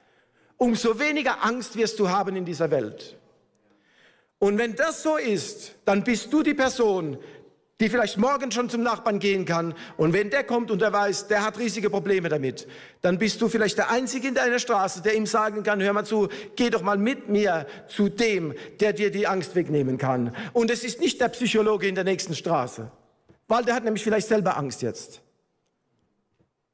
umso 0.57 0.99
weniger 0.99 1.45
Angst 1.45 1.77
wirst 1.77 1.99
du 1.99 2.09
haben 2.09 2.35
in 2.35 2.47
dieser 2.47 2.71
Welt. 2.71 3.19
Und 4.39 4.57
wenn 4.57 4.75
das 4.75 5.03
so 5.03 5.19
ist, 5.19 5.75
dann 5.85 6.03
bist 6.03 6.33
du 6.33 6.43
die 6.43 6.55
Person, 6.55 7.19
die 7.81 7.91
vielleicht 7.91 8.16
morgen 8.16 8.51
schon 8.51 8.70
zum 8.70 8.83
Nachbarn 8.83 9.18
gehen 9.18 9.45
kann. 9.45 9.74
Und 9.97 10.14
wenn 10.14 10.31
der 10.31 10.45
kommt 10.45 10.70
und 10.70 10.81
er 10.81 10.93
weiß, 10.93 11.29
der 11.29 11.45
hat 11.45 11.59
riesige 11.59 11.91
Probleme 11.91 12.29
damit, 12.29 12.66
dann 13.03 13.18
bist 13.18 13.41
du 13.43 13.49
vielleicht 13.49 13.77
der 13.77 13.91
Einzige 13.91 14.29
in 14.29 14.35
deiner 14.35 14.59
Straße, 14.59 15.03
der 15.03 15.14
ihm 15.14 15.27
sagen 15.27 15.62
kann, 15.62 15.83
hör 15.83 15.93
mal 15.93 16.07
zu, 16.07 16.29
geh 16.57 16.70
doch 16.70 16.83
mal 16.83 16.97
mit 16.97 17.29
mir 17.29 17.66
zu 17.89 18.09
dem, 18.09 18.55
der 18.81 18.95
dir 18.95 19.11
die 19.11 19.27
Angst 19.27 19.55
wegnehmen 19.55 19.99
kann. 19.99 20.35
Und 20.55 20.70
es 20.70 20.85
ist 20.85 21.01
nicht 21.01 21.20
der 21.20 21.29
Psychologe 21.29 21.87
in 21.87 21.95
der 21.95 22.05
nächsten 22.05 22.35
Straße, 22.35 22.91
weil 23.47 23.64
der 23.64 23.74
hat 23.74 23.85
nämlich 23.85 24.03
vielleicht 24.03 24.29
selber 24.29 24.57
Angst 24.57 24.81
jetzt. 24.81 25.20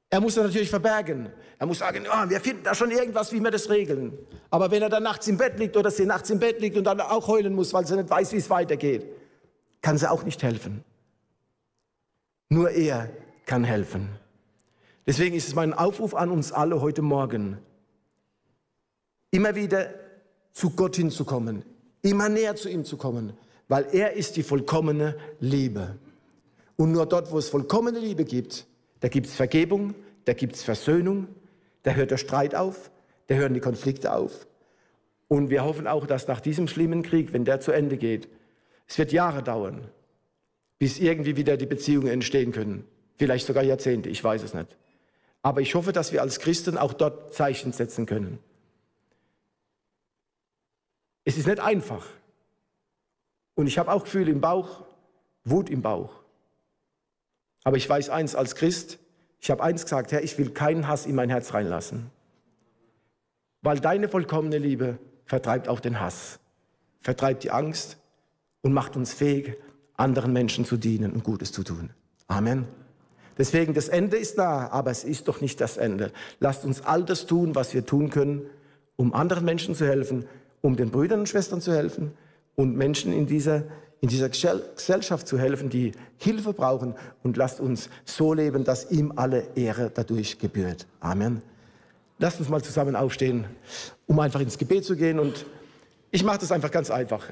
Er 0.08 0.20
muss 0.20 0.34
das 0.34 0.44
natürlich 0.44 0.70
verbergen. 0.70 1.32
Er 1.58 1.66
muss 1.66 1.78
sagen, 1.78 2.06
oh, 2.06 2.28
wir 2.28 2.40
finden 2.40 2.64
da 2.64 2.74
schon 2.74 2.90
irgendwas, 2.90 3.32
wie 3.32 3.40
wir 3.40 3.50
das 3.50 3.70
regeln. 3.70 4.18
Aber 4.50 4.70
wenn 4.70 4.82
er 4.82 4.90
dann 4.90 5.02
nachts 5.02 5.26
im 5.26 5.38
Bett 5.38 5.58
liegt 5.58 5.76
oder 5.76 5.90
sie 5.90 6.04
nachts 6.04 6.28
im 6.28 6.38
Bett 6.38 6.60
liegt 6.60 6.76
und 6.76 6.84
dann 6.84 7.00
auch 7.00 7.28
heulen 7.28 7.54
muss, 7.54 7.72
weil 7.72 7.86
sie 7.86 7.96
nicht 7.96 8.10
weiß, 8.10 8.32
wie 8.32 8.36
es 8.36 8.50
weitergeht, 8.50 9.06
kann 9.80 9.96
sie 9.96 10.10
auch 10.10 10.22
nicht 10.22 10.42
helfen. 10.42 10.84
Nur 12.52 12.70
er 12.72 13.08
kann 13.46 13.64
helfen. 13.64 14.10
Deswegen 15.06 15.34
ist 15.34 15.48
es 15.48 15.54
mein 15.54 15.72
Aufruf 15.72 16.14
an 16.14 16.30
uns 16.30 16.52
alle 16.52 16.82
heute 16.82 17.00
Morgen, 17.00 17.56
immer 19.30 19.54
wieder 19.54 19.88
zu 20.52 20.68
Gott 20.68 20.96
hinzukommen, 20.96 21.64
immer 22.02 22.28
näher 22.28 22.54
zu 22.54 22.68
ihm 22.68 22.84
zu 22.84 22.98
kommen, 22.98 23.32
weil 23.68 23.86
er 23.92 24.12
ist 24.12 24.36
die 24.36 24.42
vollkommene 24.42 25.16
Liebe. 25.40 25.96
Und 26.76 26.92
nur 26.92 27.06
dort, 27.06 27.32
wo 27.32 27.38
es 27.38 27.48
vollkommene 27.48 27.98
Liebe 27.98 28.26
gibt, 28.26 28.66
da 29.00 29.08
gibt 29.08 29.28
es 29.28 29.34
Vergebung, 29.34 29.94
da 30.26 30.34
gibt 30.34 30.54
es 30.54 30.62
Versöhnung, 30.62 31.28
da 31.84 31.92
hört 31.92 32.10
der 32.10 32.18
Streit 32.18 32.54
auf, 32.54 32.90
da 33.28 33.34
hören 33.34 33.54
die 33.54 33.60
Konflikte 33.60 34.12
auf. 34.12 34.46
Und 35.26 35.48
wir 35.48 35.64
hoffen 35.64 35.86
auch, 35.86 36.06
dass 36.06 36.28
nach 36.28 36.40
diesem 36.40 36.68
schlimmen 36.68 37.02
Krieg, 37.02 37.32
wenn 37.32 37.46
der 37.46 37.60
zu 37.60 37.72
Ende 37.72 37.96
geht, 37.96 38.28
es 38.86 38.98
wird 38.98 39.10
Jahre 39.10 39.42
dauern, 39.42 39.88
bis 40.82 40.98
irgendwie 40.98 41.36
wieder 41.36 41.56
die 41.56 41.66
Beziehungen 41.66 42.08
entstehen 42.08 42.50
können. 42.50 42.84
Vielleicht 43.16 43.46
sogar 43.46 43.62
Jahrzehnte, 43.62 44.08
ich 44.08 44.24
weiß 44.24 44.42
es 44.42 44.52
nicht. 44.52 44.76
Aber 45.40 45.60
ich 45.60 45.76
hoffe, 45.76 45.92
dass 45.92 46.10
wir 46.10 46.22
als 46.22 46.40
Christen 46.40 46.76
auch 46.76 46.92
dort 46.92 47.32
Zeichen 47.32 47.70
setzen 47.70 48.04
können. 48.04 48.40
Es 51.22 51.38
ist 51.38 51.46
nicht 51.46 51.60
einfach. 51.60 52.04
Und 53.54 53.68
ich 53.68 53.78
habe 53.78 53.92
auch 53.92 54.02
Gefühle 54.02 54.32
im 54.32 54.40
Bauch, 54.40 54.84
Wut 55.44 55.70
im 55.70 55.82
Bauch. 55.82 56.16
Aber 57.62 57.76
ich 57.76 57.88
weiß 57.88 58.10
eins 58.10 58.34
als 58.34 58.56
Christ, 58.56 58.98
ich 59.38 59.52
habe 59.52 59.62
eins 59.62 59.84
gesagt, 59.84 60.10
Herr, 60.10 60.24
ich 60.24 60.36
will 60.36 60.50
keinen 60.50 60.88
Hass 60.88 61.06
in 61.06 61.14
mein 61.14 61.30
Herz 61.30 61.54
reinlassen. 61.54 62.10
Weil 63.60 63.78
deine 63.78 64.08
vollkommene 64.08 64.58
Liebe 64.58 64.98
vertreibt 65.26 65.68
auch 65.68 65.78
den 65.78 66.00
Hass, 66.00 66.40
vertreibt 67.02 67.44
die 67.44 67.52
Angst 67.52 67.98
und 68.62 68.72
macht 68.72 68.96
uns 68.96 69.14
fähig, 69.14 69.56
anderen 69.96 70.32
Menschen 70.32 70.64
zu 70.64 70.76
dienen 70.76 71.12
und 71.12 71.24
Gutes 71.24 71.52
zu 71.52 71.62
tun. 71.62 71.90
Amen. 72.28 72.66
Deswegen, 73.38 73.74
das 73.74 73.88
Ende 73.88 74.16
ist 74.16 74.38
da, 74.38 74.68
aber 74.68 74.90
es 74.90 75.04
ist 75.04 75.28
doch 75.28 75.40
nicht 75.40 75.60
das 75.60 75.76
Ende. 75.76 76.12
Lasst 76.38 76.64
uns 76.64 76.82
all 76.82 77.04
das 77.04 77.26
tun, 77.26 77.54
was 77.54 77.72
wir 77.72 77.86
tun 77.86 78.10
können, 78.10 78.42
um 78.96 79.14
anderen 79.14 79.44
Menschen 79.44 79.74
zu 79.74 79.86
helfen, 79.86 80.26
um 80.60 80.76
den 80.76 80.90
Brüdern 80.90 81.20
und 81.20 81.28
Schwestern 81.28 81.60
zu 81.60 81.72
helfen 81.72 82.12
und 82.54 82.76
Menschen 82.76 83.12
in 83.12 83.26
dieser, 83.26 83.64
in 84.00 84.08
dieser 84.08 84.28
Gesellschaft 84.28 85.26
zu 85.26 85.38
helfen, 85.38 85.70
die 85.70 85.92
Hilfe 86.18 86.52
brauchen. 86.52 86.94
Und 87.22 87.36
lasst 87.36 87.60
uns 87.60 87.88
so 88.04 88.34
leben, 88.34 88.64
dass 88.64 88.90
ihm 88.90 89.12
alle 89.16 89.46
Ehre 89.54 89.90
dadurch 89.92 90.38
gebührt. 90.38 90.86
Amen. 91.00 91.42
Lasst 92.18 92.38
uns 92.38 92.48
mal 92.48 92.62
zusammen 92.62 92.94
aufstehen, 92.94 93.46
um 94.06 94.20
einfach 94.20 94.40
ins 94.40 94.58
Gebet 94.58 94.84
zu 94.84 94.94
gehen. 94.94 95.18
Und 95.18 95.46
ich 96.10 96.22
mache 96.22 96.38
das 96.38 96.52
einfach 96.52 96.70
ganz 96.70 96.90
einfach. 96.90 97.28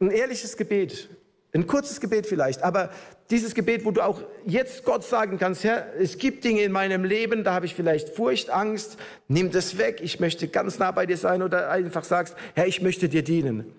Ein 0.00 0.10
ehrliches 0.10 0.56
Gebet 0.56 1.10
ein 1.54 1.66
kurzes 1.66 2.00
Gebet 2.00 2.26
vielleicht, 2.26 2.62
aber 2.62 2.90
dieses 3.30 3.54
Gebet, 3.54 3.84
wo 3.84 3.90
du 3.90 4.02
auch 4.02 4.22
jetzt 4.46 4.84
Gott 4.84 5.04
sagen 5.04 5.38
kannst, 5.38 5.64
Herr, 5.64 5.86
es 5.98 6.18
gibt 6.18 6.44
Dinge 6.44 6.62
in 6.62 6.72
meinem 6.72 7.04
Leben, 7.04 7.44
da 7.44 7.52
habe 7.54 7.66
ich 7.66 7.74
vielleicht 7.74 8.10
Furcht, 8.10 8.50
Angst, 8.50 8.96
nimm 9.28 9.50
das 9.50 9.78
weg, 9.78 10.00
ich 10.02 10.20
möchte 10.20 10.48
ganz 10.48 10.78
nah 10.78 10.90
bei 10.90 11.06
dir 11.06 11.16
sein 11.16 11.42
oder 11.42 11.70
einfach 11.70 12.04
sagst, 12.04 12.36
Herr, 12.54 12.66
ich 12.66 12.82
möchte 12.82 13.08
dir 13.08 13.22
dienen. 13.22 13.72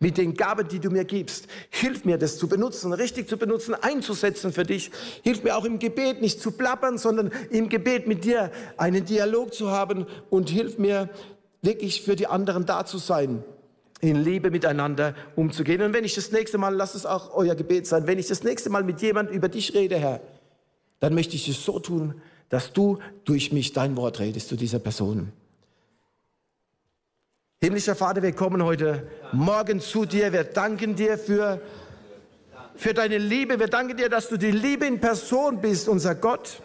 Mit 0.00 0.18
den 0.18 0.34
Gaben, 0.34 0.68
die 0.68 0.80
du 0.80 0.90
mir 0.90 1.04
gibst. 1.04 1.46
Hilf 1.70 2.04
mir, 2.04 2.18
das 2.18 2.36
zu 2.36 2.48
benutzen, 2.48 2.92
richtig 2.92 3.28
zu 3.28 3.38
benutzen, 3.38 3.74
einzusetzen 3.74 4.52
für 4.52 4.64
dich. 4.64 4.90
Hilf 5.22 5.44
mir 5.44 5.56
auch 5.56 5.64
im 5.64 5.78
Gebet 5.78 6.20
nicht 6.20 6.42
zu 6.42 6.50
plappern, 6.50 6.98
sondern 6.98 7.30
im 7.50 7.68
Gebet 7.68 8.06
mit 8.06 8.24
dir 8.24 8.50
einen 8.76 9.04
Dialog 9.04 9.54
zu 9.54 9.70
haben 9.70 10.06
und 10.30 10.50
hilf 10.50 10.78
mir, 10.78 11.08
wirklich 11.64 12.02
für 12.02 12.16
die 12.16 12.26
anderen 12.26 12.66
da 12.66 12.84
zu 12.84 12.98
sein, 12.98 13.42
in 14.00 14.22
Liebe 14.22 14.50
miteinander 14.50 15.14
umzugehen. 15.36 15.82
Und 15.82 15.92
wenn 15.92 16.04
ich 16.04 16.14
das 16.14 16.32
nächste 16.32 16.58
Mal, 16.58 16.74
lass 16.74 16.94
es 16.94 17.06
auch 17.06 17.34
euer 17.34 17.54
Gebet 17.54 17.86
sein, 17.86 18.06
wenn 18.06 18.18
ich 18.18 18.26
das 18.26 18.42
nächste 18.42 18.70
Mal 18.70 18.84
mit 18.84 19.00
jemand 19.00 19.30
über 19.30 19.48
dich 19.48 19.74
rede, 19.74 19.96
Herr, 19.96 20.20
dann 21.00 21.14
möchte 21.14 21.36
ich 21.36 21.48
es 21.48 21.64
so 21.64 21.78
tun, 21.78 22.20
dass 22.48 22.72
du 22.72 22.98
durch 23.24 23.52
mich 23.52 23.72
dein 23.72 23.96
Wort 23.96 24.20
redest 24.20 24.48
zu 24.48 24.56
dieser 24.56 24.78
Person. 24.78 25.32
Himmlischer 27.60 27.96
Vater, 27.96 28.22
wir 28.22 28.32
kommen 28.32 28.62
heute 28.62 29.08
Morgen 29.32 29.80
zu 29.80 30.04
dir. 30.04 30.32
Wir 30.32 30.44
danken 30.44 30.96
dir 30.96 31.16
für, 31.16 31.62
für 32.74 32.92
deine 32.92 33.16
Liebe. 33.16 33.58
Wir 33.58 33.68
danken 33.68 33.96
dir, 33.96 34.10
dass 34.10 34.28
du 34.28 34.36
die 34.36 34.50
Liebe 34.50 34.86
in 34.86 35.00
Person 35.00 35.60
bist, 35.62 35.88
unser 35.88 36.14
Gott. 36.14 36.62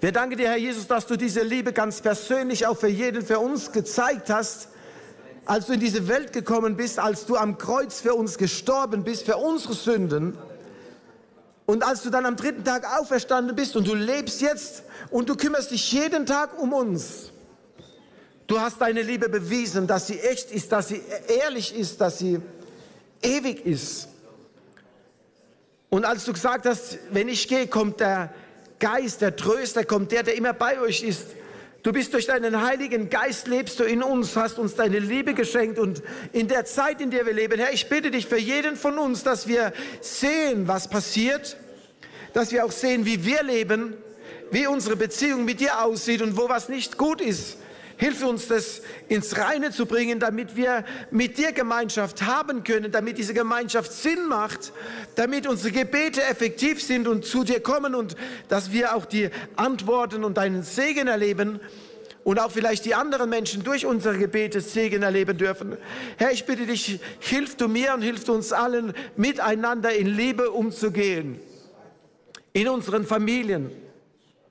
Wir 0.00 0.12
danken 0.12 0.38
dir, 0.38 0.48
Herr 0.48 0.56
Jesus, 0.56 0.86
dass 0.86 1.06
du 1.06 1.16
diese 1.16 1.42
Liebe 1.42 1.74
ganz 1.74 2.00
persönlich 2.00 2.66
auch 2.66 2.78
für 2.78 2.88
jeden, 2.88 3.20
für 3.20 3.38
uns 3.38 3.70
gezeigt 3.70 4.30
hast, 4.30 4.70
als 5.46 5.66
du 5.66 5.72
in 5.72 5.80
diese 5.80 6.08
Welt 6.08 6.32
gekommen 6.32 6.76
bist, 6.76 6.98
als 6.98 7.26
du 7.26 7.36
am 7.36 7.58
Kreuz 7.58 8.00
für 8.00 8.14
uns 8.14 8.38
gestorben 8.38 9.04
bist, 9.04 9.24
für 9.24 9.36
unsere 9.36 9.74
Sünden. 9.74 10.36
Und 11.66 11.84
als 11.84 12.02
du 12.02 12.10
dann 12.10 12.26
am 12.26 12.36
dritten 12.36 12.64
Tag 12.64 12.86
auferstanden 12.98 13.54
bist 13.54 13.76
und 13.76 13.86
du 13.86 13.94
lebst 13.94 14.40
jetzt 14.40 14.82
und 15.10 15.28
du 15.28 15.36
kümmerst 15.36 15.70
dich 15.70 15.92
jeden 15.92 16.26
Tag 16.26 16.58
um 16.60 16.72
uns. 16.72 17.30
Du 18.46 18.60
hast 18.60 18.80
deine 18.80 19.02
Liebe 19.02 19.28
bewiesen, 19.28 19.86
dass 19.86 20.08
sie 20.08 20.18
echt 20.18 20.50
ist, 20.50 20.72
dass 20.72 20.88
sie 20.88 21.00
ehrlich 21.42 21.74
ist, 21.76 22.00
dass 22.00 22.18
sie 22.18 22.40
ewig 23.22 23.64
ist. 23.64 24.08
Und 25.88 26.04
als 26.04 26.24
du 26.24 26.32
gesagt 26.32 26.66
hast, 26.66 26.98
wenn 27.12 27.28
ich 27.28 27.46
gehe, 27.46 27.66
kommt 27.68 28.00
der 28.00 28.32
Geist, 28.80 29.20
der 29.20 29.36
Tröster 29.36 29.84
kommt, 29.84 30.10
der, 30.10 30.22
der 30.22 30.34
immer 30.36 30.52
bei 30.52 30.80
euch 30.80 31.02
ist. 31.02 31.26
Du 31.82 31.92
bist 31.92 32.12
durch 32.12 32.26
deinen 32.26 32.60
Heiligen 32.60 33.08
Geist, 33.08 33.48
lebst 33.48 33.80
du 33.80 33.84
in 33.84 34.02
uns, 34.02 34.36
hast 34.36 34.58
uns 34.58 34.74
deine 34.74 34.98
Liebe 34.98 35.32
geschenkt 35.32 35.78
und 35.78 36.02
in 36.32 36.46
der 36.46 36.66
Zeit, 36.66 37.00
in 37.00 37.10
der 37.10 37.24
wir 37.24 37.32
leben, 37.32 37.58
Herr, 37.58 37.72
ich 37.72 37.88
bitte 37.88 38.10
dich 38.10 38.26
für 38.26 38.38
jeden 38.38 38.76
von 38.76 38.98
uns, 38.98 39.22
dass 39.22 39.48
wir 39.48 39.72
sehen, 40.02 40.68
was 40.68 40.88
passiert, 40.88 41.56
dass 42.34 42.52
wir 42.52 42.66
auch 42.66 42.70
sehen, 42.70 43.06
wie 43.06 43.24
wir 43.24 43.42
leben, 43.42 43.94
wie 44.50 44.66
unsere 44.66 44.96
Beziehung 44.96 45.46
mit 45.46 45.60
dir 45.60 45.82
aussieht 45.82 46.20
und 46.20 46.36
wo 46.36 46.50
was 46.50 46.68
nicht 46.68 46.98
gut 46.98 47.22
ist. 47.22 47.56
Hilf 48.00 48.24
uns, 48.24 48.48
das 48.48 48.80
ins 49.08 49.36
Reine 49.36 49.72
zu 49.72 49.84
bringen, 49.84 50.20
damit 50.20 50.56
wir 50.56 50.86
mit 51.10 51.36
dir 51.36 51.52
Gemeinschaft 51.52 52.22
haben 52.22 52.64
können, 52.64 52.90
damit 52.90 53.18
diese 53.18 53.34
Gemeinschaft 53.34 53.92
Sinn 53.92 54.26
macht, 54.26 54.72
damit 55.16 55.46
unsere 55.46 55.70
Gebete 55.70 56.22
effektiv 56.22 56.82
sind 56.82 57.06
und 57.06 57.26
zu 57.26 57.44
dir 57.44 57.60
kommen 57.60 57.94
und 57.94 58.16
dass 58.48 58.72
wir 58.72 58.94
auch 58.94 59.04
die 59.04 59.28
Antworten 59.54 60.24
und 60.24 60.38
deinen 60.38 60.62
Segen 60.62 61.08
erleben 61.08 61.60
und 62.24 62.40
auch 62.40 62.50
vielleicht 62.50 62.86
die 62.86 62.94
anderen 62.94 63.28
Menschen 63.28 63.64
durch 63.64 63.84
unsere 63.84 64.16
Gebete 64.16 64.62
Segen 64.62 65.02
erleben 65.02 65.36
dürfen. 65.36 65.76
Herr, 66.16 66.32
ich 66.32 66.46
bitte 66.46 66.64
dich, 66.64 67.00
hilf 67.18 67.58
du 67.58 67.68
mir 67.68 67.92
und 67.92 68.00
hilf 68.00 68.26
uns 68.30 68.54
allen, 68.54 68.94
miteinander 69.16 69.92
in 69.92 70.06
Liebe 70.06 70.52
umzugehen. 70.52 71.38
In 72.54 72.66
unseren 72.66 73.04
Familien, 73.04 73.70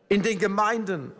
in 0.07 0.21
den 0.21 0.37
Gemeinden, 0.37 1.13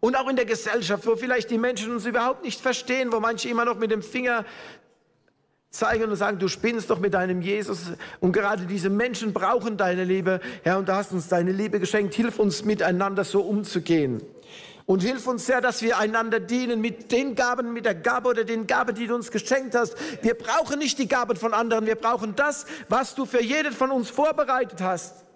und 0.00 0.16
auch 0.16 0.28
in 0.28 0.36
der 0.36 0.44
Gesellschaft, 0.44 1.06
wo 1.06 1.16
vielleicht 1.16 1.50
die 1.50 1.58
Menschen 1.58 1.92
uns 1.92 2.06
überhaupt 2.06 2.44
nicht 2.44 2.60
verstehen, 2.60 3.12
wo 3.12 3.20
manche 3.20 3.48
immer 3.48 3.64
noch 3.64 3.78
mit 3.78 3.90
dem 3.90 4.02
Finger 4.02 4.44
zeigen 5.70 6.04
und 6.04 6.16
sagen, 6.16 6.38
du 6.38 6.48
spinnst 6.48 6.88
doch 6.90 6.98
mit 6.98 7.14
deinem 7.14 7.42
Jesus. 7.42 7.92
Und 8.20 8.32
gerade 8.32 8.64
diese 8.64 8.90
Menschen 8.90 9.32
brauchen 9.32 9.76
deine 9.76 10.04
Liebe. 10.04 10.40
Herr, 10.62 10.78
und 10.78 10.88
du 10.88 10.94
hast 10.94 11.12
uns 11.12 11.28
deine 11.28 11.52
Liebe 11.52 11.80
geschenkt. 11.80 12.14
Hilf 12.14 12.38
uns 12.38 12.64
miteinander 12.64 13.24
so 13.24 13.42
umzugehen. 13.42 14.22
Und 14.86 15.02
hilf 15.02 15.26
uns 15.26 15.44
sehr, 15.44 15.60
dass 15.60 15.82
wir 15.82 15.98
einander 15.98 16.40
dienen 16.40 16.80
mit 16.80 17.12
den 17.12 17.34
Gaben, 17.34 17.74
mit 17.74 17.84
der 17.84 17.94
Gabe 17.94 18.30
oder 18.30 18.44
den 18.44 18.66
Gaben, 18.66 18.94
die 18.94 19.06
du 19.06 19.14
uns 19.14 19.30
geschenkt 19.30 19.74
hast. 19.74 19.94
Wir 20.22 20.32
brauchen 20.32 20.78
nicht 20.78 20.98
die 20.98 21.08
Gaben 21.08 21.36
von 21.36 21.52
anderen. 21.52 21.84
Wir 21.84 21.96
brauchen 21.96 22.34
das, 22.34 22.64
was 22.88 23.14
du 23.14 23.26
für 23.26 23.42
jeden 23.42 23.72
von 23.72 23.90
uns 23.90 24.08
vorbereitet 24.08 24.80
hast. 24.80 25.27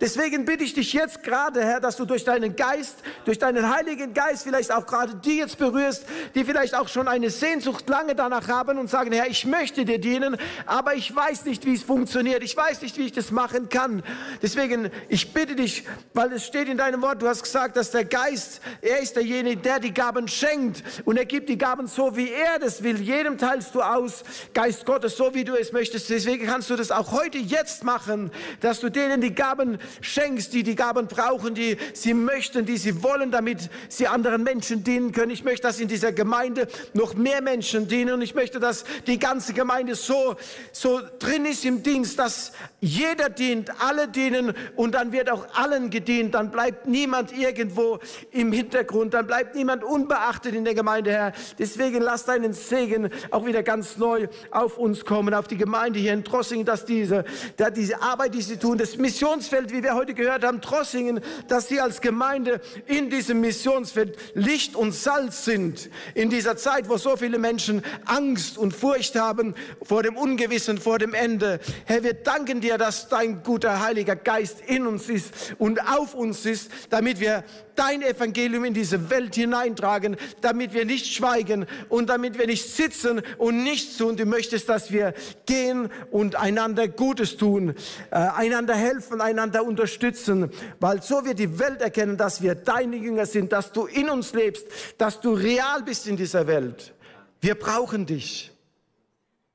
Deswegen 0.00 0.44
bitte 0.44 0.64
ich 0.64 0.74
dich 0.74 0.92
jetzt 0.92 1.22
gerade, 1.22 1.62
Herr, 1.64 1.80
dass 1.80 1.96
du 1.96 2.04
durch 2.04 2.24
deinen 2.24 2.56
Geist, 2.56 2.96
durch 3.24 3.38
deinen 3.38 3.74
Heiligen 3.74 4.14
Geist 4.14 4.44
vielleicht 4.44 4.72
auch 4.72 4.86
gerade 4.86 5.14
die 5.14 5.38
jetzt 5.38 5.58
berührst, 5.58 6.04
die 6.34 6.44
vielleicht 6.44 6.74
auch 6.74 6.88
schon 6.88 7.08
eine 7.08 7.30
Sehnsucht 7.30 7.88
lange 7.88 8.14
danach 8.14 8.48
haben 8.48 8.78
und 8.78 8.88
sagen, 8.88 9.12
Herr, 9.12 9.28
ich 9.28 9.46
möchte 9.46 9.84
dir 9.84 9.98
dienen, 9.98 10.36
aber 10.66 10.94
ich 10.94 11.14
weiß 11.14 11.44
nicht, 11.44 11.64
wie 11.66 11.74
es 11.74 11.82
funktioniert. 11.82 12.42
Ich 12.42 12.56
weiß 12.56 12.82
nicht, 12.82 12.96
wie 12.98 13.06
ich 13.06 13.12
das 13.12 13.30
machen 13.30 13.68
kann. 13.68 14.02
Deswegen, 14.42 14.90
ich 15.08 15.32
bitte 15.32 15.56
dich, 15.56 15.84
weil 16.14 16.32
es 16.32 16.46
steht 16.46 16.68
in 16.68 16.76
deinem 16.76 17.02
Wort, 17.02 17.22
du 17.22 17.28
hast 17.28 17.42
gesagt, 17.42 17.76
dass 17.76 17.90
der 17.90 18.04
Geist, 18.04 18.60
er 18.80 19.00
ist 19.00 19.16
derjenige, 19.16 19.60
der 19.60 19.80
die 19.80 19.92
Gaben 19.92 20.28
schenkt 20.28 20.82
und 21.04 21.16
er 21.16 21.24
gibt 21.24 21.48
die 21.48 21.58
Gaben 21.58 21.86
so, 21.86 22.16
wie 22.16 22.30
er 22.30 22.58
das 22.58 22.82
will. 22.82 23.00
Jedem 23.00 23.38
teilst 23.38 23.74
du 23.74 23.82
aus, 23.82 24.22
Geist 24.54 24.86
Gottes, 24.86 25.16
so 25.16 25.34
wie 25.34 25.44
du 25.44 25.54
es 25.54 25.72
möchtest. 25.72 26.10
Deswegen 26.10 26.46
kannst 26.46 26.70
du 26.70 26.76
das 26.76 26.90
auch 26.90 27.12
heute 27.12 27.38
jetzt 27.38 27.84
machen, 27.84 28.30
dass 28.60 28.80
du 28.80 28.90
denen 28.90 29.20
die 29.20 29.34
Gaben 29.34 29.69
Gaben 29.70 29.78
schenkst, 30.00 30.52
die 30.52 30.62
die 30.62 30.74
Gaben 30.74 31.06
brauchen, 31.06 31.54
die 31.54 31.76
sie 31.92 32.14
möchten, 32.14 32.66
die 32.66 32.76
sie 32.76 33.02
wollen, 33.02 33.30
damit 33.30 33.70
sie 33.88 34.06
anderen 34.06 34.42
Menschen 34.42 34.84
dienen 34.84 35.12
können. 35.12 35.30
Ich 35.30 35.44
möchte, 35.44 35.62
dass 35.62 35.80
in 35.80 35.88
dieser 35.88 36.12
Gemeinde 36.12 36.66
noch 36.94 37.14
mehr 37.14 37.42
Menschen 37.42 37.88
dienen 37.88 38.14
und 38.14 38.22
ich 38.22 38.34
möchte, 38.34 38.60
dass 38.60 38.84
die 39.06 39.18
ganze 39.18 39.52
Gemeinde 39.52 39.94
so, 39.94 40.36
so 40.72 41.00
drin 41.18 41.44
ist 41.44 41.64
im 41.64 41.82
Dienst, 41.82 42.18
dass 42.18 42.52
jeder 42.80 43.28
dient, 43.28 43.70
alle 43.80 44.08
dienen 44.08 44.54
und 44.76 44.94
dann 44.94 45.12
wird 45.12 45.30
auch 45.30 45.46
allen 45.54 45.90
gedient. 45.90 46.34
Dann 46.34 46.50
bleibt 46.50 46.86
niemand 46.86 47.36
irgendwo 47.36 47.98
im 48.30 48.52
Hintergrund, 48.52 49.14
dann 49.14 49.26
bleibt 49.26 49.54
niemand 49.54 49.84
unbeachtet 49.84 50.54
in 50.54 50.64
der 50.64 50.74
Gemeinde, 50.74 51.12
Herr. 51.12 51.32
Deswegen 51.58 52.02
lass 52.02 52.24
deinen 52.24 52.52
Segen 52.52 53.10
auch 53.30 53.44
wieder 53.44 53.62
ganz 53.62 53.96
neu 53.96 54.28
auf 54.50 54.78
uns 54.78 55.04
kommen, 55.04 55.34
auf 55.34 55.48
die 55.48 55.56
Gemeinde 55.56 55.98
hier 55.98 56.12
in 56.12 56.24
Trossingen, 56.24 56.64
dass 56.64 56.84
diese, 56.84 57.24
dass 57.56 57.72
diese 57.72 58.00
Arbeit, 58.02 58.34
die 58.34 58.42
sie 58.42 58.56
tun, 58.56 58.78
das 58.78 58.96
Missionsfeld 58.96 59.59
Missionsfeld, 59.60 59.72
wie 59.72 59.82
wir 59.82 59.94
heute 59.94 60.14
gehört 60.14 60.44
haben, 60.44 60.60
Trossingen, 60.60 61.20
dass 61.48 61.68
sie 61.68 61.80
als 61.80 62.00
Gemeinde 62.00 62.60
in 62.86 63.10
diesem 63.10 63.40
Missionsfeld 63.40 64.16
Licht 64.34 64.74
und 64.74 64.92
Salz 64.92 65.44
sind. 65.44 65.90
In 66.14 66.30
dieser 66.30 66.56
Zeit, 66.56 66.88
wo 66.88 66.96
so 66.96 67.16
viele 67.16 67.38
Menschen 67.38 67.82
Angst 68.06 68.58
und 68.58 68.74
Furcht 68.74 69.16
haben 69.16 69.54
vor 69.82 70.02
dem 70.02 70.16
Ungewissen, 70.16 70.78
vor 70.78 70.98
dem 70.98 71.14
Ende. 71.14 71.60
Herr, 71.84 72.02
wir 72.02 72.14
danken 72.14 72.60
dir, 72.60 72.78
dass 72.78 73.08
dein 73.08 73.42
guter 73.42 73.80
Heiliger 73.80 74.16
Geist 74.16 74.60
in 74.66 74.86
uns 74.86 75.08
ist 75.08 75.54
und 75.58 75.80
auf 75.80 76.14
uns 76.14 76.46
ist, 76.46 76.70
damit 76.90 77.20
wir 77.20 77.44
dein 77.80 78.02
Evangelium 78.02 78.66
in 78.66 78.74
diese 78.74 79.08
Welt 79.08 79.34
hineintragen, 79.34 80.18
damit 80.42 80.74
wir 80.74 80.84
nicht 80.84 81.06
schweigen 81.06 81.64
und 81.88 82.10
damit 82.10 82.38
wir 82.38 82.46
nicht 82.46 82.68
sitzen 82.68 83.22
und 83.38 83.64
nichts 83.64 83.96
tun. 83.96 84.18
Du 84.18 84.26
möchtest, 84.26 84.68
dass 84.68 84.92
wir 84.92 85.14
gehen 85.46 85.88
und 86.10 86.36
einander 86.36 86.88
Gutes 86.88 87.38
tun, 87.38 87.74
äh, 88.10 88.16
einander 88.16 88.74
helfen, 88.74 89.22
einander 89.22 89.64
unterstützen, 89.64 90.50
weil 90.78 91.02
so 91.02 91.24
wird 91.24 91.38
die 91.38 91.58
Welt 91.58 91.80
erkennen, 91.80 92.18
dass 92.18 92.42
wir 92.42 92.54
deine 92.54 92.96
Jünger 92.96 93.24
sind, 93.24 93.50
dass 93.50 93.72
du 93.72 93.86
in 93.86 94.10
uns 94.10 94.34
lebst, 94.34 94.66
dass 94.98 95.22
du 95.22 95.32
real 95.32 95.82
bist 95.82 96.06
in 96.06 96.18
dieser 96.18 96.46
Welt. 96.46 96.92
Wir 97.40 97.54
brauchen 97.54 98.04
dich. 98.04 98.52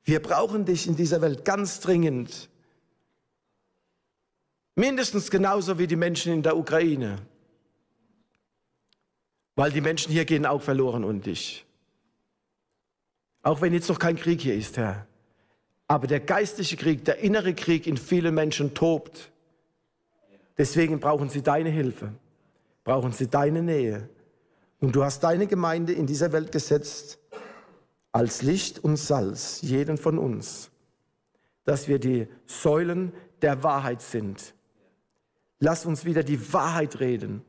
Wir 0.03 0.19
brauchen 0.19 0.65
dich 0.65 0.87
in 0.87 0.95
dieser 0.95 1.21
Welt 1.21 1.45
ganz 1.45 1.79
dringend. 1.79 2.49
Mindestens 4.73 5.29
genauso 5.29 5.77
wie 5.77 5.85
die 5.85 5.95
Menschen 5.95 6.33
in 6.33 6.41
der 6.41 6.57
Ukraine. 6.57 7.19
Weil 9.55 9.71
die 9.71 9.81
Menschen 9.81 10.11
hier 10.11 10.25
gehen 10.25 10.45
auch 10.45 10.61
verloren 10.61 11.03
und 11.03 11.25
dich. 11.25 11.65
Auch 13.41 13.61
wenn 13.61 13.73
jetzt 13.73 13.89
noch 13.89 13.99
kein 13.99 14.17
Krieg 14.17 14.41
hier 14.41 14.55
ist, 14.55 14.77
Herr. 14.77 15.07
Aber 15.87 16.07
der 16.07 16.19
geistliche 16.19 16.77
Krieg, 16.77 17.05
der 17.05 17.19
innere 17.19 17.53
Krieg 17.53 17.87
in 17.87 17.95
vielen 17.95 18.33
Menschen 18.33 18.73
tobt. 18.73 19.31
Deswegen 20.57 20.99
brauchen 20.99 21.29
sie 21.29 21.41
deine 21.41 21.69
Hilfe, 21.69 22.11
brauchen 22.83 23.11
sie 23.11 23.27
deine 23.27 23.61
Nähe. 23.61 24.09
Und 24.79 24.95
du 24.95 25.03
hast 25.03 25.21
deine 25.21 25.47
Gemeinde 25.47 25.93
in 25.93 26.05
dieser 26.05 26.31
Welt 26.31 26.51
gesetzt 26.51 27.19
als 28.11 28.41
Licht 28.41 28.83
und 28.83 28.97
Salz, 28.97 29.61
jeden 29.61 29.97
von 29.97 30.17
uns, 30.17 30.71
dass 31.65 31.87
wir 31.87 31.99
die 31.99 32.27
Säulen 32.45 33.13
der 33.41 33.61
Wahrheit 33.63 34.01
sind. 34.01 34.53
Lass 35.59 35.85
uns 35.85 36.03
wieder 36.05 36.23
die 36.23 36.53
Wahrheit 36.53 36.99
reden 36.99 37.43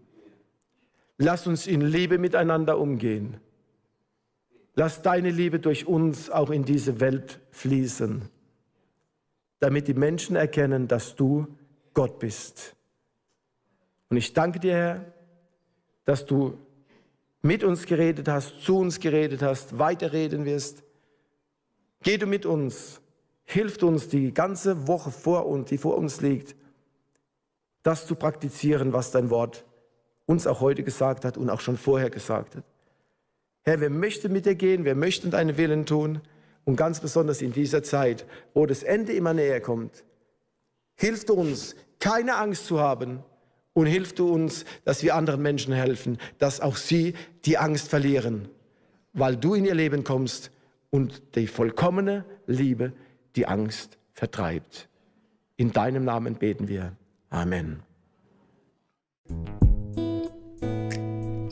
Lass 1.18 1.46
uns 1.46 1.66
in 1.66 1.80
Liebe 1.80 2.18
miteinander 2.18 2.78
umgehen. 2.78 3.38
Lass 4.74 5.00
deine 5.00 5.30
Liebe 5.30 5.58
durch 5.58 5.86
uns 5.86 6.28
auch 6.30 6.50
in 6.50 6.64
diese 6.64 7.00
Welt 7.00 7.40
fließen, 7.50 8.28
damit 9.58 9.88
die 9.88 9.94
Menschen 9.94 10.36
erkennen, 10.36 10.86
dass 10.86 11.16
du 11.16 11.46
Gott 11.94 12.18
bist. 12.18 12.76
Und 14.10 14.18
ich 14.18 14.34
danke 14.34 14.60
dir, 14.60 14.74
Herr, 14.74 15.04
dass 16.04 16.26
du 16.26 16.58
mit 17.40 17.64
uns 17.64 17.86
geredet 17.86 18.28
hast, 18.28 18.62
zu 18.62 18.76
uns 18.78 19.00
geredet 19.00 19.40
hast, 19.40 19.78
weiterreden 19.78 20.44
wirst. 20.44 20.82
Geh 22.02 22.18
du 22.18 22.26
mit 22.26 22.44
uns, 22.44 23.00
hilf 23.44 23.82
uns 23.82 24.08
die 24.08 24.34
ganze 24.34 24.86
Woche 24.86 25.10
vor 25.10 25.46
uns, 25.46 25.70
die 25.70 25.78
vor 25.78 25.96
uns 25.96 26.20
liegt, 26.20 26.54
das 27.82 28.06
zu 28.06 28.14
praktizieren, 28.14 28.92
was 28.92 29.10
dein 29.10 29.30
Wort 29.30 29.64
uns 30.26 30.46
auch 30.46 30.60
heute 30.60 30.82
gesagt 30.82 31.24
hat 31.24 31.36
und 31.36 31.48
auch 31.48 31.60
schon 31.60 31.76
vorher 31.76 32.10
gesagt 32.10 32.56
hat. 32.56 32.64
Herr, 33.62 33.80
wir 33.80 33.90
möchten 33.90 34.32
mit 34.32 34.46
dir 34.46 34.54
gehen, 34.54 34.84
wir 34.84 34.94
möchten 34.94 35.30
deinen 35.30 35.56
Willen 35.56 35.86
tun. 35.86 36.20
Und 36.64 36.76
ganz 36.76 37.00
besonders 37.00 37.42
in 37.42 37.52
dieser 37.52 37.82
Zeit, 37.84 38.26
wo 38.52 38.66
das 38.66 38.82
Ende 38.82 39.12
immer 39.12 39.32
näher 39.32 39.60
kommt, 39.60 40.04
hilft 40.96 41.30
uns, 41.30 41.76
keine 42.00 42.36
Angst 42.36 42.66
zu 42.66 42.80
haben 42.80 43.22
und 43.72 43.86
hilft 43.86 44.18
uns, 44.20 44.64
dass 44.84 45.02
wir 45.02 45.14
anderen 45.14 45.42
Menschen 45.42 45.72
helfen, 45.72 46.18
dass 46.38 46.60
auch 46.60 46.76
sie 46.76 47.14
die 47.44 47.58
Angst 47.58 47.88
verlieren, 47.88 48.48
weil 49.12 49.36
du 49.36 49.54
in 49.54 49.64
ihr 49.64 49.74
Leben 49.74 50.02
kommst 50.02 50.50
und 50.90 51.22
die 51.36 51.46
vollkommene 51.46 52.24
Liebe 52.46 52.92
die 53.36 53.46
Angst 53.46 53.98
vertreibt. 54.12 54.88
In 55.56 55.72
deinem 55.72 56.04
Namen 56.04 56.34
beten 56.34 56.68
wir. 56.68 56.96
Amen. 57.30 57.82